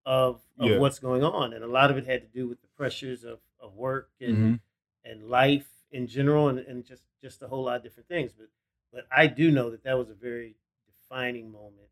of 0.05 0.43
of 0.59 0.69
Yeah. 0.71 0.79
what's 0.79 0.99
going 0.99 1.23
on, 1.25 1.53
and 1.55 1.65
a 1.65 1.69
lot 1.69 1.91
of 1.91 1.97
it 1.97 2.05
had 2.07 2.21
to 2.23 2.29
do 2.29 2.47
with 2.49 2.61
the 2.61 2.67
pressures 2.77 3.25
of, 3.25 3.39
of 3.61 3.75
work 3.75 4.11
and 4.21 4.37
Mhm. 4.37 4.61
and 5.05 5.29
life 5.31 5.69
in 5.93 6.06
general, 6.06 6.48
and, 6.48 6.59
and 6.59 6.85
just 6.85 7.02
just 7.23 7.43
a 7.43 7.48
whole 7.48 7.64
lot 7.64 7.77
of 7.77 7.82
different 7.82 8.09
things. 8.09 8.32
But 8.36 8.48
but 8.93 9.06
I 9.16 9.27
do 9.27 9.51
know 9.51 9.70
that 9.70 9.85
that 9.85 9.97
was 9.97 10.10
a 10.10 10.14
very 10.14 10.56
defining 10.86 11.52
moment 11.52 11.90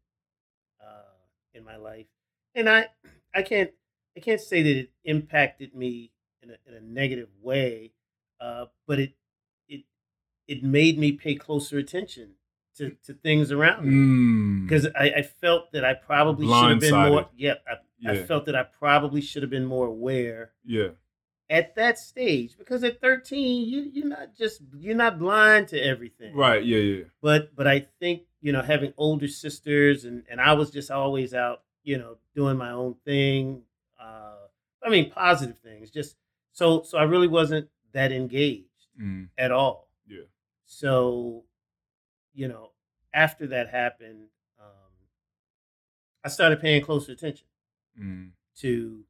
uh, 0.80 1.14
in 1.54 1.64
my 1.64 1.76
life, 1.76 2.06
and 2.54 2.68
I 2.68 2.88
I 3.34 3.42
can't 3.42 3.70
I 4.16 4.20
can't 4.20 4.40
say 4.40 4.62
that 4.62 4.76
it 4.76 4.90
impacted 5.04 5.74
me 5.74 6.10
in 6.42 6.50
a, 6.50 6.56
in 6.66 6.74
a 6.74 6.80
negative 6.80 7.28
way, 7.40 7.92
uh, 8.40 8.66
but 8.86 8.98
it 8.98 9.12
it 9.68 9.84
it 10.48 10.62
made 10.64 10.98
me 10.98 11.12
pay 11.12 11.34
closer 11.34 11.78
attention 11.78 12.32
to, 12.76 12.96
to 13.04 13.12
things 13.14 13.52
around 13.52 13.84
me 13.84 13.92
Mm. 13.94 14.64
because 14.68 14.86
I, 14.98 15.12
I 15.16 15.22
felt 15.22 15.72
that 15.72 15.84
I 15.84 15.94
probably 15.94 16.46
should 16.46 16.70
have 16.70 16.80
been 16.80 17.10
more. 17.10 17.28
Yeah, 17.36 17.54
I, 17.68 18.10
I 18.10 18.16
felt 18.26 18.46
that 18.46 18.56
I 18.56 18.62
probably 18.62 19.20
should 19.20 19.42
have 19.42 19.50
been 19.50 19.66
more 19.66 19.86
aware 19.86 20.52
Yeah. 20.64 20.90
At 21.50 21.74
that 21.74 21.98
stage 21.98 22.56
because 22.56 22.82
at 22.84 23.00
13 23.00 23.68
you 23.68 23.90
you're 23.92 24.06
not 24.06 24.34
just 24.38 24.62
you're 24.78 24.94
not 24.94 25.18
blind 25.18 25.66
to 25.68 25.78
everything 25.78 26.32
Right. 26.34 26.64
Yeah. 26.64 26.78
Yeah. 26.78 27.04
but 27.20 27.54
but 27.56 27.66
i 27.66 27.80
think 27.98 28.22
you 28.40 28.52
know 28.52 28.62
having 28.62 28.94
older 28.96 29.26
sisters 29.28 30.04
and 30.04 30.22
and 30.30 30.40
i 30.40 30.52
was 30.52 30.70
just 30.70 30.90
always 30.92 31.34
out 31.34 31.62
you 31.82 31.98
know 31.98 32.16
doing 32.36 32.56
my 32.56 32.70
own 32.70 32.94
thing 33.04 33.62
uh 34.00 34.36
i 34.84 34.88
mean 34.88 35.10
positive 35.10 35.58
things 35.58 35.90
just 35.90 36.16
so 36.52 36.82
so 36.82 36.96
i 36.98 37.02
really 37.02 37.28
wasn't 37.28 37.68
that 37.92 38.12
engaged 38.12 38.66
Mm. 39.00 39.28
at 39.38 39.50
all 39.50 39.88
Yeah. 40.06 40.26
so 40.66 41.44
you 42.34 42.46
know 42.48 42.70
after 43.14 43.46
that 43.48 43.70
happened 43.70 44.28
um 44.60 44.92
i 46.24 46.28
started 46.28 46.60
paying 46.60 46.82
closer 46.82 47.12
attention 47.12 47.46
Mm. 48.00 48.30
to 48.58 49.04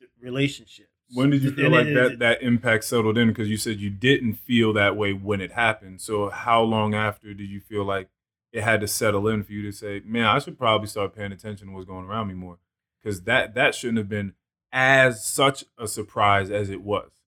the 0.00 0.06
relationships 0.20 0.88
When 1.14 1.30
did 1.30 1.42
you 1.42 1.52
feel 1.52 1.66
And 1.66 1.74
like 1.74 1.86
it- 1.86 1.94
that 1.94 2.12
it- 2.12 2.18
that 2.20 2.42
impact 2.42 2.84
settled 2.84 3.18
in? 3.18 3.28
Because 3.28 3.48
you 3.50 3.56
said 3.56 3.78
you 3.80 3.90
didn't 3.90 4.34
feel 4.34 4.72
that 4.74 4.96
way 4.96 5.12
when 5.12 5.40
it 5.40 5.52
happened. 5.52 6.00
So 6.00 6.30
how 6.30 6.62
long 6.62 6.94
after 6.94 7.34
did 7.34 7.48
you 7.48 7.60
feel 7.60 7.84
like 7.84 8.08
it 8.52 8.62
had 8.62 8.80
to 8.82 8.86
settle 8.88 9.28
in 9.28 9.42
for 9.44 9.52
you 9.52 9.62
to 9.62 9.72
say, 9.72 10.00
"Man, 10.04 10.24
I 10.26 10.38
should 10.38 10.58
probably 10.58 10.86
start 10.86 11.14
paying 11.14 11.32
attention 11.32 11.68
to 11.68 11.74
what's 11.74 11.86
going 11.86 12.04
around 12.06 12.28
me 12.28 12.34
more"? 12.34 12.58
Because 13.02 13.22
that 13.24 13.54
that 13.54 13.74
shouldn't 13.74 13.98
have 13.98 14.08
been 14.08 14.34
as 14.72 15.24
such 15.24 15.64
a 15.78 15.86
surprise 15.88 16.50
as 16.50 16.70
it 16.70 16.82
was. 16.82 17.20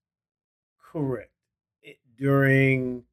Correct. 0.80 1.32
It, 1.84 2.00
during 2.18 3.06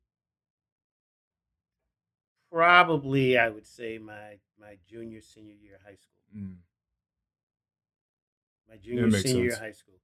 probably, 2.50 3.36
I 3.38 3.48
would 3.48 3.66
say 3.66 3.98
my 3.98 4.38
my 4.58 4.78
junior 4.86 5.20
senior 5.20 5.54
year 5.54 5.76
of 5.76 5.82
high 5.82 5.96
school. 5.96 6.22
Mm. 6.36 6.56
My 8.68 8.76
junior 8.76 9.10
senior 9.10 9.42
year 9.44 9.52
of 9.54 9.58
high 9.58 9.72
school. 9.72 10.00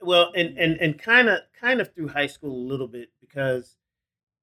Well, 0.00 0.32
and 0.34 0.56
and 0.58 0.76
and 0.80 0.98
kind 0.98 1.28
of 1.28 1.40
kind 1.60 1.80
of 1.80 1.92
through 1.94 2.08
high 2.08 2.26
school 2.26 2.52
a 2.54 2.66
little 2.68 2.88
bit 2.88 3.10
because 3.20 3.76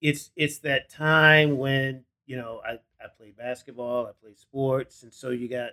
it's 0.01 0.31
it's 0.35 0.59
that 0.59 0.89
time 0.89 1.57
when 1.57 2.03
you 2.25 2.37
know 2.37 2.61
I 2.65 2.73
I 3.03 3.07
played 3.15 3.35
basketball, 3.37 4.05
I 4.07 4.11
played 4.21 4.37
sports, 4.37 5.03
and 5.03 5.13
so 5.13 5.29
you 5.29 5.47
got, 5.47 5.71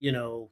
you 0.00 0.12
know, 0.12 0.50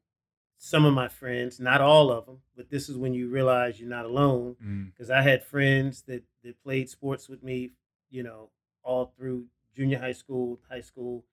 some 0.58 0.84
of 0.84 0.92
my 0.94 1.08
friends, 1.08 1.58
not 1.60 1.80
all 1.80 2.10
of 2.12 2.26
them, 2.26 2.38
but 2.56 2.68
this 2.70 2.88
is 2.88 2.96
when 2.96 3.14
you 3.14 3.28
realize 3.28 3.80
you're 3.80 3.88
not 3.88 4.04
alone. 4.06 4.56
Mm. 4.64 4.92
Because 4.92 5.10
I 5.10 5.22
had 5.22 5.42
friends 5.44 6.02
that 6.02 6.22
that 6.44 6.62
played 6.62 6.88
sports 6.88 7.28
with 7.28 7.42
me, 7.42 7.70
you 8.10 8.22
know, 8.22 8.50
all 8.82 9.06
through 9.16 9.46
junior 9.74 9.98
high 9.98 10.12
school, 10.12 10.60
high 10.68 10.80
school, 10.82 11.24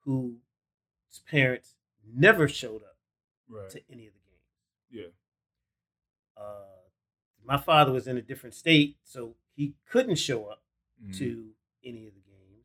whose 0.00 0.36
parents 1.28 1.74
never 2.14 2.48
showed 2.48 2.82
up 2.82 2.96
Right. 3.48 3.70
to 3.70 3.80
any 3.90 4.06
of 4.06 4.14
the 4.14 4.20
games. 4.20 4.50
Yeah. 4.90 5.12
Uh, 6.36 6.66
my 7.44 7.56
father 7.56 7.92
was 7.92 8.06
in 8.06 8.16
a 8.16 8.22
different 8.22 8.54
state, 8.54 8.96
so 9.02 9.36
he 9.54 9.74
couldn't 9.86 10.16
show 10.16 10.46
up 10.46 10.62
Mm. 11.04 11.18
to 11.18 11.50
any 11.84 12.06
of 12.06 12.14
the 12.14 12.20
games. 12.20 12.64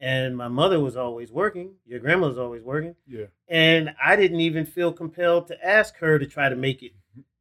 And 0.00 0.36
my 0.36 0.48
mother 0.48 0.80
was 0.80 0.96
always 0.96 1.30
working. 1.30 1.76
Your 1.84 2.00
grandma 2.00 2.28
was 2.28 2.38
always 2.38 2.62
working. 2.62 2.96
Yeah. 3.06 3.26
And 3.48 3.94
I 4.02 4.16
didn't 4.16 4.40
even 4.40 4.64
feel 4.64 4.92
compelled 4.92 5.46
to 5.48 5.66
ask 5.66 5.96
her 5.96 6.18
to 6.18 6.26
try 6.26 6.48
to 6.48 6.56
make 6.56 6.82
it 6.82 6.92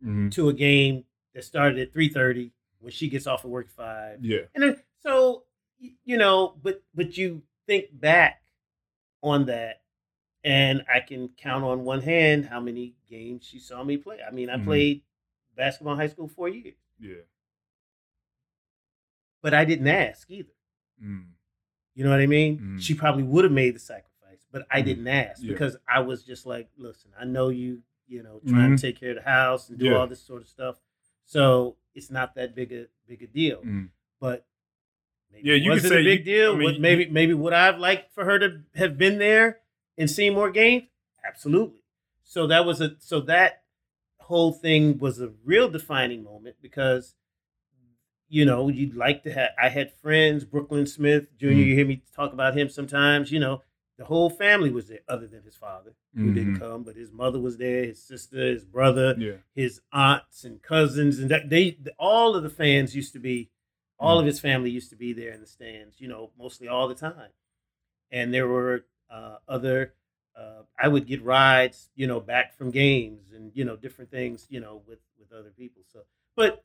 Mhm. 0.03 0.31
to 0.33 0.49
a 0.49 0.53
game 0.53 1.05
that 1.33 1.43
started 1.45 1.79
at 1.79 1.91
3.30 1.93 2.51
when 2.79 2.91
she 2.91 3.07
gets 3.09 3.27
off 3.27 3.45
of 3.45 3.51
work 3.51 3.67
at 3.67 3.71
5. 3.71 4.25
Yeah. 4.25 4.41
And 4.53 4.63
then, 4.63 4.83
so, 4.99 5.45
you 5.79 6.17
know, 6.17 6.57
but 6.61 6.83
but 6.93 7.17
you 7.17 7.43
think 7.65 7.97
back 7.97 8.43
on 9.23 9.45
that, 9.45 9.83
and 10.43 10.85
I 10.93 10.99
can 10.99 11.29
count 11.29 11.63
on 11.63 11.83
one 11.85 12.01
hand 12.01 12.45
how 12.45 12.59
many 12.59 12.95
games 13.07 13.45
she 13.45 13.59
saw 13.59 13.83
me 13.83 13.97
play. 13.97 14.21
I 14.21 14.31
mean, 14.31 14.49
I 14.49 14.57
Mhm. 14.57 14.63
played 14.65 15.04
basketball 15.55 15.93
in 15.93 15.99
high 15.99 16.07
school 16.07 16.27
four 16.27 16.49
years, 16.49 16.75
Yeah. 16.99 17.21
but 19.41 19.53
I 19.53 19.65
didn't 19.65 19.87
ask 19.87 20.29
either. 20.29 20.53
Mm. 21.01 21.25
You 21.93 22.03
know 22.03 22.09
what 22.09 22.19
I 22.19 22.25
mean? 22.27 22.59
Mhm. 22.59 22.81
She 22.81 22.93
probably 22.93 23.23
would 23.23 23.43
have 23.43 23.53
made 23.53 23.75
the 23.75 23.79
sacrifice, 23.79 24.45
but 24.51 24.65
I 24.71 24.81
Mhm. 24.81 24.85
didn't 24.85 25.07
ask 25.07 25.41
Yeah. 25.43 25.51
because 25.53 25.77
I 25.87 25.99
was 25.99 26.23
just 26.23 26.45
like, 26.45 26.69
listen, 26.77 27.11
I 27.17 27.25
know 27.25 27.49
you, 27.49 27.83
you 28.07 28.23
know, 28.23 28.41
trying 28.47 28.71
Mhm. 28.71 28.77
to 28.77 28.81
take 28.81 28.99
care 28.99 29.11
of 29.11 29.17
the 29.17 29.21
house 29.29 29.69
and 29.69 29.77
do 29.79 29.85
Yeah. 29.85 29.93
all 29.97 30.07
this 30.07 30.21
sort 30.21 30.41
of 30.41 30.47
stuff. 30.47 30.79
So 31.25 31.77
it's 31.93 32.09
not 32.11 32.35
that 32.35 32.55
big 32.55 32.71
a 32.73 32.87
big 33.07 33.23
a 33.23 33.27
deal. 33.27 33.61
Mm. 33.63 33.89
But 34.19 34.45
maybe 35.31 35.49
Yeah, 35.49 35.55
you 35.55 35.69
wasn't 35.71 35.91
say 35.93 36.01
a 36.01 36.03
big 36.03 36.19
you- 36.19 36.25
deal. 36.33 36.53
I 36.53 36.57
mean, 36.57 36.81
maybe 36.81 37.09
maybe 37.09 37.33
would 37.33 37.53
I 37.53 37.65
have 37.65 37.79
liked 37.79 38.13
for 38.13 38.25
her 38.25 38.39
to 38.39 38.63
have 38.75 38.97
been 38.97 39.17
there 39.19 39.61
and 39.97 40.09
seen 40.09 40.33
more 40.33 40.51
games? 40.51 40.89
Absolutely. 41.23 41.81
So 42.23 42.47
that 42.47 42.65
was 42.65 42.81
a 42.81 42.99
so 42.99 43.21
that 43.21 43.63
whole 44.27 44.51
thing 44.53 44.97
was 44.97 45.19
a 45.21 45.31
real 45.43 45.69
defining 45.69 46.23
moment 46.23 46.55
because 46.61 47.15
you 48.27 48.43
know 48.43 48.69
you'd 48.69 48.95
like 48.95 49.23
to 49.23 49.31
have 49.31 49.49
i 49.61 49.69
had 49.69 49.91
friends 49.91 50.43
brooklyn 50.43 50.85
smith 50.85 51.27
jr 51.37 51.47
Mm. 51.47 51.57
you 51.67 51.75
hear 51.75 51.85
me 51.85 52.01
talk 52.15 52.33
about 52.33 52.57
him 52.57 52.69
sometimes 52.69 53.31
you 53.31 53.39
know 53.39 53.61
the 53.97 54.05
whole 54.05 54.29
family 54.29 54.71
was 54.71 54.87
there 54.87 54.99
other 55.07 55.27
than 55.27 55.43
his 55.43 55.55
father 55.55 55.93
who 56.15 56.31
didn't 56.33 56.55
Mhm. 56.55 56.59
come 56.59 56.83
but 56.83 56.95
his 56.95 57.11
mother 57.11 57.39
was 57.39 57.57
there 57.57 57.85
his 57.85 58.01
sister 58.01 58.37
his 58.55 58.65
brother 58.65 59.15
Yeah. 59.17 59.37
his 59.53 59.81
aunts 59.91 60.43
and 60.43 60.61
cousins 60.61 61.19
and 61.19 61.29
that 61.29 61.49
they 61.49 61.77
all 61.99 62.35
of 62.35 62.43
the 62.43 62.49
fans 62.49 62.95
used 62.95 63.13
to 63.13 63.19
be 63.19 63.51
all 63.99 64.17
Mm. 64.17 64.21
of 64.21 64.25
his 64.25 64.39
family 64.39 64.71
used 64.71 64.89
to 64.89 64.95
be 65.05 65.13
there 65.13 65.33
in 65.33 65.41
the 65.41 65.47
stands 65.57 66.01
you 66.01 66.07
know 66.07 66.31
mostly 66.37 66.67
all 66.67 66.87
the 66.87 66.95
time 66.95 67.31
and 68.11 68.33
there 68.33 68.47
were 68.47 68.85
uh, 69.09 69.37
other 69.47 69.93
uh, 70.37 70.63
i 70.79 70.87
would 70.87 71.05
get 71.07 71.21
rides 71.23 71.89
you 71.95 72.07
know 72.07 72.19
back 72.19 72.57
from 72.57 72.71
games 72.71 73.31
and 73.33 73.51
you 73.55 73.63
know 73.65 73.75
different 73.75 74.11
things 74.11 74.45
you 74.49 74.59
know 74.59 74.81
with 74.87 74.99
with 75.19 75.31
other 75.31 75.51
people 75.57 75.81
so 75.91 75.99
but 76.35 76.63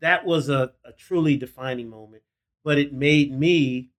that 0.00 0.24
was 0.26 0.48
a, 0.48 0.72
a 0.84 0.92
truly 0.92 1.36
defining 1.36 1.88
moment 1.88 2.22
but 2.64 2.78
it 2.78 2.92
made 2.92 3.30
me 3.32 3.90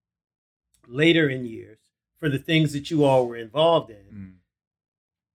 later 0.86 1.28
in 1.28 1.44
years 1.44 1.78
for 2.20 2.28
the 2.28 2.38
things 2.38 2.72
that 2.72 2.90
you 2.90 3.04
all 3.04 3.26
were 3.26 3.36
involved 3.36 3.90
in 3.90 3.96
Mm. 4.12 4.32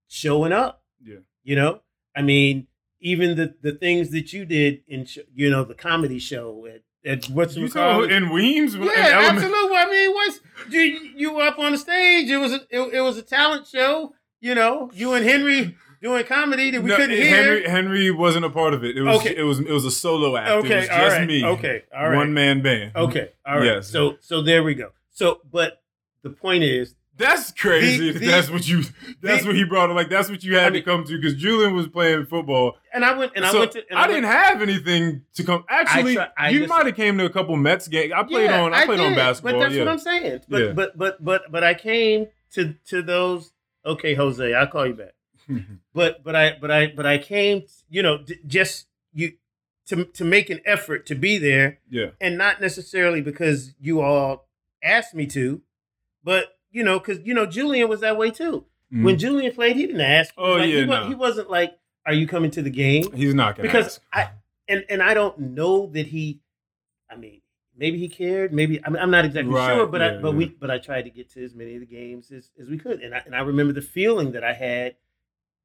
showing 0.07 0.51
up 0.51 0.83
Yeah. 1.03 1.17
you 1.43 1.55
know 1.55 1.81
i 2.15 2.21
mean 2.21 2.67
even 2.99 3.35
the 3.35 3.55
the 3.61 3.71
things 3.73 4.11
that 4.11 4.31
you 4.33 4.45
did 4.45 4.83
in 4.87 5.05
sh- 5.05 5.19
you 5.33 5.49
know 5.49 5.63
the 5.63 5.73
comedy 5.75 6.19
show 6.19 6.65
at 6.65 6.81
at 7.05 7.25
what's 7.29 7.55
You 7.55 7.65
it 7.65 7.71
saw 7.73 7.93
called 7.93 8.11
in 8.11 8.29
Weems? 8.29 8.75
Yeah 8.75 9.29
absolutely 9.31 9.77
i 9.77 9.87
mean 9.89 10.11
what's 10.13 10.39
you, 10.69 10.81
you 11.15 11.33
were 11.33 11.43
up 11.43 11.59
on 11.59 11.71
the 11.73 11.77
stage 11.77 12.29
it 12.29 12.37
was 12.37 12.53
a, 12.53 12.61
it, 12.69 12.93
it 12.95 13.01
was 13.01 13.17
a 13.17 13.21
talent 13.21 13.67
show 13.67 14.13
you 14.39 14.55
know 14.55 14.89
you 14.93 15.13
and 15.13 15.25
henry 15.25 15.75
doing 16.01 16.23
comedy 16.25 16.69
that 16.71 16.81
we 16.81 16.89
No, 16.89 16.95
couldn't 16.97 17.15
hear 17.15 17.29
Henry 17.35 17.67
Henry 17.69 18.11
wasn't 18.11 18.43
a 18.43 18.49
part 18.49 18.73
of 18.73 18.83
it. 18.83 18.97
It 18.97 19.01
was 19.03 19.17
Okay. 19.19 19.35
it 19.37 19.43
was 19.43 19.59
it 19.59 19.69
was 19.71 19.85
a 19.85 19.91
solo 19.91 20.35
act. 20.35 20.49
okay 20.49 20.73
it 20.73 20.77
was 20.79 20.87
just 20.87 21.17
right 21.17 21.27
me. 21.27 21.45
okay 21.45 21.83
all 21.95 22.09
right 22.09 22.17
One 22.17 22.33
man 22.33 22.61
band. 22.61 22.95
okay 22.95 23.31
all 23.45 23.57
right 23.59 23.65
Yes. 23.65 23.89
so 23.89 24.17
so 24.19 24.41
there 24.41 24.63
we 24.63 24.73
go 24.75 24.89
so 25.11 25.39
but 25.49 25.81
the 26.23 26.29
point 26.29 26.63
is 26.63 26.95
That's 27.15 27.51
crazy. 27.51 28.11
The- 28.11 28.19
the- 28.19 28.25
that's 28.27 28.49
what 28.49 28.67
you. 28.67 28.83
That's 29.21 29.41
the- 29.43 29.47
what 29.49 29.55
he 29.55 29.63
brought. 29.63 29.89
up. 29.89 29.95
Like 29.95 30.09
that's 30.09 30.29
what 30.29 30.43
you 30.43 30.55
had 30.55 30.73
I 30.73 30.79
to 30.79 30.81
come 30.81 31.03
to 31.05 31.15
because 31.15 31.35
Julian 31.35 31.75
was 31.75 31.87
playing 31.87 32.25
football. 32.25 32.77
and 32.93 33.05
i 33.05 33.15
went 33.15 33.33
and 33.35 33.45
so 33.45 33.57
i 33.57 33.59
went 33.59 33.71
to 33.73 33.83
and 33.89 33.97
I, 33.99 34.01
went- 34.01 34.13
didn't 34.13 34.31
have 34.31 34.61
anything 34.61 35.21
to 35.35 35.43
come. 35.43 35.63
Actually, 35.69 36.15
try- 36.15 36.29
I 36.37 36.49
you 36.49 36.65
might 36.67 36.85
have 36.87 36.95
came 36.95 37.17
to 37.19 37.25
a 37.25 37.29
couple 37.29 37.55
Mets 37.55 37.87
games. 37.87 38.13
I 38.15 38.23
played 38.23 38.45
Yeah, 38.49 38.63
on. 38.63 38.73
I 38.73 38.85
played 38.85 38.99
on 38.99 39.09
did, 39.09 39.15
basketball. 39.17 39.53
But 39.53 39.59
that's 39.59 39.73
yeah. 39.75 39.79
what 39.83 39.91
I'm 39.91 39.99
saying. 39.99 40.39
But 40.49 40.61
Yeah. 40.61 40.71
but 40.73 40.97
but 40.97 41.23
but 41.23 41.41
but 41.51 41.63
I 41.63 41.73
came 41.75 42.27
to 42.53 42.75
to 42.87 43.01
those. 43.03 43.51
Okay, 43.85 44.13
Jose, 44.15 44.53
I'll 44.53 44.67
call 44.67 44.87
you 44.87 44.93
back. 44.95 45.13
But 45.93 46.23
but 46.23 46.35
I 46.35 46.57
but 46.59 46.71
I 46.71 46.87
but 46.87 47.05
I 47.05 47.19
came. 47.19 47.63
You 47.89 48.01
know, 48.01 48.17
d- 48.23 48.39
just 48.47 48.87
you 49.13 49.33
to 49.87 50.05
to 50.05 50.23
make 50.23 50.49
an 50.49 50.61
effort 50.65 51.05
to 51.07 51.15
be 51.15 51.37
there, 51.37 51.79
yeah. 51.89 52.07
and 52.19 52.37
not 52.37 52.59
necessarily 52.59 53.21
because 53.21 53.75
you 53.79 54.01
all 54.01 54.47
asked 54.83 55.13
me 55.13 55.27
to, 55.27 55.61
but 56.23 56.52
you 56.73 56.83
know, 56.83 56.99
because 56.99 57.19
you 57.23 57.33
know 57.33 57.45
Julian 57.45 57.87
was 57.87 58.01
that 58.01 58.17
way 58.17 58.31
too. 58.31 58.65
Mhm. 58.93 59.03
When 59.03 59.17
Julian 59.17 59.53
played, 59.53 59.77
he 59.77 59.85
didn't 59.87 60.01
ask. 60.01 60.33
Oh, 60.37 60.53
like- 60.55 60.69
yeah, 60.69 60.81
he, 60.81 60.85
no. 60.85 61.07
he 61.07 61.15
wasn't 61.15 61.49
like, 61.49 61.77
"Are 62.05 62.13
you 62.13 62.27
coming 62.27 62.51
to 62.51 62.61
the 62.61 62.69
game?" 62.69 63.11
He's 63.13 63.33
not 63.33 63.55
gonna 63.55 63.67
because 63.69 63.85
ask. 63.85 64.01
I 64.11 64.29
and 64.67 64.83
and 64.89 65.01
I 65.01 65.13
don't 65.13 65.39
know 65.39 65.85
that 65.93 66.07
he. 66.07 66.41
I 67.09 67.15
mean, 67.15 67.41
maybe 67.77 67.97
he 67.99 68.09
cared. 68.09 68.51
Maybe 68.53 68.83
I'm, 68.83 68.95
I'm 68.95 69.11
not 69.11 69.23
exactly 69.25 69.53
Right, 69.53 69.75
sure, 69.75 69.87
but 69.87 70.01
I 70.01 70.17
but 70.17 70.31
yeah. 70.31 70.37
we 70.37 70.45
but 70.49 70.69
I 70.69 70.79
tried 70.79 71.03
to 71.03 71.09
get 71.09 71.29
to 71.31 71.43
as 71.43 71.53
many 71.55 71.75
of 71.75 71.79
the 71.79 71.85
games 71.85 72.31
as, 72.31 72.51
as 72.59 72.67
we 72.69 72.77
could, 72.77 73.01
and 73.01 73.13
I 73.15 73.21
and 73.25 73.35
I 73.35 73.41
remember 73.41 73.71
the 73.73 73.81
feeling 73.81 74.31
that 74.33 74.43
I 74.43 74.53
had 74.53 74.95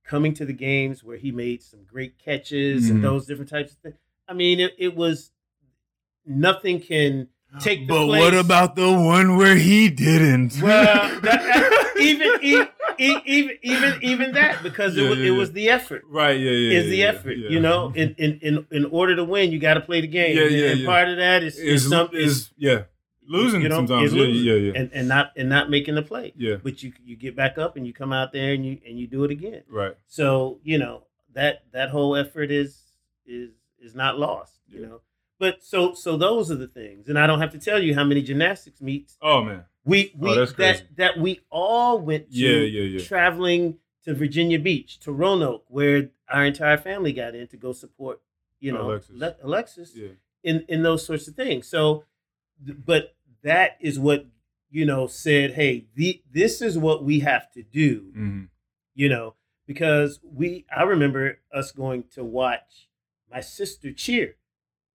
coming 0.04 0.32
to 0.34 0.44
the 0.46 0.52
games 0.54 1.04
where 1.04 1.18
he 1.18 1.30
made 1.30 1.62
some 1.62 1.80
great 1.84 2.18
catches 2.18 2.86
Mhm. 2.86 2.90
and 2.90 3.04
those 3.04 3.26
different 3.26 3.50
types 3.50 3.72
of 3.72 3.78
things. 3.78 3.96
I 4.26 4.32
mean, 4.32 4.58
it, 4.58 4.74
it 4.78 4.94
was 4.96 5.32
nothing 6.24 6.80
can 6.80 7.28
take 7.60 7.86
the 7.88 7.94
But 7.94 8.06
place. 8.06 8.20
what 8.20 8.34
about 8.34 8.76
the 8.76 8.92
one 8.92 9.36
where 9.36 9.56
he 9.56 9.88
didn't? 9.88 10.60
well 10.62 11.20
that, 11.20 11.22
that- 11.22 11.94
even, 12.00 12.30
even 12.42 12.68
even 12.98 13.58
even 13.62 13.98
even 14.02 14.32
that 14.32 14.62
because 14.62 14.96
Yeah, 14.96 15.04
it 15.04 15.08
was 15.10 15.18
yeah, 15.18 15.26
it 15.26 15.30
was 15.30 15.52
the 15.52 15.68
effort 15.70 16.02
right? 16.08 16.38
Yeah, 16.38 16.50
yeah. 16.50 16.78
is 16.78 16.86
the 16.90 17.02
effort. 17.04 17.36
You 17.36 17.60
know, 17.60 17.92
in, 17.94 18.14
in 18.18 18.38
in 18.40 18.66
in 18.70 18.84
order 18.86 19.16
to 19.16 19.24
win, 19.24 19.50
you 19.52 19.58
got 19.58 19.74
to 19.74 19.80
play 19.80 20.00
the 20.00 20.06
game. 20.08 20.36
Yeah, 20.36 20.44
yeah, 20.44 20.70
and 20.72 20.86
part 20.86 21.08
of 21.08 21.16
that 21.16 21.42
is, 21.42 21.56
is, 21.58 21.84
is 21.84 21.88
some, 21.90 22.08
is 22.12 22.50
yeah 22.56 22.84
losing 23.26 23.62
you 23.62 23.68
know, 23.68 23.76
sometimes. 23.76 24.12
Yeah, 24.14 24.24
yeah, 24.24 24.54
yeah, 24.54 24.72
and 24.74 24.90
and 24.92 25.08
not 25.08 25.32
and 25.36 25.48
not 25.48 25.70
making 25.70 25.94
the 25.96 26.02
play. 26.02 26.32
yeah. 26.36 26.56
But 26.62 26.82
you 26.82 26.92
you 27.04 27.16
get 27.16 27.34
back 27.36 27.58
up 27.58 27.76
and 27.76 27.86
you 27.86 27.92
come 27.92 28.12
out 28.12 28.32
there 28.32 28.52
and 28.52 28.64
you 28.64 28.78
and 28.86 28.98
you 28.98 29.06
do 29.06 29.24
it 29.24 29.30
again. 29.30 29.62
Right. 29.68 29.94
So 30.06 30.60
you 30.62 30.78
know 30.78 31.04
that 31.34 31.62
that 31.72 31.90
whole 31.90 32.16
effort 32.16 32.50
is 32.50 32.82
is 33.26 33.50
is 33.80 33.94
not 33.94 34.18
lost. 34.18 34.54
You 34.68 34.82
know. 34.82 35.00
But 35.38 35.62
so 35.62 35.94
so 35.94 36.16
those 36.16 36.50
are 36.50 36.56
the 36.56 36.66
things, 36.66 37.08
and 37.08 37.18
I 37.18 37.26
don't 37.26 37.40
have 37.40 37.52
to 37.52 37.58
tell 37.58 37.80
you 37.82 37.94
how 37.94 38.04
many 38.04 38.22
gymnastics 38.22 38.80
meets 38.80 39.16
Oh 39.22 39.42
man. 39.44 39.64
we 39.84 40.12
we 40.16 40.30
Oh, 40.30 40.34
that's 40.34 40.52
crazy. 40.52 40.82
that 40.96 40.96
that 40.96 41.18
we 41.20 41.40
all 41.50 42.00
went 42.00 42.30
to 42.32 42.36
Yeah, 42.36 42.60
yeah, 42.62 42.82
yeah. 42.98 43.04
traveling 43.04 43.78
to 44.04 44.14
Virginia 44.14 44.58
Beach, 44.58 44.98
to 45.00 45.12
Roanoke, 45.12 45.64
where 45.68 46.10
our 46.28 46.44
entire 46.44 46.76
family 46.76 47.12
got 47.12 47.34
in 47.34 47.46
to 47.48 47.56
go 47.56 47.72
support, 47.72 48.20
you 48.60 48.72
know, 48.72 48.90
Alexis. 48.90 49.16
Le- 49.16 49.36
Alexis 49.42 49.96
Yeah. 49.96 50.08
in 50.42 50.64
in 50.68 50.82
those 50.82 51.06
sorts 51.06 51.28
of 51.28 51.34
things. 51.36 51.68
So, 51.68 52.04
th- 52.64 52.78
but 52.84 53.14
that 53.42 53.76
is 53.80 53.98
what 53.98 54.26
you 54.70 54.84
know 54.84 55.06
said. 55.06 55.52
Hey, 55.52 55.86
the 55.94 56.20
this 56.30 56.60
is 56.60 56.76
what 56.76 57.04
we 57.04 57.20
have 57.20 57.50
to 57.52 57.62
do. 57.62 58.10
hmm 58.12 58.44
You 58.94 59.08
know, 59.08 59.34
because 59.66 60.18
we 60.24 60.64
I 60.76 60.82
remember 60.82 61.38
us 61.52 61.70
going 61.70 62.04
to 62.14 62.24
watch 62.24 62.88
my 63.30 63.40
sister 63.40 63.92
cheer. 63.92 64.34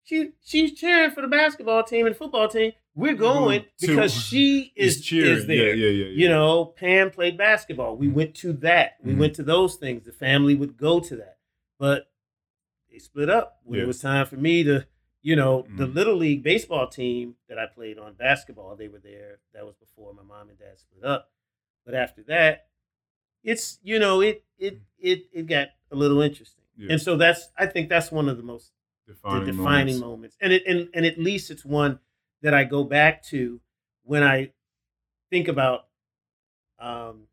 She 0.04 0.32
she's 0.44 0.74
cheering 0.74 1.12
for 1.12 1.22
the 1.22 1.28
basketball 1.28 1.84
team 1.84 2.08
and 2.08 2.16
football 2.16 2.48
team. 2.48 2.72
We're 2.96 3.14
going 3.16 3.66
because 3.80 4.14
she 4.14 4.74
is 4.76 5.02
cheering. 5.02 5.38
is 5.38 5.48
there 5.48 5.74
Yeah, 5.76 5.88
yeah, 5.90 6.06
yeah, 6.06 6.12
you 6.24 6.28
know, 6.30 6.66
Pam 6.66 7.12
played 7.12 7.38
basketball. 7.38 7.96
We 7.96 8.08
Mhm. 8.08 8.14
went 8.14 8.36
to 8.38 8.54
that. 8.54 8.98
We 9.04 9.14
Mhm. 9.14 9.18
went 9.20 9.36
to 9.36 9.44
those 9.44 9.76
things. 9.76 10.04
The 10.06 10.12
family 10.12 10.56
would 10.56 10.76
go 10.78 11.00
to 11.00 11.16
that. 11.18 11.38
But 11.78 12.12
they 12.92 12.98
split 13.00 13.30
up 13.30 13.60
when 13.64 13.78
Yeah. 13.78 13.84
it 13.84 13.88
was 13.88 14.02
time 14.02 14.26
for 14.26 14.36
me 14.36 14.64
to, 14.64 14.86
you 15.22 15.36
know, 15.36 15.66
the 15.78 15.88
Mhm. 15.88 15.94
little 15.96 16.16
league 16.16 16.44
baseball 16.44 16.88
team 16.88 17.36
that 17.48 17.60
I 17.60 17.68
played 17.68 18.00
on 18.00 18.16
basketball, 18.16 18.76
they 18.76 18.88
were 18.88 19.00
there. 19.00 19.40
That 19.54 19.66
was 19.66 19.76
before 19.76 20.14
my 20.14 20.24
mom 20.24 20.50
and 20.50 20.58
dad 20.58 20.80
split 20.80 21.04
up. 21.06 21.32
But 21.86 21.94
after 21.94 22.24
that, 22.24 22.68
it's, 23.44 23.80
you 23.84 24.00
know, 24.00 24.22
it 24.22 24.44
it 24.58 24.80
it 24.98 25.28
it 25.32 25.46
got 25.46 25.70
a 25.92 25.96
little 25.96 26.20
interesting. 26.22 26.66
Yeah. 26.76 26.94
And 26.94 27.02
so 27.02 27.16
that's 27.16 27.50
I 27.58 27.68
think 27.68 27.88
that's 27.88 28.12
one 28.12 28.28
of 28.28 28.36
the 28.38 28.44
most 28.44 28.74
defining, 29.14 29.46
the 29.46 29.52
defining 29.52 30.00
moments. 30.00 30.00
moments. 30.02 30.38
And 30.42 30.54
it 30.54 30.64
and, 30.68 30.90
and 30.94 31.06
at 31.06 31.18
least 31.18 31.52
it's 31.52 31.66
one 31.66 32.00
that 32.42 32.54
I 32.54 32.64
go 32.64 32.84
back 32.84 33.24
to 33.26 33.60
when 34.04 34.24
I 34.24 34.52
think 35.30 35.48
about 35.48 35.88
um, 36.80 37.24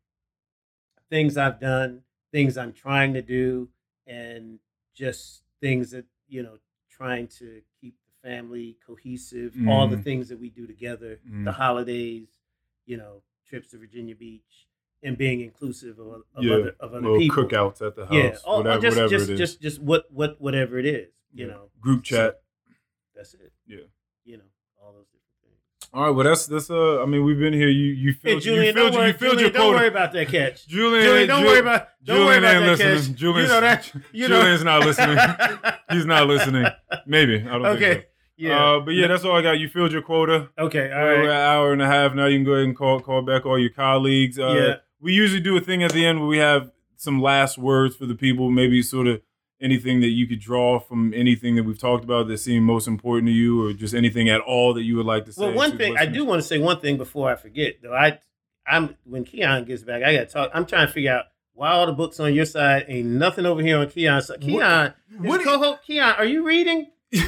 things 1.09 1.37
I've 1.37 1.59
done, 1.59 2.01
things 2.31 2.57
I'm 2.57 2.73
trying 2.73 3.13
to 3.13 3.21
do, 3.21 3.69
and 4.05 4.59
just 4.93 5.43
things 5.61 5.91
that 5.91 6.05
you 6.29 6.43
know, 6.43 6.57
trying 6.89 7.27
to 7.39 7.61
keep 7.79 7.95
the 8.21 8.27
family 8.29 8.75
cohesive. 8.85 9.55
All 9.67 9.87
the 9.87 9.95
Mm. 9.95 10.03
things 10.03 10.27
that 10.29 10.39
we 10.39 10.49
do 10.49 10.67
together, 10.67 11.19
Mm. 11.25 11.45
the 11.45 11.53
holidays, 11.53 12.27
you 12.85 12.97
know, 12.97 13.21
trips 13.47 13.69
to 13.69 13.77
Virginia 13.77 14.13
Beach, 14.13 14.67
and 15.03 15.17
being 15.17 15.39
inclusive 15.39 15.99
of, 15.99 16.23
of 16.35 16.43
Yeah, 16.43 16.53
other 16.55 16.69
of 16.81 16.93
other 16.93 17.01
Little 17.01 17.17
people. 17.19 17.45
cookouts 17.45 17.81
at 17.85 17.95
the 17.95 18.05
house. 18.07 18.13
Yeah, 18.13 18.37
all, 18.43 18.57
whatever, 18.57 18.81
just 18.81 18.97
whatever 18.97 19.09
just 19.17 19.29
it 19.29 19.33
is. 19.33 19.39
just 19.39 19.61
just 19.61 19.81
what 19.81 20.11
what 20.11 20.41
whatever 20.41 20.77
it 20.77 20.85
is, 20.85 21.13
you 21.33 21.45
Yeah. 21.45 21.53
know. 21.53 21.69
Group 21.81 22.05
So- 22.05 22.15
chat. 22.15 22.35
That's 23.15 23.33
it. 23.33 23.51
Yeah. 23.67 23.77
You 24.25 24.37
know, 24.37 24.43
all 24.83 24.93
those 24.93 25.05
different 25.07 25.23
things. 25.43 25.89
All 25.93 26.03
right. 26.03 26.09
Well, 26.11 26.23
that's 26.25 26.45
that's 26.45 26.69
uh. 26.69 27.01
I 27.01 27.05
mean, 27.07 27.23
we've 27.23 27.39
been 27.39 27.53
here. 27.53 27.69
You 27.69 27.85
you 27.93 28.11
Hey, 28.11 28.17
filled 28.31 28.45
you 28.45 28.51
Julian, 28.55 28.75
filled 28.75 28.91
don't 28.93 28.99
worry, 29.01 29.07
you 29.07 29.13
filled 29.13 29.31
Julian, 29.31 29.39
your 29.39 29.49
don't 29.51 29.61
quota. 29.71 29.77
worry 29.77 29.87
about 29.87 30.11
that 30.13 30.27
catch. 30.27 30.67
Julian, 30.75 31.03
Julian, 31.03 31.27
don't 31.27 31.41
Ju- 31.41 31.47
worry 31.47 31.59
about 31.59 31.87
don't 32.03 32.25
worry 32.25 32.37
about 32.37 32.53
that 32.59 32.61
listening. 32.67 32.95
catch. 33.07 33.15
Julian's, 33.15 33.49
you 33.49 33.55
know 33.55 33.61
that. 33.61 33.91
You 34.13 34.27
know, 34.27 34.39
Julian's 34.41 34.63
not 34.63 34.85
listening. 34.85 35.17
He's 35.91 36.05
not 36.05 36.27
listening. 36.27 36.65
Maybe 37.07 37.35
I 37.41 37.51
don't 37.53 37.65
Okay. 37.65 37.93
think 37.93 38.01
so. 38.03 38.07
Yeah. 38.39 38.63
Uh, 38.75 38.79
but 38.81 38.91
yeah, 38.91 39.07
that's 39.07 39.23
all 39.25 39.35
I 39.35 39.41
got. 39.41 39.53
You 39.53 39.67
filled 39.67 39.91
your 39.91 40.03
quota. 40.03 40.49
okay. 40.59 40.91
All 40.91 40.99
We're 41.01 41.19
right. 41.21 41.25
an 41.25 41.31
hour 41.31 41.73
and 41.73 41.81
a 41.81 41.87
half 41.87 42.13
now. 42.13 42.25
You 42.27 42.37
can 42.37 42.45
go 42.45 42.51
ahead 42.53 42.65
and 42.65 42.75
call 42.77 42.99
call 42.99 43.23
back 43.23 43.45
all 43.47 43.57
your 43.57 43.71
colleagues. 43.71 44.37
Uh, 44.37 44.53
Yeah. 44.53 44.73
We 44.99 45.13
usually 45.13 45.41
do 45.41 45.57
a 45.57 45.61
thing 45.61 45.81
at 45.83 45.91
the 45.93 46.05
end 46.05 46.19
where 46.19 46.27
we 46.27 46.37
have 46.37 46.69
some 46.97 47.19
last 47.21 47.57
words 47.57 47.95
for 47.95 48.05
the 48.05 48.13
people. 48.15 48.51
Maybe 48.51 48.81
sort 48.83 49.07
of 49.07 49.21
anything 49.61 50.01
that 50.01 50.09
you 50.09 50.27
could 50.27 50.39
draw 50.39 50.79
from 50.79 51.13
anything 51.13 51.55
that 51.55 51.63
we've 51.63 51.79
talked 51.79 52.03
about 52.03 52.27
that 52.27 52.37
seemed 52.37 52.65
most 52.65 52.87
important 52.87 53.27
to 53.27 53.33
you, 53.33 53.65
or 53.67 53.73
just 53.73 53.93
anything 53.93 54.29
at 54.29 54.41
all 54.41 54.73
that 54.75 54.83
you 54.83 54.95
would 54.97 55.05
like 55.05 55.25
to 55.25 55.33
say. 55.33 55.45
Well, 55.45 55.53
one 55.55 55.71
to 55.71 55.77
thing 55.77 55.97
I 55.97 56.05
do 56.05 56.25
want 56.25 56.41
to 56.41 56.47
say 56.47 56.57
one 56.59 56.79
thing 56.79 56.97
before 56.97 57.29
I 57.29 57.35
forget 57.35 57.75
though. 57.81 57.93
I 57.93 58.19
I'm 58.67 58.95
when 59.05 59.23
Keon 59.23 59.65
gets 59.65 59.83
back, 59.83 60.03
I 60.03 60.13
got 60.13 60.19
to 60.21 60.33
talk. 60.33 60.51
I'm 60.53 60.65
trying 60.65 60.87
to 60.87 60.93
figure 60.93 61.13
out 61.13 61.25
why 61.53 61.69
all 61.71 61.85
the 61.87 61.93
books 61.93 62.19
on 62.19 62.33
your 62.33 62.45
side 62.45 62.85
ain't 62.87 63.07
nothing 63.07 63.45
over 63.45 63.61
here 63.61 63.77
on 63.79 63.89
Keon's 63.89 64.27
side. 64.27 64.41
Keon, 64.41 64.93
What- 65.19 65.39
his 65.39 65.47
co-host 65.47 65.83
Keon, 65.87 66.15
are 66.17 66.25
you 66.25 66.45
reading? 66.45 66.87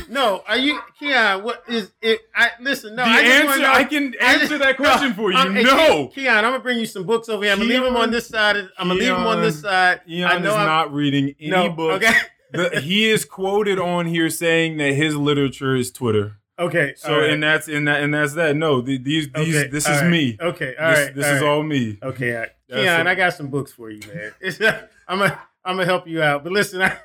No, 0.10 0.44
are 0.48 0.58
you 0.58 0.80
Keon? 1.00 1.44
What 1.44 1.64
is 1.68 1.92
it? 2.02 2.20
I 2.36 2.50
listen. 2.60 2.96
No, 2.96 3.04
the 3.06 3.10
I 3.12 3.46
wanna 3.46 3.62
know- 3.62 3.72
I 3.72 3.84
can 3.86 4.14
I 4.22 4.34
answer 4.34 4.48
just- 4.48 4.60
that 4.60 4.76
question 4.78 5.14
for 5.14 5.32
you. 5.32 5.38
I'm- 5.38 5.54
no. 5.54 5.62
Keon, 5.64 6.08
Keon, 6.10 6.36
I'm 6.38 6.44
gonna 6.52 6.60
bring 6.60 6.80
you 6.80 6.86
some 6.86 7.04
books 7.04 7.30
over 7.30 7.44
here. 7.44 7.54
I'm 7.54 7.60
gonna 7.60 7.70
leave 7.70 7.84
them 7.84 7.96
on 7.96 8.12
this 8.12 8.28
side. 8.28 8.58
I'm 8.78 8.88
gonna 8.90 8.96
leave 9.00 9.08
them 9.08 9.26
on 9.26 9.42
this 9.42 9.62
Keon- 9.62 9.72
side. 9.72 10.02
I 10.08 10.38
know 10.40 10.50
is 10.50 10.56
I'm- 10.56 10.66
not 10.68 10.94
reading 10.94 11.34
any 11.40 11.50
no, 11.50 11.70
books. 11.70 12.06
Okay. 12.06 12.18
The- 12.52 12.82
he 12.82 13.08
is 13.08 13.26
quoted 13.26 13.78
on 13.78 14.08
here 14.08 14.28
saying 14.32 14.78
that 14.78 14.94
his 14.96 15.16
literature 15.16 15.76
is 15.76 15.92
Twitter. 15.92 16.38
Okay. 16.58 16.94
So 16.98 17.16
right. 17.20 17.30
and 17.30 17.44
that's 17.44 17.68
and 17.68 17.88
that 17.88 18.02
and 18.02 18.12
that's 18.14 18.34
that. 18.34 18.56
No, 18.56 18.82
the, 18.82 18.98
these 18.98 19.30
these 19.32 19.56
Okay, 19.56 19.68
this 19.70 19.88
is 19.88 20.02
right. 20.02 20.10
me. 20.10 20.36
Okay. 20.42 20.76
All 20.76 20.90
this 20.90 21.00
right. 21.06 21.16
this 21.16 21.26
all 21.28 21.34
is 21.36 21.42
right. 21.42 21.48
all 21.48 21.64
me. 21.64 22.00
Okay, 22.02 22.36
all 22.36 22.46
Keon, 22.72 23.08
it. 23.08 23.10
I 23.12 23.14
got 23.16 23.34
some 23.36 23.48
books 23.48 23.72
for 23.72 23.90
you, 23.92 24.02
man. 24.12 24.34
I'm 25.08 25.20
gonna 25.20 25.40
I'm 25.70 25.76
gonna 25.76 25.86
help 25.86 26.08
you 26.08 26.22
out. 26.24 26.44
But 26.44 26.52
listen, 26.52 26.82
I, 26.82 26.98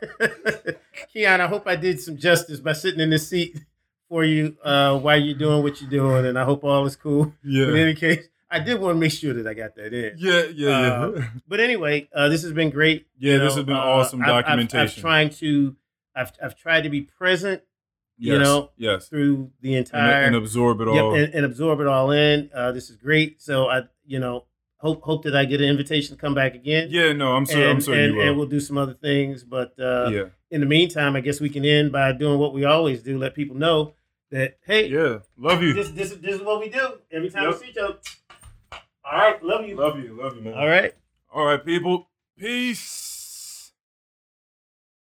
Keon, 1.13 1.41
I 1.41 1.47
hope 1.47 1.67
I 1.67 1.77
did 1.77 2.01
some 2.01 2.17
justice 2.17 2.61
by 2.61 2.73
sitting 2.73 3.01
in 3.01 3.11
this 3.11 3.29
seat 3.29 3.59
for 4.09 4.25
you 4.25 4.57
uh, 4.65 4.99
while 4.99 5.21
you're 5.21 5.37
doing 5.39 5.63
what 5.63 5.81
you're 5.81 5.91
doing, 5.91 6.25
and 6.27 6.39
I 6.39 6.45
hope 6.45 6.65
all 6.65 6.87
is 6.87 6.97
cool. 6.97 7.33
Yeah. 7.45 7.67
But 7.67 7.75
in 7.75 7.81
any 7.81 7.95
case, 7.95 8.27
I 8.51 8.61
did 8.61 8.81
want 8.81 8.97
to 8.97 9.01
make 9.01 9.13
sure 9.13 9.35
that 9.35 9.47
I 9.47 9.55
got 9.55 9.75
that 9.77 9.93
in. 9.93 10.15
Yeah, 10.17 10.45
yeah, 10.55 10.81
yeah. 10.81 11.05
Uh, 11.05 11.23
But 11.47 11.61
anyway, 11.61 12.09
uh, 12.15 12.29
this 12.29 12.43
has 12.43 12.53
been 12.53 12.71
great. 12.71 13.07
yeah, 13.19 13.39
this 13.39 13.53
know, 13.53 13.57
has 13.57 13.65
been 13.67 13.77
uh, 13.77 13.81
awesome 13.81 14.23
I've- 14.23 14.31
I've- 14.31 14.43
documentation. 14.43 14.81
I've, 15.01 15.03
trying 15.03 15.31
to, 15.31 15.77
I've 16.17 16.33
I've 16.43 16.57
tried 16.57 16.83
to 16.83 16.89
be 16.91 17.03
present 17.03 17.63
yes, 18.19 18.33
you 18.33 18.39
know, 18.39 18.71
yes, 18.77 19.09
through 19.09 19.51
the 19.61 19.75
entire 19.75 20.23
and 20.25 20.37
absorb 20.37 20.81
it 20.81 20.89
Yep, 20.89 21.03
all. 21.05 21.15
and, 21.15 21.35
and 21.35 21.45
absorb 21.45 21.81
it 21.81 21.87
all 21.87 22.13
in. 22.13 22.51
Uh, 22.55 22.73
this 22.73 22.89
is 22.89 22.97
great. 22.97 23.43
So 23.43 23.69
I, 23.69 23.83
you 24.07 24.21
know, 24.21 24.45
hope 24.85 25.03
hope 25.03 25.25
that 25.25 25.35
I 25.35 25.47
get 25.47 25.61
an 25.61 25.69
invitation 25.69 26.15
to 26.15 26.21
come 26.21 26.35
back 26.35 26.55
again. 26.55 26.89
yeah, 26.91 27.13
no, 27.13 27.35
I'm 27.35 27.47
sure. 27.47 27.63
and, 27.63 27.71
I'm 27.71 27.81
sure 27.81 27.95
and, 27.95 28.13
you 28.13 28.19
will. 28.19 28.29
and 28.29 28.37
we'll 28.37 28.47
do 28.47 28.61
some 28.61 28.77
other 28.77 28.95
things. 28.95 29.43
But 29.43 29.73
uh, 29.81 30.11
yeah, 30.13 30.25
in 30.51 30.61
the 30.61 30.67
meantime, 30.67 31.17
I 31.17 31.21
guess 31.21 31.41
we 31.41 31.49
can 31.49 31.65
end 31.65 31.91
by 31.91 32.13
doing 32.13 32.39
what 32.39 32.53
we 32.53 32.65
always 32.65 33.03
do: 33.03 33.19
let 33.19 33.35
people 33.35 33.57
know 33.57 33.95
that 34.31 34.59
hey, 34.67 34.89
yeah. 34.89 35.19
Love 35.39 35.63
you. 35.63 35.73
this 35.73 35.91
this 35.91 36.11
this 36.17 36.37
is 36.37 36.43
what 36.43 36.61
we 36.61 36.69
do 36.69 36.99
every 37.11 37.31
time 37.31 37.45
Yep. 37.45 37.53
we 37.53 37.59
see 37.65 37.71
each 37.71 37.79
other. 37.79 37.99
All 39.11 39.19
right, 39.19 39.43
love 39.43 39.67
you. 39.67 39.77
Love 39.77 39.99
you. 39.99 40.19
Love 40.21 40.37
you, 40.37 40.43
man. 40.43 40.55
All 40.55 40.69
right. 40.69 40.93
All 41.33 41.47
right, 41.47 41.65
people. 41.65 42.09
Peace. 42.39 43.04